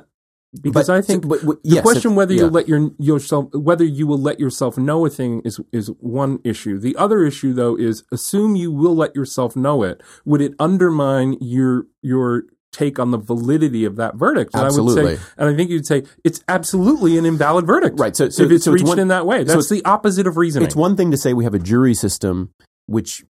because 0.62 0.88
but- 0.88 0.96
I 0.98 1.02
think 1.02 1.28
but- 1.28 1.46
but- 1.46 1.62
the 1.64 1.76
yes, 1.76 1.82
question 1.82 2.16
whether 2.16 2.34
yeah. 2.34 2.44
you 2.44 2.48
let 2.48 2.68
your 2.68 2.92
yourself 3.00 3.54
whether 3.54 3.84
you 3.84 4.08
will 4.08 4.18
let 4.18 4.40
yourself 4.40 4.78
know 4.78 5.06
a 5.06 5.10
thing 5.10 5.42
is 5.44 5.60
is 5.74 5.88
one 6.00 6.40
issue. 6.46 6.80
The 6.80 6.96
other 6.96 7.26
issue 7.26 7.52
though 7.54 7.76
is 7.76 8.04
assume 8.12 8.56
you 8.56 8.72
will 8.72 8.96
let 8.96 9.16
yourself 9.16 9.56
know 9.56 9.84
it. 9.84 10.02
Would 10.26 10.42
it 10.42 10.54
undermine 10.60 11.36
your 11.42 11.88
your 12.02 12.44
take 12.72 13.00
on 13.00 13.12
the 13.12 13.18
validity 13.18 13.86
of 13.86 13.96
that 13.98 14.16
verdict? 14.16 14.54
And 14.54 14.62
I 14.62 14.66
would 14.66 14.68
Absolutely. 14.80 15.16
say, 15.18 15.22
and 15.38 15.50
I 15.50 15.56
think 15.56 15.70
you'd 15.70 15.86
say 15.86 16.04
it's 16.24 16.44
absolutely 16.48 17.18
an 17.18 17.26
invalid 17.26 17.66
verdict, 17.66 18.00
Right, 18.00 18.16
so- 18.16 18.30
so- 18.30 18.44
if 18.44 18.52
it's 18.52 18.66
so 18.66 18.72
it's 18.74 18.82
reached 18.82 18.88
one- 18.90 19.00
in 19.00 19.08
that 19.10 19.26
way, 19.26 19.40
that's 19.44 19.52
it's- 19.66 19.70
the 19.70 19.84
opposite 19.86 20.28
of 20.28 20.38
reasoning. 20.38 20.66
It's 20.66 20.76
one 20.76 20.96
thing 20.96 21.12
to 21.12 21.18
say 21.18 21.34
we 21.34 21.44
have 21.44 21.54
a 21.54 21.60
jury 21.60 21.94
system 21.94 22.52
which 22.86 23.26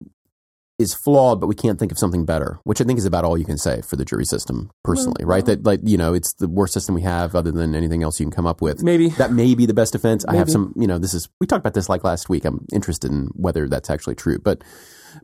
is 0.78 0.92
flawed, 0.92 1.40
but 1.40 1.46
we 1.46 1.54
can't 1.54 1.78
think 1.78 1.90
of 1.90 1.98
something 1.98 2.26
better, 2.26 2.58
which 2.64 2.82
I 2.82 2.84
think 2.84 2.98
is 2.98 3.06
about 3.06 3.24
all 3.24 3.38
you 3.38 3.46
can 3.46 3.56
say 3.56 3.80
for 3.80 3.96
the 3.96 4.04
jury 4.04 4.26
system 4.26 4.68
personally, 4.84 5.24
right? 5.24 5.42
That 5.46 5.64
like 5.64 5.80
you 5.82 5.96
know, 5.96 6.12
it's 6.12 6.34
the 6.34 6.48
worst 6.48 6.74
system 6.74 6.94
we 6.94 7.00
have 7.00 7.34
other 7.34 7.50
than 7.50 7.74
anything 7.74 8.02
else 8.02 8.20
you 8.20 8.26
can 8.26 8.30
come 8.30 8.46
up 8.46 8.60
with. 8.60 8.82
Maybe. 8.82 9.08
that 9.10 9.32
may 9.32 9.54
be 9.54 9.64
the 9.64 9.72
best 9.72 9.94
defense. 9.94 10.26
I 10.28 10.36
have 10.36 10.50
some, 10.50 10.74
you 10.76 10.86
know, 10.86 10.98
this 10.98 11.14
is 11.14 11.30
we 11.40 11.46
talked 11.46 11.60
about 11.60 11.72
this 11.72 11.88
like 11.88 12.04
last 12.04 12.28
week. 12.28 12.44
I'm 12.44 12.66
interested 12.74 13.10
in 13.10 13.28
whether 13.32 13.68
that's 13.70 13.88
actually 13.88 14.16
true, 14.16 14.38
but 14.38 14.62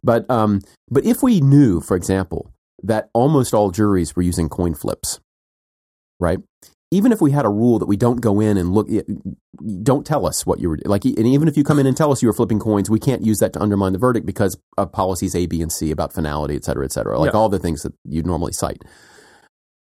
but 0.02 0.24
um 0.30 0.62
but 0.90 1.04
if 1.04 1.22
we 1.22 1.42
knew, 1.42 1.82
for 1.82 1.98
example, 1.98 2.50
that 2.82 3.08
almost 3.14 3.54
all 3.54 3.70
juries 3.70 4.14
were 4.16 4.22
using 4.22 4.48
coin 4.48 4.74
flips, 4.74 5.20
right? 6.20 6.38
Even 6.90 7.10
if 7.10 7.22
we 7.22 7.30
had 7.30 7.46
a 7.46 7.48
rule 7.48 7.78
that 7.78 7.86
we 7.86 7.96
don't 7.96 8.20
go 8.20 8.38
in 8.40 8.58
and 8.58 8.72
look, 8.74 8.86
don't 9.82 10.04
tell 10.04 10.26
us 10.26 10.44
what 10.44 10.60
you 10.60 10.68
were 10.68 10.78
like, 10.84 11.04
and 11.06 11.26
even 11.26 11.48
if 11.48 11.56
you 11.56 11.64
come 11.64 11.78
in 11.78 11.86
and 11.86 11.96
tell 11.96 12.12
us 12.12 12.20
you 12.20 12.28
were 12.28 12.34
flipping 12.34 12.58
coins, 12.58 12.90
we 12.90 13.00
can't 13.00 13.22
use 13.22 13.38
that 13.38 13.54
to 13.54 13.62
undermine 13.62 13.92
the 13.94 13.98
verdict 13.98 14.26
because 14.26 14.58
of 14.76 14.92
policies 14.92 15.34
A, 15.34 15.46
B, 15.46 15.62
and 15.62 15.72
C 15.72 15.90
about 15.90 16.12
finality, 16.12 16.54
et 16.54 16.64
cetera, 16.64 16.84
et 16.84 16.92
cetera, 16.92 17.18
like 17.18 17.32
Yeah. 17.32 17.38
all 17.38 17.48
the 17.48 17.58
things 17.58 17.82
that 17.82 17.94
you'd 18.04 18.26
normally 18.26 18.52
cite. 18.52 18.82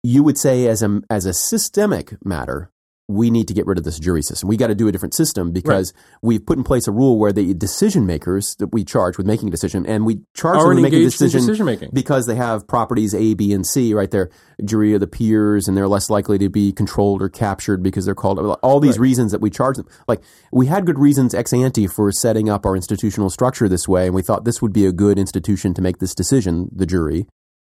You 0.04 0.24
would 0.24 0.38
say, 0.38 0.68
as 0.68 0.84
a 0.84 1.02
as 1.10 1.26
a 1.26 1.34
systemic 1.34 2.24
matter, 2.24 2.70
we 3.10 3.32
need 3.32 3.48
to 3.48 3.56
get 3.56 3.66
rid 3.66 3.80
of 3.80 3.84
this 3.84 3.98
jury 4.00 4.22
system. 4.22 4.48
We 4.48 4.56
got 4.56 4.68
to 4.68 4.76
do 4.76 4.88
a 4.88 4.92
different 4.92 5.16
system 5.16 5.52
because 5.52 5.92
we've 6.22 6.46
put 6.46 6.60
in 6.60 6.64
place 6.64 6.88
a 6.88 6.92
rule 6.92 7.18
where 7.18 7.32
the 7.34 7.56
decision 7.56 8.06
makers 8.06 8.56
that 8.60 8.68
we 8.72 8.86
charge 8.86 9.18
with 9.18 9.26
making 9.26 9.48
a 9.48 9.52
decision, 9.52 9.84
and 9.88 10.06
we 10.06 10.22
charge 10.36 10.60
them 10.60 10.68
with 10.76 10.80
making 10.84 11.00
a 11.02 11.06
decision 11.06 11.40
decision 11.42 11.66
making. 11.66 11.90
because 11.92 12.28
they 12.28 12.36
have 12.36 12.68
properties 12.68 13.16
A, 13.16 13.34
B, 13.34 13.52
and 13.52 13.66
C, 13.66 13.96
right? 13.96 14.12
They're 14.12 14.30
jury 14.64 14.94
of 14.94 15.00
the 15.00 15.08
peers, 15.08 15.68
and 15.68 15.76
they're 15.76 15.88
less 15.88 16.12
likely 16.12 16.38
to 16.38 16.50
be 16.50 16.72
controlled 16.72 17.22
or 17.24 17.30
captured 17.30 17.82
because 17.82 18.06
they're 18.06 18.14
called 18.14 18.38
all 18.62 18.80
these 18.80 19.00
Right. 19.00 19.04
reasons 19.10 19.32
that 19.32 19.42
we 19.42 19.50
charge 19.50 19.78
them. 19.78 19.88
Like 20.08 20.22
we 20.52 20.68
had 20.68 20.86
good 20.86 21.00
reasons 21.00 21.34
ex 21.34 21.52
ante 21.52 21.88
for 21.88 22.12
setting 22.12 22.48
up 22.48 22.64
our 22.64 22.76
institutional 22.76 23.32
structure 23.32 23.68
this 23.68 23.88
way, 23.88 24.06
and 24.06 24.14
we 24.14 24.22
thought 24.22 24.46
this 24.46 24.62
would 24.62 24.72
be 24.74 24.86
a 24.86 24.92
good 24.92 25.18
institution 25.18 25.74
to 25.74 25.82
make 25.82 25.98
this 25.98 26.14
decision, 26.14 26.70
the 26.72 26.86
jury. 26.86 27.26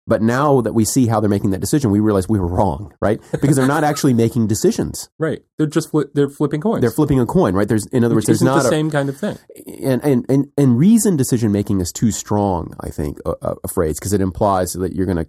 But 0.08 0.22
now 0.22 0.62
that 0.62 0.72
we 0.72 0.84
see 0.86 1.06
how 1.06 1.20
they're 1.20 1.28
making 1.28 1.50
that 1.50 1.60
decision, 1.60 1.90
we 1.90 2.00
realize 2.00 2.28
we 2.28 2.40
were 2.40 2.46
wrong, 2.48 2.94
right? 3.00 3.20
Because 3.40 3.56
they're 3.56 3.66
not 3.68 3.84
actually 3.84 4.14
making 4.14 4.46
decisions; 4.48 5.10
Right. 5.18 5.42
They're 5.58 5.66
just 5.66 5.92
fli- 5.92 6.10
they're 6.14 6.30
flipping 6.30 6.62
coins. 6.62 6.80
they're 6.80 6.90
flipping 6.90 7.20
a 7.20 7.26
coin, 7.26 7.54
right? 7.54 7.68
There's, 7.68 7.84
in 7.86 8.02
other 8.04 8.14
words, 8.14 8.26
there's 8.26 8.40
not 8.42 8.62
the 8.62 8.68
a, 8.68 8.70
same 8.70 8.90
kind 8.90 9.08
of 9.10 9.16
thing. 9.18 9.36
and 9.82 10.02
and 10.02 10.24
and, 10.30 10.46
and 10.56 10.78
reason 10.78 11.16
decision 11.16 11.52
making 11.52 11.80
is 11.82 11.92
too 11.92 12.10
strong 12.10 12.74
i 12.80 12.88
think 12.88 13.18
a, 13.26 13.34
a- 13.42 13.56
a 13.64 13.68
phrase 13.68 13.98
because 13.98 14.12
it 14.14 14.20
implies 14.22 14.72
that 14.72 14.94
you're 14.94 15.06
going 15.06 15.18
to 15.24 15.28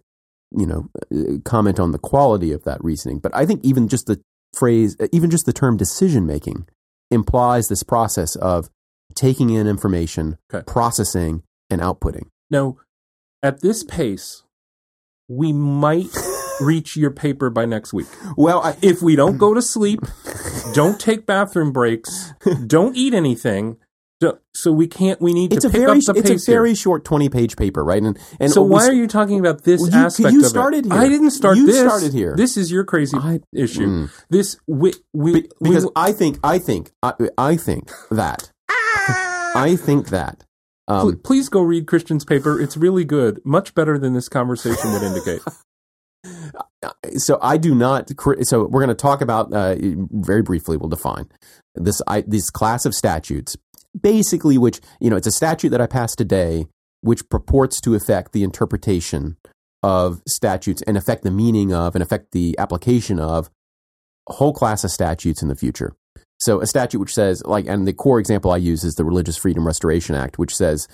you 0.57 0.65
know 0.65 0.89
uh, 1.13 1.37
comment 1.43 1.79
on 1.79 1.91
the 1.91 1.99
quality 1.99 2.51
of 2.53 2.63
that 2.63 2.81
reasoning 2.83 3.19
but 3.19 3.35
i 3.35 3.45
think 3.45 3.59
even 3.63 3.87
just 3.87 4.05
the 4.07 4.19
phrase 4.57 4.95
uh, 5.01 5.07
even 5.11 5.29
just 5.29 5.45
the 5.45 5.53
term 5.53 5.75
decision 5.77 6.25
making 6.25 6.65
implies 7.11 7.67
this 7.67 7.83
process 7.83 8.35
of 8.37 8.69
taking 9.15 9.49
in 9.49 9.67
information 9.67 10.37
Okay. 10.53 10.63
processing 10.65 11.43
and 11.69 11.81
outputting 11.81 12.27
Now, 12.49 12.77
at 13.43 13.61
this 13.61 13.83
pace, 13.83 14.43
we 15.29 15.53
might 15.53 16.09
reach 16.61 16.97
your 16.97 17.11
paper 17.11 17.49
by 17.49 17.63
next 17.65 17.93
week. 17.93 18.07
well 18.35 18.61
I, 18.61 18.75
If 18.81 19.01
we 19.01 19.15
don't 19.15 19.37
go 19.37 19.53
to 19.53 19.61
sleep, 19.75 20.01
don't 20.73 20.99
take 20.99 21.25
bathroom 21.25 21.71
breaks, 21.71 22.33
don't 22.67 22.97
eat 22.97 23.13
anything, 23.13 23.77
don't- 24.19 24.39
so 24.53 24.73
we 24.73 24.87
can't. 24.87 25.21
We 25.21 25.31
need 25.33 25.53
it's 25.53 25.63
to 25.63 25.69
pick 25.69 25.79
very 25.79 25.99
up 25.99 26.03
the 26.03 26.11
it's 26.19 26.29
a 26.29 26.33
pace 26.33 26.45
here. 26.45 26.55
very 26.55 26.75
short 26.75 27.05
20 27.05 27.29
page 27.29 27.55
paper 27.55 27.81
right 27.85 28.03
and 28.03 28.19
and 28.41 28.51
So 28.51 28.61
why 28.61 28.83
s- 28.83 28.89
are 28.89 28.93
you 28.93 29.07
talking 29.07 29.39
about 29.39 29.63
this 29.63 29.79
Well, 29.79 29.91
you- 29.91 29.97
aspect 29.97 30.33
you 30.33 30.39
of 30.41 30.45
started 30.47 30.85
it? 30.87 30.91
here. 30.91 31.01
I 31.01 31.07
didn't 31.07 31.31
start 31.31 31.55
You 31.55 31.65
this. 31.67 31.79
started 31.79 32.11
here. 32.11 32.35
This 32.35 32.57
is 32.57 32.69
your 32.69 32.83
crazy 32.83 33.15
I- 33.17 33.39
issue. 33.53 33.87
Mm. 33.87 34.09
This 34.29 34.57
we 34.67 34.91
we, 35.13 35.33
Be- 35.43 35.49
because 35.61 35.85
we 35.85 35.91
I 35.95 36.11
think 36.11 36.39
I 36.43 36.59
think 36.59 36.91
I, 37.01 37.13
I 37.37 37.55
think 37.55 37.89
that 38.11 38.51
I 39.55 39.77
think 39.79 40.09
that 40.09 40.43
um, 40.89 41.01
pl- 41.01 41.21
please 41.23 41.49
go 41.49 41.61
read 41.61 41.87
Christian's 41.87 42.25
paper. 42.25 42.59
It's 42.59 42.75
really 42.75 43.05
good, 43.05 43.39
much 43.45 43.73
better 43.75 43.97
than 43.97 44.13
this 44.13 44.27
conversation 44.27 44.91
would 44.91 45.03
indicate. 45.03 45.41
so 47.17 47.37
I 47.41 47.57
do 47.57 47.75
not. 47.75 48.09
So 48.41 48.65
we're 48.65 48.81
going 48.81 48.89
to 48.89 48.95
talk 48.95 49.21
about 49.21 49.53
uh, 49.53 49.75
very 49.79 50.41
briefly. 50.41 50.77
We'll 50.77 50.89
define 50.89 51.29
this 51.75 52.01
I, 52.07 52.21
this 52.21 52.49
class 52.49 52.85
of 52.85 52.95
statutes, 52.95 53.55
basically, 53.99 54.57
which 54.57 54.81
you 54.99 55.09
know, 55.09 55.15
it's 55.15 55.27
a 55.27 55.31
statute 55.31 55.69
that 55.69 55.81
I 55.81 55.87
passed 55.87 56.17
today, 56.17 56.65
which 57.01 57.29
purports 57.29 57.79
to 57.81 57.93
affect 57.93 58.33
the 58.33 58.43
interpretation 58.43 59.37
of 59.83 60.21
statutes 60.27 60.81
and 60.81 60.97
affect 60.97 61.23
the 61.23 61.31
meaning 61.31 61.73
of 61.73 61.95
and 61.95 62.01
affect 62.01 62.31
the 62.31 62.55
application 62.57 63.19
of 63.19 63.49
a 64.27 64.33
whole 64.33 64.53
class 64.53 64.83
of 64.83 64.91
statutes 64.91 65.41
in 65.41 65.47
the 65.47 65.55
future. 65.55 65.93
So 66.39 66.61
a 66.61 66.65
statute 66.65 66.99
which 66.99 67.13
says, 67.13 67.43
like, 67.45 67.65
and 67.67 67.87
the 67.87 67.93
core 67.93 68.19
example 68.19 68.51
I 68.51 68.57
use 68.57 68.83
is 68.83 68.95
the 68.95 69.03
Religious 69.03 69.37
Freedom 69.37 69.67
Restoration 69.67 70.15
Act, 70.15 70.39
which 70.39 70.55
says 70.55 70.87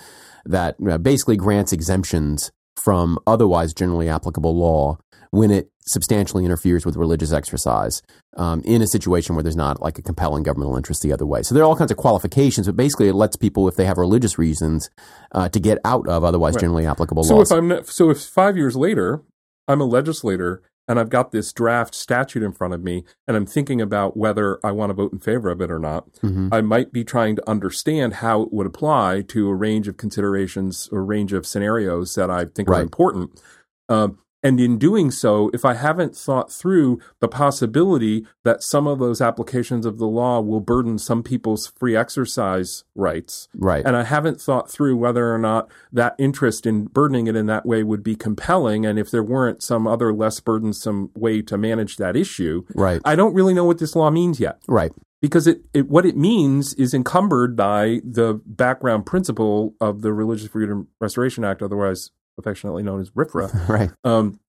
that 0.46 0.76
basically 1.04 1.38
grants 1.38 1.72
exemptions 1.72 2.52
from 2.82 3.18
otherwise 3.26 3.74
generally 3.74 4.10
applicable 4.10 4.56
law 4.58 4.98
when 5.32 5.52
it 5.52 5.70
substantially 5.88 6.46
interferes 6.46 6.84
with 6.86 6.96
religious 6.96 7.32
exercise 7.32 8.02
um, 8.38 8.62
in 8.66 8.82
a 8.82 8.88
situation 8.88 9.36
where 9.36 9.44
there's 9.44 9.56
not 9.56 9.82
like 9.82 10.00
a 10.00 10.02
compelling 10.02 10.42
governmental 10.44 10.76
interest 10.78 11.02
the 11.04 11.14
other 11.14 11.26
way. 11.26 11.44
So 11.44 11.54
there 11.54 11.64
are 11.64 11.68
all 11.68 11.76
kinds 11.76 11.92
of 11.92 11.98
qualifications, 11.98 12.66
but 12.68 12.76
basically 12.76 13.08
it 13.08 13.14
lets 13.14 13.36
people, 13.36 13.68
if 13.68 13.76
they 13.76 13.86
have 13.86 13.98
religious 13.98 14.38
reasons, 14.40 14.90
uh, 15.32 15.48
to 15.50 15.60
get 15.60 15.78
out 15.86 16.08
of 16.08 16.24
otherwise 16.24 16.56
Right. 16.56 16.62
generally 16.62 16.86
applicable 16.88 17.24
So 17.24 17.38
laws. 17.38 17.52
if 17.52 17.58
I'm 17.58 17.84
so 17.86 18.10
if 18.10 18.22
five 18.24 18.58
years 18.58 18.76
later 18.76 19.22
I'm 19.68 19.80
a 19.82 19.86
legislator 19.86 20.64
and 20.88 21.00
I've 21.00 21.10
got 21.10 21.32
this 21.32 21.52
draft 21.52 21.96
statute 21.96 22.44
in 22.44 22.52
front 22.52 22.74
of 22.74 22.84
me 22.84 23.04
and 23.28 23.36
I'm 23.36 23.46
thinking 23.46 23.82
about 23.82 24.16
whether 24.18 24.60
I 24.64 24.72
want 24.72 24.90
to 24.92 24.94
vote 24.94 25.14
in 25.14 25.20
favor 25.20 25.50
of 25.50 25.62
it 25.62 25.72
or 25.72 25.80
not, 25.80 26.12
Mhm. 26.24 26.50
I 26.52 26.62
might 26.62 26.92
be 26.92 27.04
trying 27.04 27.36
to 27.38 27.50
understand 27.50 28.16
how 28.16 28.42
it 28.44 28.54
would 28.54 28.68
apply 28.68 29.22
to 29.30 29.50
a 29.50 29.56
range 29.56 29.88
of 29.88 29.98
considerations 29.98 30.88
or 30.92 31.04
range 31.04 31.34
of 31.34 31.46
scenarios 31.46 32.16
that 32.16 32.30
I 32.30 32.46
think 32.46 32.70
Right. 32.70 32.80
are 32.80 32.84
important. 32.84 33.42
Um, 33.90 34.20
and 34.46 34.60
in 34.60 34.78
doing 34.78 35.10
so, 35.12 35.50
if 35.54 35.66
I 35.66 35.74
haven't 35.74 36.16
thought 36.16 36.52
through 36.52 37.00
the 37.20 37.28
possibility 37.28 38.26
that 38.44 38.62
some 38.64 38.86
of 38.86 39.00
those 39.00 39.20
applications 39.20 39.86
of 39.86 39.98
the 39.98 40.08
law 40.08 40.40
will 40.40 40.60
burden 40.60 40.98
some 41.00 41.24
people's 41.24 41.68
free 41.68 41.96
exercise 41.96 42.84
rights, 42.96 43.48
Right. 43.56 43.84
and 43.86 43.96
I 43.98 44.04
haven't 44.04 44.40
thought 44.40 44.70
through 44.72 44.98
whether 44.98 45.34
or 45.34 45.38
not 45.40 45.68
that 45.92 46.16
interest 46.20 46.66
in 46.66 46.86
burdening 46.86 47.28
it 47.28 47.36
in 47.36 47.48
that 47.48 47.66
way 47.66 47.82
would 47.84 48.04
be 48.04 48.16
compelling, 48.16 48.86
and 48.86 49.00
if 49.00 49.10
there 49.12 49.24
weren't 49.24 49.64
some 49.64 49.88
other 49.88 50.14
less 50.14 50.40
burdensome 50.40 51.10
way 51.16 51.42
to 51.42 51.58
manage 51.58 51.98
that 51.98 52.16
issue, 52.16 52.64
right. 52.76 53.02
I 53.04 53.16
don't 53.16 53.34
really 53.34 53.54
know 53.56 53.66
what 53.66 53.80
this 53.80 53.96
law 53.96 54.10
means 54.12 54.40
yet 54.40 54.60
Right. 54.68 54.92
because 55.22 55.48
it, 55.48 55.66
it 55.74 55.90
what 55.90 56.06
it 56.06 56.16
means 56.16 56.74
is 56.76 56.94
encumbered 56.94 57.56
by 57.56 58.02
the 58.04 58.40
background 58.46 59.08
principle 59.08 59.74
of 59.82 60.02
the 60.04 60.14
Religious 60.14 60.50
Freedom 60.50 60.88
Restoration 61.00 61.44
Act, 61.44 61.64
otherwise 61.64 62.12
affectionately 62.38 62.84
known 62.84 63.02
as 63.02 63.10
RFRA. 63.12 63.70
Right. 63.70 63.92
Um, 64.04 64.40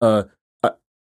uh, 0.00 0.24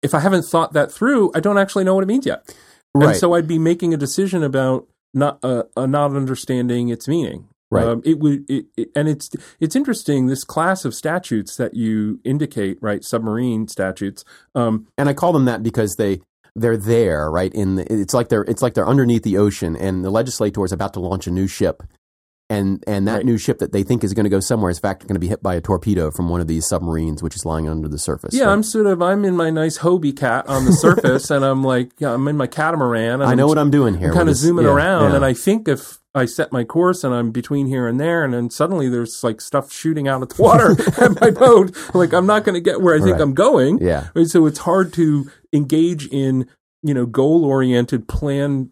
if 0.03 0.15
I 0.15 0.21
haven't 0.21 0.43
thought 0.45 0.73
that 0.73 0.91
through, 0.91 1.31
I 1.35 1.41
don't 1.41 1.59
actually 1.59 1.85
know 1.85 1.95
what 1.95 2.03
it 2.03 2.07
means 2.07 2.25
yet, 2.27 2.55
Right. 2.95 3.11
and 3.11 3.17
so 3.17 3.35
I'd 3.35 3.47
be 3.49 3.59
making 3.59 3.93
a 3.93 3.97
decision 3.97 4.43
about 4.43 4.87
not 5.13 5.39
uh, 5.43 5.65
uh, 5.77 5.87
not 5.87 6.17
understanding 6.17 6.89
its 6.89 7.07
meaning. 7.07 7.49
Right. 7.71 7.87
Um, 7.87 8.03
it 8.05 8.19
would, 8.19 8.51
it, 8.51 8.67
it, 8.77 8.91
and 8.97 9.09
it's 9.09 9.31
it's 9.61 9.77
interesting. 9.77 10.27
This 10.27 10.43
class 10.43 10.85
of 10.85 10.95
statutes 10.95 11.57
that 11.57 11.75
you 11.75 12.19
indicate, 12.25 12.79
right? 12.81 13.05
Submarine 13.05 13.69
statutes. 13.69 14.25
Um, 14.57 14.89
and 14.99 15.09
I 15.09 15.13
call 15.15 15.33
them 15.33 15.45
that 15.45 15.63
because 15.63 15.97
they 15.97 16.21
they're 16.57 16.77
there, 16.77 17.31
right? 17.31 17.55
In 17.55 17.77
the, 17.77 17.93
it's 17.93 18.13
like 18.13 18.29
they're 18.29 18.43
it's 18.43 18.63
like 18.63 18.75
they're 18.75 18.89
underneath 18.89 19.23
the 19.23 19.37
ocean, 19.39 19.77
and 19.77 20.05
the 20.05 20.11
legislator 20.11 20.65
is 20.65 20.73
about 20.73 20.95
to 20.95 21.01
launch 21.01 21.27
a 21.29 21.31
new 21.31 21.47
ship, 21.47 21.83
and 22.51 22.85
and 22.87 23.09
that 23.09 23.17
Right. 23.19 23.25
new 23.25 23.39
ship 23.39 23.59
that 23.61 23.73
they 23.73 23.83
think 23.83 24.05
is 24.05 24.13
going 24.13 24.25
to 24.25 24.31
go 24.31 24.41
somewhere 24.41 24.71
is 24.71 24.77
in 24.79 24.83
fact 24.83 25.03
going 25.07 25.15
to 25.15 25.21
be 25.21 25.29
hit 25.29 25.43
by 25.43 25.55
a 25.55 25.61
torpedo 25.61 26.11
from 26.11 26.29
one 26.29 26.41
of 26.43 26.49
these 26.49 26.67
submarines, 26.67 27.23
which 27.23 27.35
is 27.37 27.47
lying 27.47 27.69
under 27.69 27.89
the 27.89 27.97
surface. 27.99 28.35
Yeah, 28.35 28.45
right? 28.47 28.53
I'm 28.53 28.63
sort 28.63 28.87
of 28.87 29.01
I'm 29.01 29.25
in 29.25 29.37
my 29.37 29.49
nice 29.51 29.79
Hobie 29.79 30.17
cat 30.17 30.47
on 30.49 30.65
the 30.67 30.73
surface, 30.73 31.31
and 31.35 31.45
I'm 31.45 31.63
like 31.63 31.93
yeah, 31.99 32.13
I'm 32.13 32.27
in 32.29 32.37
my 32.37 32.47
catamaran. 32.47 33.23
And 33.23 33.25
I 33.25 33.35
know 33.35 33.47
what 33.47 33.57
I'm 33.59 33.71
doing 33.71 33.97
here. 33.97 34.09
I'm 34.11 34.15
kind 34.15 34.29
of 34.29 34.37
zooming 34.37 34.67
yeah, 34.67 34.73
around, 34.73 35.11
yeah. 35.11 35.17
and 35.17 35.25
I 35.25 35.33
think 35.33 35.69
if 35.69 35.99
I 36.13 36.25
set 36.25 36.51
my 36.51 36.65
course 36.65 37.05
and 37.05 37.15
I'm 37.15 37.31
between 37.31 37.69
here 37.69 37.87
and 37.87 38.01
there, 38.01 38.25
and 38.25 38.35
then 38.35 38.51
suddenly 38.51 38.89
there's 38.89 39.23
like 39.23 39.41
stuff 39.41 39.73
shooting 39.73 40.09
out 40.09 40.23
of 40.23 40.29
the 40.31 40.43
water 40.43 40.73
at 41.01 41.21
my 41.21 41.31
boat, 41.31 41.77
like 41.95 42.13
I'm 42.13 42.27
not 42.27 42.43
going 42.45 42.55
to 42.55 42.61
get 42.61 42.81
where 42.81 42.97
I 42.97 42.99
think 42.99 43.13
Right. 43.13 43.21
I'm 43.21 43.33
going. 43.35 43.79
yeah, 43.81 44.09
So 44.25 44.47
it's 44.47 44.59
hard 44.59 44.93
to 44.95 45.31
engage 45.53 46.09
in 46.09 46.49
you 46.83 46.95
know 46.95 47.07
goal 47.07 47.45
oriented, 47.45 48.09
plan 48.09 48.71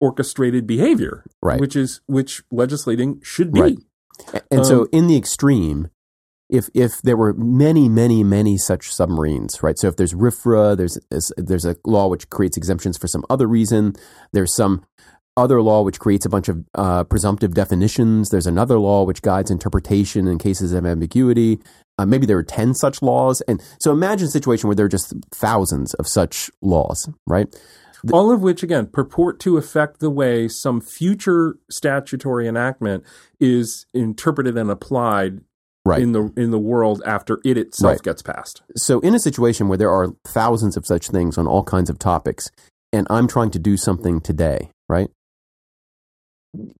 orchestrated 0.00 0.66
behavior, 0.66 1.24
Right. 1.42 1.60
Which 1.60 1.76
is 1.76 2.00
which 2.06 2.42
legislating 2.50 3.20
should 3.22 3.52
be. 3.52 3.60
Right. 3.60 3.78
and 4.50 4.66
so 4.66 4.82
Um, 4.82 4.88
in 4.92 5.06
the 5.06 5.16
extreme. 5.16 5.88
If, 6.48 6.68
if 6.74 7.00
there 7.02 7.16
were 7.16 7.32
many 7.34 7.88
many 7.88 8.24
many 8.24 8.58
such 8.58 8.92
submarines, 8.92 9.62
right? 9.62 9.78
So 9.78 9.86
if 9.86 9.94
there's 9.94 10.12
RFRA, 10.14 10.76
there's 10.76 10.98
there's 11.36 11.64
a 11.64 11.76
law 11.86 12.08
which 12.08 12.28
creates 12.28 12.56
exemptions 12.56 12.98
for 12.98 13.06
some 13.06 13.24
other 13.30 13.46
reason. 13.46 13.92
There's 14.32 14.52
some 14.52 14.84
other 15.36 15.62
law 15.62 15.82
which 15.82 16.00
creates 16.00 16.26
a 16.26 16.28
bunch 16.28 16.48
of 16.48 16.64
uh, 16.74 17.04
presumptive 17.04 17.54
definitions. 17.54 18.30
There's 18.30 18.48
another 18.48 18.80
law 18.80 19.04
which 19.04 19.22
guides 19.22 19.48
interpretation 19.48 20.26
in 20.26 20.38
cases 20.38 20.72
of 20.72 20.84
ambiguity. 20.84 21.60
Uh, 21.98 22.04
maybe 22.04 22.26
there 22.26 22.36
are 22.36 22.42
10 22.42 22.74
such 22.74 23.00
laws. 23.00 23.40
And 23.42 23.62
so 23.78 23.92
imagine 23.92 24.26
a 24.26 24.30
situation 24.30 24.66
where 24.68 24.74
there 24.74 24.86
are 24.86 24.88
just 24.88 25.14
thousands 25.32 25.94
of 25.94 26.08
such 26.08 26.50
laws, 26.60 27.08
right? 27.28 27.46
All 28.12 28.30
of 28.32 28.40
which, 28.42 28.62
again, 28.62 28.86
purport 28.86 29.38
to 29.40 29.56
affect 29.56 30.00
the 30.00 30.10
way 30.10 30.48
some 30.48 30.80
future 30.80 31.56
statutory 31.70 32.48
enactment 32.48 33.04
is 33.38 33.86
interpreted 33.94 34.56
and 34.56 34.70
applied 34.70 35.40
Right. 35.86 36.02
in 36.02 36.12
the 36.12 36.30
in 36.36 36.50
the 36.50 36.58
world 36.58 37.02
after 37.06 37.38
it 37.42 37.56
itself 37.56 37.92
Right. 37.92 38.02
gets 38.02 38.20
passed. 38.20 38.60
So 38.76 39.00
in 39.00 39.14
a 39.14 39.18
situation 39.18 39.66
where 39.68 39.78
there 39.78 39.90
are 39.90 40.08
thousands 40.26 40.76
of 40.76 40.84
such 40.86 41.08
things 41.08 41.38
on 41.38 41.46
all 41.46 41.62
kinds 41.64 41.88
of 41.88 41.98
topics, 41.98 42.50
and 42.92 43.06
I'm 43.08 43.26
trying 43.26 43.50
to 43.52 43.58
do 43.58 43.78
something 43.78 44.20
today, 44.20 44.70
right? 44.90 45.08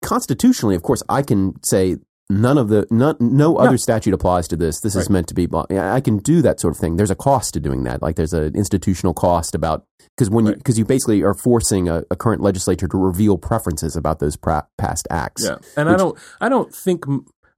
Constitutionally, 0.03 0.75
of 0.75 0.83
course, 0.83 1.03
I 1.09 1.23
can 1.23 1.55
say 1.65 1.97
none 2.31 2.57
of 2.57 2.69
the 2.69 2.87
none, 2.91 3.17
no 3.21 3.57
other 3.57 3.77
statute 3.77 4.15
applies 4.15 4.49
to 4.49 4.57
this. 4.57 4.81
This 4.81 4.95
is 4.97 5.11
meant 5.11 5.27
to 5.29 5.35
be. 5.35 5.47
I 5.71 6.01
can 6.01 6.17
do 6.19 6.41
that 6.41 6.61
sort 6.61 6.75
of 6.75 6.81
thing. 6.81 6.97
There's 6.97 7.11
a 7.11 7.15
cost 7.17 7.53
to 7.55 7.61
doing 7.61 7.83
that. 7.85 8.01
Like 8.01 8.17
there's 8.17 8.33
an 8.33 8.55
institutional 8.57 9.13
cost 9.13 9.55
about 9.55 9.85
because 10.17 10.31
when 10.31 10.47
you 10.47 10.53
Right. 10.53 10.59
because 10.59 10.79
you 10.79 10.85
basically 10.85 11.23
are 11.23 11.35
forcing 11.35 11.89
a, 11.89 12.05
a 12.11 12.17
current 12.17 12.41
legislature 12.41 12.89
to 12.89 12.97
reveal 12.97 13.37
preferences 13.37 13.97
about 13.97 14.21
those 14.21 14.37
pra- 14.37 14.67
past 14.79 15.07
acts. 15.11 15.45
Yeah, 15.45 15.57
and 15.77 15.89
I 15.91 15.97
don't 15.97 16.17
I 16.41 16.49
don't 16.49 16.73
think 16.75 17.05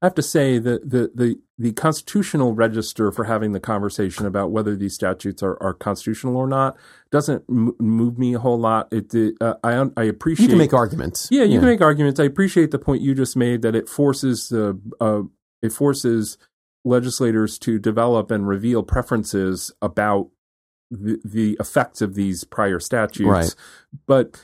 I 0.02 0.06
have 0.06 0.14
to 0.16 0.22
say 0.22 0.58
that 0.58 0.90
the 0.90 1.12
the 1.14 1.38
the 1.56 1.72
constitutional 1.72 2.54
register 2.54 3.12
for 3.12 3.24
having 3.24 3.52
the 3.52 3.60
conversation 3.60 4.26
about 4.26 4.50
whether 4.50 4.74
these 4.74 4.94
statutes 4.94 5.44
are, 5.44 5.56
are 5.62 5.72
constitutional 5.72 6.36
or 6.36 6.48
not 6.48 6.76
doesn't 7.12 7.44
m- 7.48 7.76
move 7.78 8.18
me 8.18 8.34
a 8.34 8.40
whole 8.40 8.58
lot. 8.58 8.92
It 8.92 9.14
uh, 9.40 9.54
I 9.62 9.84
I 9.96 10.02
appreciate 10.04 10.46
You 10.46 10.48
can 10.48 10.58
make 10.58 10.74
arguments. 10.74 11.28
Yeah, 11.30 11.44
you 11.44 11.60
can 11.60 11.68
make 11.68 11.80
arguments. 11.80 12.18
I 12.18 12.24
appreciate 12.24 12.72
the 12.72 12.80
point 12.80 13.00
you 13.00 13.14
just 13.14 13.36
made 13.36 13.62
that 13.62 13.76
it 13.76 13.88
forces 13.88 14.48
the 14.48 14.76
uh, 15.00 15.22
it 15.62 15.72
forces 15.72 16.36
legislators 16.84 17.56
to 17.60 17.78
develop 17.78 18.32
and 18.32 18.48
reveal 18.48 18.82
preferences 18.82 19.70
about 19.80 20.30
the, 20.90 21.20
the 21.24 21.56
effects 21.60 22.02
of 22.02 22.14
these 22.14 22.42
prior 22.42 22.80
statutes. 22.80 23.22
Right. 23.22 23.54
But 24.06 24.40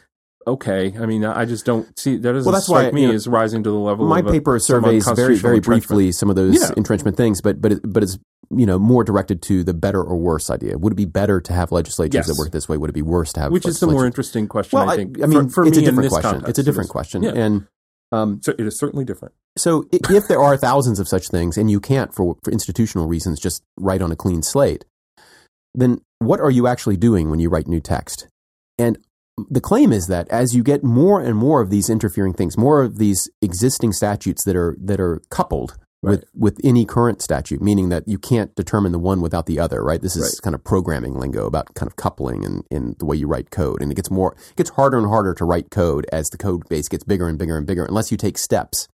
okay, 0.48 0.94
I 0.98 1.06
mean, 1.06 1.24
I 1.24 1.44
just 1.44 1.64
don't 1.64 1.86
see 1.98 2.16
that 2.16 2.32
doesn't 2.32 2.44
Well, 2.44 2.52
that's 2.52 2.66
strike 2.66 2.86
why, 2.86 2.90
me 2.92 3.02
you 3.02 3.08
know, 3.08 3.14
as 3.14 3.28
rising 3.28 3.62
to 3.64 3.70
the 3.70 3.76
level. 3.78 4.06
my 4.08 4.22
paper 4.22 4.58
surveys 4.58 5.06
very 5.10 5.36
very 5.36 5.60
briefly 5.60 6.10
some 6.12 6.30
of 6.30 6.36
those 6.36 6.54
Yeah. 6.60 6.70
entrenchment 6.76 7.16
things 7.16 7.40
but 7.40 7.60
but 7.60 7.72
it, 7.72 7.80
but 7.84 8.02
it's 8.02 8.18
you 8.50 8.64
know 8.66 8.78
more 8.78 9.04
directed 9.04 9.42
to 9.42 9.62
the 9.62 9.74
better 9.74 10.02
or 10.02 10.16
worse 10.16 10.48
idea 10.50 10.78
would 10.78 10.92
it 10.94 10.96
be 10.96 11.04
better 11.04 11.40
to 11.40 11.52
have 11.52 11.70
legislatures 11.70 12.14
Yes. 12.14 12.26
that 12.28 12.38
work 12.38 12.50
this 12.50 12.68
way 12.68 12.76
would 12.78 12.88
it 12.90 12.94
be 12.94 13.02
worse 13.02 13.32
to 13.34 13.40
have 13.40 13.52
which 13.52 13.66
is 13.66 13.78
the 13.80 13.86
more 13.86 14.06
interesting 14.06 14.48
question. 14.48 14.78
well 14.78 14.88
I 14.90 14.96
think. 14.96 15.22
I, 15.22 15.26
mean 15.26 15.48
for, 15.48 15.64
for 15.64 15.66
it's 15.66 15.76
me 15.76 15.82
a 15.82 15.86
different 15.86 16.08
question 16.10 16.30
context, 16.30 16.48
it's 16.50 16.58
a 16.58 16.62
different 16.62 16.86
is. 16.86 16.90
question 16.92 17.22
Yeah. 17.24 17.32
and 17.34 17.66
um, 18.10 18.40
So 18.42 18.54
it 18.58 18.66
is 18.66 18.78
certainly 18.78 19.04
different. 19.04 19.34
so 19.58 19.86
if 19.92 20.28
there 20.28 20.40
are 20.40 20.56
thousands 20.56 20.98
of 20.98 21.06
such 21.08 21.28
things 21.28 21.58
and 21.58 21.70
you 21.70 21.78
can't 21.78 22.14
for 22.14 22.36
for 22.42 22.50
institutional 22.50 23.06
reasons 23.06 23.38
just 23.38 23.62
write 23.78 24.00
on 24.00 24.10
a 24.10 24.16
clean 24.16 24.42
slate 24.42 24.86
then 25.74 26.00
what 26.20 26.40
are 26.40 26.50
you 26.50 26.66
actually 26.66 26.96
doing 26.96 27.28
when 27.30 27.38
you 27.40 27.50
write 27.50 27.68
new 27.68 27.80
text 27.80 28.28
and 28.78 28.96
the 29.50 29.60
claim 29.60 29.92
is 29.92 30.06
that 30.06 30.28
as 30.28 30.54
you 30.54 30.62
get 30.62 30.82
more 30.84 31.20
and 31.20 31.36
more 31.36 31.60
of 31.60 31.70
these 31.70 31.88
interfering 31.90 32.34
things, 32.34 32.56
more 32.56 32.82
of 32.82 32.98
these 32.98 33.28
existing 33.42 33.92
statutes 33.92 34.44
that 34.44 34.56
are 34.56 34.76
that 34.80 35.00
are 35.00 35.20
coupled 35.30 35.76
with 36.00 36.24
with 36.34 36.60
any 36.62 36.84
current 36.84 37.20
statute, 37.20 37.60
meaning 37.60 37.88
that 37.88 38.06
you 38.06 38.18
can't 38.18 38.54
determine 38.54 38.92
the 38.92 38.98
one 39.00 39.20
without 39.20 39.46
the 39.46 39.58
other, 39.58 39.82
right? 39.82 40.00
This 40.00 40.14
is 40.16 40.22
Right. 40.22 40.42
kind 40.44 40.54
of 40.54 40.62
programming 40.62 41.14
lingo 41.18 41.46
about 41.46 41.74
kind 41.74 41.88
of 41.90 41.96
coupling 41.96 42.44
in, 42.44 42.62
in 42.70 42.94
the 43.00 43.04
way 43.04 43.16
you 43.16 43.26
write 43.26 43.50
code, 43.50 43.82
and 43.82 43.90
it 43.90 43.96
gets 43.96 44.10
more 44.10 44.32
it 44.50 44.56
gets 44.56 44.70
harder 44.70 44.96
and 44.98 45.08
harder 45.08 45.34
to 45.34 45.44
write 45.44 45.70
code 45.70 46.06
as 46.12 46.28
the 46.30 46.38
code 46.38 46.68
base 46.68 46.88
gets 46.88 47.02
bigger 47.04 47.26
and 47.28 47.36
bigger 47.38 47.56
and 47.56 47.66
bigger, 47.66 47.84
unless 47.84 48.12
you 48.12 48.16
take 48.16 48.38
steps 48.38 48.86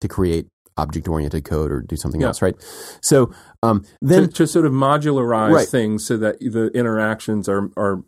to 0.00 0.08
create 0.08 0.46
object 0.78 1.08
oriented 1.08 1.44
code 1.44 1.70
or 1.70 1.80
do 1.80 1.96
something 1.96 2.20
Yeah. 2.20 2.28
else, 2.28 2.42
right? 2.42 2.54
So 3.02 3.30
um, 3.62 3.84
then 4.02 4.22
to, 4.22 4.28
to 4.28 4.46
sort 4.46 4.66
of 4.66 4.72
modularize 4.72 5.52
Right. 5.52 5.68
things 5.68 6.06
so 6.06 6.16
that 6.18 6.38
the 6.40 6.68
interactions 6.74 7.48
are 7.48 7.70
are 7.76 8.02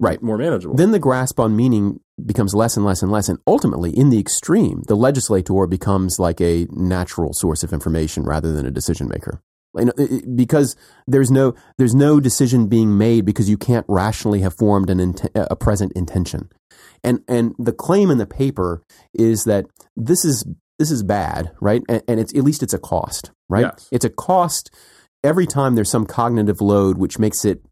Right. 0.00 0.22
more 0.22 0.38
manageable. 0.38 0.74
Then 0.76 0.90
the 0.92 0.98
grasp 0.98 1.38
on 1.38 1.54
meaning 1.54 2.00
becomes 2.24 2.54
less 2.54 2.76
and 2.76 2.84
less 2.86 3.02
and 3.02 3.12
less. 3.12 3.28
And 3.28 3.38
ultimately, 3.46 3.90
in 3.96 4.10
the 4.10 4.18
extreme, 4.18 4.82
the 4.88 4.94
legislator 4.96 5.66
becomes 5.66 6.18
like 6.18 6.40
a 6.40 6.66
natural 6.70 7.32
source 7.34 7.62
of 7.62 7.72
information 7.72 8.24
rather 8.24 8.52
than 8.52 8.64
a 8.66 8.70
decision 8.70 9.08
maker. 9.08 9.40
You 9.78 9.84
know, 9.84 9.92
it- 9.98 10.10
it- 10.12 10.36
because 10.36 10.74
there's 11.06 11.30
no 11.30 11.54
there's 11.78 11.94
no 11.94 12.18
decision 12.18 12.66
being 12.66 12.98
made 12.98 13.24
because 13.24 13.48
you 13.48 13.56
can't 13.56 13.86
rationally 13.88 14.40
have 14.40 14.54
formed 14.58 14.90
an 14.90 15.14
a 15.34 15.54
present 15.54 15.92
intention, 15.92 16.48
and 17.04 17.20
and 17.28 17.54
the 17.58 17.72
claim 17.72 18.10
in 18.10 18.18
the 18.18 18.26
paper 18.26 18.82
is 19.14 19.44
that 19.44 19.66
this 19.96 20.24
is 20.24 20.44
this 20.80 20.90
is 20.90 21.02
bad, 21.04 21.52
right? 21.60 21.82
And, 21.88 22.02
and 22.08 22.18
it's 22.18 22.34
at 22.34 22.42
least 22.42 22.62
it's 22.64 22.74
a 22.74 22.78
cost, 22.78 23.30
right? 23.48 23.66
Yes. 23.66 23.86
It's 23.92 24.04
a 24.04 24.10
cost 24.10 24.70
every 25.22 25.46
time 25.46 25.74
there's 25.76 25.90
some 25.90 26.06
cognitive 26.06 26.60
load 26.60 26.96
which 26.98 27.18
makes 27.18 27.44
it 27.44 27.62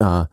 uh, 0.00 0.26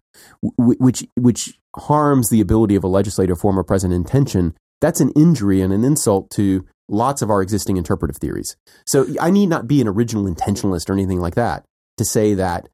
w- 0.58 0.78
which 0.80 1.06
which 1.16 1.60
harms 1.76 2.30
the 2.30 2.42
ability 2.42 2.76
of 2.76 2.84
a 2.84 2.88
legislator 2.88 3.34
to 3.34 3.40
form 3.40 3.58
a 3.58 3.64
present 3.64 3.94
intention, 3.94 4.56
that's 4.82 5.00
an 5.00 5.12
injury 5.12 5.62
and 5.62 5.74
an 5.74 5.84
insult 5.84 6.30
to 6.32 6.66
lots 6.88 7.22
of 7.22 7.30
our 7.30 7.42
existing 7.42 7.78
interpretive 7.78 8.18
theories. 8.18 8.56
So 8.86 9.08
I 9.20 9.32
need 9.32 9.48
not 9.48 9.68
be 9.68 9.82
an 9.82 9.88
original 9.88 10.26
intentionalist 10.26 10.90
or 10.90 10.94
anything 10.94 11.20
like 11.20 11.36
that 11.36 11.66
to 11.98 12.06
say 12.06 12.34
that 12.36 12.70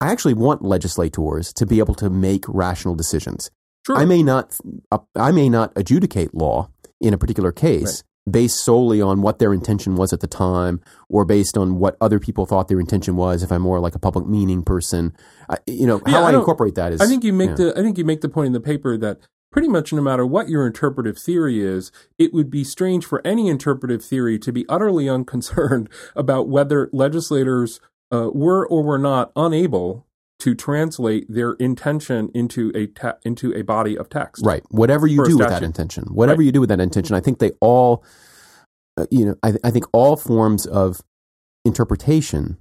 I 0.00 0.10
actually 0.10 0.34
want 0.34 0.62
legislators 0.62 1.52
to 1.54 1.66
be 1.66 1.78
able 1.78 1.94
to 1.96 2.08
make 2.08 2.44
rational 2.48 2.94
decisions. 2.94 3.50
Sure. 3.86 3.96
I 3.96 4.04
may 4.04 4.22
not 4.22 4.54
uh, 4.90 4.98
I 5.14 5.32
may 5.32 5.48
not 5.48 5.72
adjudicate 5.76 6.34
law 6.34 6.70
in 7.00 7.14
a 7.14 7.18
particular 7.18 7.52
case 7.52 8.02
based 8.30 8.64
solely 8.64 9.00
on 9.00 9.22
what 9.22 9.38
their 9.38 9.52
intention 9.52 9.96
was 9.96 10.12
at 10.12 10.20
the 10.20 10.26
time 10.26 10.80
or 11.08 11.24
based 11.24 11.56
on 11.56 11.78
what 11.78 11.96
other 12.00 12.18
people 12.18 12.46
thought 12.46 12.68
their 12.68 12.80
intention 12.80 13.16
was 13.16 13.42
if 13.42 13.50
I'm 13.50 13.62
more 13.62 13.80
like 13.80 13.94
a 13.94 13.98
public 13.98 14.26
meaning 14.26 14.62
person. 14.62 15.14
I, 15.48 15.58
you 15.66 15.86
know, 15.86 16.00
Yeah, 16.06 16.12
how 16.12 16.24
I 16.24 16.32
I, 16.32 16.38
incorporate 16.38 16.74
that 16.76 16.92
is 16.92 17.00
I 17.00 17.06
think 17.06 17.24
you 17.24 17.32
make 17.32 17.50
yeah. 17.50 17.56
the 17.56 17.74
I 17.76 17.82
think 17.82 17.98
you 17.98 18.04
make 18.04 18.20
the 18.20 18.28
point 18.28 18.48
in 18.48 18.52
the 18.52 18.60
paper 18.60 18.96
that 18.98 19.18
pretty 19.50 19.68
much 19.68 19.92
no 19.92 20.02
matter 20.02 20.24
what 20.24 20.48
your 20.48 20.66
interpretive 20.66 21.18
theory 21.18 21.60
is, 21.60 21.90
it 22.18 22.32
would 22.32 22.50
be 22.50 22.64
strange 22.64 23.04
for 23.04 23.24
any 23.26 23.48
interpretive 23.48 24.04
theory 24.04 24.38
to 24.38 24.52
be 24.52 24.64
utterly 24.68 25.08
unconcerned 25.08 25.88
about 26.14 26.48
whether 26.48 26.88
legislators 26.92 27.80
uh, 28.12 28.30
were 28.32 28.66
or 28.66 28.82
were 28.82 28.98
not 28.98 29.32
unable 29.36 30.06
to 30.40 30.54
translate 30.54 31.26
their 31.28 31.52
intention 31.54 32.30
into 32.34 32.70
a 32.74 32.86
te- 32.86 33.18
into 33.24 33.52
a 33.54 33.62
body 33.62 33.96
of 33.96 34.08
text. 34.08 34.44
Right. 34.44 34.62
Whatever 34.70 35.06
you 35.06 35.24
do 35.24 35.38
with 35.38 35.48
that 35.48 35.62
intention, 35.62 36.04
whatever 36.12 36.38
Right. 36.40 36.46
you 36.46 36.52
do 36.52 36.60
with 36.60 36.68
that 36.70 36.80
intention, 36.80 37.14
I 37.14 37.20
think 37.20 37.38
they 37.38 37.52
all, 37.60 38.04
uh, 38.96 39.06
you 39.10 39.24
know, 39.26 39.34
I, 39.42 39.54
I 39.62 39.70
think 39.70 39.84
all 39.92 40.16
forms 40.16 40.66
of 40.66 41.00
interpretation 41.64 42.58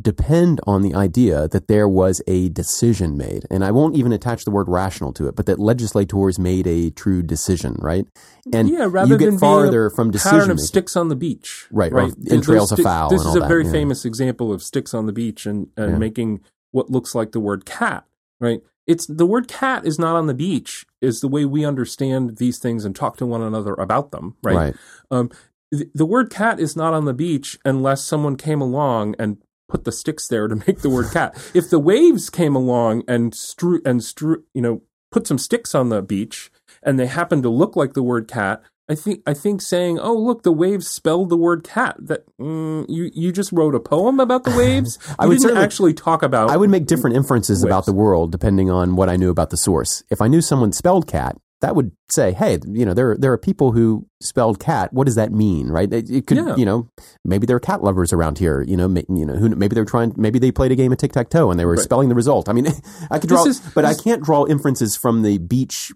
depend 0.00 0.60
on 0.66 0.82
the 0.82 0.92
idea 0.92 1.46
that 1.46 1.68
there 1.68 1.88
was 1.88 2.20
a 2.26 2.48
decision 2.48 3.16
made. 3.16 3.44
And 3.48 3.64
I 3.64 3.70
won't 3.70 3.94
even 3.94 4.12
attach 4.12 4.44
the 4.44 4.50
word 4.50 4.68
rational 4.68 5.12
to 5.12 5.28
it, 5.28 5.36
but 5.36 5.46
that 5.46 5.60
legislators 5.60 6.36
made 6.36 6.66
a 6.66 6.90
true 6.90 7.22
decision, 7.22 7.76
right? 7.78 8.04
And 8.52 8.68
yeah, 8.68 8.88
rather 8.90 9.12
you 9.12 9.18
get 9.18 9.26
than 9.26 9.38
farther 9.38 9.90
from 9.90 10.10
decision 10.10 10.32
pattern 10.38 10.50
of 10.50 10.56
making. 10.56 10.66
sticks 10.66 10.96
on 10.96 11.10
the 11.10 11.14
beach, 11.16 11.68
Right, 11.70 11.92
Right, 11.92 12.12
Those 12.18 12.72
of 12.72 12.78
sti- 12.78 12.82
fowl 12.82 13.10
This 13.10 13.20
and 13.20 13.30
is 13.30 13.36
a 13.36 13.40
that, 13.40 13.48
very 13.48 13.64
yeah. 13.66 13.70
famous 13.70 14.04
example 14.04 14.52
of 14.52 14.64
sticks 14.64 14.94
on 14.94 15.06
the 15.06 15.12
beach 15.12 15.46
and, 15.46 15.68
and 15.76 15.92
Yeah. 15.92 15.98
making 15.98 16.40
what 16.74 16.90
looks 16.90 17.14
like 17.14 17.32
the 17.32 17.40
word 17.40 17.64
cat. 17.64 18.04
Right, 18.40 18.60
it's 18.86 19.06
the 19.06 19.26
word 19.26 19.48
cat 19.48 19.86
is 19.86 19.98
not 19.98 20.16
on 20.16 20.26
the 20.26 20.34
beach. 20.34 20.84
Is 21.00 21.20
the 21.20 21.28
way 21.28 21.44
we 21.44 21.64
understand 21.64 22.38
these 22.38 22.58
things 22.58 22.84
and 22.84 22.94
talk 22.94 23.16
to 23.18 23.26
one 23.26 23.42
another 23.42 23.74
about 23.74 24.10
them. 24.10 24.36
Right. 24.42 24.56
right. 24.56 24.74
Um, 25.10 25.30
the, 25.70 25.90
the 25.94 26.06
word 26.06 26.30
cat 26.30 26.60
is 26.60 26.76
not 26.76 26.94
on 26.94 27.04
the 27.04 27.14
beach 27.14 27.58
unless 27.64 28.04
someone 28.04 28.36
came 28.36 28.60
along 28.60 29.14
and 29.18 29.38
put 29.68 29.84
the 29.84 29.92
sticks 29.92 30.28
there 30.28 30.48
to 30.48 30.56
make 30.66 30.80
the 30.80 30.90
word 30.90 31.12
cat. 31.12 31.34
If 31.54 31.70
the 31.70 31.78
waves 31.78 32.30
came 32.30 32.54
along 32.54 33.04
and 33.08 33.34
strew 33.34 33.80
and 33.84 34.02
strew, 34.02 34.44
you 34.54 34.62
know, 34.62 34.82
put 35.10 35.26
some 35.26 35.38
sticks 35.38 35.74
on 35.74 35.88
the 35.88 36.02
beach 36.02 36.50
and 36.82 36.98
they 36.98 37.06
happen 37.06 37.42
to 37.42 37.48
look 37.48 37.76
like 37.76 37.94
the 37.94 38.02
word 38.02 38.28
cat, 38.28 38.62
I 38.88 38.94
think 38.94 39.22
I 39.26 39.32
think 39.34 39.62
saying, 39.62 39.98
"Oh, 39.98 40.14
look, 40.14 40.42
the 40.42 40.52
waves 40.52 40.88
spelled 40.88 41.30
the 41.30 41.36
word 41.36 41.64
cat." 41.64 41.96
That 41.98 42.24
mm, 42.38 42.84
you 42.88 43.10
you 43.14 43.32
just 43.32 43.50
wrote 43.52 43.74
a 43.74 43.80
poem 43.80 44.20
about 44.20 44.44
the 44.44 44.54
waves. 44.56 44.98
I 45.18 45.26
would 45.26 45.38
didn't 45.38 45.56
actually 45.56 45.94
talk 45.94 46.22
about. 46.22 46.50
I 46.50 46.56
would 46.56 46.70
make 46.70 46.86
different 46.86 47.16
inferences 47.16 47.62
about 47.64 47.86
the 47.86 47.92
world 47.94 48.30
depending 48.30 48.70
on 48.70 48.94
what 48.96 49.08
I 49.08 49.16
knew 49.16 49.30
about 49.30 49.50
the 49.50 49.56
source. 49.56 50.02
If 50.10 50.20
I 50.20 50.28
knew 50.28 50.42
someone 50.42 50.72
spelled 50.72 51.06
cat, 51.06 51.36
that 51.62 51.74
would 51.74 51.92
say, 52.10 52.32
"Hey, 52.32 52.58
you 52.66 52.84
know, 52.84 52.92
there 52.92 53.16
there 53.18 53.32
are 53.32 53.38
people 53.38 53.72
who 53.72 54.06
spelled 54.20 54.60
cat. 54.60 54.92
What 54.92 55.04
does 55.06 55.14
that 55.14 55.32
mean?" 55.32 55.68
Right? 55.68 55.90
It, 55.90 56.10
it 56.10 56.26
could, 56.26 56.36
Yeah. 56.36 56.54
you 56.56 56.66
know, 56.66 56.90
maybe 57.24 57.46
there 57.46 57.56
are 57.56 57.60
cat 57.60 57.82
lovers 57.82 58.12
around 58.12 58.36
here. 58.38 58.60
You 58.68 58.76
know, 58.76 58.88
ma- 58.88 59.00
you 59.08 59.24
know, 59.24 59.34
who, 59.36 59.48
maybe 59.56 59.74
they're 59.74 59.86
trying. 59.86 60.12
Maybe 60.18 60.38
they 60.38 60.52
played 60.52 60.72
a 60.72 60.76
game 60.76 60.92
of 60.92 60.98
tic 60.98 61.12
tac 61.12 61.30
toe 61.30 61.50
and 61.50 61.58
they 61.58 61.64
were 61.64 61.76
Right. 61.76 61.82
spelling 61.82 62.10
the 62.10 62.14
result. 62.14 62.50
I 62.50 62.52
mean, 62.52 62.66
I 63.10 63.18
could 63.18 63.28
draw, 63.28 63.46
is- 63.46 63.60
but 63.74 63.86
I 63.86 63.94
can't 63.94 64.22
draw 64.22 64.44
inferences 64.46 64.94
from 64.94 65.22
the 65.22 65.38
beach 65.38 65.90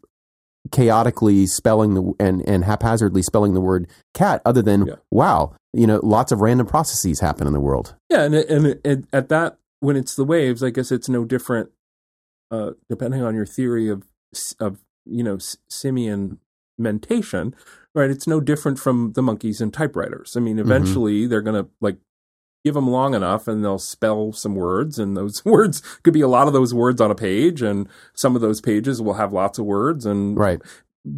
chaotically 0.71 1.47
spelling 1.47 1.95
the 1.95 2.13
and 2.21 2.47
and 2.49 2.65
haphazardly 2.65 3.23
spelling 3.23 3.55
the 3.55 3.61
word 3.61 3.89
cat 4.15 4.43
other 4.45 4.61
than 4.63 4.87
Yeah. 4.87 4.95
wow 5.11 5.55
you 5.73 5.87
know 5.87 6.01
lots 6.03 6.31
of 6.33 6.41
random 6.41 6.67
processes 6.67 7.21
happen 7.21 7.47
in 7.47 7.53
the 7.53 7.61
world 7.61 7.95
Yeah, 8.11 8.25
and 8.25 8.35
it- 8.35 8.49
and, 8.51 8.67
it- 8.85 9.05
at 9.13 9.29
that 9.31 9.59
when 9.81 9.97
it's 9.97 10.17
the 10.17 10.25
waves, 10.25 10.63
I 10.63 10.71
guess 10.71 10.91
it's 10.91 11.09
no 11.09 11.25
different. 11.25 11.71
Uh, 12.51 12.73
depending 12.89 13.23
on 13.23 13.35
your 13.35 13.47
theory 13.47 13.89
of 13.89 14.03
of 14.59 14.79
you 15.07 15.23
know 15.23 15.39
simian 15.71 16.39
mentation, 16.79 17.55
right? 17.95 18.11
It's 18.11 18.27
no 18.27 18.41
different 18.41 18.79
from 18.79 19.13
the 19.13 19.23
monkeys 19.23 19.61
and 19.61 19.73
typewriters. 19.73 20.37
I 20.37 20.41
mean, 20.41 20.59
eventually 20.59 21.27
they're 21.27 21.43
gonna 21.43 21.67
like 21.81 21.99
give 22.69 22.75
them 22.75 22.91
long 22.91 23.15
enough, 23.15 23.49
and 23.49 23.65
they'll 23.65 23.79
spell 23.79 24.31
some 24.33 24.55
words, 24.55 24.99
and 24.99 25.17
those 25.17 25.43
words 25.55 25.81
could 26.03 26.13
be 26.13 26.21
a 26.21 26.29
lot 26.29 26.47
of 26.47 26.53
those 26.53 26.75
words 26.75 27.01
on 27.01 27.11
a 27.11 27.15
page, 27.15 27.63
and 27.63 27.89
some 28.15 28.37
of 28.37 28.43
those 28.43 28.61
pages 28.61 29.01
will 29.01 29.15
have 29.15 29.33
lots 29.33 29.59
of 29.59 29.65
words, 29.65 30.05
and 30.05 30.37
right 30.37 30.61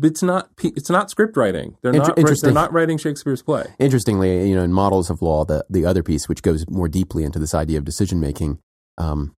It's 0.04 0.22
not 0.22 0.50
it's 0.62 0.90
not 0.90 1.10
script 1.10 1.36
writing. 1.36 1.76
They're 1.82 1.92
Inter- 1.92 2.14
not 2.16 2.40
they're 2.42 2.52
not 2.52 2.72
writing 2.72 2.98
Shakespeare's 2.98 3.42
play. 3.42 3.64
Interestingly, 3.80 4.48
you 4.48 4.54
know, 4.54 4.62
in 4.62 4.72
models 4.72 5.10
of 5.10 5.22
law, 5.22 5.44
the 5.44 5.64
the 5.68 5.84
other 5.84 6.04
piece, 6.04 6.28
which 6.28 6.42
goes 6.42 6.64
more 6.68 6.88
deeply 6.88 7.24
into 7.24 7.40
this 7.40 7.54
idea 7.54 7.78
of 7.78 7.84
decision 7.84 8.20
making, 8.20 8.60
um, 8.96 9.34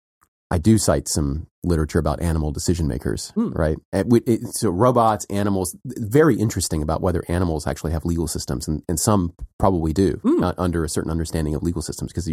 I 0.51 0.59
do 0.59 0.77
cite 0.77 1.09
some 1.09 1.47
literature 1.65 1.99
about 1.99 2.21
animal 2.21 2.51
decision 2.51 2.87
makers, 2.89 3.31
Hmm. 3.35 3.51
right? 3.51 3.77
It, 3.93 4.41
so 4.55 4.71
robots, 4.71 5.25
animals, 5.31 5.77
very 5.85 6.37
interesting 6.37 6.83
about 6.83 7.01
whether 7.01 7.23
animals 7.29 7.67
actually 7.67 7.93
have 7.93 8.05
legal 8.05 8.27
systems, 8.27 8.67
and, 8.67 8.83
and 8.89 8.99
some 8.99 9.33
probably 9.59 9.93
do 9.93 10.19
Hmm. 10.23 10.43
uh, 10.43 10.53
under 10.59 10.85
a 10.85 10.89
certain 10.89 11.11
understanding 11.11 11.55
of 11.55 11.63
legal 11.63 11.83
systems 11.83 12.13
because 12.13 12.29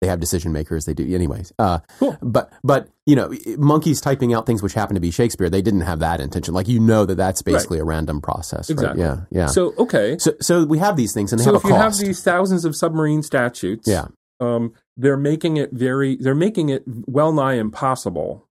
they 0.00 0.06
have 0.06 0.18
decision 0.20 0.52
makers. 0.52 0.84
They 0.86 0.94
do, 0.94 1.14
anyways. 1.14 1.52
Uh, 1.58 1.80
Cool. 1.98 2.16
But 2.22 2.52
but 2.64 2.88
you 3.06 3.16
know, 3.16 3.32
monkeys 3.58 4.00
typing 4.00 4.32
out 4.32 4.46
things 4.46 4.62
which 4.62 4.72
happen 4.72 4.94
to 4.94 5.00
be 5.00 5.10
Shakespeare, 5.10 5.50
they 5.50 5.60
didn't 5.62 5.82
have 5.82 5.98
that 5.98 6.20
intention. 6.20 6.54
Like 6.54 6.68
you 6.68 6.78
know 6.80 7.04
that 7.04 7.16
that's 7.16 7.42
basically 7.42 7.80
a 7.80 7.84
random 7.84 8.20
process, 8.22 8.70
Exactly. 8.70 9.02
right? 9.02 9.18
Yeah, 9.30 9.40
yeah. 9.42 9.46
So 9.46 9.74
okay, 9.78 10.16
So, 10.18 10.32
so 10.40 10.64
we 10.64 10.78
have 10.78 10.96
these 10.96 11.12
things, 11.12 11.32
and 11.32 11.40
they 11.40 11.44
so 11.44 11.54
if 11.56 11.64
you 11.64 11.74
have 11.74 11.96
these 11.98 12.22
thousands 12.22 12.64
of 12.64 12.74
submarine 12.76 13.22
statutes, 13.22 13.86
yeah, 13.88 14.06
um, 14.40 14.72
they're 14.96 15.16
making 15.18 15.56
it 15.58 15.70
very, 15.72 16.16
they're 16.16 16.34
making 16.34 16.68
it 16.70 16.82
well 16.86 17.32
nigh 17.32 17.54
impossible. 17.54 18.46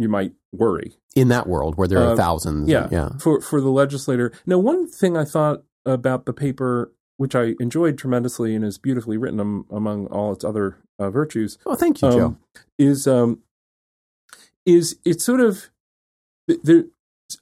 You 0.00 0.08
might 0.08 0.32
worry, 0.52 0.96
in 1.14 1.28
that 1.28 1.46
world 1.46 1.76
where 1.76 1.86
there 1.86 1.98
are 2.00 2.12
Uh, 2.14 2.16
thousands. 2.16 2.68
yeah, 2.68 2.88
yeah, 2.90 3.10
for 3.18 3.40
for 3.40 3.60
the 3.60 3.68
legislator. 3.70 4.32
Now, 4.46 4.58
one 4.58 4.86
thing 4.86 5.16
I 5.16 5.24
thought 5.24 5.62
about 5.84 6.24
the 6.24 6.32
paper, 6.32 6.90
which 7.18 7.34
I 7.34 7.54
enjoyed 7.60 7.98
tremendously 7.98 8.54
and 8.54 8.64
is 8.64 8.78
beautifully 8.78 9.16
written 9.18 9.38
am, 9.40 9.66
among 9.70 10.06
all 10.06 10.32
its 10.32 10.42
other 10.44 10.78
uh, 10.98 11.10
virtues, 11.10 11.58
Oh, 11.66 11.74
thank 11.74 12.00
you, 12.02 12.10
Joe. 12.10 12.26
um, 12.26 12.38
is 12.78 13.06
um, 13.06 13.40
is 14.66 14.96
it's 15.04 15.24
sort 15.24 15.40
of 15.40 15.68
th- 16.48 16.60
there 16.62 16.84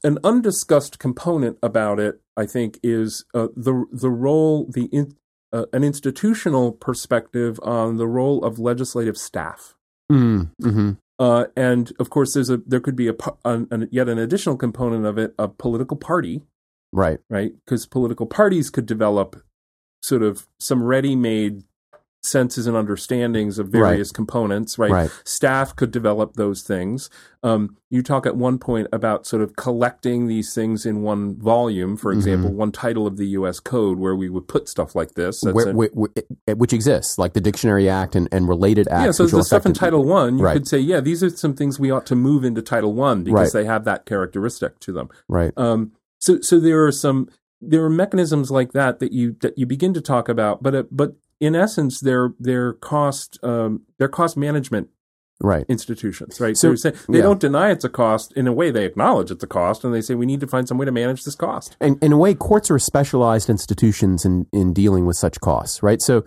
an 0.05 0.19
undiscussed 0.25 0.99
component 0.99 1.59
about 1.63 1.99
it. 2.01 2.21
I 2.37 2.47
think 2.47 2.79
is 2.83 3.25
uh, 3.35 3.49
the 3.57 3.85
the 3.93 4.11
role 4.11 4.67
the 4.69 4.85
in, 4.93 5.15
uh, 5.53 5.67
an 5.73 5.83
institutional 5.85 6.73
perspective 6.73 7.59
on 7.63 7.97
the 7.97 8.07
role 8.07 8.45
of 8.45 8.59
legislative 8.59 9.17
staff. 9.17 9.77
Mm, 10.11 10.51
hmm 10.63 10.91
Uh, 11.19 11.47
and 11.57 11.93
of 11.99 12.11
course, 12.11 12.35
there's 12.35 12.51
a 12.51 12.59
there 12.59 12.81
could 12.81 12.95
be 12.97 13.09
a, 13.09 13.13
pu- 13.13 13.37
an, 13.45 13.67
an 13.71 13.89
yet 13.91 14.09
an 14.09 14.19
additional 14.19 14.57
component 14.57 15.05
of 15.05 15.19
it, 15.19 15.35
a 15.39 15.49
political 15.49 15.97
party, 15.97 16.43
Right. 16.93 17.19
right? 17.29 17.53
Because 17.65 17.87
political 17.87 18.27
parties 18.27 18.71
could 18.71 18.87
develop 18.87 19.37
sort 20.03 20.23
of 20.23 20.47
some 20.61 20.83
ready-made 20.83 21.65
senses 22.23 22.67
and 22.67 22.77
understandings 22.77 23.59
of 23.59 23.69
various 23.69 24.11
components, 24.11 24.77
right? 24.79 24.91
Right. 24.91 25.11
Staff 25.25 25.77
could 25.77 25.91
develop 25.93 26.35
those 26.35 26.63
things. 26.63 27.09
Um, 27.45 27.77
you 27.91 28.03
talk 28.03 28.27
at 28.27 28.37
one 28.37 28.59
point 28.59 28.89
about 28.93 29.25
sort 29.25 29.41
of 29.41 29.55
collecting 29.55 30.27
these 30.27 30.53
things 30.53 30.85
in 30.85 31.03
one 31.03 31.37
volume, 31.39 31.97
for 31.97 32.11
Mm-hmm. 32.11 32.19
example, 32.19 32.53
one 32.53 32.73
title 32.73 33.07
of 33.07 33.17
the 33.17 33.27
U.S. 33.29 33.61
Code 33.61 33.99
where 33.99 34.17
we 34.17 34.29
would 34.29 34.49
put 34.49 34.69
stuff 34.69 34.97
like 34.97 35.15
this. 35.15 35.43
Where, 35.43 35.73
where, 35.73 35.89
where- 35.93 36.57
which 36.57 36.73
exists, 36.73 37.19
like 37.19 37.35
the 37.35 37.41
Dictionary 37.41 37.89
Act 37.89 38.17
and, 38.17 38.29
and 38.33 38.49
related 38.49 38.89
acts. 38.89 39.05
yeah, 39.05 39.11
so 39.13 39.27
the 39.27 39.45
stuff 39.45 39.65
in. 39.65 39.73
Title 39.73 40.05
One, 40.05 40.39
you 40.39 40.45
Right. 40.45 40.55
could 40.55 40.67
say, 40.67 40.79
yeah, 40.79 41.01
these 41.01 41.23
are 41.23 41.31
some 41.31 41.55
things 41.55 41.79
we 41.79 41.91
ought 41.91 42.07
to 42.07 42.17
move 42.17 42.45
into 42.45 42.61
Title 42.63 42.95
One 42.95 43.23
because 43.23 43.55
Right. 43.55 43.63
they 43.63 43.65
have 43.67 43.85
that 43.85 44.07
characteristic 44.07 44.81
to 44.81 44.93
them. 44.93 45.09
Right. 45.29 45.53
Um, 45.57 45.93
so, 46.19 46.41
so 46.41 46.59
there 46.59 46.85
are 46.85 46.93
some 46.93 47.29
there 47.61 47.85
are 47.85 47.91
mechanisms 47.91 48.51
like 48.51 48.73
that 48.73 48.99
that 49.01 49.13
you 49.13 49.37
that 49.41 49.57
you 49.59 49.67
begin 49.67 49.93
to 49.95 50.01
talk 50.01 50.29
about, 50.29 50.63
but 50.63 50.75
uh, 50.75 50.83
but 50.91 51.15
in 51.41 51.55
essence, 51.55 52.01
they're 52.01 52.35
they're 52.39 52.73
cost 52.75 53.39
um, 53.43 53.83
they're 53.99 54.09
cost 54.09 54.37
management 54.37 54.89
Right. 55.41 55.65
institutions, 55.69 56.41
right? 56.41 56.57
So- 56.57 56.75
So, 56.75 56.91
they 57.09 57.19
yeah. 57.19 57.23
don't 57.23 57.39
deny 57.39 57.71
it's 57.71 57.85
a 57.85 57.89
cost. 57.89 58.33
In 58.33 58.49
a 58.49 58.53
way, 58.53 58.73
they 58.73 58.85
acknowledge 58.85 59.31
it's 59.31 59.45
a 59.45 59.47
cost, 59.47 59.85
and 59.85 59.95
they 59.95 60.01
say 60.01 60.17
we 60.17 60.27
need 60.27 60.41
to 60.41 60.49
find 60.49 60.67
some 60.67 60.79
way 60.79 60.85
to 60.85 60.91
manage 60.91 61.23
this 61.23 61.37
cost. 61.37 61.77
And 61.81 61.97
in 62.03 62.11
a 62.13 62.19
way, 62.19 62.35
courts 62.35 62.73
are 62.73 62.79
specialized 62.81 63.49
institutions 63.49 64.25
in, 64.25 64.47
in 64.53 64.73
dealing 64.73 65.07
with 65.07 65.17
such 65.17 65.39
costs, 65.41 65.81
right? 65.81 66.03
So, 66.03 66.25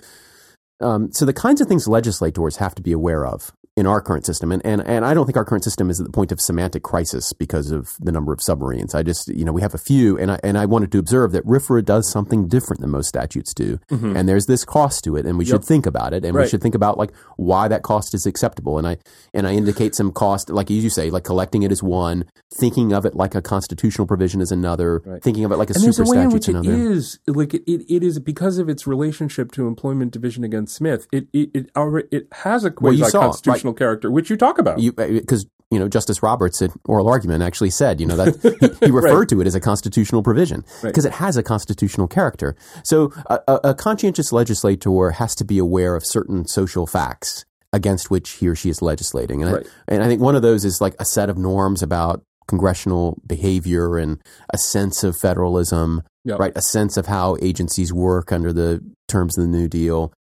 um, 0.80 1.12
so 1.12 1.26
the 1.26 1.34
kinds 1.34 1.60
of 1.60 1.68
things 1.68 1.90
legislators 1.90 2.56
have 2.58 2.74
to 2.76 2.82
be 2.82 2.94
aware 2.94 3.26
of 3.26 3.52
in 3.78 3.88
our 3.88 4.02
current 4.02 4.26
system. 4.26 4.52
And, 4.52 4.62
and 4.66 4.82
and 4.86 5.06
I 5.06 5.14
don't 5.14 5.26
think 5.26 5.38
our 5.38 5.46
current 5.46 5.64
system 5.64 5.90
is 5.90 6.00
at 6.02 6.06
the 6.06 6.12
point 6.12 6.32
of 6.34 6.42
semantic 6.42 6.84
crisis 6.84 7.32
because 7.32 7.72
of 7.72 7.96
the 8.00 8.12
number 8.12 8.34
of 8.34 8.42
submarines. 8.42 8.94
I 8.94 9.02
just 9.02 9.30
you 9.30 9.46
know 9.46 9.54
we 9.54 9.62
have 9.62 9.74
a 9.74 9.78
few, 9.78 10.18
and 10.18 10.32
I 10.34 10.40
and 10.44 10.58
I 10.58 10.66
wanted 10.66 10.92
to 10.92 11.00
observe 11.00 11.32
that 11.32 11.46
RFRA 11.46 11.84
does 11.86 12.12
something 12.12 12.48
different 12.50 12.82
than 12.82 12.90
most 12.90 13.08
statutes 13.08 13.54
do, 13.54 13.80
Mhm. 13.90 14.18
and 14.18 14.28
there's 14.28 14.46
this 14.46 14.66
cost 14.66 15.04
to 15.06 15.16
it, 15.16 15.26
and 15.26 15.38
we 15.38 15.46
Yep. 15.46 15.52
should 15.52 15.64
think 15.66 15.86
about 15.86 16.14
it, 16.14 16.26
and 16.26 16.36
we 16.36 16.48
should 16.48 16.62
think 16.62 16.76
about 16.76 16.98
like 16.98 17.12
why 17.38 17.68
that 17.70 17.82
cost 17.82 18.14
is 18.14 18.26
acceptable. 18.26 18.78
And 18.78 18.86
I 18.86 18.98
and 19.34 19.48
I 19.48 19.54
indicate 19.54 19.96
some 19.96 20.12
cost, 20.12 20.50
like 20.50 20.70
as 20.70 20.84
you 20.84 20.90
say, 20.90 21.10
like 21.10 21.24
collecting 21.24 21.64
it 21.64 21.72
is 21.72 21.82
one, 21.82 22.26
thinking 22.54 22.92
of 22.92 23.06
it 23.06 23.16
like 23.16 23.36
a 23.36 23.42
constitutional 23.42 24.06
provision 24.06 24.42
is 24.42 24.52
another, 24.52 25.02
Right. 25.06 25.24
thinking 25.24 25.46
of 25.46 25.52
it 25.54 25.58
like 25.58 25.70
a 25.70 25.74
and 25.76 25.82
super 25.96 26.04
a 26.10 26.12
way 26.12 26.22
in 26.22 26.30
which 26.32 26.50
it 26.50 26.56
another. 26.56 26.74
is 26.92 27.20
like 27.26 27.54
it, 27.54 27.64
it, 27.66 27.86
it 27.88 28.04
is 28.04 28.20
because 28.20 28.58
of 28.58 28.68
its 28.68 28.86
relationship 28.86 29.54
to 29.54 29.66
employment 29.66 30.12
division 30.12 30.44
against 30.44 30.76
Smith. 30.76 31.08
It 31.14 31.28
it 31.32 31.50
it, 31.54 31.70
it 32.12 32.28
has 32.34 32.66
a 32.66 32.74
Well, 32.82 32.92
you 32.92 33.00
quasi 33.00 33.12
saw, 33.12 33.32
character, 33.74 34.10
which 34.12 34.30
you 34.30 34.38
talk 34.38 34.58
about. 34.58 34.78
because 34.78 35.46
uh, 35.46 35.50
you 35.70 35.80
know 35.80 35.88
Justice 35.88 36.22
Roberts 36.22 36.62
at 36.62 36.72
oral 36.86 37.08
argument 37.08 37.44
actually 37.44 37.70
said 37.70 38.02
you 38.02 38.06
know 38.08 38.18
that 38.18 38.78
he, 38.80 38.86
he 38.88 38.92
referred 38.92 39.30
to 39.30 39.40
it 39.42 39.48
as 39.48 39.56
a 39.56 39.60
constitutional 39.62 40.22
provision 40.24 40.66
Right. 40.84 40.90
because 40.90 41.06
it 41.06 41.14
has 41.14 41.38
a 41.38 41.44
constitutional 41.44 42.08
character. 42.08 42.56
So 42.84 43.14
a, 43.28 43.40
a, 43.48 43.60
a 43.70 43.74
conscientious 43.76 44.34
legislator 44.34 45.12
has 45.12 45.34
to 45.36 45.46
be 45.46 45.58
aware 45.60 45.96
of 45.96 46.04
certain 46.06 46.46
social 46.48 46.86
facts 46.88 47.46
against 47.74 48.12
which 48.12 48.32
he 48.32 48.48
or 48.50 48.56
she 48.56 48.70
is 48.70 48.82
legislating, 48.82 49.42
and 49.44 49.54
Right. 49.54 49.66
I, 49.88 49.94
and 49.94 50.04
I 50.04 50.08
think 50.08 50.22
one 50.22 50.36
of 50.36 50.42
those 50.42 50.66
is 50.66 50.82
like 50.82 50.96
a 51.00 51.06
set 51.06 51.30
of 51.30 51.38
norms 51.38 51.82
about 51.82 52.22
congressional 52.48 53.18
behavior 53.26 53.98
and 53.98 54.22
a 54.54 54.58
sense 54.58 55.04
of 55.06 55.16
federalism, 55.18 56.04
Yep. 56.26 56.40
right? 56.40 56.52
A 56.56 56.62
sense 56.62 56.98
of 56.98 57.06
how 57.08 57.38
agencies 57.42 57.94
work 57.94 58.32
under 58.34 58.52
the 58.52 58.84
terms 59.08 59.38
of 59.38 59.44
the 59.46 59.50
New 59.50 59.68
Deal, 59.70 60.12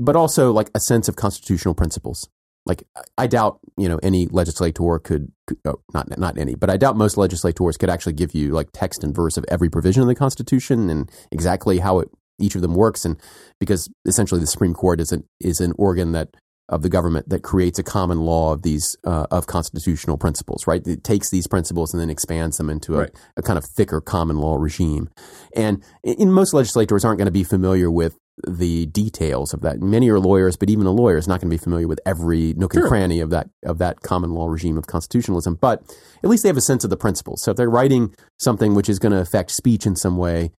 but 0.00 0.16
also 0.16 0.50
like 0.52 0.70
a 0.74 0.80
sense 0.80 1.08
of 1.08 1.14
constitutional 1.16 1.74
principles 1.74 2.28
like 2.68 2.84
I 3.16 3.26
doubt 3.26 3.58
you 3.76 3.88
know 3.88 3.98
any 4.02 4.26
legislator 4.26 4.98
could, 4.98 5.32
could 5.46 5.58
oh, 5.64 5.80
not 5.94 6.16
not 6.18 6.38
any, 6.38 6.54
but 6.54 6.70
I 6.70 6.76
doubt 6.76 6.96
most 6.96 7.16
legislators 7.16 7.76
could 7.76 7.90
actually 7.90 8.12
give 8.12 8.34
you 8.34 8.52
like 8.52 8.68
text 8.72 9.02
and 9.02 9.14
verse 9.14 9.36
of 9.36 9.44
every 9.48 9.70
provision 9.70 10.02
of 10.02 10.08
the 10.08 10.14
Constitution 10.14 10.90
and 10.90 11.10
exactly 11.32 11.78
how 11.78 12.00
it 12.00 12.10
each 12.38 12.54
of 12.54 12.62
them 12.62 12.74
works, 12.74 13.04
and 13.04 13.20
because 13.58 13.88
essentially 14.06 14.40
the 14.40 14.46
Supreme 14.46 14.74
Court 14.74 15.00
is 15.00 15.10
an 15.10 15.24
is 15.40 15.60
an 15.60 15.72
organ 15.78 16.12
that 16.12 16.28
of 16.68 16.82
the 16.82 16.90
government 16.90 17.30
that 17.30 17.42
creates 17.42 17.78
a 17.78 17.82
common 17.82 18.20
law 18.20 18.52
of 18.52 18.60
these 18.62 18.94
uh, 19.04 19.26
of 19.30 19.46
constitutional 19.46 20.18
principles, 20.18 20.66
right? 20.66 20.86
It 20.86 21.02
takes 21.02 21.30
these 21.30 21.46
principles 21.46 21.94
and 21.94 22.00
then 22.00 22.10
expands 22.10 22.58
them 22.58 22.68
into 22.68 22.96
a, 22.96 22.98
Right. 22.98 23.10
a 23.38 23.42
kind 23.42 23.56
of 23.56 23.64
thicker 23.64 24.02
common 24.02 24.36
law 24.36 24.56
regime, 24.56 25.08
and 25.56 25.82
in, 26.04 26.14
in 26.14 26.32
most 26.32 26.52
legislators 26.52 27.04
aren't 27.04 27.18
going 27.18 27.26
to 27.26 27.32
be 27.32 27.44
familiar 27.44 27.90
with 27.90 28.16
the 28.46 28.86
details 28.86 29.52
of 29.52 29.60
that. 29.62 29.80
Many 29.80 30.08
are 30.10 30.18
lawyers, 30.20 30.56
but 30.56 30.70
even 30.70 30.86
a 30.86 30.90
lawyer 30.92 31.16
is 31.16 31.26
not 31.26 31.40
going 31.40 31.50
to 31.50 31.54
be 31.54 31.62
familiar 31.62 31.88
with 31.88 32.00
every 32.06 32.54
nook 32.54 32.74
and 32.74 32.82
Sure. 32.82 32.88
cranny 32.88 33.20
of 33.20 33.30
that 33.30 33.48
of 33.64 33.78
that 33.78 34.02
common 34.02 34.32
law 34.32 34.46
regime 34.48 34.78
of 34.78 34.86
constitutionalism. 34.86 35.56
But 35.60 35.82
at 36.22 36.30
least 36.30 36.42
they 36.42 36.48
have 36.48 36.56
a 36.56 36.62
sense 36.62 36.84
of 36.84 36.90
the 36.90 36.96
principles. 36.96 37.42
So 37.42 37.50
if 37.50 37.56
they're 37.56 37.70
writing 37.70 38.14
something 38.38 38.74
which 38.74 38.88
is 38.88 38.98
going 38.98 39.12
to 39.12 39.20
affect 39.20 39.50
speech 39.50 39.86
in 39.86 39.96
some 39.96 40.16
way, 40.16 40.52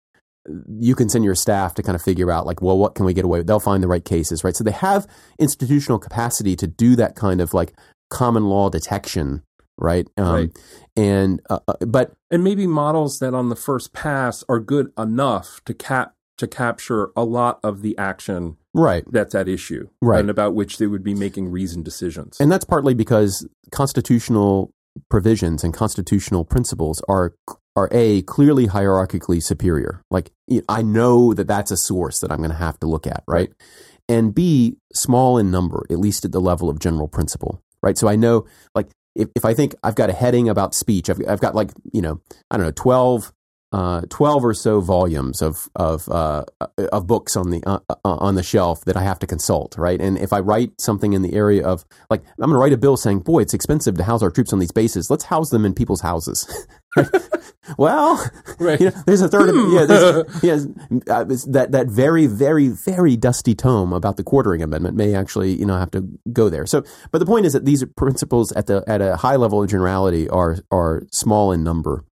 you 0.79 0.95
can 0.95 1.09
send 1.09 1.25
your 1.25 1.35
staff 1.35 1.75
to 1.75 1.83
kind 1.83 1.95
of 1.95 2.03
figure 2.03 2.31
out 2.31 2.47
like, 2.47 2.63
well, 2.63 2.79
what 2.79 2.95
can 2.95 3.05
we 3.05 3.13
get 3.15 3.25
away 3.25 3.39
with? 3.41 3.47
They'll 3.47 3.61
find 3.61 3.83
the 3.83 3.89
right 3.89 4.05
cases, 4.05 4.43
right? 4.45 4.57
So 4.57 4.65
they 4.65 4.71
have 4.73 5.07
institutional 5.39 5.99
capacity 5.99 6.57
to 6.57 6.67
do 6.67 6.97
that 6.97 7.15
kind 7.17 7.41
of 7.41 7.53
like 7.53 7.75
common 8.11 8.45
law 8.49 8.71
detection, 8.71 9.43
right? 9.77 10.07
Um, 10.17 10.33
Right. 10.35 10.59
And 10.97 11.41
uh, 11.49 11.61
uh, 11.69 11.75
but 11.87 12.15
and 12.31 12.43
maybe 12.43 12.67
models 12.67 13.19
that 13.21 13.33
on 13.35 13.51
the 13.51 13.57
first 13.57 13.93
pass 13.93 14.43
are 14.49 14.59
good 14.59 14.91
enough 14.99 15.61
to 15.67 15.75
cap 15.75 16.15
to 16.39 16.47
capture 16.47 17.11
a 17.17 17.25
lot 17.25 17.61
of 17.63 17.83
the 17.83 17.97
action 17.99 18.57
right, 18.75 19.05
that's 19.11 19.35
at 19.35 19.49
issue 19.49 19.89
Right. 20.01 20.21
and 20.21 20.31
about 20.31 20.55
which 20.55 20.79
they 20.79 20.87
would 20.87 21.03
be 21.05 21.15
making 21.15 21.51
reasoned 21.51 21.85
decisions. 21.85 22.37
And 22.41 22.51
that's 22.51 22.65
partly 22.65 22.95
because 22.95 23.47
constitutional 23.71 24.73
provisions 25.11 25.63
and 25.63 25.73
constitutional 25.73 26.45
principles 26.45 27.03
are 27.09 27.35
are 27.77 27.89
a 27.93 28.23
clearly 28.23 28.67
hierarchically 28.67 29.41
superior. 29.43 30.03
Like 30.11 30.33
I 30.69 30.83
know 30.83 31.33
that 31.35 31.47
that's 31.47 31.71
a 31.71 31.77
source 31.77 32.19
that 32.21 32.33
I'm 32.33 32.39
going 32.39 32.51
to 32.51 32.57
have 32.57 32.79
to 32.81 32.87
look 32.89 33.07
at, 33.07 33.23
right? 33.29 33.51
And 34.09 34.35
b 34.35 34.77
small 34.93 35.39
in 35.39 35.51
number, 35.51 35.87
at 35.91 35.99
least 35.99 36.25
at 36.25 36.33
the 36.33 36.41
level 36.41 36.69
of 36.69 36.81
general 36.81 37.07
principle, 37.09 37.63
right? 37.83 37.97
So 37.97 38.09
I 38.09 38.17
know, 38.17 38.47
like 38.75 38.89
if 39.15 39.29
if 39.37 39.45
I 39.45 39.55
think 39.55 39.75
I've 39.85 39.95
got 39.95 40.11
a 40.11 40.13
heading 40.13 40.49
about 40.49 40.75
speech, 40.75 41.09
I've 41.09 41.21
I've 41.29 41.41
got 41.41 41.55
like 41.55 41.71
you 41.93 42.03
know 42.03 42.21
I 42.51 42.57
don't 42.57 42.67
know 42.67 42.73
twelve. 42.73 43.33
Uh, 43.71 44.01
twelve 44.09 44.45
or 44.45 44.55
so 44.55 44.81
volumes 44.81 45.43
of 45.43 45.69
of 45.77 46.09
uh, 46.09 46.43
of 46.91 47.07
books 47.07 47.37
on 47.37 47.51
the 47.51 47.63
uh, 47.67 47.79
uh, 47.91 47.97
on 48.03 48.35
the 48.35 48.43
shelf 48.43 48.83
that 48.87 48.97
I 48.97 49.03
have 49.03 49.19
to 49.19 49.27
consult, 49.27 49.77
right? 49.77 50.01
And 50.01 50.17
if 50.17 50.33
I 50.33 50.41
write 50.41 50.81
something 50.81 51.13
in 51.13 51.21
the 51.21 51.35
area 51.35 51.67
of 51.67 51.85
like 52.09 52.23
I'm 52.41 52.49
going 52.49 52.53
to 52.53 52.57
write 52.59 52.73
a 52.73 52.79
bill 52.79 52.97
saying, 52.97 53.21
"Boy, 53.21 53.41
it's 53.43 53.53
expensive 53.53 53.97
to 53.97 54.05
house 54.05 54.23
our 54.23 54.31
troops 54.31 54.55
on 54.55 54.59
these 54.59 54.73
bases. 54.73 55.11
Let's 55.11 55.25
house 55.25 55.51
them 55.51 55.67
in 55.67 55.75
people's 55.75 56.01
houses." 56.01 56.49
well, 57.79 58.25
Right. 58.59 58.81
you 58.81 58.87
know, 58.87 58.97
there's 59.07 59.21
a 59.21 59.29
third. 59.29 59.51
Hmm. 59.51 59.59
Of, 59.59 59.73
yeah, 59.73 59.85
there's, 59.85 60.43
yes, 60.43 60.67
uh, 61.11 61.25
that 61.53 61.69
that 61.73 61.87
very 61.89 62.27
very 62.27 62.69
very 62.69 63.17
dusty 63.17 63.55
tome 63.55 63.93
about 63.93 64.17
the 64.17 64.25
quartering 64.25 64.63
amendment 64.63 64.97
may 64.97 65.15
actually 65.15 65.53
you 65.53 65.67
know 65.67 65.77
have 65.79 65.91
to 65.93 66.09
go 66.33 66.49
there. 66.49 66.67
So, 66.67 66.85
but 67.11 67.19
the 67.19 67.27
point 67.27 67.47
is 67.47 67.53
that 67.53 67.65
these 67.65 67.85
principles 67.97 68.53
at 68.53 68.67
the 68.67 68.83
at 68.87 69.01
a 69.01 69.17
high 69.17 69.37
level 69.37 69.63
of 69.63 69.71
generality 69.71 70.29
are 70.29 70.59
are 70.71 71.03
small 71.13 71.53
in 71.53 71.63
number. 71.63 72.05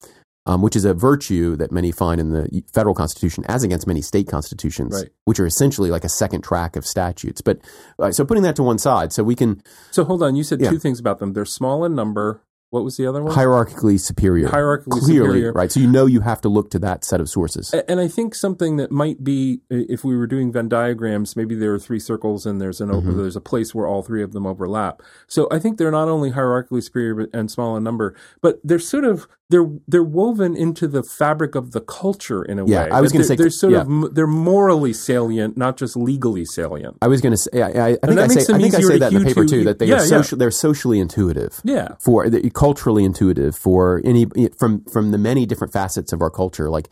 Um, 0.46 0.60
which 0.60 0.76
is 0.76 0.84
a 0.84 0.92
virtue 0.92 1.56
that 1.56 1.72
many 1.72 1.90
find 1.90 2.20
in 2.20 2.28
the 2.28 2.62
federal 2.70 2.94
constitution, 2.94 3.44
as 3.48 3.62
against 3.64 3.86
many 3.86 4.02
state 4.02 4.26
constitutions, 4.28 4.92
Right. 4.92 5.10
which 5.24 5.40
are 5.40 5.46
essentially 5.46 5.90
like 5.90 6.04
a 6.04 6.08
second 6.10 6.42
track 6.42 6.76
of 6.76 6.84
statutes. 6.84 7.40
But 7.40 7.60
uh, 7.98 8.12
so 8.12 8.26
putting 8.26 8.42
that 8.42 8.54
to 8.56 8.62
one 8.62 8.76
side, 8.76 9.10
so 9.14 9.24
we 9.24 9.34
can 9.34 9.62
so 9.90 10.04
hold 10.04 10.22
on, 10.22 10.36
you 10.36 10.44
said 10.44 10.60
Yeah. 10.60 10.68
two 10.68 10.78
things 10.78 11.00
about 11.00 11.18
them. 11.18 11.32
They're 11.32 11.46
small 11.46 11.82
in 11.86 11.94
number. 11.94 12.42
What 12.74 12.82
was 12.84 12.96
the 12.96 13.06
other 13.06 13.22
one? 13.22 13.32
hierarchically 13.32 14.00
superior, 14.00 14.48
Hierarchically 14.48 15.00
clearly, 15.00 15.28
superior. 15.38 15.52
right? 15.52 15.70
So 15.70 15.78
you 15.78 15.88
know 15.88 16.06
you 16.06 16.22
have 16.22 16.40
to 16.40 16.48
look 16.48 16.70
to 16.72 16.78
that 16.80 17.04
set 17.04 17.20
of 17.20 17.28
sources. 17.28 17.72
And 17.88 18.00
I 18.00 18.08
think 18.08 18.34
something 18.34 18.78
that 18.78 18.90
might 18.90 19.22
be, 19.22 19.60
if 19.70 20.02
we 20.02 20.16
were 20.16 20.26
doing 20.26 20.50
Venn 20.52 20.68
diagrams, 20.68 21.36
maybe 21.36 21.54
there 21.54 21.72
are 21.72 21.78
three 21.78 22.00
circles 22.00 22.46
and 22.46 22.60
there's 22.60 22.80
an 22.80 22.90
Mm-hmm. 22.94 23.16
there's 23.16 23.36
a 23.36 23.40
place 23.40 23.74
where 23.74 23.86
all 23.86 24.02
three 24.02 24.22
of 24.22 24.32
them 24.32 24.44
overlap. 24.46 25.02
So 25.26 25.46
I 25.50 25.58
think 25.60 25.78
they're 25.78 25.90
not 25.90 26.08
only 26.08 26.30
hierarchically 26.32 26.82
superior 26.82 27.28
and 27.32 27.50
small 27.50 27.76
in 27.76 27.82
number, 27.84 28.14
but 28.40 28.58
they're 28.64 28.78
sort 28.78 29.04
of 29.04 29.26
they're 29.50 29.68
they're 29.86 30.02
woven 30.20 30.56
into 30.56 30.88
the 30.88 31.02
fabric 31.02 31.54
of 31.54 31.72
the 31.72 31.80
culture 31.80 32.42
in 32.44 32.58
a 32.58 32.66
Yeah, 32.66 32.84
way. 32.84 32.90
I 32.90 33.00
was 33.00 33.12
gonna 33.12 33.24
say- 33.24 33.36
they're 33.36 33.50
sort 33.50 33.72
yeah. 33.74 33.80
of 33.82 34.14
they're 34.14 34.26
morally 34.26 34.92
salient, 34.92 35.56
not 35.56 35.76
just 35.76 35.96
legally 35.96 36.44
salient. 36.44 36.96
I 37.02 37.08
was 37.08 37.20
going 37.20 37.32
to 37.32 37.36
say, 37.36 37.62
I, 37.62 37.68
I, 37.68 37.98
I 38.02 38.06
think 38.06 38.18
I 38.20 38.26
say, 38.28 38.54
I 38.54 38.58
think 38.58 38.74
I 38.74 38.80
say 38.80 38.98
that 38.98 39.12
in 39.12 39.18
the 39.22 39.26
paper 39.26 39.44
to- 39.44 39.48
too. 39.48 39.64
That 39.64 39.78
they 39.78 39.86
yeah, 39.86 39.96
are 39.96 40.06
social, 40.06 40.38
they're 40.38 40.50
socially 40.50 40.98
intuitive. 41.00 41.60
Yeah, 41.64 41.88
for 42.00 42.28
the, 42.30 42.40
culturally 42.64 43.04
intuitive 43.04 43.54
for 43.56 44.00
any 44.04 44.26
from 44.58 44.84
from 44.84 45.10
the 45.10 45.18
many 45.18 45.44
different 45.46 45.72
facets 45.72 46.12
of 46.12 46.22
our 46.22 46.30
culture. 46.30 46.70
Like 46.70 46.88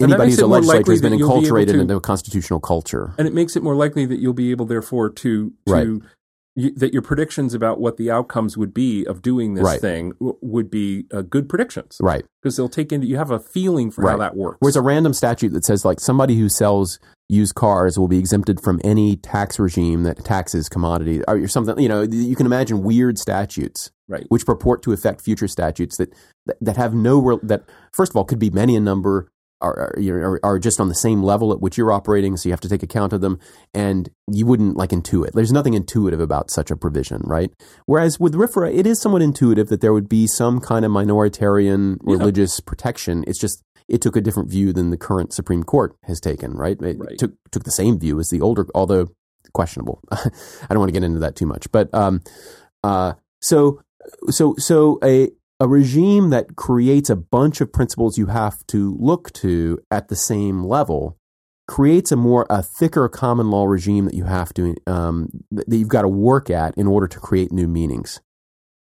anybody 0.00 0.30
who's 0.30 0.38
a 0.38 0.46
legislator 0.46 0.92
has 0.92 1.00
been 1.02 1.12
that 1.12 1.18
you'll 1.18 1.40
be 1.40 1.46
enculturated 1.48 1.72
to- 1.72 1.80
into 1.80 1.96
a 1.96 2.00
constitutional 2.00 2.60
culture. 2.60 3.12
and 3.18 3.26
it 3.26 3.34
makes 3.34 3.56
it 3.56 3.62
more 3.62 3.74
likely 3.74 4.06
that 4.06 4.18
you'll 4.20 4.32
be 4.34 4.50
able, 4.52 4.66
therefore, 4.66 5.10
to 5.10 5.50
to 5.66 5.72
Right. 5.72 5.88
You, 6.56 6.72
that 6.74 6.92
your 6.92 7.02
predictions 7.02 7.54
about 7.54 7.78
what 7.78 7.96
the 7.98 8.10
outcomes 8.10 8.56
would 8.56 8.72
be 8.74 9.04
of 9.04 9.20
doing 9.22 9.54
this 9.54 9.64
Right. 9.64 9.80
thing 9.80 10.10
w- 10.18 10.36
would 10.40 10.70
be 10.70 11.04
uh, 11.12 11.20
good 11.22 11.48
predictions. 11.48 11.98
Right. 12.00 12.24
because 12.42 12.56
they'll 12.56 12.68
take 12.68 12.92
into 12.92 13.06
you 13.06 13.16
have 13.16 13.30
a 13.30 13.38
feeling 13.38 13.90
for 13.90 14.08
how 14.08 14.16
that 14.18 14.36
works. 14.36 14.56
Whereas 14.60 14.76
a 14.76 14.80
random 14.82 15.12
statute 15.12 15.50
that 15.50 15.64
says 15.64 15.84
like 15.84 16.00
somebody 16.00 16.36
who 16.36 16.48
sells 16.48 16.98
used 17.28 17.54
cars 17.56 17.98
will 17.98 18.06
be 18.08 18.18
exempted 18.18 18.60
from 18.62 18.80
any 18.84 19.16
tax 19.16 19.58
regime 19.58 20.04
that 20.04 20.24
taxes 20.24 20.68
commodity 20.68 21.22
or 21.28 21.46
something. 21.48 21.78
You 21.78 21.88
know, 21.88 22.02
you 22.02 22.36
can 22.36 22.46
imagine 22.46 22.82
weird 22.84 23.18
statutes 23.18 23.90
right, 24.08 24.24
which 24.28 24.46
purport 24.46 24.82
to 24.84 24.92
affect 24.92 25.20
future 25.20 25.48
statutes 25.48 25.96
that 25.96 26.12
that, 26.46 26.56
that 26.60 26.76
have 26.76 26.94
no 26.94 27.18
real, 27.20 27.40
that 27.42 27.64
first 27.92 28.12
of 28.12 28.16
all 28.16 28.24
could 28.24 28.38
be 28.38 28.50
many 28.50 28.76
in 28.76 28.84
number 28.84 29.28
are, 29.60 29.94
are, 29.96 30.00
are 30.34 30.40
are 30.42 30.58
just 30.58 30.80
on 30.80 30.88
the 30.88 30.94
same 30.94 31.22
level 31.22 31.52
at 31.52 31.60
which 31.60 31.78
you're 31.78 31.92
operating 31.92 32.36
so 32.36 32.48
you 32.48 32.52
have 32.52 32.60
to 32.60 32.68
take 32.68 32.82
account 32.82 33.12
of 33.12 33.20
them 33.20 33.38
and 33.72 34.10
you 34.30 34.44
wouldn't 34.46 34.76
like 34.76 34.90
intuit. 34.90 35.32
There's 35.32 35.52
nothing 35.52 35.74
intuitive 35.74 36.20
about 36.20 36.50
such 36.50 36.70
a 36.70 36.76
provision 36.76 37.22
right? 37.24 37.50
Whereas 37.86 38.20
with 38.20 38.34
RFRA 38.34 38.74
it 38.76 38.86
is 38.86 39.00
somewhat 39.00 39.22
intuitive 39.22 39.68
that 39.68 39.80
there 39.80 39.92
would 39.92 40.08
be 40.08 40.26
some 40.26 40.60
kind 40.60 40.84
of 40.84 40.90
minoritarian 40.92 41.96
Yeah. 42.06 42.16
religious 42.16 42.60
protection. 42.60 43.24
It's 43.26 43.38
just 43.38 43.62
it 43.88 44.00
took 44.00 44.16
a 44.16 44.20
different 44.20 44.50
view 44.50 44.72
than 44.72 44.90
the 44.90 44.96
current 44.96 45.32
Supreme 45.32 45.62
Court 45.62 45.96
has 46.04 46.20
taken 46.20 46.52
right? 46.52 46.76
It 46.80 46.98
Right. 46.98 47.18
took 47.18 47.32
took 47.50 47.64
the 47.64 47.70
same 47.70 47.98
view 47.98 48.18
as 48.20 48.28
the 48.28 48.40
older 48.40 48.66
although 48.74 49.08
questionable. 49.52 50.00
I 50.10 50.28
don't 50.68 50.78
want 50.80 50.88
to 50.88 50.92
get 51.00 51.04
into 51.04 51.20
that 51.20 51.36
too 51.36 51.46
much 51.46 51.70
but 51.72 51.92
um 51.94 52.20
uh 52.84 53.14
so 53.40 53.80
so 54.30 54.54
so 54.58 54.98
a 55.02 55.30
a 55.58 55.68
regime 55.68 56.30
that 56.30 56.56
creates 56.56 57.08
a 57.08 57.16
bunch 57.16 57.60
of 57.60 57.72
principles 57.72 58.18
you 58.18 58.26
have 58.26 58.66
to 58.66 58.96
look 58.98 59.32
to 59.32 59.78
at 59.90 60.08
the 60.08 60.16
same 60.16 60.64
level 60.64 61.16
creates 61.66 62.12
a 62.12 62.16
more 62.16 62.46
a 62.48 62.62
thicker 62.62 63.08
common 63.08 63.50
law 63.50 63.64
regime 63.64 64.04
that 64.04 64.14
you 64.14 64.24
have 64.24 64.54
to 64.54 64.74
um, 64.86 65.28
that 65.50 65.76
you've 65.76 65.88
got 65.88 66.02
to 66.02 66.08
work 66.08 66.50
at 66.50 66.76
in 66.76 66.86
order 66.86 67.08
to 67.08 67.18
create 67.18 67.50
new 67.52 67.66
meanings 67.66 68.20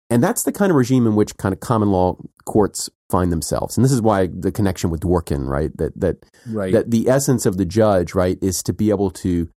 and 0.09 0.23
that's 0.23 0.43
the 0.43 0.51
kind 0.51 0.71
of 0.71 0.75
regime 0.75 1.05
in 1.05 1.15
which 1.15 1.37
kind 1.37 1.53
of 1.53 1.59
common 1.59 1.91
law 1.91 2.15
courts 2.45 2.89
find 3.09 3.31
themselves 3.31 3.75
and 3.75 3.83
this 3.83 3.91
is 3.91 4.01
why 4.01 4.27
the 4.27 4.51
connection 4.51 4.89
with 4.89 5.01
Dworkin 5.01 5.47
right 5.47 5.75
that 5.77 5.99
that 5.99 6.25
right. 6.47 6.71
that 6.71 6.91
the 6.91 7.09
essence 7.09 7.45
of 7.45 7.57
the 7.57 7.65
judge 7.65 8.13
right 8.13 8.37
is 8.41 8.63
to 8.63 8.73
be 8.73 8.89
able 8.89 9.09
to 9.11 9.49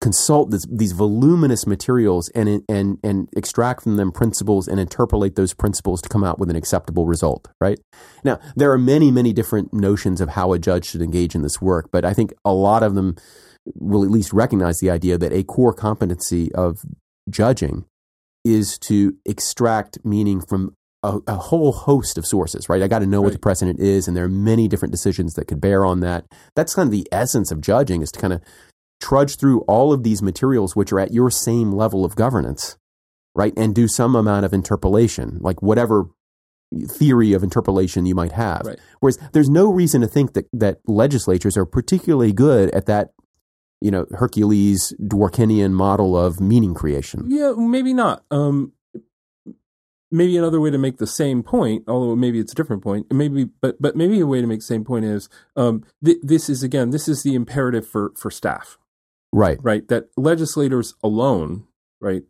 consult 0.00 0.50
this, 0.50 0.64
these 0.70 0.92
voluminous 0.92 1.66
materials 1.66 2.28
and 2.30 2.62
and 2.68 2.98
and 3.02 3.28
extract 3.36 3.82
from 3.82 3.96
them 3.96 4.12
principles 4.12 4.68
and 4.68 4.78
interpolate 4.78 5.34
those 5.34 5.54
principles 5.54 6.00
to 6.00 6.08
come 6.08 6.22
out 6.22 6.38
with 6.38 6.48
an 6.50 6.56
acceptable 6.56 7.04
result 7.04 7.48
right 7.60 7.80
now 8.22 8.38
there 8.54 8.70
are 8.70 8.78
many 8.78 9.10
many 9.10 9.32
different 9.32 9.72
notions 9.72 10.20
of 10.20 10.30
how 10.30 10.52
a 10.52 10.58
judge 10.58 10.84
should 10.84 11.02
engage 11.02 11.34
in 11.34 11.42
this 11.42 11.60
work 11.60 11.88
but 11.90 12.04
i 12.04 12.14
think 12.14 12.32
a 12.44 12.52
lot 12.52 12.84
of 12.84 12.94
them 12.94 13.16
will 13.74 14.04
at 14.04 14.10
least 14.10 14.32
recognize 14.32 14.78
the 14.78 14.90
idea 14.90 15.18
that 15.18 15.32
a 15.32 15.42
core 15.42 15.74
competency 15.74 16.52
of 16.54 16.84
judging 17.28 17.84
is 18.44 18.78
to 18.78 19.16
extract 19.26 19.98
meaning 20.04 20.40
from 20.40 20.74
a, 21.02 21.18
a 21.26 21.34
whole 21.34 21.72
host 21.72 22.18
of 22.18 22.26
sources, 22.26 22.68
right? 22.68 22.82
I 22.82 22.88
got 22.88 23.00
to 23.00 23.06
know 23.06 23.18
right. 23.18 23.26
what 23.26 23.32
the 23.32 23.38
precedent 23.38 23.78
is, 23.78 24.08
and 24.08 24.16
there 24.16 24.24
are 24.24 24.30
many 24.30 24.66
different 24.66 24.92
decisions 24.92 25.34
that 25.34 25.46
could 25.46 25.60
bear 25.60 25.84
on 25.84 26.00
that. 26.00 26.24
That's 26.56 26.74
kind 26.74 26.86
of 26.86 26.90
the 26.90 27.06
essence 27.12 27.52
of 27.52 27.60
judging 27.60 28.02
is 28.02 28.10
to 28.12 28.20
kind 28.20 28.32
of 28.32 28.40
trudge 29.00 29.36
through 29.36 29.60
all 29.62 29.92
of 29.92 30.02
these 30.02 30.22
materials 30.22 30.74
which 30.74 30.92
are 30.92 31.00
at 31.00 31.12
your 31.12 31.30
same 31.30 31.72
level 31.72 32.04
of 32.04 32.16
governance, 32.16 32.76
right? 33.34 33.52
And 33.56 33.74
do 33.74 33.88
some 33.88 34.16
amount 34.16 34.44
of 34.44 34.52
interpolation, 34.52 35.38
like 35.40 35.62
whatever 35.62 36.06
theory 36.88 37.32
of 37.32 37.42
interpolation 37.42 38.06
you 38.06 38.14
might 38.14 38.32
have. 38.32 38.62
Right. 38.64 38.78
Whereas 39.00 39.18
there's 39.32 39.48
no 39.48 39.72
reason 39.72 40.02
to 40.02 40.06
think 40.06 40.34
that, 40.34 40.46
that 40.52 40.80
legislatures 40.86 41.56
are 41.56 41.64
particularly 41.64 42.32
good 42.32 42.70
at 42.70 42.86
that 42.86 43.10
you 43.80 43.90
know 43.90 44.06
Hercules 44.10 44.92
Dworkinian 45.00 45.72
model 45.72 46.16
of 46.16 46.40
meaning 46.40 46.74
creation. 46.74 47.26
Yeah, 47.28 47.54
maybe 47.56 47.94
not. 47.94 48.24
Um, 48.30 48.72
maybe 50.10 50.36
another 50.36 50.60
way 50.60 50.70
to 50.70 50.78
make 50.78 50.98
the 50.98 51.06
same 51.06 51.42
point, 51.42 51.84
although 51.86 52.16
maybe 52.16 52.40
it's 52.40 52.52
a 52.52 52.56
different 52.56 52.82
point. 52.82 53.06
Maybe, 53.12 53.44
but 53.44 53.80
but 53.80 53.96
maybe 53.96 54.20
a 54.20 54.26
way 54.26 54.40
to 54.40 54.46
make 54.46 54.60
the 54.60 54.66
same 54.66 54.84
point 54.84 55.04
is 55.04 55.28
um, 55.56 55.84
th- 56.04 56.18
this 56.22 56.48
is 56.48 56.62
again 56.62 56.90
this 56.90 57.08
is 57.08 57.22
the 57.22 57.34
imperative 57.34 57.86
for 57.86 58.12
for 58.16 58.30
staff, 58.30 58.78
right? 59.32 59.58
Right. 59.60 59.86
That 59.88 60.08
legislators 60.16 60.94
alone, 61.02 61.66
right, 62.00 62.22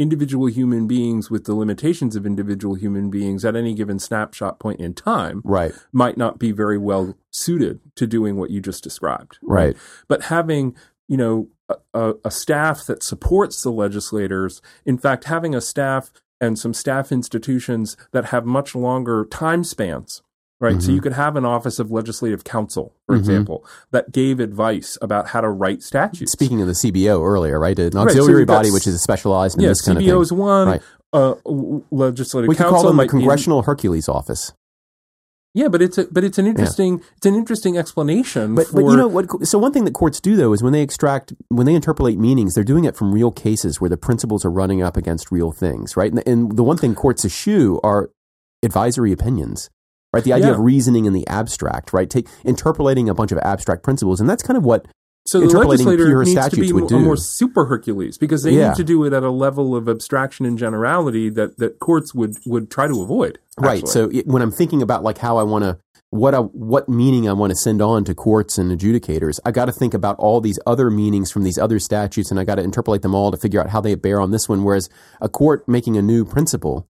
individual 0.00 0.46
human 0.46 0.86
beings 0.86 1.30
with 1.30 1.44
the 1.44 1.54
limitations 1.54 2.16
of 2.16 2.24
individual 2.24 2.74
human 2.74 3.10
beings 3.10 3.44
at 3.44 3.54
any 3.54 3.74
given 3.74 3.98
snapshot 3.98 4.58
point 4.58 4.80
in 4.80 4.94
time 4.94 5.42
right. 5.44 5.72
might 5.92 6.16
not 6.16 6.38
be 6.38 6.52
very 6.52 6.78
well 6.78 7.14
suited 7.30 7.80
to 7.96 8.06
doing 8.06 8.36
what 8.36 8.50
you 8.50 8.62
just 8.62 8.82
described. 8.82 9.38
Right. 9.42 9.66
right. 9.66 9.76
But 10.08 10.24
having, 10.24 10.74
you 11.06 11.18
know, 11.18 11.48
a, 11.92 12.14
a, 12.24 12.30
staff 12.30 12.86
that 12.86 13.02
supports 13.02 13.62
the 13.62 13.70
legislators, 13.70 14.62
in 14.86 14.96
fact, 14.96 15.24
having 15.24 15.54
a 15.54 15.60
staff 15.60 16.10
and 16.40 16.58
some 16.58 16.72
staff 16.72 17.12
institutions 17.12 17.96
that 18.12 18.26
have 18.26 18.46
much 18.46 18.74
longer 18.74 19.26
time 19.26 19.62
spans 19.62 20.22
right? 20.60 20.74
Mm-hmm. 20.74 20.80
So 20.80 20.92
you 20.92 21.00
could 21.00 21.14
have 21.14 21.36
an 21.36 21.44
Office 21.44 21.78
of 21.78 21.90
Legislative 21.90 22.44
Counsel, 22.44 22.94
for 23.06 23.14
mm-hmm. 23.14 23.20
example, 23.20 23.66
that 23.90 24.12
gave 24.12 24.38
advice 24.38 24.96
about 25.02 25.28
how 25.28 25.40
to 25.40 25.48
write 25.48 25.82
statutes. 25.82 26.32
Speaking 26.32 26.60
of 26.60 26.66
the 26.66 26.74
CBO 26.74 27.26
earlier, 27.26 27.58
right? 27.58 27.78
An 27.78 27.96
auxiliary 27.96 28.44
right, 28.44 28.48
so 28.48 28.54
body 28.58 28.70
which 28.70 28.86
is 28.86 29.02
specialized 29.02 29.56
in 29.56 29.64
yeah, 29.64 29.70
this 29.70 29.82
kind 29.82 29.98
CBO 29.98 30.00
of 30.00 30.04
thing. 30.04 30.14
CBO 30.14 30.22
is 30.22 30.32
one. 30.32 30.68
Right. 30.68 30.82
Uh, 31.12 31.34
legislative 31.90 32.48
we 32.48 32.54
Counsel 32.54 32.72
could 32.72 32.82
call 32.82 32.88
them 32.88 32.96
the 32.98 33.08
Congressional 33.08 33.62
Hercules 33.62 34.08
Office. 34.08 34.52
Yeah, 35.52 35.66
but 35.66 35.82
it's 35.82 35.98
a, 35.98 36.04
but 36.04 36.22
it's 36.22 36.38
an 36.38 36.46
interesting 36.46 36.98
yeah. 36.98 37.04
it's 37.16 37.26
an 37.26 37.34
interesting 37.34 37.76
explanation. 37.76 38.54
But, 38.54 38.68
for, 38.68 38.74
but 38.74 38.90
you 38.90 38.96
know 38.96 39.08
what? 39.08 39.44
So 39.48 39.58
one 39.58 39.72
thing 39.72 39.84
that 39.86 39.94
courts 39.94 40.20
do 40.20 40.36
though 40.36 40.52
is 40.52 40.62
when 40.62 40.72
they 40.72 40.82
extract 40.82 41.32
when 41.48 41.66
they 41.66 41.74
interpolate 41.74 42.20
meanings, 42.20 42.54
they're 42.54 42.62
doing 42.62 42.84
it 42.84 42.96
from 42.96 43.12
real 43.12 43.32
cases 43.32 43.80
where 43.80 43.90
the 43.90 43.96
principles 43.96 44.44
are 44.44 44.50
running 44.50 44.80
up 44.80 44.96
against 44.96 45.32
real 45.32 45.50
things, 45.50 45.96
right? 45.96 46.12
And, 46.12 46.22
and 46.24 46.56
the 46.56 46.62
one 46.62 46.76
thing 46.76 46.94
courts 46.94 47.24
eschew 47.24 47.80
are 47.82 48.10
advisory 48.62 49.10
opinions 49.10 49.68
right? 50.12 50.24
The 50.24 50.32
idea 50.32 50.48
yeah. 50.48 50.54
of 50.54 50.60
reasoning 50.60 51.04
in 51.04 51.12
the 51.12 51.26
abstract, 51.26 51.92
right? 51.92 52.08
Take 52.08 52.28
interpolating 52.44 53.08
a 53.08 53.14
bunch 53.14 53.32
of 53.32 53.38
abstract 53.38 53.82
principles, 53.82 54.20
and 54.20 54.28
that's 54.28 54.42
kind 54.42 54.56
of 54.56 54.64
what 54.64 54.86
so 55.26 55.40
the 55.40 55.46
legislator 55.46 56.24
needs 56.24 56.48
to 56.48 56.56
be 56.56 56.70
a 56.70 56.98
more 56.98 57.16
super 57.16 57.66
Hercules 57.66 58.18
because 58.18 58.42
they 58.42 58.52
yeah. 58.52 58.68
need 58.68 58.76
to 58.76 58.84
do 58.84 59.04
it 59.04 59.12
at 59.12 59.22
a 59.22 59.30
level 59.30 59.76
of 59.76 59.88
abstraction 59.88 60.46
and 60.46 60.58
generality 60.58 61.28
that, 61.30 61.58
that 61.58 61.78
courts 61.78 62.14
would, 62.14 62.36
would 62.46 62.70
try 62.70 62.88
to 62.88 63.02
avoid. 63.02 63.38
Actually. 63.58 63.68
Right. 63.68 63.88
So 63.88 64.10
it, 64.10 64.26
when 64.26 64.42
I'm 64.42 64.50
thinking 64.50 64.82
about 64.82 65.04
like 65.04 65.18
how 65.18 65.36
I 65.36 65.42
want 65.42 65.64
to 65.64 65.78
what 66.12 66.34
I, 66.34 66.38
what 66.38 66.88
meaning 66.88 67.28
I 67.28 67.32
want 67.32 67.50
to 67.50 67.56
send 67.56 67.80
on 67.80 68.04
to 68.04 68.14
courts 68.14 68.58
and 68.58 68.76
adjudicators, 68.76 69.38
I 69.44 69.52
got 69.52 69.66
to 69.66 69.72
think 69.72 69.94
about 69.94 70.16
all 70.18 70.40
these 70.40 70.58
other 70.66 70.90
meanings 70.90 71.30
from 71.30 71.44
these 71.44 71.56
other 71.56 71.78
statutes, 71.78 72.32
and 72.32 72.40
I 72.40 72.42
got 72.42 72.56
to 72.56 72.64
interpolate 72.64 73.02
them 73.02 73.14
all 73.14 73.30
to 73.30 73.36
figure 73.36 73.60
out 73.60 73.70
how 73.70 73.80
they 73.80 73.94
bear 73.94 74.20
on 74.20 74.32
this 74.32 74.48
one. 74.48 74.64
Whereas 74.64 74.88
a 75.20 75.28
court 75.28 75.68
making 75.68 75.96
a 75.96 76.02
new 76.02 76.24
principle 76.24 76.88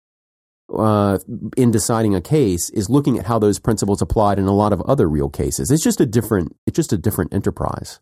uh, 0.76 1.18
in 1.58 1.72
deciding 1.72 2.16
a 2.16 2.22
case 2.22 2.70
is 2.72 2.90
looking 2.90 3.18
at 3.18 3.26
how 3.26 3.40
those 3.40 3.60
principles 3.60 4.02
applied 4.02 4.40
in 4.40 4.46
a 4.46 4.54
lot 4.54 4.74
of 4.74 4.82
other 4.82 5.08
real 5.08 5.30
cases. 5.30 5.72
It's 5.72 5.84
just 5.84 6.02
a 6.02 6.06
different. 6.06 6.56
It's 6.66 6.76
just 6.76 6.94
a 6.94 6.98
different 6.98 7.34
enterprise. 7.34 8.00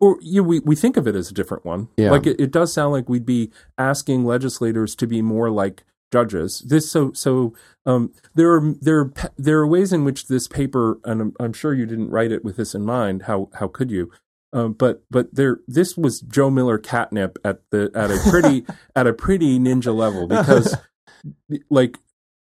Or 0.00 0.18
yeah, 0.20 0.42
we 0.42 0.60
we 0.60 0.76
think 0.76 0.96
of 0.96 1.06
it 1.06 1.14
as 1.14 1.30
a 1.30 1.34
different 1.34 1.64
one. 1.64 1.88
Yeah. 1.96 2.10
Like 2.10 2.26
it, 2.26 2.40
it 2.40 2.50
does 2.50 2.72
sound 2.72 2.92
like 2.92 3.08
we'd 3.08 3.26
be 3.26 3.50
asking 3.78 4.24
legislators 4.24 4.94
to 4.96 5.06
be 5.06 5.22
more 5.22 5.50
like 5.50 5.84
judges. 6.12 6.62
This 6.66 6.90
so 6.90 7.12
so 7.12 7.54
um, 7.86 8.12
there 8.34 8.52
are 8.52 8.74
there 8.80 9.12
there 9.36 9.58
are 9.58 9.66
ways 9.66 9.92
in 9.92 10.04
which 10.04 10.28
this 10.28 10.46
paper, 10.46 10.98
and 11.04 11.20
I'm, 11.20 11.32
I'm, 11.40 11.52
sure 11.52 11.74
you 11.74 11.86
didn't 11.86 12.10
write 12.10 12.32
it 12.32 12.44
with 12.44 12.56
this 12.56 12.74
in 12.74 12.84
mind. 12.84 13.22
How 13.22 13.48
how 13.54 13.68
could 13.68 13.90
you? 13.90 14.10
Um, 14.52 14.72
but 14.72 15.04
but 15.10 15.34
there 15.34 15.60
this 15.66 15.96
was 15.96 16.20
Joe 16.20 16.50
Miller 16.50 16.78
catnip 16.78 17.38
at 17.44 17.60
the 17.70 17.90
at 17.94 18.10
a 18.10 18.18
pretty 18.30 18.64
at 18.96 19.06
a 19.06 19.12
pretty 19.12 19.58
ninja 19.58 19.94
level 19.94 20.26
because 20.26 20.76
like 21.70 21.98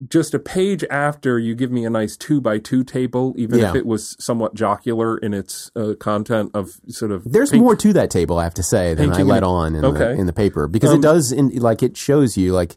just 0.08 0.34
a 0.34 0.38
page 0.38 0.84
after 0.90 1.38
you 1.38 1.54
give 1.54 1.70
me 1.70 1.84
a 1.84 1.90
nice 1.90 2.16
two 2.16 2.40
by 2.40 2.58
two 2.58 2.84
table, 2.84 3.34
even 3.36 3.58
yeah. 3.58 3.70
if 3.70 3.76
it 3.76 3.86
was 3.86 4.14
somewhat 4.18 4.54
jocular 4.54 5.16
in 5.16 5.32
its 5.32 5.70
uh, 5.74 5.94
content 5.98 6.50
of 6.54 6.80
sort 6.88 7.10
of. 7.10 7.24
There's 7.24 7.52
more 7.52 7.76
to 7.76 7.92
that 7.94 8.10
table, 8.10 8.38
I 8.38 8.44
have 8.44 8.54
to 8.54 8.62
say, 8.62 8.94
than 8.94 9.12
I 9.12 9.22
let 9.22 9.42
on 9.42 9.74
in, 9.74 9.84
okay. 9.84 9.98
the, 9.98 10.10
in 10.12 10.26
the 10.26 10.32
paper 10.32 10.68
because 10.68 10.90
um, 10.90 10.98
it 10.98 11.02
does, 11.02 11.32
in, 11.32 11.48
like, 11.56 11.82
it 11.82 11.96
shows 11.96 12.36
you 12.36 12.52
like 12.52 12.76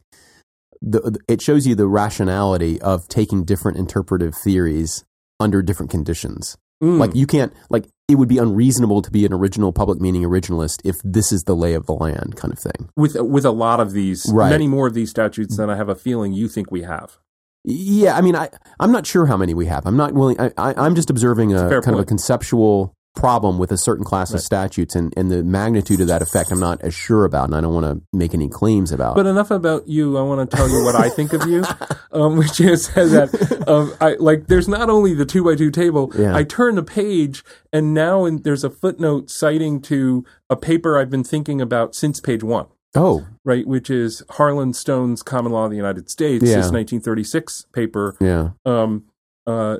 the 0.81 1.19
it 1.27 1.41
shows 1.41 1.67
you 1.67 1.75
the 1.75 1.87
rationality 1.87 2.81
of 2.81 3.07
taking 3.09 3.43
different 3.43 3.77
interpretive 3.77 4.33
theories 4.35 5.03
under 5.39 5.61
different 5.61 5.91
conditions. 5.91 6.57
Mm. 6.81 6.97
Like 6.99 7.15
you 7.15 7.27
can't 7.27 7.53
like 7.69 7.85
it 8.07 8.15
would 8.15 8.29
be 8.29 8.37
unreasonable 8.37 9.01
to 9.01 9.11
be 9.11 9.25
an 9.25 9.33
original 9.33 9.73
public 9.73 9.99
meaning 9.99 10.23
originalist 10.23 10.81
if 10.83 11.01
this 11.03 11.31
is 11.31 11.43
the 11.43 11.55
lay 11.55 11.73
of 11.73 11.85
the 11.85 11.93
land 11.93 12.35
kind 12.37 12.53
of 12.53 12.59
thing. 12.59 12.89
With 12.95 13.15
with 13.19 13.45
a 13.45 13.51
lot 13.51 13.79
of 13.79 13.91
these, 13.91 14.29
right. 14.33 14.49
many 14.49 14.67
more 14.67 14.87
of 14.87 14.93
these 14.93 15.09
statutes 15.09 15.57
than 15.57 15.69
I 15.69 15.75
have 15.75 15.89
a 15.89 15.95
feeling 15.95 16.33
you 16.33 16.47
think 16.47 16.71
we 16.71 16.83
have. 16.83 17.17
Yeah, 17.65 18.15
I 18.15 18.21
mean, 18.21 18.35
I 18.35 18.49
I'm 18.79 18.91
not 18.91 19.05
sure 19.05 19.25
how 19.25 19.35
many 19.35 19.53
we 19.53 19.65
have. 19.65 19.85
I'm 19.85 19.97
not 19.97 20.13
willing. 20.13 20.39
I, 20.39 20.51
I 20.57 20.85
am 20.85 20.95
just 20.95 21.09
observing 21.09 21.53
a, 21.53 21.67
a 21.67 21.69
kind 21.69 21.83
point. 21.83 21.95
of 21.95 21.99
a 21.99 22.05
conceptual 22.05 22.95
problem 23.15 23.57
with 23.57 23.71
a 23.71 23.77
certain 23.77 24.05
class 24.05 24.31
right. 24.31 24.37
of 24.37 24.43
statutes 24.43 24.95
and, 24.95 25.13
and 25.17 25.29
the 25.31 25.43
magnitude 25.43 25.99
of 25.99 26.07
that 26.07 26.21
effect 26.21 26.51
I'm 26.51 26.59
not 26.59 26.81
as 26.81 26.93
sure 26.93 27.25
about 27.25 27.45
and 27.45 27.55
I 27.55 27.61
don't 27.61 27.73
want 27.73 27.85
to 27.85 28.17
make 28.17 28.33
any 28.33 28.47
claims 28.47 28.91
about. 28.91 29.15
But 29.15 29.25
enough 29.25 29.51
about 29.51 29.87
you. 29.87 30.17
I 30.17 30.21
want 30.21 30.49
to 30.49 30.55
tell 30.55 30.69
you 30.69 30.83
what 30.83 30.95
I 30.95 31.09
think 31.09 31.33
of 31.33 31.45
you, 31.47 31.63
um, 32.11 32.37
which 32.37 32.59
is 32.59 32.87
that 32.93 33.63
um, 33.67 33.93
I 33.99 34.13
like 34.13 34.47
there's 34.47 34.67
not 34.67 34.89
only 34.89 35.13
the 35.13 35.25
two 35.25 35.43
by 35.43 35.55
two 35.55 35.71
table. 35.71 36.11
Yeah. 36.17 36.35
I 36.35 36.43
turn 36.43 36.75
the 36.75 36.83
page 36.83 37.43
and 37.73 37.93
now 37.93 38.25
in, 38.25 38.43
there's 38.43 38.63
a 38.63 38.69
footnote 38.69 39.29
citing 39.29 39.81
to 39.83 40.25
a 40.49 40.55
paper 40.55 40.97
I've 40.97 41.09
been 41.09 41.23
thinking 41.23 41.61
about 41.61 41.95
since 41.95 42.19
page 42.19 42.43
one. 42.43 42.67
Oh, 42.95 43.27
right, 43.45 43.67
which 43.67 43.91
is 43.91 44.23
Harlan 44.31 44.73
Stone's 44.73 45.21
Common 45.21 45.51
Law 45.51 45.65
of 45.65 45.69
the 45.69 45.77
United 45.77 46.09
States, 46.09 46.43
yeah. 46.43 46.55
his 46.55 46.71
1936 46.71 47.67
paper. 47.71 48.15
Yeah. 48.19 48.51
Um, 48.65 49.05
uh, 49.45 49.77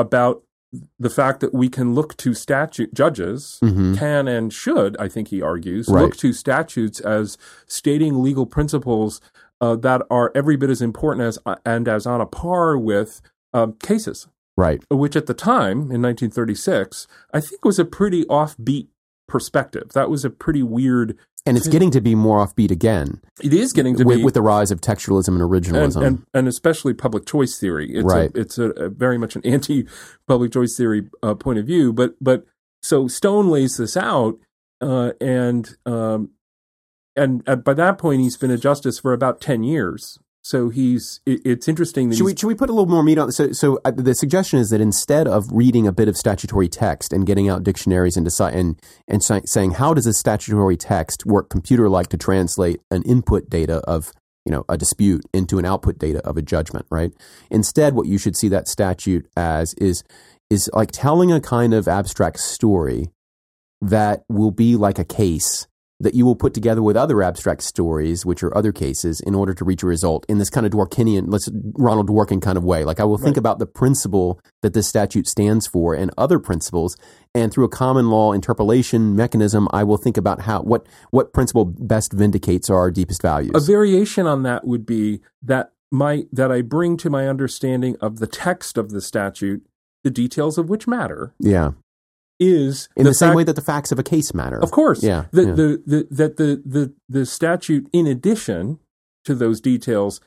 about 0.00 0.42
the 0.98 1.10
fact 1.10 1.40
that 1.40 1.52
we 1.52 1.68
can 1.68 1.94
look 1.94 2.16
to 2.18 2.34
statute 2.34 2.94
judges 2.94 3.58
mm-hmm. 3.62 3.94
can 3.94 4.28
and 4.28 4.52
should, 4.52 4.96
I 4.98 5.08
think 5.08 5.28
he 5.28 5.42
argues, 5.42 5.88
right. 5.88 6.02
look 6.02 6.16
to 6.18 6.32
statutes 6.32 7.00
as 7.00 7.36
stating 7.66 8.22
legal 8.22 8.46
principles 8.46 9.20
uh, 9.60 9.76
that 9.76 10.02
are 10.10 10.30
every 10.34 10.56
bit 10.56 10.70
as 10.70 10.80
important 10.80 11.26
as 11.26 11.38
uh, 11.44 11.56
and 11.66 11.88
as 11.88 12.06
on 12.06 12.20
a 12.20 12.26
par 12.26 12.78
with 12.78 13.20
um, 13.52 13.74
cases. 13.74 14.28
Right. 14.56 14.82
Which 14.90 15.16
at 15.16 15.26
the 15.26 15.34
time 15.34 15.90
in 15.90 16.02
1936, 16.02 17.06
I 17.32 17.40
think 17.40 17.64
was 17.64 17.78
a 17.78 17.84
pretty 17.84 18.24
offbeat 18.26 18.88
perspective. 19.26 19.92
That 19.94 20.10
was 20.10 20.24
a 20.24 20.30
pretty 20.30 20.62
weird 20.62 21.16
and 21.46 21.56
it's 21.56 21.68
getting 21.68 21.90
to 21.92 22.00
be 22.00 22.14
more 22.14 22.44
offbeat 22.44 22.70
again. 22.70 23.20
It 23.42 23.52
is 23.52 23.72
getting 23.72 23.96
to 23.96 24.04
with, 24.04 24.18
be 24.18 24.24
with 24.24 24.34
the 24.34 24.42
rise 24.42 24.70
of 24.70 24.80
textualism 24.80 25.28
and 25.28 25.40
originalism, 25.40 25.96
and, 25.96 26.06
and, 26.06 26.26
and 26.34 26.48
especially 26.48 26.94
public 26.94 27.26
choice 27.26 27.58
theory. 27.58 27.90
It's 27.90 28.04
right. 28.04 28.30
A, 28.34 28.40
it's 28.40 28.58
a, 28.58 28.70
a 28.70 28.88
very 28.88 29.18
much 29.18 29.36
an 29.36 29.42
anti-public 29.44 30.52
choice 30.52 30.76
theory 30.76 31.08
uh, 31.22 31.34
point 31.34 31.58
of 31.58 31.66
view. 31.66 31.92
But 31.92 32.14
but 32.20 32.44
so 32.82 33.08
Stone 33.08 33.48
lays 33.48 33.76
this 33.76 33.96
out, 33.96 34.38
uh, 34.80 35.12
and 35.20 35.76
um, 35.86 36.30
and 37.16 37.42
at, 37.46 37.64
by 37.64 37.74
that 37.74 37.98
point 37.98 38.20
he's 38.20 38.36
been 38.36 38.50
a 38.50 38.58
justice 38.58 38.98
for 38.98 39.12
about 39.12 39.40
ten 39.40 39.62
years. 39.62 40.18
So 40.42 40.70
he's. 40.70 41.20
It, 41.26 41.42
it's 41.44 41.68
interesting. 41.68 42.08
That 42.08 42.16
should 42.16 42.24
we 42.24 42.34
should 42.34 42.46
we 42.46 42.54
put 42.54 42.70
a 42.70 42.72
little 42.72 42.88
more 42.88 43.02
meat 43.02 43.18
on? 43.18 43.30
So 43.32 43.52
so 43.52 43.78
uh, 43.84 43.90
the 43.90 44.14
suggestion 44.14 44.58
is 44.58 44.70
that 44.70 44.80
instead 44.80 45.28
of 45.28 45.46
reading 45.52 45.86
a 45.86 45.92
bit 45.92 46.08
of 46.08 46.16
statutory 46.16 46.68
text 46.68 47.12
and 47.12 47.26
getting 47.26 47.48
out 47.48 47.62
dictionaries 47.62 48.16
and 48.16 48.24
decide 48.24 48.54
and 48.54 48.80
and 49.06 49.22
saying 49.22 49.72
how 49.72 49.92
does 49.92 50.06
a 50.06 50.12
statutory 50.12 50.76
text 50.76 51.26
work 51.26 51.50
computer 51.50 51.88
like 51.88 52.08
to 52.08 52.16
translate 52.16 52.80
an 52.90 53.02
input 53.02 53.50
data 53.50 53.78
of 53.86 54.12
you 54.46 54.52
know 54.52 54.64
a 54.68 54.78
dispute 54.78 55.24
into 55.34 55.58
an 55.58 55.66
output 55.66 55.98
data 55.98 56.20
of 56.26 56.36
a 56.36 56.42
judgment, 56.42 56.86
right? 56.90 57.12
Instead, 57.50 57.94
what 57.94 58.06
you 58.06 58.16
should 58.16 58.36
see 58.36 58.48
that 58.48 58.66
statute 58.66 59.26
as 59.36 59.74
is 59.74 60.02
is 60.48 60.70
like 60.72 60.90
telling 60.90 61.30
a 61.30 61.40
kind 61.40 61.74
of 61.74 61.86
abstract 61.86 62.40
story 62.40 63.10
that 63.82 64.24
will 64.28 64.50
be 64.50 64.76
like 64.76 64.98
a 64.98 65.04
case 65.04 65.66
that 66.00 66.14
you 66.14 66.24
will 66.24 66.34
put 66.34 66.54
together 66.54 66.82
with 66.82 66.96
other 66.96 67.22
abstract 67.22 67.62
stories, 67.62 68.24
which 68.24 68.42
are 68.42 68.56
other 68.56 68.72
cases, 68.72 69.20
in 69.20 69.34
order 69.34 69.52
to 69.54 69.64
reach 69.64 69.82
a 69.82 69.86
result 69.86 70.24
in 70.28 70.38
this 70.38 70.48
kind 70.50 70.64
of 70.64 70.72
Dworkinian, 70.72 71.24
let's 71.28 71.48
Ronald 71.74 72.08
Dworkin 72.08 72.40
kind 72.40 72.56
of 72.56 72.64
way. 72.64 72.84
Like 72.84 72.98
I 73.00 73.04
will 73.04 73.18
think 73.18 73.36
Right. 73.36 73.38
about 73.38 73.58
the 73.58 73.66
principle 73.66 74.40
that 74.62 74.72
this 74.72 74.88
statute 74.88 75.28
stands 75.28 75.66
for 75.66 75.94
and 75.94 76.10
other 76.16 76.38
principles, 76.38 76.96
and 77.34 77.52
through 77.52 77.64
a 77.64 77.68
common 77.68 78.08
law 78.10 78.32
interpolation 78.32 79.14
mechanism, 79.14 79.68
I 79.72 79.84
will 79.84 79.98
think 79.98 80.16
about 80.16 80.40
how 80.42 80.62
what 80.62 80.86
what 81.10 81.32
principle 81.32 81.64
best 81.66 82.12
vindicates 82.12 82.70
our 82.70 82.90
deepest 82.90 83.20
values. 83.22 83.52
A 83.54 83.60
variation 83.60 84.26
on 84.26 84.42
that 84.44 84.66
would 84.66 84.86
be 84.86 85.20
that 85.42 85.72
my 85.92 86.24
that 86.32 86.50
I 86.50 86.62
bring 86.62 86.96
to 86.98 87.10
my 87.10 87.28
understanding 87.28 87.96
of 88.00 88.20
the 88.20 88.26
text 88.26 88.78
of 88.78 88.90
the 88.90 89.00
statute, 89.00 89.66
the 90.02 90.10
details 90.10 90.56
of 90.56 90.70
which 90.70 90.86
matter, 90.86 91.34
yeah, 91.38 91.72
is 92.40 92.88
in 92.96 93.04
the, 93.04 93.14
same 93.14 93.28
fact- 93.28 93.36
way 93.36 93.44
that 93.44 93.54
the 93.56 93.62
facts 93.62 93.92
of 93.92 93.98
a 93.98 94.02
case 94.02 94.34
matter. 94.34 94.58
Of 94.58 94.70
course. 94.72 95.02
Yeah, 95.02 95.26
The, 95.30 95.42
yeah. 95.44 95.52
The, 95.52 95.82
the, 95.86 96.06
that 96.10 96.36
the, 96.38 96.62
the, 96.64 96.92
the 97.08 97.26
statute, 97.26 97.86
in 97.92 98.06
addition 98.06 98.78
to 99.26 99.34
those 99.34 99.60
details, 99.60 100.20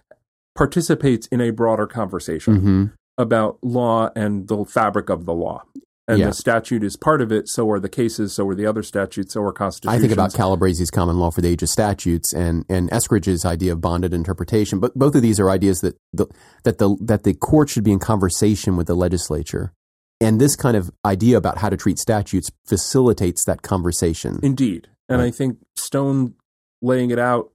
participates 0.56 1.28
in 1.28 1.42
a 1.42 1.50
broader 1.52 1.88
conversation 1.88 2.56
hmm 2.60 2.86
about 3.16 3.60
law 3.62 4.10
and 4.16 4.48
the 4.48 4.66
fabric 4.66 5.08
of 5.08 5.26
the 5.26 5.34
law. 5.36 5.62
And 6.08 6.18
Yeah. 6.18 6.26
the 6.30 6.34
statute 6.34 6.84
is 6.84 6.98
part 6.98 7.22
of 7.22 7.32
it, 7.32 7.48
so 7.48 7.70
are 7.70 7.80
the 7.80 7.88
cases, 7.88 8.34
so 8.34 8.48
are 8.50 8.56
the 8.56 8.66
other 8.66 8.82
statutes, 8.82 9.36
so 9.36 9.44
are 9.44 9.54
constitutions. 9.54 9.96
I 9.96 10.02
think 10.02 10.12
about 10.12 10.34
Calabresi's 10.34 10.90
common 10.90 11.20
law 11.20 11.30
for 11.30 11.42
the 11.42 11.48
age 11.50 11.62
of 11.62 11.70
statutes 11.70 12.34
and 12.34 12.66
and 12.70 12.90
Eskridge's 12.90 13.46
idea 13.46 13.72
of 13.74 13.82
bonded 13.82 14.16
interpretation. 14.16 14.80
But 14.80 14.96
both 14.96 15.14
of 15.14 15.22
these 15.22 15.40
are 15.40 15.52
ideas 15.52 15.82
that 15.82 15.96
the 16.12 16.26
that 16.64 16.80
the 16.80 16.98
that 17.02 17.22
the 17.24 17.36
court 17.36 17.70
should 17.70 17.84
be 17.84 17.92
in 17.92 18.00
conversation 18.00 18.78
with 18.78 18.88
the 18.88 18.96
legislature. 18.96 19.74
And 20.22 20.40
this 20.40 20.56
kind 20.56 20.78
of 20.78 20.92
idea 21.06 21.38
about 21.38 21.58
how 21.58 21.70
to 21.70 21.78
treat 21.78 22.00
statutes 22.00 22.50
facilitates 22.66 23.44
that 23.46 23.62
conversation. 23.62 24.40
Indeed. 24.42 24.88
And 25.10 25.20
Right. 25.20 25.28
I 25.28 25.32
think 25.32 25.58
Stone 25.76 26.36
laying 26.82 27.12
it 27.12 27.20
out 27.20 27.52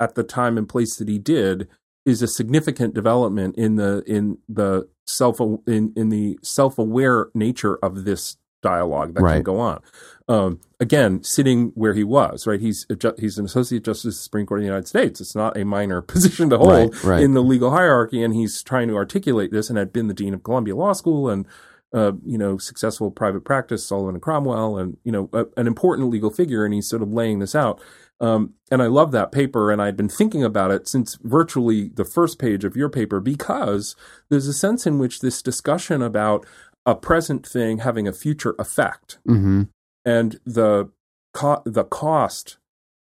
at 0.00 0.14
the 0.14 0.22
time 0.24 0.58
and 0.58 0.68
place 0.68 0.96
that 0.96 1.08
he 1.08 1.18
did 1.18 1.68
is 2.04 2.22
a 2.22 2.26
significant 2.28 2.94
development 2.94 3.56
in 3.56 3.76
the 3.76 4.02
in 4.06 4.38
the 4.48 4.88
self 5.06 5.40
in 5.66 5.92
in 5.96 6.08
the 6.08 6.38
self-aware 6.42 7.28
nature 7.34 7.76
of 7.82 8.04
this 8.04 8.36
dialogue 8.62 9.14
that 9.14 9.22
can 9.22 9.42
go 9.44 9.60
on. 9.60 9.80
Um, 10.28 10.60
again, 10.80 11.22
sitting 11.22 11.68
where 11.76 11.94
he 11.94 12.02
was, 12.02 12.46
right? 12.46 12.60
He's 12.60 12.84
a 12.90 12.96
ju- 12.96 13.14
he's 13.18 13.38
an 13.38 13.44
associate 13.44 13.84
justice 13.84 14.04
of 14.16 14.18
the 14.18 14.22
Supreme 14.22 14.46
Court 14.46 14.60
of 14.60 14.62
the 14.62 14.66
United 14.68 14.88
States. 14.88 15.20
It's 15.20 15.36
not 15.36 15.56
a 15.56 15.64
minor 15.64 16.00
position 16.14 16.50
to 16.50 16.58
hold 16.58 16.70
Right, 16.94 17.04
right. 17.04 17.22
in 17.22 17.34
the 17.34 17.42
legal 17.42 17.70
hierarchy, 17.70 18.22
and 18.22 18.34
he's 18.34 18.62
trying 18.62 18.88
to 18.88 18.96
articulate 18.96 19.52
this. 19.52 19.68
And 19.68 19.78
had 19.78 19.92
been 19.92 20.08
the 20.08 20.14
dean 20.14 20.34
of 20.34 20.42
Columbia 20.42 20.74
Law 20.74 20.92
School 20.92 21.28
and 21.28 21.46
uh, 21.92 22.12
you 22.24 22.36
know, 22.36 22.58
successful 22.58 23.10
private 23.10 23.44
practice, 23.44 23.86
Sullivan 23.86 24.16
and 24.16 24.22
Cromwell, 24.22 24.76
and 24.76 24.96
you 25.04 25.12
know, 25.12 25.30
a, 25.32 25.46
an 25.56 25.66
important 25.66 26.10
legal 26.10 26.30
figure, 26.30 26.64
and 26.64 26.74
he's 26.74 26.88
sort 26.88 27.02
of 27.02 27.12
laying 27.12 27.38
this 27.38 27.54
out. 27.54 27.80
Um, 28.20 28.54
and 28.70 28.82
I 28.82 28.86
love 28.86 29.12
that 29.12 29.32
paper, 29.32 29.70
and 29.70 29.80
I'd 29.80 29.96
been 29.96 30.08
thinking 30.08 30.44
about 30.44 30.70
it 30.70 30.88
since 30.88 31.18
virtually 31.22 31.88
the 31.88 32.04
first 32.04 32.38
page 32.38 32.64
of 32.64 32.76
your 32.76 32.88
paper 32.88 33.20
because 33.20 33.96
there's 34.28 34.48
a 34.48 34.52
sense 34.52 34.86
in 34.86 34.98
which 34.98 35.20
this 35.20 35.40
discussion 35.40 36.02
about 36.02 36.44
a 36.84 36.94
present 36.94 37.46
thing 37.46 37.78
having 37.78 38.08
a 38.08 38.12
future 38.12 38.54
effect 38.58 39.18
hmm 39.26 39.64
and 40.04 40.40
the 40.46 40.90
co- 41.34 41.62
the 41.66 41.84
cost 41.84 42.56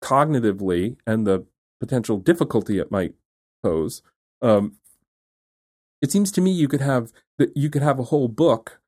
cognitively 0.03 0.97
and 1.07 1.27
the 1.27 1.45
potential 1.81 2.19
difficulty 2.19 2.79
it 2.79 2.93
might 2.93 3.15
pose. 3.63 4.03
Um, 4.41 4.77
it 6.01 6.13
seems 6.13 6.31
to 6.33 6.41
me 6.41 6.51
you 6.51 6.69
could 6.69 6.81
have 6.81 7.13
that 7.39 7.57
you 7.57 7.71
could 7.71 7.83
have 7.83 7.99
a 7.99 8.05
whole 8.05 8.29
book 8.29 8.81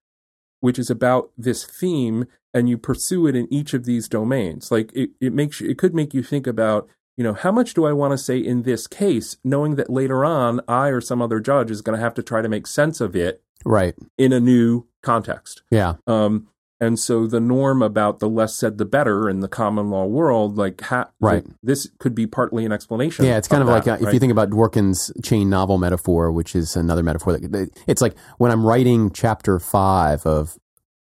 which 0.60 0.78
is 0.78 0.88
about 0.90 1.30
this 1.36 1.64
theme 1.64 2.24
and 2.54 2.68
you 2.68 2.78
pursue 2.78 3.26
it 3.26 3.36
in 3.36 3.46
each 3.52 3.74
of 3.74 3.84
these 3.84 4.08
domains 4.08 4.70
like 4.70 4.90
it, 4.94 5.10
it 5.20 5.32
makes 5.32 5.60
you, 5.60 5.68
it 5.68 5.78
could 5.78 5.94
make 5.94 6.14
you 6.14 6.22
think 6.22 6.46
about 6.46 6.88
you 7.16 7.24
know 7.24 7.34
how 7.34 7.52
much 7.52 7.74
do 7.74 7.84
i 7.84 7.92
want 7.92 8.12
to 8.12 8.18
say 8.18 8.38
in 8.38 8.62
this 8.62 8.86
case 8.86 9.36
knowing 9.44 9.76
that 9.76 9.90
later 9.90 10.24
on 10.24 10.60
i 10.68 10.88
or 10.88 11.00
some 11.00 11.20
other 11.22 11.40
judge 11.40 11.70
is 11.70 11.82
going 11.82 11.96
to 11.96 12.02
have 12.02 12.14
to 12.14 12.22
try 12.22 12.40
to 12.42 12.48
make 12.48 12.66
sense 12.66 13.00
of 13.00 13.14
it 13.16 13.42
Right. 13.66 13.94
in 14.18 14.32
a 14.32 14.40
new 14.40 14.86
context 15.02 15.62
Yeah. 15.70 15.94
um, 16.06 16.48
and 16.84 16.98
so 16.98 17.26
the 17.26 17.40
norm 17.40 17.82
about 17.82 18.18
the 18.20 18.28
less 18.28 18.54
said 18.54 18.76
the 18.78 18.84
better 18.84 19.28
in 19.28 19.40
the 19.40 19.48
common 19.48 19.88
law 19.90 20.04
world, 20.04 20.56
like 20.58 20.80
ha- 20.82 21.08
Right. 21.20 21.44
this 21.62 21.88
could 21.98 22.14
be 22.14 22.26
partly 22.26 22.64
an 22.66 22.72
explanation. 22.72 23.24
Yeah, 23.24 23.38
it's 23.38 23.48
kind 23.48 23.62
of, 23.62 23.68
like 23.68 23.84
that, 23.84 24.02
uh, 24.02 24.06
if 24.06 24.12
you 24.12 24.20
think 24.20 24.32
about 24.32 24.50
Dworkin's 24.50 25.10
chain 25.22 25.48
novel 25.48 25.78
metaphor, 25.78 26.30
which 26.30 26.54
is 26.54 26.76
another 26.76 27.02
metaphor 27.02 27.32
that 27.38 27.70
it's 27.86 28.02
like 28.02 28.14
when 28.38 28.50
I'm 28.50 28.64
writing 28.66 29.10
chapter 29.10 29.58
five 29.58 30.26
of 30.26 30.58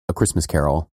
A 0.07 0.13
Christmas 0.13 0.45
Carol, 0.45 0.90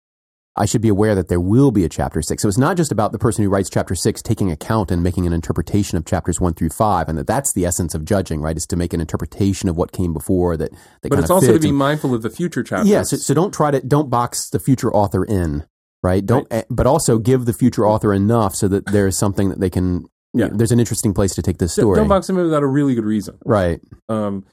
I 0.58 0.66
should 0.66 0.82
be 0.82 0.90
aware 0.90 1.16
that 1.16 1.30
there 1.30 1.40
will 1.40 1.72
be 1.72 1.86
a 1.86 1.90
chapter 1.90 2.22
six. 2.22 2.42
So 2.42 2.50
it's 2.50 2.58
not 2.58 2.76
just 2.76 2.92
about 2.92 3.14
the 3.14 3.18
person 3.20 3.44
who 3.44 3.50
writes 3.50 3.70
chapter 3.70 3.96
six 3.96 4.22
taking 4.22 4.52
account 4.52 4.92
and 4.92 5.02
making 5.02 5.26
an 5.26 5.32
interpretation 5.32 5.98
of 5.98 6.06
chapters 6.06 6.42
one 6.42 6.54
through 6.54 6.70
five, 6.70 7.08
and 7.08 7.18
that 7.18 7.26
that's 7.28 7.54
the 7.54 7.66
essence 7.66 7.96
of 7.96 8.04
judging, 8.04 8.42
right? 8.42 8.58
Is 8.58 8.66
to 8.68 8.76
make 8.76 8.94
an 8.94 9.00
interpretation 9.00 9.70
of 9.70 9.78
what 9.78 9.94
came 9.94 10.12
before 10.14 10.58
that. 10.58 10.72
that 11.02 11.10
but 11.10 11.20
it's 11.20 11.30
also 11.30 11.54
to 11.54 11.60
be 11.60 11.70
and- 11.70 11.78
mindful 11.78 12.14
of 12.14 12.22
the 12.22 12.30
future 12.30 12.64
chapters. 12.64 12.90
yeah. 12.90 13.04
So, 13.04 13.16
so 13.16 13.34
don't 13.34 13.54
try 13.54 13.72
to 13.72 13.80
don't 13.80 14.10
box 14.10 14.50
the 14.50 14.60
future 14.60 14.94
author 14.94 15.24
in, 15.24 15.66
right? 16.04 16.26
Don't, 16.26 16.48
eh, 16.52 16.64
but 16.70 16.86
also 16.86 17.18
give 17.18 17.46
the 17.46 17.54
future 17.54 17.88
author 17.88 18.14
enough 18.14 18.54
so 18.54 18.68
that 18.68 18.88
there 18.88 19.08
is 19.08 19.18
something 19.18 19.50
that 19.50 19.60
they 19.62 19.70
can. 19.70 20.06
Yeah. 20.34 20.50
There's 20.52 20.72
an 20.72 20.80
interesting 20.80 21.14
place 21.14 21.34
to 21.36 21.42
take 21.42 21.60
this 21.60 21.74
story, 21.74 21.98
Don't 21.98 22.08
box 22.08 22.28
them 22.28 22.38
in 22.38 22.44
without 22.46 22.64
a 22.64 22.68
really 22.68 22.96
good 22.96 23.04
reason. 23.06 23.38
right? 23.46 23.82
Um, 24.10 24.46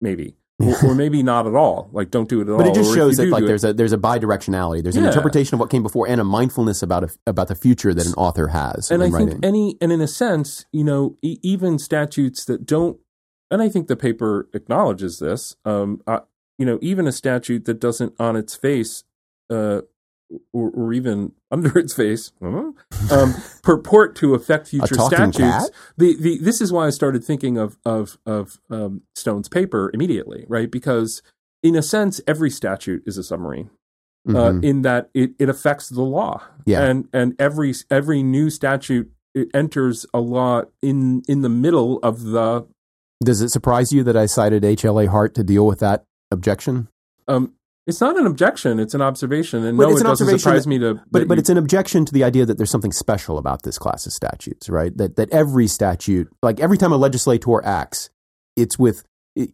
maybe, 0.00 0.34
or, 0.60 0.90
or 0.90 0.94
maybe 0.96 1.22
not 1.22 1.46
at 1.46 1.54
all. 1.54 1.88
Like 1.92 2.10
don't 2.10 2.28
do 2.28 2.40
it 2.40 2.48
at 2.48 2.50
all. 2.50 2.58
But 2.58 2.66
it 2.68 2.74
just 2.74 2.90
or 2.92 2.94
shows 2.94 3.16
that 3.16 3.24
do 3.24 3.30
like 3.30 3.40
do 3.40 3.44
it- 3.44 3.48
there's 3.48 3.64
a 3.64 3.72
there's 3.72 3.92
a 3.92 3.98
bidirectionality. 3.98 4.82
There's 4.82 4.96
an 4.96 5.04
interpretation 5.04 5.54
of 5.54 5.60
what 5.60 5.70
came 5.70 5.82
before 5.82 6.08
and 6.08 6.20
a 6.20 6.24
mindfulness 6.24 6.82
about 6.82 7.04
a, 7.04 7.10
about 7.26 7.48
the 7.48 7.54
future 7.54 7.92
that 7.94 8.06
an 8.06 8.14
author 8.14 8.48
has 8.48 8.90
and 8.90 9.02
I 9.02 9.08
writing. 9.08 9.28
think 9.30 9.44
any 9.44 9.76
and 9.80 9.92
in 9.92 10.00
a 10.00 10.06
sense, 10.08 10.64
you 10.72 10.84
know, 10.84 11.16
e- 11.22 11.38
even 11.42 11.78
statutes 11.78 12.44
that 12.46 12.66
don't, 12.66 12.98
and 13.50 13.60
I 13.62 13.68
think 13.68 13.88
the 13.88 13.96
paper 13.96 14.48
acknowledges 14.54 15.18
this. 15.18 15.56
Um, 15.64 16.00
uh, 16.06 16.20
you 16.58 16.64
know, 16.66 16.78
even 16.80 17.06
a 17.08 17.12
statute 17.12 17.64
that 17.64 17.80
doesn't 17.80 18.14
on 18.20 18.36
its 18.36 18.54
face, 18.54 19.02
uh, 19.50 19.80
or, 20.52 20.70
or 20.70 20.92
even 20.92 21.32
under 21.50 21.78
its 21.78 21.94
face, 21.94 22.32
huh, 22.42 22.72
um, 23.10 23.34
purport 23.62 24.16
to 24.16 24.34
affect 24.34 24.68
future 24.68 24.94
statutes. 24.94 25.38
cat? 25.38 25.70
The 25.96 26.16
the 26.20 26.38
this 26.38 26.60
is 26.60 26.72
why 26.72 26.86
I 26.86 26.90
started 26.90 27.24
thinking 27.24 27.56
of 27.58 27.78
of 27.84 28.18
of 28.26 28.58
um, 28.70 29.02
Stone's 29.14 29.48
paper 29.48 29.90
immediately, 29.94 30.44
right? 30.48 30.70
Because 30.70 31.22
in 31.62 31.76
a 31.76 31.82
sense, 31.82 32.20
every 32.26 32.50
statute 32.50 33.02
is 33.06 33.16
a 33.16 33.22
submarine 33.22 33.70
uh, 34.28 34.32
Mhm. 34.32 34.64
in 34.64 34.82
that 34.82 35.10
it, 35.14 35.32
it 35.38 35.48
affects 35.48 35.88
the 35.88 36.02
law. 36.02 36.42
Yeah. 36.66 36.82
And 36.84 37.08
and 37.12 37.34
every 37.38 37.72
every 37.90 38.22
new 38.22 38.50
statute 38.50 39.10
it 39.34 39.48
enters 39.54 40.06
a 40.14 40.20
law 40.20 40.62
in 40.82 41.22
in 41.28 41.40
the 41.42 41.48
middle 41.48 41.98
of 42.02 42.22
the 42.24 42.66
Does 43.24 43.40
it 43.40 43.48
surprise 43.50 43.92
you 43.92 44.02
that 44.04 44.16
I 44.16 44.26
cited 44.26 44.62
HLA 44.62 45.06
Hart 45.08 45.34
to 45.36 45.44
deal 45.44 45.66
with 45.66 45.78
that 45.80 46.04
objection? 46.30 46.88
um 47.28 47.52
it's 47.86 48.00
not 48.00 48.18
an 48.18 48.26
objection, 48.26 48.78
it's 48.78 48.94
an 48.94 49.02
observation. 49.02 49.64
And 49.64 49.76
But 49.76 49.84
no, 49.84 49.90
it's 49.92 50.00
it 50.00 50.04
doesn't 50.04 50.38
surprise 50.38 50.64
that- 50.64 50.70
me 50.70 50.78
to 50.78 50.94
But 51.10 51.28
but 51.28 51.34
you- 51.34 51.40
it's 51.40 51.50
an 51.50 51.58
objection 51.58 52.04
to 52.06 52.12
the 52.12 52.24
idea 52.24 52.46
that 52.46 52.56
there's 52.56 52.70
something 52.70 52.92
special 52.92 53.38
about 53.38 53.62
this 53.62 53.78
class 53.78 54.06
of 54.06 54.12
statutes, 54.12 54.68
right? 54.68 54.96
That 54.96 55.16
that 55.16 55.30
every 55.30 55.66
statute, 55.66 56.28
like 56.42 56.60
every 56.60 56.78
time 56.78 56.92
a 56.92 56.96
legislator 56.96 57.64
acts, 57.64 58.10
it's 58.56 58.78
with 58.78 59.04
it, 59.36 59.50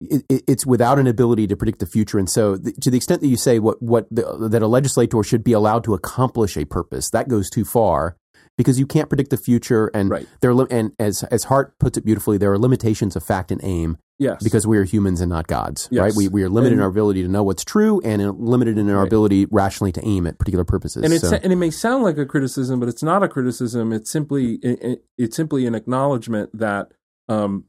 it, 0.00 0.24
it's 0.46 0.66
without 0.66 0.98
an 0.98 1.06
ability 1.06 1.46
to 1.46 1.56
predict 1.56 1.78
the 1.78 1.86
future, 1.86 2.18
and 2.18 2.28
so 2.28 2.56
the, 2.56 2.72
to 2.72 2.90
the 2.90 2.96
extent 2.96 3.20
that 3.20 3.28
you 3.28 3.36
say 3.36 3.58
what 3.58 3.80
what 3.82 4.06
the, 4.10 4.48
that 4.50 4.62
a 4.62 4.66
legislator 4.66 5.22
should 5.22 5.44
be 5.44 5.52
allowed 5.52 5.84
to 5.84 5.94
accomplish 5.94 6.56
a 6.56 6.64
purpose, 6.64 7.10
that 7.10 7.28
goes 7.28 7.48
too 7.50 7.64
far 7.64 8.16
because 8.56 8.78
you 8.78 8.86
can't 8.86 9.08
predict 9.08 9.30
the 9.30 9.36
future, 9.36 9.90
and 9.94 10.10
Right. 10.10 10.28
there 10.40 10.50
are, 10.52 10.66
and 10.70 10.92
as 10.98 11.22
as 11.24 11.44
Hart 11.44 11.78
puts 11.78 11.98
it 11.98 12.04
beautifully, 12.04 12.38
there 12.38 12.52
are 12.52 12.58
limitations 12.58 13.16
of 13.16 13.22
fact 13.24 13.50
and 13.50 13.60
aim 13.64 13.98
yes. 14.18 14.42
because 14.42 14.66
we 14.66 14.78
are 14.78 14.84
humans 14.84 15.20
and 15.20 15.28
not 15.30 15.46
gods, 15.46 15.88
Yes. 15.90 16.00
right? 16.02 16.12
We 16.16 16.28
we 16.28 16.42
are 16.44 16.48
limited 16.48 16.74
in 16.74 16.80
our 16.80 16.88
ability 16.88 17.22
to 17.22 17.28
know 17.28 17.42
what's 17.42 17.64
true, 17.64 18.00
and 18.04 18.22
limited 18.38 18.78
in 18.78 18.88
our 18.90 18.98
Right. 18.98 19.06
ability 19.06 19.46
rationally 19.50 19.92
to 19.92 20.04
aim 20.06 20.26
at 20.26 20.38
particular 20.38 20.64
purposes. 20.64 21.02
and 21.02 21.12
it's 21.12 21.28
So- 21.28 21.36
and 21.42 21.52
it 21.52 21.56
may 21.56 21.70
sound 21.70 22.04
like 22.04 22.18
a 22.18 22.26
criticism, 22.26 22.78
but 22.80 22.88
it's 22.88 23.02
not 23.02 23.22
a 23.22 23.28
criticism. 23.28 23.92
It's 23.92 24.10
simply 24.10 24.54
it, 24.62 24.78
it- 24.82 25.04
it's 25.18 25.36
simply 25.36 25.66
an 25.66 25.74
acknowledgement 25.74 26.50
that 26.56 26.92
um 27.28 27.64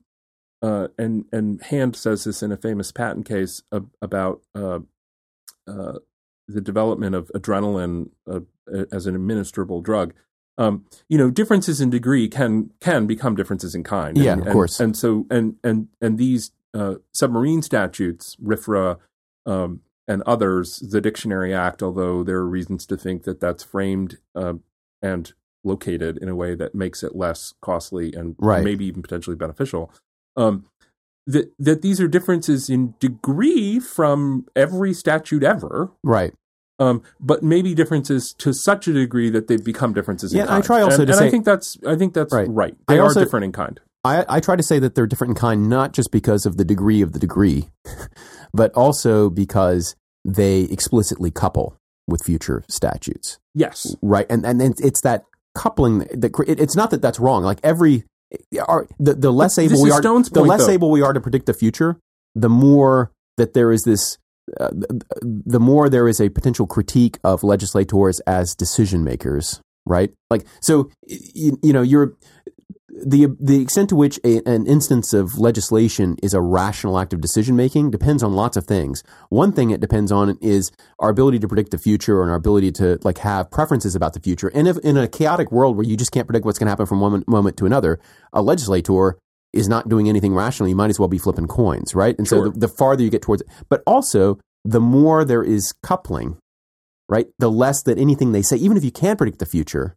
uh 0.62 0.88
and 1.00 1.26
and 1.32 1.62
Hand 1.64 1.96
says 1.96 2.24
this 2.26 2.44
in 2.44 2.52
a 2.52 2.58
famous 2.58 2.92
patent 2.92 3.26
case 3.26 3.64
ab- 3.74 3.90
about 4.02 4.42
uh 4.54 4.80
uh 5.68 5.94
the 6.48 6.62
development 6.62 7.16
of 7.16 7.32
adrenaline 7.36 8.10
uh, 8.30 8.42
as 8.92 9.08
an 9.08 9.16
administrable 9.18 9.82
drug. 9.82 10.14
Um, 10.58 10.86
you 11.10 11.18
know, 11.18 11.30
differences 11.30 11.82
in 11.82 11.90
degree 11.90 12.28
can 12.30 12.72
can 12.80 13.06
become 13.08 13.36
differences 13.36 13.76
in 13.76 13.84
kind. 13.84 14.18
Yeah, 14.18 14.34
and, 14.34 14.42
of 14.42 14.48
and- 14.48 14.54
course. 14.54 14.80
And 14.80 14.96
so 14.96 15.26
and 15.30 15.56
and 15.64 15.90
and 16.02 16.18
these 16.18 16.52
uh, 16.74 16.96
submarine 17.14 17.62
statutes, 17.62 18.36
RFRA, 18.44 18.98
um, 19.46 19.82
and 20.08 20.22
others, 20.24 20.80
the 20.80 21.02
Dictionary 21.02 21.54
Act, 21.54 21.82
although 21.84 22.24
there 22.24 22.38
are 22.38 22.48
reasons 22.48 22.86
to 22.88 22.98
think 22.98 23.24
that 23.24 23.40
that's 23.40 23.64
framed 23.64 24.18
uh, 24.36 24.54
and 25.02 25.34
located 25.64 26.18
in 26.18 26.30
a 26.30 26.36
way 26.36 26.54
that 26.56 26.76
makes 26.76 27.02
it 27.04 27.16
less 27.16 27.54
costly 27.62 28.14
and 28.14 28.36
Right. 28.38 28.64
maybe 28.64 28.86
even 28.86 29.02
potentially 29.02 29.36
beneficial. 29.36 29.92
Um, 30.38 30.66
that 31.28 31.52
that 31.58 31.82
these 31.82 32.00
are 32.00 32.08
differences 32.08 32.70
in 32.70 32.94
degree 33.00 33.80
from 33.80 34.46
every 34.56 34.94
statute 34.94 35.44
ever, 35.44 35.92
right. 36.04 36.34
Um, 36.78 37.04
but 37.22 37.42
maybe 37.42 37.74
differences 37.74 38.34
to 38.40 38.54
such 38.54 38.88
a 38.88 38.94
degree 38.94 39.30
that 39.30 39.48
they've 39.48 39.64
become 39.64 39.94
differences. 39.94 40.34
Yeah, 40.34 40.44
in 40.44 40.50
I 40.50 40.62
try 40.62 40.82
also 40.82 40.98
and, 41.04 41.08
to 41.08 41.14
and 41.14 41.20
say- 41.20 41.28
I 41.28 41.30
think 41.30 41.46
that's 41.46 41.78
I 41.88 41.96
think 41.96 42.14
that's 42.14 42.34
Right. 42.34 42.48
right. 42.50 42.76
I 42.88 42.96
They 42.96 43.00
also- 43.00 43.22
are 43.22 43.24
different 43.24 43.46
in 43.46 43.52
kind. 43.54 43.80
I, 44.04 44.24
I 44.30 44.40
try 44.40 44.56
to 44.56 44.62
say 44.62 44.78
that 44.80 44.94
they're 44.94 45.08
different 45.08 45.32
in 45.32 45.36
kind, 45.36 45.68
not 45.68 45.92
just 45.94 46.12
because 46.12 46.46
of 46.46 46.58
the 46.58 46.64
degree 46.66 47.02
of 47.02 47.14
the 47.14 47.18
degree, 47.20 47.70
but 48.54 48.72
also 48.74 49.30
because 49.32 49.96
they 50.24 50.62
explicitly 50.64 51.32
couple 51.32 51.78
with 52.08 52.22
future 52.24 52.64
statutes, 52.68 53.40
Yes. 53.56 53.96
right? 54.04 54.28
And 54.30 54.46
and 54.46 54.62
it's 54.62 55.02
that 55.02 55.24
coupling 55.56 56.00
that 56.14 56.32
it, 56.48 56.60
it's 56.60 56.76
not 56.76 56.92
that 56.92 57.02
that's 57.02 57.20
wrong. 57.20 57.44
Like 57.44 57.60
every 57.64 58.04
our, 58.68 58.86
the 59.00 59.14
the 59.14 59.32
less 59.32 59.56
This 59.56 59.72
able 59.72 59.82
we 59.82 59.92
are, 59.92 60.02
Stone's 60.02 60.30
the 60.30 60.42
point, 60.42 60.50
less 60.50 60.66
though. 60.68 60.74
able 60.74 60.92
we 60.92 61.02
are 61.02 61.14
to 61.14 61.22
predict 61.22 61.46
the 61.48 61.54
future, 61.54 61.98
the 62.36 62.50
more 62.50 63.12
that 63.38 63.54
there 63.54 63.72
is 63.72 63.84
this. 63.84 64.18
Uh, 64.60 64.70
the, 65.22 65.60
more 65.60 65.90
there 65.90 66.08
is 66.08 66.22
a 66.22 66.30
potential 66.30 66.68
critique 66.68 67.18
of 67.24 67.44
legislators 67.44 68.20
as 68.22 68.54
decision 68.54 69.04
makers, 69.04 69.60
right? 69.86 70.12
Like, 70.30 70.46
so 70.62 70.92
you, 71.08 71.58
you 71.64 71.74
know, 71.74 71.82
you're 71.82 72.16
the 73.04 73.28
the 73.40 73.62
extent 73.62 73.90
to 73.90 73.96
which 73.96 74.20
a, 74.24 74.42
an 74.48 74.66
instance 74.68 75.14
of 75.14 75.38
legislation 75.38 76.16
is 76.24 76.34
a 76.34 76.42
rational 76.42 76.98
act 76.98 77.14
of 77.14 77.22
decision 77.22 77.56
making 77.56 77.92
depends 77.92 78.24
on 78.24 78.34
lots 78.34 78.56
of 78.56 78.66
things. 78.66 79.04
One 79.30 79.52
thing 79.52 79.72
it 79.72 79.82
depends 79.82 80.12
on 80.12 80.38
is 80.42 80.72
our 81.00 81.10
ability 81.10 81.40
to 81.40 81.48
predict 81.48 81.72
the 81.72 81.78
future 81.78 82.22
and 82.22 82.32
our 82.32 82.38
ability 82.38 82.72
to 82.74 83.00
like 83.04 83.18
have 83.20 83.52
preferences 83.52 83.96
about 83.96 84.14
the 84.14 84.20
future. 84.20 84.48
And 84.54 84.68
if 84.68 84.78
in 84.80 84.96
a 84.98 85.08
chaotic 85.08 85.52
world 85.52 85.76
where 85.76 85.86
you 85.86 85.98
just 85.98 86.12
can't 86.12 86.28
predict 86.28 86.46
what's 86.46 86.58
going 86.58 86.68
to 86.68 86.72
happen 86.72 86.86
from 86.86 87.02
one 87.02 87.24
moment 87.28 87.58
to 87.58 87.66
another, 87.66 88.00
a 88.32 88.42
legislator 88.42 89.18
is 89.56 89.68
not 89.68 89.90
doing 89.90 90.10
anything 90.10 90.34
rational. 90.34 90.70
You 90.70 90.76
might 90.76 90.90
as 90.90 91.00
well 91.00 91.08
be 91.08 91.18
flipping 91.18 91.48
coins, 91.48 91.96
right? 91.96 92.18
And 92.18 92.28
so 92.28 92.50
the, 92.50 92.60
the 92.60 92.68
farther 92.68 93.04
you 93.04 93.10
get 93.10 93.22
towards 93.22 93.42
it, 93.42 93.48
but 93.70 93.82
also 93.88 94.40
the 94.64 94.82
more 94.82 95.24
there 95.24 95.44
is 95.44 95.74
coupling, 95.84 96.38
right? 97.08 97.28
The 97.40 97.50
less 97.50 97.84
that 97.84 97.98
anything 97.98 98.32
they 98.32 98.42
say, 98.42 98.58
even 98.58 98.78
if 98.78 98.84
you 98.84 98.92
can 98.92 99.16
predict 99.16 99.40
the 99.40 99.46
future, 99.46 99.96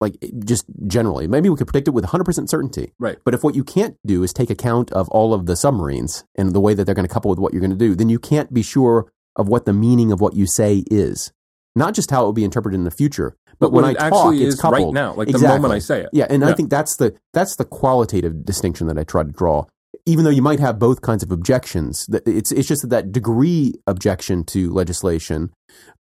like 0.00 0.16
just 0.44 0.64
generally, 0.86 1.28
maybe 1.28 1.48
we 1.50 1.56
could 1.56 1.66
predict 1.66 1.88
it 1.88 1.92
with 1.92 2.06
100% 2.06 2.48
certainty. 2.48 2.92
Right. 2.98 3.18
But 3.24 3.34
if 3.34 3.44
what 3.44 3.54
you 3.54 3.62
can't 3.62 3.96
do 4.06 4.22
is 4.22 4.32
take 4.32 4.50
account 4.50 4.90
of 4.92 5.08
all 5.10 5.34
of 5.34 5.46
the 5.46 5.56
submarines 5.56 6.24
and 6.34 6.52
the 6.52 6.60
way 6.60 6.72
that 6.74 6.84
they're 6.84 6.94
going 6.94 7.06
to 7.06 7.12
couple 7.12 7.30
with 7.30 7.38
what 7.38 7.52
you're 7.52 7.60
going 7.60 7.70
to 7.70 7.76
do, 7.76 7.94
then 7.94 8.08
you 8.08 8.18
can't 8.18 8.52
be 8.52 8.62
sure 8.62 9.12
of 9.36 9.48
what 9.48 9.66
the 9.66 9.72
meaning 9.72 10.10
of 10.10 10.20
what 10.20 10.34
you 10.34 10.46
say 10.46 10.84
is. 10.90 11.32
Not 11.76 11.94
just 11.94 12.10
how 12.10 12.22
it 12.22 12.24
will 12.24 12.32
be 12.32 12.44
interpreted 12.44 12.78
in 12.78 12.84
the 12.84 12.90
future, 12.90 13.36
but, 13.60 13.72
when 13.72 13.84
what 13.84 14.00
I 14.00 14.08
talk, 14.08 14.26
actually 14.26 14.44
it's 14.44 14.56
is 14.56 14.64
right 14.64 14.92
now, 14.92 15.14
like 15.14 15.28
the 15.28 15.38
moment 15.38 15.72
I 15.72 15.78
say 15.78 16.00
it. 16.00 16.08
Yeah, 16.12 16.26
and 16.30 16.44
I 16.44 16.54
think 16.54 16.70
that's 16.70 16.96
the 16.96 17.14
that's 17.32 17.56
the 17.56 17.64
qualitative 17.64 18.44
distinction 18.44 18.86
that 18.86 18.98
I 18.98 19.04
try 19.04 19.22
to 19.22 19.30
draw. 19.30 19.66
Even 20.06 20.24
though 20.24 20.30
you 20.30 20.42
might 20.42 20.60
have 20.60 20.78
both 20.78 21.02
kinds 21.02 21.22
of 21.22 21.30
objections, 21.30 22.08
it's 22.26 22.50
it's 22.50 22.66
just 22.66 22.82
that 22.82 22.90
that 22.90 23.12
degree 23.12 23.74
objection 23.86 24.44
to 24.44 24.72
legislation 24.72 25.50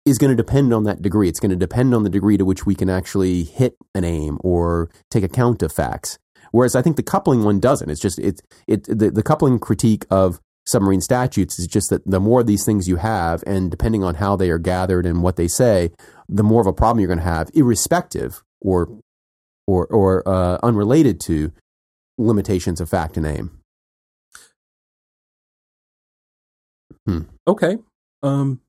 is 0.06 0.18
going 0.18 0.30
to 0.30 0.36
depend 0.36 0.72
on 0.72 0.84
that 0.84 1.02
degree. 1.02 1.28
It's 1.28 1.40
going 1.40 1.50
to 1.50 1.56
depend 1.56 1.94
on 1.94 2.02
the 2.02 2.10
degree 2.10 2.36
to 2.36 2.44
which 2.44 2.66
we 2.66 2.74
can 2.74 2.90
actually 2.90 3.44
hit 3.44 3.76
an 3.94 4.04
aim 4.04 4.38
or 4.40 4.90
take 5.10 5.24
account 5.24 5.62
of 5.62 5.72
facts. 5.72 6.18
Whereas 6.50 6.76
I 6.76 6.82
think 6.82 6.96
the 6.96 7.02
coupling 7.02 7.42
one 7.42 7.58
doesn't. 7.58 7.90
It's 7.90 8.00
just 8.00 8.18
it's 8.18 8.40
it 8.66 8.84
the, 8.84 9.10
the 9.10 9.22
coupling 9.22 9.58
critique 9.58 10.06
of 10.10 10.40
submarine 10.66 11.00
statutes 11.00 11.58
is 11.58 11.66
just 11.66 11.90
that 11.90 12.04
the 12.06 12.20
more 12.20 12.40
of 12.40 12.46
these 12.46 12.64
things 12.64 12.88
you 12.88 12.96
have, 12.96 13.42
and 13.46 13.70
depending 13.70 14.02
on 14.02 14.16
how 14.16 14.36
they 14.36 14.50
are 14.50 14.58
gathered 14.58 15.06
and 15.06 15.22
what 15.22 15.36
they 15.36 15.48
say, 15.48 15.90
the 16.28 16.42
more 16.42 16.60
of 16.60 16.66
a 16.66 16.72
problem 16.72 17.00
you're 17.00 17.08
going 17.08 17.18
to 17.18 17.24
have, 17.24 17.50
irrespective 17.54 18.42
or 18.60 18.88
or 19.66 19.86
or 19.86 20.26
uh, 20.28 20.58
unrelated 20.62 21.20
to 21.20 21.52
limitations 22.18 22.80
of 22.80 22.88
fact 22.88 23.16
and 23.16 23.26
aim. 23.26 23.60
Okay. 27.46 27.76
Um, 28.22 28.60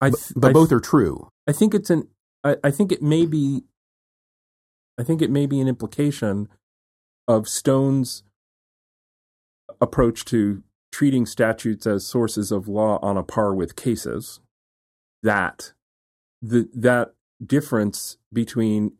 I 0.00 0.10
But, 0.10 0.18
th- 0.18 0.32
but 0.36 0.48
I 0.48 0.52
both 0.52 0.68
th- 0.68 0.76
are 0.76 0.80
true. 0.80 1.28
I 1.46 1.52
think 1.52 1.74
it's 1.74 1.88
an. 1.90 2.08
I, 2.44 2.56
I 2.62 2.70
think 2.70 2.92
it 2.92 3.02
may 3.02 3.24
be. 3.24 3.64
I 4.98 5.02
think 5.02 5.22
it 5.22 5.30
may 5.30 5.46
be 5.46 5.60
an 5.60 5.68
implication 5.68 6.48
of 7.28 7.48
Stone's 7.48 8.22
approach 9.80 10.24
to 10.26 10.62
treating 10.96 11.26
statutes 11.26 11.86
as 11.86 12.06
sources 12.06 12.50
of 12.50 12.68
law 12.68 12.98
on 13.02 13.18
a 13.18 13.22
par 13.22 13.54
with 13.54 13.76
cases. 13.76 14.40
That 15.22 15.72
the 16.40 16.68
that 16.74 17.12
difference 17.44 18.16
between 18.32 18.92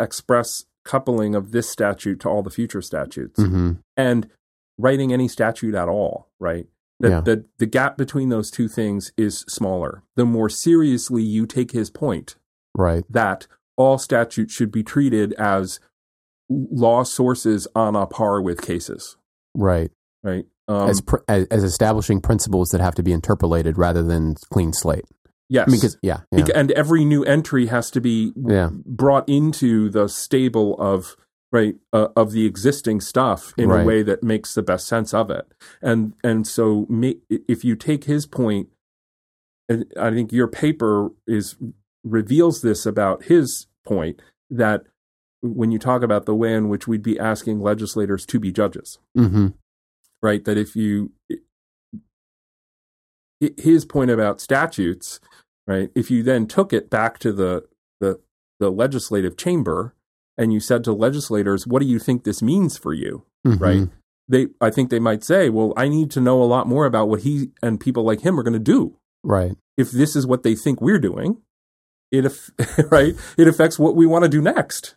express 0.00 0.64
coupling 0.86 1.34
of 1.34 1.52
this 1.52 1.68
statute 1.68 2.20
to 2.20 2.28
all 2.28 2.42
the 2.42 2.50
future 2.50 2.80
statutes 2.80 3.40
hmm 3.42 3.72
and 3.96 4.28
writing 4.78 5.12
any 5.12 5.28
statute 5.28 5.74
at 5.74 5.88
all, 5.88 6.28
right? 6.40 6.66
That 7.00 7.10
Yeah. 7.10 7.20
the, 7.20 7.44
the 7.58 7.66
gap 7.66 7.98
between 7.98 8.30
those 8.30 8.50
two 8.50 8.66
things 8.68 9.12
is 9.18 9.40
smaller. 9.46 10.02
The 10.16 10.24
more 10.24 10.48
seriously 10.48 11.22
you 11.22 11.46
take 11.46 11.72
his 11.72 11.90
point 11.90 12.36
Right. 12.74 13.04
that 13.10 13.46
all 13.76 13.98
statutes 13.98 14.54
should 14.54 14.72
be 14.72 14.82
treated 14.82 15.34
as 15.34 15.78
law 16.48 17.02
sources 17.04 17.68
on 17.74 17.94
a 17.94 18.06
par 18.06 18.40
with 18.40 18.62
cases, 18.62 19.16
Right. 19.54 19.90
right? 20.22 20.46
Um, 20.68 20.88
as, 20.88 21.00
pr- 21.00 21.16
as 21.28 21.46
as 21.50 21.64
establishing 21.64 22.20
principles 22.20 22.68
that 22.70 22.80
have 22.80 22.94
to 22.94 23.02
be 23.02 23.12
interpolated 23.12 23.78
rather 23.78 24.02
than 24.02 24.36
clean 24.52 24.72
slate. 24.72 25.04
yes. 25.48 25.70
Because 25.70 25.98
yeah, 26.02 26.20
yeah, 26.30 26.46
and 26.54 26.70
every 26.72 27.04
new 27.04 27.24
entry 27.24 27.66
has 27.66 27.90
to 27.92 28.00
be 28.00 28.32
Yeah. 28.36 28.70
brought 28.86 29.28
into 29.28 29.90
the 29.90 30.08
stable 30.08 30.76
of 30.80 31.16
right 31.50 31.74
uh, 31.92 32.08
of 32.16 32.30
the 32.32 32.46
existing 32.46 33.00
stuff 33.00 33.52
in 33.58 33.68
Right. 33.68 33.82
a 33.82 33.84
way 33.84 34.02
that 34.04 34.22
makes 34.22 34.54
the 34.54 34.62
best 34.62 34.86
sense 34.86 35.12
of 35.12 35.30
it 35.30 35.52
and 35.82 36.14
and 36.24 36.46
so 36.46 36.86
ma- 36.88 37.18
if 37.28 37.62
you 37.64 37.76
take 37.76 38.04
his 38.04 38.24
point 38.24 38.68
and 39.68 39.84
i 40.00 40.10
think 40.10 40.32
your 40.32 40.48
paper 40.48 41.10
is 41.26 41.56
reveals 42.04 42.62
this 42.62 42.86
about 42.86 43.24
his 43.24 43.66
point 43.84 44.22
that 44.48 44.84
when 45.42 45.70
you 45.70 45.78
talk 45.78 46.02
about 46.02 46.24
the 46.24 46.34
way 46.34 46.54
in 46.54 46.68
which 46.70 46.88
we'd 46.88 47.02
be 47.02 47.18
asking 47.18 47.60
legislators 47.60 48.24
to 48.24 48.40
be 48.40 48.50
judges 48.50 48.98
hmm 49.14 49.48
right? 50.22 50.44
That 50.44 50.56
if 50.56 50.76
you 50.76 51.12
his 53.58 53.84
point 53.84 54.10
about 54.10 54.40
statutes, 54.40 55.20
right? 55.66 55.90
If 55.94 56.10
you 56.10 56.22
then 56.22 56.46
took 56.46 56.72
it 56.72 56.90
back 56.90 57.18
to 57.20 57.32
the 57.32 57.64
the 58.00 58.20
the 58.60 58.70
legislative 58.70 59.36
chamber 59.36 59.94
and 60.38 60.52
you 60.52 60.60
said 60.60 60.84
to 60.84 60.92
legislators, 60.92 61.66
"What 61.66 61.82
do 61.82 61.88
you 61.88 61.98
think 61.98 62.24
this 62.24 62.42
means 62.42 62.76
for 62.78 62.94
you?" 62.94 63.24
Mm-hmm. 63.46 63.62
Right? 63.62 63.88
They, 64.28 64.46
I 64.60 64.70
think 64.70 64.90
they 64.90 65.00
might 65.00 65.24
say, 65.24 65.50
"Well, 65.50 65.72
I 65.76 65.88
need 65.88 66.10
to 66.12 66.20
know 66.20 66.42
a 66.42 66.44
lot 66.44 66.66
more 66.66 66.86
about 66.86 67.08
what 67.08 67.22
he 67.22 67.50
and 67.62 67.80
people 67.80 68.04
like 68.04 68.20
him 68.20 68.38
are 68.38 68.42
going 68.42 68.52
to 68.52 68.58
do. 68.58 68.96
Right. 69.24 69.56
If 69.76 69.90
this 69.90 70.16
is 70.16 70.26
what 70.26 70.42
they 70.42 70.54
think 70.54 70.80
we're 70.80 70.98
doing, 70.98 71.38
it 72.10 72.24
aff- 72.24 72.50
right? 72.90 73.14
It 73.36 73.48
affects 73.48 73.78
what 73.78 73.96
we 73.96 74.06
want 74.06 74.24
to 74.24 74.28
do 74.28 74.40
next, 74.40 74.96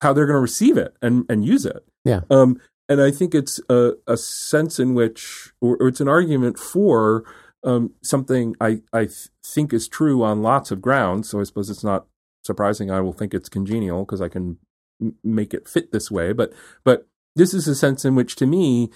how 0.00 0.12
they're 0.12 0.26
going 0.26 0.36
to 0.36 0.40
receive 0.40 0.76
it 0.76 0.94
and 1.02 1.24
and 1.28 1.44
use 1.44 1.66
it." 1.66 1.84
Yeah. 2.04 2.20
Um, 2.30 2.60
and 2.90 3.00
I 3.00 3.12
think 3.12 3.36
it's 3.36 3.60
a, 3.70 3.92
a 4.08 4.16
sense 4.16 4.80
in 4.80 4.94
which, 4.94 5.52
or, 5.60 5.76
or 5.76 5.88
it's 5.88 6.00
an 6.00 6.08
argument 6.08 6.58
for 6.58 7.24
um, 7.62 7.92
something 8.02 8.56
I, 8.60 8.82
I 8.92 9.08
think 9.46 9.72
is 9.72 9.86
true 9.86 10.24
on 10.24 10.42
lots 10.42 10.72
of 10.72 10.82
grounds. 10.82 11.30
So 11.30 11.38
I 11.38 11.44
suppose 11.44 11.70
it's 11.70 11.84
not 11.84 12.06
surprising 12.44 12.90
I 12.90 13.00
will 13.00 13.12
think 13.12 13.32
it's 13.32 13.48
congenial 13.48 14.04
because 14.04 14.20
I 14.20 14.28
can 14.28 14.58
m- 15.00 15.14
make 15.22 15.54
it 15.54 15.68
fit 15.68 15.92
this 15.92 16.10
way. 16.10 16.32
But 16.32 16.52
but 16.84 17.06
this 17.36 17.54
is 17.54 17.68
a 17.68 17.76
sense 17.76 18.04
in 18.04 18.16
which, 18.16 18.34
to 18.36 18.46
me, 18.46 18.90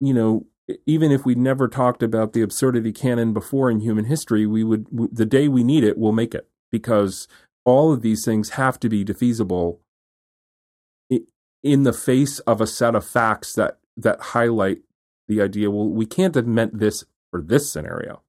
you 0.00 0.14
know, 0.14 0.46
even 0.86 1.10
if 1.10 1.26
we 1.26 1.34
never 1.34 1.66
talked 1.66 2.02
about 2.04 2.34
the 2.34 2.42
absurdity 2.42 2.92
canon 2.92 3.32
before 3.32 3.70
in 3.72 3.80
human 3.80 4.04
history, 4.04 4.46
we 4.46 4.62
would 4.62 4.84
w- 4.84 5.10
the 5.12 5.26
day 5.26 5.48
we 5.48 5.64
need 5.64 5.82
it, 5.82 5.98
we'll 5.98 6.12
make 6.12 6.32
it 6.32 6.48
because 6.70 7.26
all 7.64 7.92
of 7.92 8.02
these 8.02 8.24
things 8.24 8.50
have 8.50 8.78
to 8.78 8.88
be 8.88 9.04
defeasible 9.04 9.78
in 11.62 11.82
the 11.84 11.92
face 11.92 12.38
of 12.40 12.60
a 12.60 12.66
set 12.66 12.94
of 12.94 13.04
facts 13.06 13.54
that 13.54 13.78
that 13.96 14.20
highlight 14.20 14.78
the 15.28 15.40
idea. 15.40 15.70
Well, 15.70 15.88
we 15.88 16.06
can't 16.06 16.34
have 16.34 16.46
meant 16.46 16.78
this 16.78 17.04
for 17.30 17.40
this 17.40 17.70
scenario, 17.72 18.22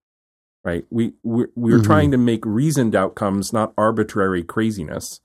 right? 0.64 0.86
We 0.90 1.14
we're, 1.24 1.50
we're 1.56 1.80
Mhm. 1.80 1.84
trying 1.86 2.12
to 2.12 2.18
make 2.18 2.46
reasoned 2.46 2.96
outcomes, 2.96 3.52
not 3.54 3.74
arbitrary 3.78 4.44
craziness. 4.44 5.20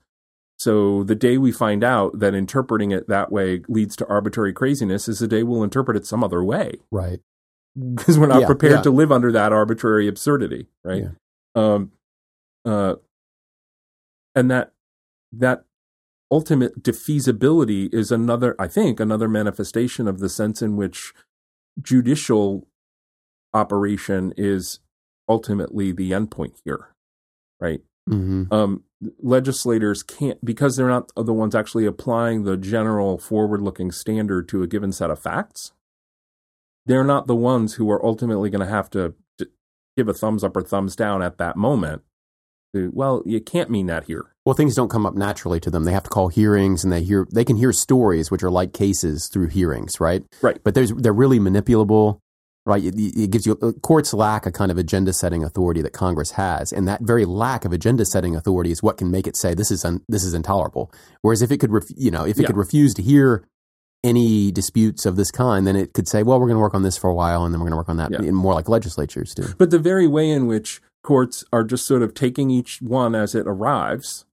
So 0.57 1.03
the 1.03 1.15
day 1.15 1.37
we 1.37 1.51
find 1.53 1.83
out 1.85 2.19
that 2.19 2.33
interpreting 2.33 2.91
it 2.91 3.07
that 3.07 3.31
way 3.31 3.61
leads 3.69 3.95
to 3.97 4.07
arbitrary 4.07 4.51
craziness 4.51 5.07
is 5.07 5.19
the 5.19 5.27
day 5.27 5.41
we'll 5.43 5.63
interpret 5.63 5.95
it 5.95 6.05
some 6.05 6.21
other 6.23 6.43
way 6.43 6.79
Right. 6.91 7.21
because 7.95 8.17
we're 8.19 8.27
not 8.27 8.41
Yeah, 8.41 8.47
prepared 8.47 8.73
yeah. 8.73 8.81
to 8.81 8.91
live 8.91 9.09
under 9.11 9.31
that 9.31 9.53
arbitrary 9.53 10.07
absurdity, 10.09 10.67
right? 10.83 11.03
Yeah. 11.03 11.09
Um, 11.55 11.91
uh, 12.65 12.95
and 14.35 14.51
that 14.51 14.73
that 15.31 15.63
ultimate 16.31 16.83
defeasibility 16.83 17.93
is 17.93 18.11
another, 18.11 18.55
I 18.59 18.67
think, 18.67 18.99
another 18.99 19.27
manifestation 19.27 20.07
of 20.07 20.19
the 20.19 20.29
sense 20.29 20.61
in 20.61 20.75
which 20.75 21.13
judicial 21.81 22.67
operation 23.53 24.33
is 24.37 24.79
ultimately 25.27 25.91
the 25.91 26.11
endpoint 26.11 26.55
here, 26.65 26.89
right? 27.59 27.81
hmm 28.07 28.43
um, 28.51 28.83
legislators 29.21 30.03
can't 30.03 30.43
because 30.43 30.75
they're 30.75 30.87
not 30.87 31.11
the 31.15 31.33
ones 31.33 31.55
actually 31.55 31.85
applying 31.85 32.43
the 32.43 32.57
general 32.57 33.17
forward-looking 33.17 33.91
standard 33.91 34.49
to 34.49 34.61
a 34.61 34.67
given 34.67 34.91
set 34.91 35.09
of 35.09 35.19
facts. 35.19 35.71
They're 36.85 37.03
not 37.03 37.27
the 37.27 37.35
ones 37.35 37.75
who 37.75 37.89
are 37.91 38.03
ultimately 38.05 38.49
going 38.49 38.65
to 38.65 38.71
have 38.71 38.89
to 38.91 39.13
d- 39.37 39.45
give 39.95 40.09
a 40.09 40.13
thumbs 40.13 40.43
up 40.43 40.57
or 40.57 40.63
thumbs 40.63 40.95
down 40.95 41.21
at 41.21 41.37
that 41.37 41.55
moment. 41.55 42.01
Well, 42.73 43.23
you 43.25 43.39
can't 43.41 43.69
mean 43.69 43.87
that 43.87 44.05
here. 44.05 44.33
Well, 44.45 44.55
things 44.55 44.75
don't 44.75 44.89
come 44.89 45.05
up 45.05 45.15
naturally 45.15 45.59
to 45.61 45.69
them. 45.69 45.83
They 45.83 45.91
have 45.91 46.03
to 46.03 46.09
call 46.09 46.27
hearings, 46.29 46.83
and 46.83 46.91
they 46.91 47.03
hear 47.03 47.27
they 47.31 47.45
can 47.45 47.57
hear 47.57 47.71
stories 47.71 48.31
which 48.31 48.43
are 48.43 48.49
like 48.51 48.73
cases 48.73 49.27
through 49.27 49.47
hearings, 49.47 49.99
right? 49.99 50.23
Right. 50.41 50.57
But 50.63 50.73
there's 50.75 50.91
they're 50.93 51.13
really 51.13 51.39
manipulable, 51.39 52.19
right? 52.65 52.83
It, 52.83 52.95
it 52.97 53.29
gives 53.31 53.45
you 53.45 53.57
uh, 53.61 53.73
courts 53.81 54.13
lack 54.13 54.45
a 54.45 54.51
kind 54.51 54.71
of 54.71 54.77
agenda 54.77 55.13
setting 55.13 55.43
authority 55.43 55.81
that 55.81 55.93
Congress 55.93 56.31
has, 56.31 56.71
and 56.71 56.87
that 56.87 57.01
very 57.01 57.25
lack 57.25 57.65
of 57.65 57.73
agenda 57.73 58.05
setting 58.05 58.35
authority 58.35 58.71
is 58.71 58.81
what 58.81 58.97
can 58.97 59.11
make 59.11 59.27
it 59.27 59.35
say 59.35 59.53
this 59.53 59.69
is 59.71 59.85
un, 59.85 60.01
this 60.09 60.23
is 60.23 60.33
intolerable. 60.33 60.91
Whereas 61.21 61.41
if 61.41 61.51
it 61.51 61.59
could, 61.59 61.71
ref, 61.71 61.85
you 61.95 62.09
know, 62.11 62.25
if 62.25 62.37
it 62.39 62.41
Yeah. 62.43 62.47
could 62.47 62.57
refuse 62.57 62.93
to 62.95 63.01
hear 63.03 63.43
any 64.03 64.49
disputes 64.51 65.05
of 65.05 65.17
this 65.17 65.29
kind, 65.29 65.67
then 65.67 65.75
it 65.75 65.93
could 65.93 66.07
say, 66.07 66.23
well, 66.23 66.39
we're 66.39 66.47
going 66.47 66.55
to 66.55 66.61
work 66.61 66.73
on 66.73 66.83
this 66.83 66.97
for 66.97 67.09
a 67.09 67.13
while, 67.13 67.43
and 67.43 67.53
then 67.53 67.59
we're 67.59 67.65
going 67.65 67.73
to 67.73 67.77
work 67.77 67.89
on 67.89 67.97
that, 67.97 68.11
Yeah. 68.11 68.31
more 68.31 68.53
like 68.53 68.69
legislatures 68.69 69.35
do. 69.35 69.43
But 69.57 69.71
the 69.71 69.79
very 69.79 70.07
way 70.07 70.29
in 70.29 70.47
which 70.47 70.81
courts 71.03 71.43
are 71.51 71.63
just 71.63 71.85
sort 71.85 72.01
of 72.01 72.13
taking 72.13 72.49
each 72.49 72.81
one 72.81 73.15
as 73.15 73.35
it 73.35 73.47
arrives 73.47 74.25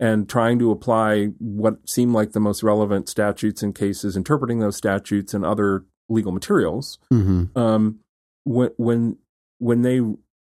and 0.00 0.28
trying 0.28 0.58
to 0.58 0.70
apply 0.70 1.26
what 1.38 1.88
seem 1.88 2.12
like 2.12 2.32
the 2.32 2.40
most 2.40 2.62
relevant 2.62 3.08
statutes 3.08 3.62
and 3.62 3.74
cases, 3.74 4.16
interpreting 4.16 4.58
those 4.58 4.76
statutes 4.76 5.34
and 5.34 5.44
other 5.44 5.84
legal 6.08 6.32
materials, 6.32 6.98
hmm 7.10 7.44
um, 7.56 8.00
when 8.44 8.70
when 8.76 9.16
when 9.58 9.82
they 9.82 10.00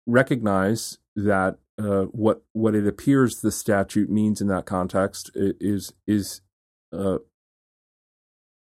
recognize 0.06 0.98
that 1.16 1.59
uh, 1.78 2.05
what 2.05 2.42
what 2.52 2.74
it 2.74 2.86
appears 2.86 3.40
the 3.40 3.52
statute 3.52 4.10
means 4.10 4.40
in 4.40 4.47
that 4.48 4.66
context 4.66 5.30
is 5.34 5.92
is 6.06 6.40
uh, 6.92 7.18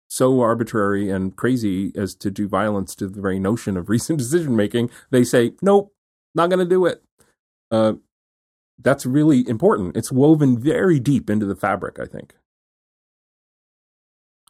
so 0.10 0.42
arbitrary 0.42 1.10
and 1.10 1.36
crazy 1.36 1.92
as 1.96 2.16
to 2.16 2.32
do 2.32 2.48
violence 2.48 2.96
to 2.96 3.08
the 3.08 3.22
very 3.22 3.40
notion 3.40 3.78
of 3.78 3.90
recent 3.90 4.18
decision 4.18 4.56
making, 4.56 4.90
they 5.12 5.24
say 5.24 5.54
nope, 5.62 5.94
not 6.40 6.50
going 6.50 6.60
to 6.60 6.66
do 6.70 6.86
it. 6.86 7.04
Uh, 7.72 7.94
that's 8.82 9.06
really 9.06 9.48
important. 9.48 9.96
It's 9.98 10.12
woven 10.12 10.58
very 10.60 11.00
deep 11.00 11.30
into 11.30 11.46
the 11.46 11.56
fabric, 11.56 12.00
I 12.00 12.06
think. 12.06 12.34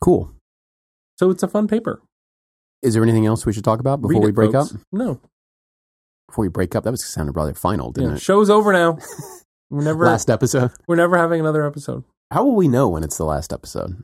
Cool. 0.02 0.32
So 1.18 1.30
it's 1.30 1.44
a 1.44 1.48
fun 1.48 1.68
paper. 1.68 2.02
Is 2.82 2.94
there 2.94 3.03
anything 3.03 3.26
else 3.26 3.45
we 3.45 3.52
should 3.53 3.64
talk 3.66 3.80
about 3.80 4.02
before 4.02 4.22
Read 4.22 4.26
we 4.26 4.32
break 4.32 4.52
folks. 4.53 4.74
up? 4.74 4.82
No, 4.94 5.20
Before 6.30 6.44
we 6.44 6.49
break 6.49 6.76
up, 6.76 6.86
that 6.86 6.91
was 6.91 7.03
sounded 7.06 7.36
rather 7.36 7.53
final, 7.53 7.91
didn't 7.91 8.11
yeah, 8.11 8.16
it? 8.16 8.22
show's 8.22 8.49
over 8.49 8.72
now. 8.72 8.98
We're 9.70 9.84
never 9.84 10.06
Last 10.06 10.30
episode. 10.32 10.72
we're 10.88 10.95
never 10.95 11.16
having 11.16 11.40
another 11.40 11.64
episode. 11.64 12.03
How 12.32 12.44
will 12.44 12.56
we 12.56 12.68
know 12.68 12.90
when 12.90 13.03
it's 13.03 13.18
the 13.18 13.24
last 13.26 13.53
episode? 13.53 14.03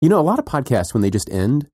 You 0.00 0.08
know, 0.08 0.18
a 0.18 0.22
lot 0.22 0.40
of 0.40 0.44
podcasts 0.44 0.92
when 0.92 1.02
they 1.02 1.10
just 1.10 1.30
end, 1.30 1.68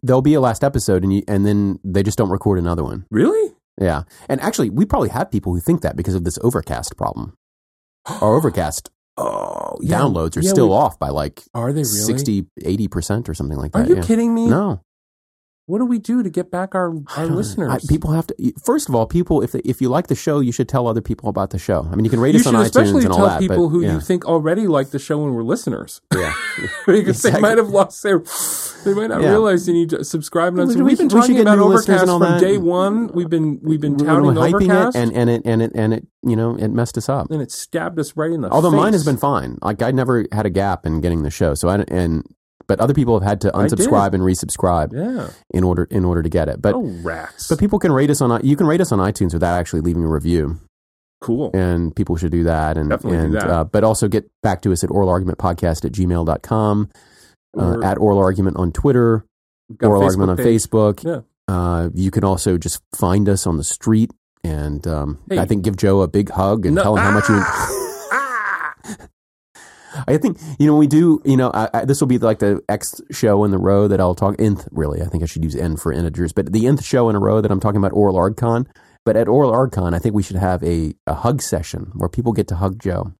there'll 0.00 0.22
be 0.22 0.34
a 0.34 0.40
last 0.40 0.62
episode, 0.62 1.02
and 1.02 1.12
you, 1.12 1.22
and 1.26 1.44
then 1.44 1.80
they 1.82 2.04
just 2.04 2.16
don't 2.16 2.30
record 2.30 2.56
another 2.60 2.84
one. 2.84 3.04
Really? 3.10 3.52
Yeah, 3.80 4.02
and 4.28 4.40
actually, 4.40 4.70
we 4.70 4.84
probably 4.84 5.08
have 5.10 5.30
people 5.30 5.52
who 5.54 5.60
think 5.60 5.82
that 5.82 5.96
because 5.96 6.14
of 6.14 6.24
this 6.24 6.38
Overcast 6.42 6.96
problem. 6.96 7.34
Our 8.06 8.34
Overcast 8.36 8.90
Oh, 9.20 9.76
downloads 9.82 10.36
are 10.36 10.42
yeah, 10.42 10.50
still 10.50 10.68
we- 10.68 10.74
off 10.74 10.98
by 10.98 11.08
like 11.08 11.42
Are 11.52 11.72
they 11.72 11.80
really? 11.82 11.88
60, 11.88 12.46
80 12.64 12.88
percent 12.88 13.28
or 13.28 13.34
something 13.34 13.58
like 13.58 13.72
that. 13.72 13.86
Are 13.86 13.88
you 13.88 13.96
yeah. 13.96 14.02
kidding 14.02 14.32
me? 14.34 14.46
No, 14.48 14.80
What 15.68 15.80
do 15.80 15.84
we 15.84 15.98
do 15.98 16.22
to 16.22 16.30
get 16.30 16.50
back 16.50 16.74
our, 16.74 16.94
our 17.18 17.26
listeners? 17.40 17.70
I- 17.70 17.78
people 17.88 18.12
have 18.12 18.26
to. 18.28 18.52
First 18.64 18.88
of 18.88 18.94
all, 18.94 19.06
people, 19.06 19.42
if 19.42 19.52
they, 19.52 19.58
if 19.66 19.82
you 19.82 19.90
like 19.90 20.06
the 20.06 20.14
show, 20.14 20.40
you 20.40 20.50
should 20.50 20.66
tell 20.66 20.88
other 20.88 21.02
people 21.02 21.28
about 21.28 21.50
the 21.50 21.58
show. 21.58 21.86
I 21.92 21.94
mean, 21.94 22.06
you 22.06 22.10
can 22.10 22.20
rate 22.20 22.34
you 22.34 22.40
us 22.40 22.46
on 22.46 22.54
iTunes 22.54 22.64
especially 22.64 23.04
and 23.04 23.12
all 23.12 23.18
tell 23.18 23.26
that. 23.28 23.38
people 23.40 23.66
but, 23.68 23.72
who 23.72 23.82
yeah. 23.82 23.92
you 23.92 24.00
think 24.00 24.24
already 24.24 24.66
like 24.66 24.90
the 24.92 24.98
show 24.98 25.22
and 25.26 25.34
were 25.34 25.44
listeners. 25.44 26.00
yeah. 26.14 26.32
because 26.86 27.08
Exactly. 27.24 27.30
they 27.32 27.40
might 27.40 27.58
have 27.58 27.68
lost 27.68 28.02
their. 28.02 28.22
They 28.84 28.94
might 28.94 29.08
not 29.08 29.20
Yeah. 29.20 29.28
realize 29.30 29.68
you 29.68 29.74
need 29.74 29.90
to 29.90 30.04
subscribe. 30.04 30.56
And 30.56 30.68
We- 30.68 30.82
we've 30.82 30.96
been 30.96 31.08
we 31.08 31.20
talking 31.20 31.38
about 31.40 31.58
Overcast 31.58 32.06
from 32.06 32.20
that. 32.22 32.40
day 32.40 32.56
one. 32.56 33.08
We've 33.08 33.28
been 33.28 33.60
we've 33.62 33.80
been 33.80 33.98
were 33.98 34.06
touting 34.06 34.30
hyping 34.30 34.54
Overcast, 34.54 34.96
it, 34.96 35.00
and 35.02 35.12
and 35.12 35.28
it 35.30 35.42
and 35.44 35.60
it 35.62 35.72
and 35.74 35.92
it 35.92 36.06
you 36.22 36.34
know 36.36 36.56
it 36.56 36.68
messed 36.68 36.96
us 36.96 37.10
up. 37.10 37.30
and 37.30 37.42
it 37.42 37.52
stabbed 37.52 37.98
us 38.00 38.16
right 38.16 38.30
in 38.30 38.40
the. 38.40 38.48
Face. 38.48 38.54
Although 38.54 38.70
mine 38.70 38.94
has 38.94 39.04
been 39.04 39.18
fine. 39.18 39.58
Like 39.60 39.82
I 39.82 39.90
never 39.90 40.24
had 40.32 40.46
a 40.46 40.50
gap 40.50 40.86
in 40.86 41.02
getting 41.02 41.24
the 41.24 41.30
show. 41.30 41.52
So 41.54 41.68
I 41.68 41.84
and 41.88 42.24
but 42.68 42.78
other 42.80 42.94
people 42.94 43.18
have 43.18 43.26
had 43.26 43.40
to 43.40 43.50
unsubscribe 43.50 44.12
and 44.12 44.22
resubscribe 44.22 44.92
yeah. 44.92 45.30
in 45.50 45.64
order 45.64 45.84
in 45.90 46.04
order 46.04 46.22
to 46.22 46.28
get 46.28 46.48
it. 46.48 46.62
But 46.62 46.74
oh 46.74 46.82
rats! 47.02 47.48
but 47.48 47.58
people 47.58 47.78
can 47.78 47.90
rate 47.90 48.10
us 48.10 48.20
on 48.20 48.40
you 48.44 48.56
can 48.56 48.66
rate 48.66 48.80
us 48.80 48.92
on 48.92 48.98
iTunes 48.98 49.32
without 49.32 49.58
actually 49.58 49.80
leaving 49.80 50.04
a 50.04 50.08
review, 50.08 50.60
cool. 51.20 51.50
and 51.54 51.96
people 51.96 52.16
should 52.16 52.30
do 52.30 52.44
that. 52.44 52.76
And 52.76 52.90
Definitely 52.90 53.18
and 53.18 53.34
that. 53.34 53.50
Uh, 53.50 53.64
but 53.64 53.82
also 53.82 54.06
get 54.06 54.30
back 54.42 54.62
to 54.62 54.72
us 54.72 54.84
at 54.84 54.90
oralargumentpodcast 54.90 55.84
at 55.84 55.92
gmail.com, 55.92 56.90
uh, 57.58 57.80
at 57.82 57.98
oral 57.98 58.18
argument 58.18 58.56
on 58.58 58.70
Twitter, 58.70 59.24
we've 59.68 59.78
got 59.78 59.88
a 59.88 59.90
oral 59.90 60.04
argument 60.04 60.30
on 60.30 60.36
page. 60.36 60.62
Facebook. 60.62 61.02
Yeah. 61.02 61.20
Uh, 61.48 61.88
you 61.94 62.10
can 62.10 62.24
also 62.24 62.58
just 62.58 62.82
find 62.94 63.26
us 63.26 63.46
on 63.46 63.56
the 63.56 63.64
street 63.64 64.10
and 64.44 64.86
um, 64.86 65.18
Hey. 65.30 65.38
I 65.38 65.46
think 65.46 65.64
give 65.64 65.76
Joe 65.76 66.02
a 66.02 66.08
big 66.08 66.28
hug 66.30 66.66
and 66.66 66.74
No- 66.74 66.82
tell 66.82 66.96
him 66.96 67.02
how 67.02 67.10
much 67.12 67.28
you. 67.28 67.42
I 70.06 70.16
think 70.16 70.38
you 70.58 70.66
know 70.66 70.76
we 70.76 70.86
do. 70.86 71.20
You 71.24 71.36
know, 71.36 71.50
I, 71.52 71.68
I, 71.74 71.84
this 71.84 72.00
will 72.00 72.08
be 72.08 72.18
like 72.18 72.38
the 72.38 72.62
X 72.68 73.00
show 73.10 73.44
in 73.44 73.50
the 73.50 73.58
row 73.58 73.88
that 73.88 74.00
I'll 74.00 74.14
talk. 74.14 74.36
Nth, 74.38 74.68
really, 74.70 75.02
I 75.02 75.06
think 75.06 75.22
I 75.22 75.26
should 75.26 75.44
use 75.44 75.56
N 75.56 75.76
for 75.76 75.92
integers, 75.92 76.32
but 76.32 76.52
the 76.52 76.66
nth 76.66 76.84
show 76.84 77.08
in 77.08 77.16
a 77.16 77.20
row 77.20 77.40
that 77.40 77.50
I'm 77.50 77.60
talking 77.60 77.78
about 77.78 77.92
Oral 77.92 78.16
ArgCon. 78.16 78.66
But 79.04 79.16
at 79.16 79.26
Oral 79.26 79.52
ArgCon, 79.52 79.94
I 79.94 79.98
think 79.98 80.14
we 80.14 80.22
should 80.22 80.36
have 80.36 80.62
a, 80.62 80.94
a 81.06 81.14
hug 81.14 81.40
session 81.40 81.92
where 81.94 82.08
people 82.08 82.32
get 82.32 82.46
to 82.48 82.56
hug 82.56 82.78
Joe. 82.78 83.14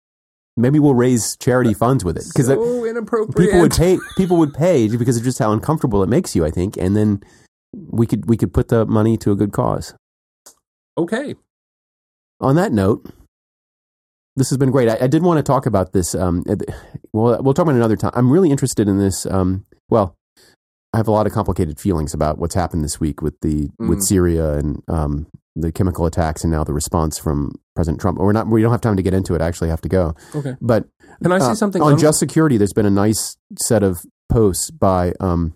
Maybe 0.56 0.78
we'll 0.78 0.94
raise 0.94 1.36
charity 1.36 1.72
funds 1.72 2.04
with 2.04 2.16
it 2.16 2.24
because 2.28 2.46
so 2.46 2.84
inappropriate. 2.84 3.36
people 3.36 3.60
would 3.60 3.72
pay. 3.72 3.98
People 4.16 4.36
would 4.38 4.52
pay 4.52 4.88
because 4.96 5.16
of 5.16 5.22
just 5.22 5.38
how 5.38 5.52
uncomfortable 5.52 6.02
it 6.02 6.08
makes 6.08 6.36
you. 6.36 6.44
I 6.44 6.50
think, 6.50 6.76
and 6.76 6.96
then 6.96 7.22
we 7.72 8.06
could 8.06 8.28
we 8.28 8.36
could 8.36 8.52
put 8.52 8.68
the 8.68 8.84
money 8.86 9.16
to 9.18 9.32
a 9.32 9.36
good 9.36 9.52
cause. 9.52 9.94
Okay. 10.96 11.36
On 12.40 12.56
that 12.56 12.72
note, 12.72 13.06
this 14.38 14.48
has 14.50 14.56
been 14.58 14.70
great. 14.70 14.88
I, 14.88 14.98
I 15.02 15.06
did 15.06 15.22
want 15.22 15.38
to 15.38 15.42
talk 15.42 15.66
about 15.66 15.92
this. 15.92 16.14
Um, 16.14 16.44
uh, 16.48 16.56
well, 17.12 17.42
we'll 17.42 17.54
talk 17.54 17.64
about 17.64 17.72
it 17.74 17.78
another 17.78 17.96
time. 17.96 18.12
I'm 18.14 18.30
really 18.30 18.50
interested 18.50 18.88
in 18.88 18.98
this. 18.98 19.26
Um, 19.26 19.66
well, 19.90 20.16
I 20.92 20.96
have 20.96 21.08
a 21.08 21.10
lot 21.12 21.26
of 21.26 21.32
complicated 21.32 21.78
feelings 21.78 22.14
about 22.14 22.38
what's 22.38 22.54
happened 22.54 22.82
this 22.84 22.98
week 22.98 23.20
with 23.20 23.38
the 23.40 23.68
with 23.78 23.98
Mm. 23.98 24.02
Syria 24.02 24.54
and 24.54 24.82
um, 24.88 25.26
the 25.54 25.70
chemical 25.72 26.06
attacks, 26.06 26.44
and 26.44 26.50
now 26.50 26.64
the 26.64 26.72
response 26.72 27.18
from 27.18 27.52
President 27.74 28.00
Trump. 28.00 28.18
We're 28.18 28.32
not. 28.32 28.46
We 28.48 28.62
don't 28.62 28.72
have 28.72 28.80
time 28.80 28.96
to 28.96 29.02
get 29.02 29.12
into 29.12 29.34
it. 29.34 29.42
I 29.42 29.46
actually 29.48 29.68
have 29.68 29.82
to 29.82 29.88
go. 29.88 30.14
Okay. 30.34 30.54
But 30.60 30.86
Can 31.22 31.32
I 31.32 31.38
say 31.38 31.44
uh, 31.46 31.54
something 31.54 31.82
on 31.82 31.98
Just 31.98 32.18
Security? 32.18 32.56
There's 32.56 32.72
been 32.72 32.86
a 32.86 32.90
nice 32.90 33.36
set 33.58 33.82
of 33.82 34.00
posts 34.30 34.70
by 34.70 35.12
um, 35.20 35.54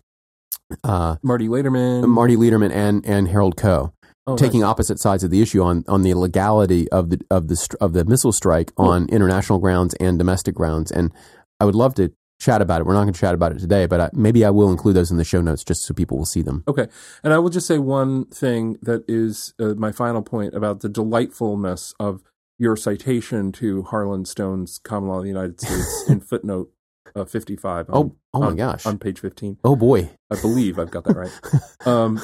uh, 0.85 1.17
Marty 1.23 1.49
Laterman, 1.49 2.07
Marty 2.09 2.37
Lederman 2.37 2.71
and 2.73 3.05
and 3.07 3.29
Harold 3.29 3.57
Koh 3.57 3.93
Oh, 4.27 4.37
taking 4.37 4.61
nice. 4.61 4.69
opposite 4.71 5.01
sides 5.01 5.25
of 5.25 5.31
the 5.31 5.43
issue 5.43 5.63
on 5.63 5.85
on 5.89 6.03
the 6.03 6.15
legality 6.15 6.89
of 6.91 7.11
the 7.11 7.21
of 7.31 7.49
the 7.49 7.77
of 7.81 7.93
the 7.93 8.05
missile 8.05 8.33
strike 8.33 8.75
Cool. 8.77 8.89
on 8.89 9.09
international 9.09 9.59
grounds 9.59 9.95
and 9.95 10.19
domestic 10.19 10.55
grounds. 10.55 10.91
And 10.93 11.13
I 11.59 11.65
would 11.65 11.75
love 11.75 11.95
to 11.97 12.13
chat 12.41 12.61
about 12.63 12.81
it. 12.81 12.87
We're 12.87 12.95
not 12.95 13.03
going 13.03 13.13
to 13.15 13.21
chat 13.21 13.35
about 13.35 13.53
it 13.53 13.59
today, 13.61 13.87
but 13.87 14.01
I, 14.01 14.11
maybe 14.13 14.45
I 14.45 14.51
will 14.51 14.71
include 14.71 14.97
those 14.97 15.11
in 15.11 15.17
the 15.17 15.25
show 15.25 15.41
notes 15.41 15.63
just 15.65 15.83
so 15.85 15.95
people 15.95 16.19
will 16.19 16.25
see 16.25 16.43
them. 16.43 16.65
Okay. 16.67 16.89
And 17.23 17.33
I 17.33 17.39
will 17.39 17.51
just 17.51 17.67
say 17.69 17.79
one 17.79 18.25
thing 18.27 18.79
that 18.83 19.05
is 19.09 19.55
uh, 19.61 19.75
my 19.75 19.93
final 19.93 20.23
point 20.23 20.55
about 20.55 20.81
the 20.81 20.89
delightfulness 20.89 21.95
of 22.01 22.23
your 22.59 22.77
citation 22.77 23.53
to 23.53 23.83
Harlan 23.85 24.25
Stone's 24.25 24.79
Common 24.79 25.09
Law 25.09 25.17
of 25.19 25.23
the 25.23 25.29
United 25.29 25.61
States 25.61 26.05
in 26.09 26.21
footnote 26.21 26.71
uh, 27.15 27.25
55. 27.25 27.91
On, 27.91 27.95
Oh, 27.97 28.17
oh 28.35 28.41
my 28.41 28.47
on- 28.49 28.57
gosh! 28.57 28.87
On 28.87 28.99
page 28.99 29.21
15. 29.21 29.59
oh 29.65 29.77
boy! 29.77 30.11
I 30.31 30.41
believe 30.41 30.79
I've 30.79 30.91
got 30.91 31.05
that 31.05 31.17
right. 31.17 31.33
Um, 31.87 32.21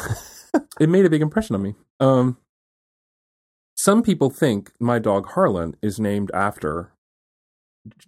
it 0.81 0.89
made 0.89 1.05
a 1.05 1.11
big 1.11 1.21
impression 1.23 1.55
on 1.57 1.63
me. 1.63 1.75
Um, 2.01 2.39
some 3.77 4.03
people 4.03 4.31
think 4.31 4.73
my 4.81 4.99
dog 4.99 5.27
Harlan 5.31 5.77
is 5.83 5.99
named 6.01 6.31
after 6.33 6.93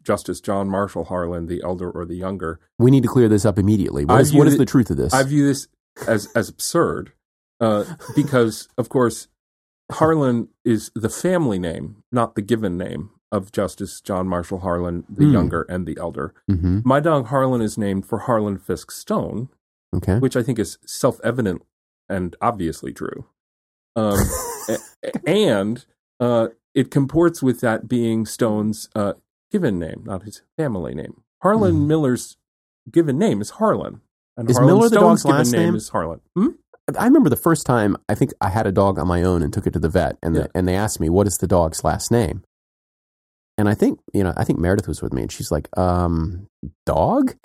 Justice 0.04 0.40
John 0.40 0.68
Marshall 0.68 1.04
Harlan, 1.04 1.46
the 1.46 1.62
elder 1.64 1.90
or 1.90 2.04
the 2.04 2.16
younger. 2.16 2.60
we 2.78 2.90
need 2.90 3.02
to 3.02 3.08
clear 3.08 3.28
this 3.28 3.44
up 3.44 3.58
immediately. 3.58 4.04
What 4.04 4.16
I 4.18 4.20
is 4.20 4.30
view 4.30 4.38
what 4.38 4.48
is 4.48 4.58
the 4.58 4.66
truth 4.66 4.90
of 4.90 4.96
this? 4.96 5.12
I 5.14 5.22
view 5.22 5.46
this 5.46 5.68
as 6.06 6.28
as 6.34 6.48
absurd 6.48 7.12
uh, 7.60 7.84
because, 8.14 8.68
of 8.78 8.88
course, 8.88 9.28
Harlan 9.92 10.48
is 10.64 10.90
the 10.94 11.08
family 11.08 11.58
name, 11.58 12.02
not 12.12 12.34
the 12.36 12.42
given 12.42 12.76
name 12.76 13.10
of 13.32 13.52
Justice 13.52 14.00
John 14.00 14.26
Marshall 14.26 14.60
Harlan, 14.60 15.04
the 15.08 15.24
Hmm. 15.26 15.32
younger 15.32 15.62
and 15.68 15.86
the 15.86 15.96
elder. 15.98 16.34
hmm 16.48 16.80
My 16.84 17.00
dog 17.00 17.26
Harlan 17.26 17.60
is 17.62 17.78
named 17.78 18.06
for 18.06 18.18
Harlan 18.20 18.58
Fiske 18.58 18.90
Stone, 18.90 19.48
Okay. 19.94 20.18
which 20.18 20.36
I 20.36 20.42
think 20.42 20.58
is 20.58 20.78
self 20.84 21.20
evident 21.22 21.62
and 22.08 22.34
obviously 22.40 22.92
true. 22.92 23.26
Um, 23.96 24.18
and 25.26 25.84
uh, 26.20 26.48
it 26.74 26.90
comports 26.90 27.42
with 27.42 27.60
that 27.60 27.88
being 27.88 28.26
Stone's 28.26 28.88
uh, 28.94 29.14
given 29.50 29.78
name, 29.78 30.02
not 30.04 30.22
his 30.24 30.42
family 30.56 30.94
name. 30.94 31.22
Harlan 31.42 31.74
Mhm. 31.74 31.86
Miller's 31.86 32.36
given 32.90 33.18
name 33.18 33.40
is 33.40 33.50
Harlan. 33.50 34.00
And 34.36 34.48
Is 34.50 34.56
Harlan 34.56 34.74
Miller 34.74 34.88
the 34.88 34.96
Stone's 34.96 35.22
dog's 35.22 35.32
last 35.32 35.52
name 35.52 35.62
name? 35.62 35.74
is 35.76 35.88
Harlan. 35.90 36.20
Hmm? 36.36 36.48
I 36.98 37.04
remember 37.04 37.28
the 37.30 37.36
first 37.36 37.66
time 37.66 37.96
I 38.08 38.14
think 38.14 38.32
I 38.40 38.48
had 38.48 38.66
a 38.66 38.72
dog 38.72 38.98
on 38.98 39.06
my 39.06 39.22
own 39.22 39.42
and 39.42 39.52
took 39.52 39.66
it 39.66 39.72
to 39.74 39.78
the 39.78 39.88
vet, 39.88 40.16
and 40.22 40.34
Yeah. 40.34 40.42
the, 40.42 40.50
and 40.56 40.66
they 40.68 40.74
asked 40.74 40.98
me 40.98 41.08
what 41.08 41.26
is 41.26 41.38
the 41.38 41.46
dog's 41.46 41.84
last 41.84 42.10
name, 42.10 42.42
and 43.60 43.68
I 43.68 43.74
think 43.74 44.00
you 44.12 44.24
know 44.24 44.32
I 44.36 44.44
think 44.44 44.58
Meredith 44.58 44.88
was 44.88 45.00
with 45.02 45.12
me, 45.12 45.22
and 45.22 45.30
she's 45.30 45.50
like, 45.52 45.68
um, 45.78 46.48
dog. 46.86 47.34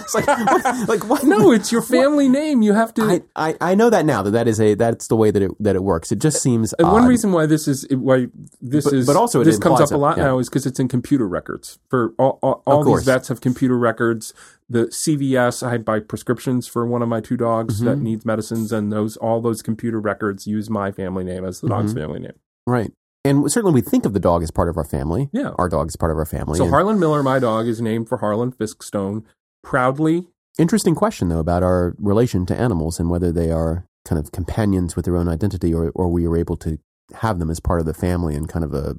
It's 0.00 0.14
like, 0.14 0.26
what, 0.28 0.88
like 0.88 1.08
what? 1.08 1.24
No, 1.24 1.50
it's 1.50 1.72
your 1.72 1.82
family 1.82 2.28
name. 2.28 2.62
You 2.62 2.72
have 2.72 2.94
to. 2.94 3.02
I, 3.02 3.20
I, 3.34 3.56
I 3.60 3.74
know 3.74 3.90
that 3.90 4.06
now 4.06 4.22
that 4.22 4.30
that 4.30 4.46
is 4.48 4.60
a 4.60 4.74
that's 4.74 5.08
the 5.08 5.16
way 5.16 5.30
that 5.32 5.42
it 5.42 5.50
that 5.60 5.74
it 5.74 5.82
works. 5.82 6.12
It 6.12 6.20
just 6.20 6.40
seems 6.40 6.72
and 6.78 6.86
one 6.90 7.04
reason 7.06 7.32
why 7.32 7.46
this 7.46 7.66
is 7.68 7.84
why 7.90 8.28
this 8.60 8.84
But- 8.84 8.94
is 8.94 9.06
but 9.06 9.16
also 9.16 9.42
this 9.42 9.58
comes 9.58 9.80
up 9.80 9.90
a 9.90 9.96
lot 9.96 10.14
that- 10.16 10.22
yeah. 10.22 10.28
now 10.28 10.38
is 10.38 10.48
because 10.48 10.66
it's 10.66 10.78
in 10.78 10.86
computer 10.88 11.26
records 11.28 11.78
for 11.90 12.14
all, 12.16 12.38
all, 12.42 12.62
all 12.64 12.84
these 12.84 13.04
vets 13.04 13.26
have 13.28 13.40
computer 13.40 13.76
records. 13.76 14.32
The 14.70 14.84
CVS 14.86 15.66
I 15.66 15.78
buy 15.78 15.98
prescriptions 15.98 16.68
for 16.68 16.86
one 16.86 17.02
of 17.02 17.08
my 17.08 17.20
two 17.20 17.36
dogs 17.36 17.76
Mm-hmm. 17.78 17.84
that 17.86 17.98
needs 17.98 18.24
medicines, 18.24 18.72
and 18.72 18.92
those 18.92 19.16
all 19.18 19.40
those 19.42 19.62
computer 19.62 20.00
records 20.00 20.46
use 20.46 20.70
my 20.70 20.92
family 20.92 21.24
name 21.24 21.44
as 21.44 21.60
the 21.60 21.68
dog's 21.68 21.92
Mm-hmm. 21.92 22.00
family 22.00 22.20
name. 22.20 22.38
right, 22.66 22.92
and 23.28 23.52
certainly 23.52 23.74
we 23.74 23.80
think 23.80 24.04
of 24.04 24.12
the 24.12 24.20
dog 24.20 24.42
as 24.42 24.50
part 24.50 24.68
of 24.68 24.76
our 24.76 24.84
family. 24.84 25.28
Yeah. 25.32 25.50
our 25.58 25.68
dog 25.68 25.88
is 25.88 25.96
part 25.96 26.12
of 26.12 26.18
our 26.18 26.26
family. 26.26 26.56
So 26.58 26.64
and- 26.64 26.72
Harlan 26.72 26.98
Miller, 26.98 27.22
my 27.22 27.38
dog, 27.38 27.66
is 27.66 27.80
named 27.80 28.08
for 28.08 28.18
Harlan 28.18 28.52
Fiske 28.52 28.82
Stone. 28.82 29.24
Proudly, 29.62 30.26
interesting 30.58 30.94
question 30.94 31.28
though 31.28 31.38
about 31.40 31.62
our 31.62 31.94
relation 31.98 32.46
to 32.46 32.58
animals 32.58 32.98
and 32.98 33.10
whether 33.10 33.30
they 33.32 33.50
are 33.50 33.84
kind 34.04 34.18
of 34.18 34.32
companions 34.32 34.96
with 34.96 35.04
their 35.04 35.16
own 35.16 35.28
identity 35.28 35.74
or 35.74 35.90
or 35.94 36.08
we 36.08 36.26
are 36.26 36.36
able 36.36 36.56
to 36.56 36.78
have 37.14 37.38
them 37.38 37.50
as 37.50 37.60
part 37.60 37.80
of 37.80 37.86
the 37.86 37.94
family 37.94 38.34
in 38.34 38.46
kind 38.46 38.64
of 38.64 38.72
a 38.74 38.96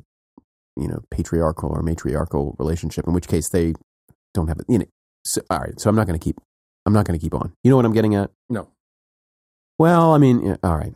you 0.75 0.87
know 0.87 1.01
patriarchal 1.11 1.69
or 1.69 1.81
matriarchal 1.81 2.55
relationship 2.59 3.07
in 3.07 3.13
which 3.13 3.27
case 3.27 3.49
they 3.49 3.73
don't 4.33 4.47
have 4.47 4.59
it 4.59 4.65
you 4.67 4.79
know 4.79 4.85
so, 5.23 5.41
all 5.49 5.59
right 5.59 5.79
so 5.79 5.89
i'm 5.89 5.95
not 5.95 6.07
going 6.07 6.17
to 6.17 6.23
keep 6.23 6.37
i'm 6.85 6.93
not 6.93 7.05
going 7.05 7.17
to 7.17 7.23
keep 7.23 7.33
on 7.33 7.51
you 7.63 7.69
know 7.69 7.75
what 7.75 7.85
i'm 7.85 7.93
getting 7.93 8.15
at 8.15 8.31
no. 8.49 8.67
well 9.77 10.13
i 10.13 10.17
mean 10.17 10.57
all 10.63 10.77
right 10.77 10.93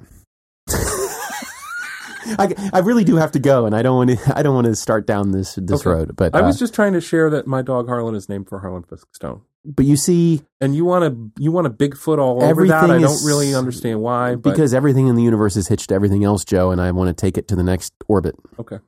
I, 2.40 2.54
I 2.74 2.80
really 2.80 3.04
do 3.04 3.16
have 3.18 3.32
to 3.34 3.40
go, 3.40 3.66
and 3.66 3.76
I 3.76 3.82
don't 3.82 3.96
want 3.96 4.20
to. 4.20 4.38
I 4.38 4.44
don't 4.44 4.56
want 4.56 4.66
to 4.68 4.76
start 4.76 5.06
down 5.08 5.32
this 5.32 5.56
this 5.56 5.82
Okay. 5.82 5.90
road. 5.90 6.16
But 6.16 6.36
I 6.36 6.40
uh, 6.40 6.46
was 6.46 6.58
just 6.60 6.74
trying 6.74 6.94
to 6.94 7.02
share 7.02 7.30
that 7.32 7.48
my 7.48 7.62
dog 7.62 7.88
Harlan 7.88 8.16
is 8.16 8.30
named 8.30 8.48
for 8.50 8.60
Harlan 8.60 8.84
Fiske 8.84 9.14
Stone. 9.14 9.42
but 9.66 9.86
you 9.86 9.96
see, 9.96 10.42
And 10.62 10.76
you 10.76 10.86
want 10.86 11.04
to 11.06 11.42
you 11.42 11.52
want 11.52 11.66
to 11.66 11.70
Bigfoot 11.72 12.18
all 12.20 12.44
over 12.44 12.68
that? 12.68 12.90
I 12.90 13.00
don't 13.00 13.24
really 13.26 13.54
understand 13.56 14.02
why. 14.02 14.36
But 14.36 14.52
because 14.52 14.74
everything 14.74 15.08
in 15.08 15.16
the 15.16 15.24
universe 15.24 15.56
is 15.56 15.68
hitched 15.68 15.90
to 15.90 15.96
everything 15.96 16.24
else, 16.24 16.44
Joe, 16.46 16.72
and 16.72 16.82
I 16.82 16.92
want 16.92 17.08
to 17.10 17.14
take 17.20 17.38
it 17.38 17.48
to 17.50 17.56
the 17.56 17.64
next 17.64 17.94
orbit. 18.08 18.36
okay, 18.60 18.80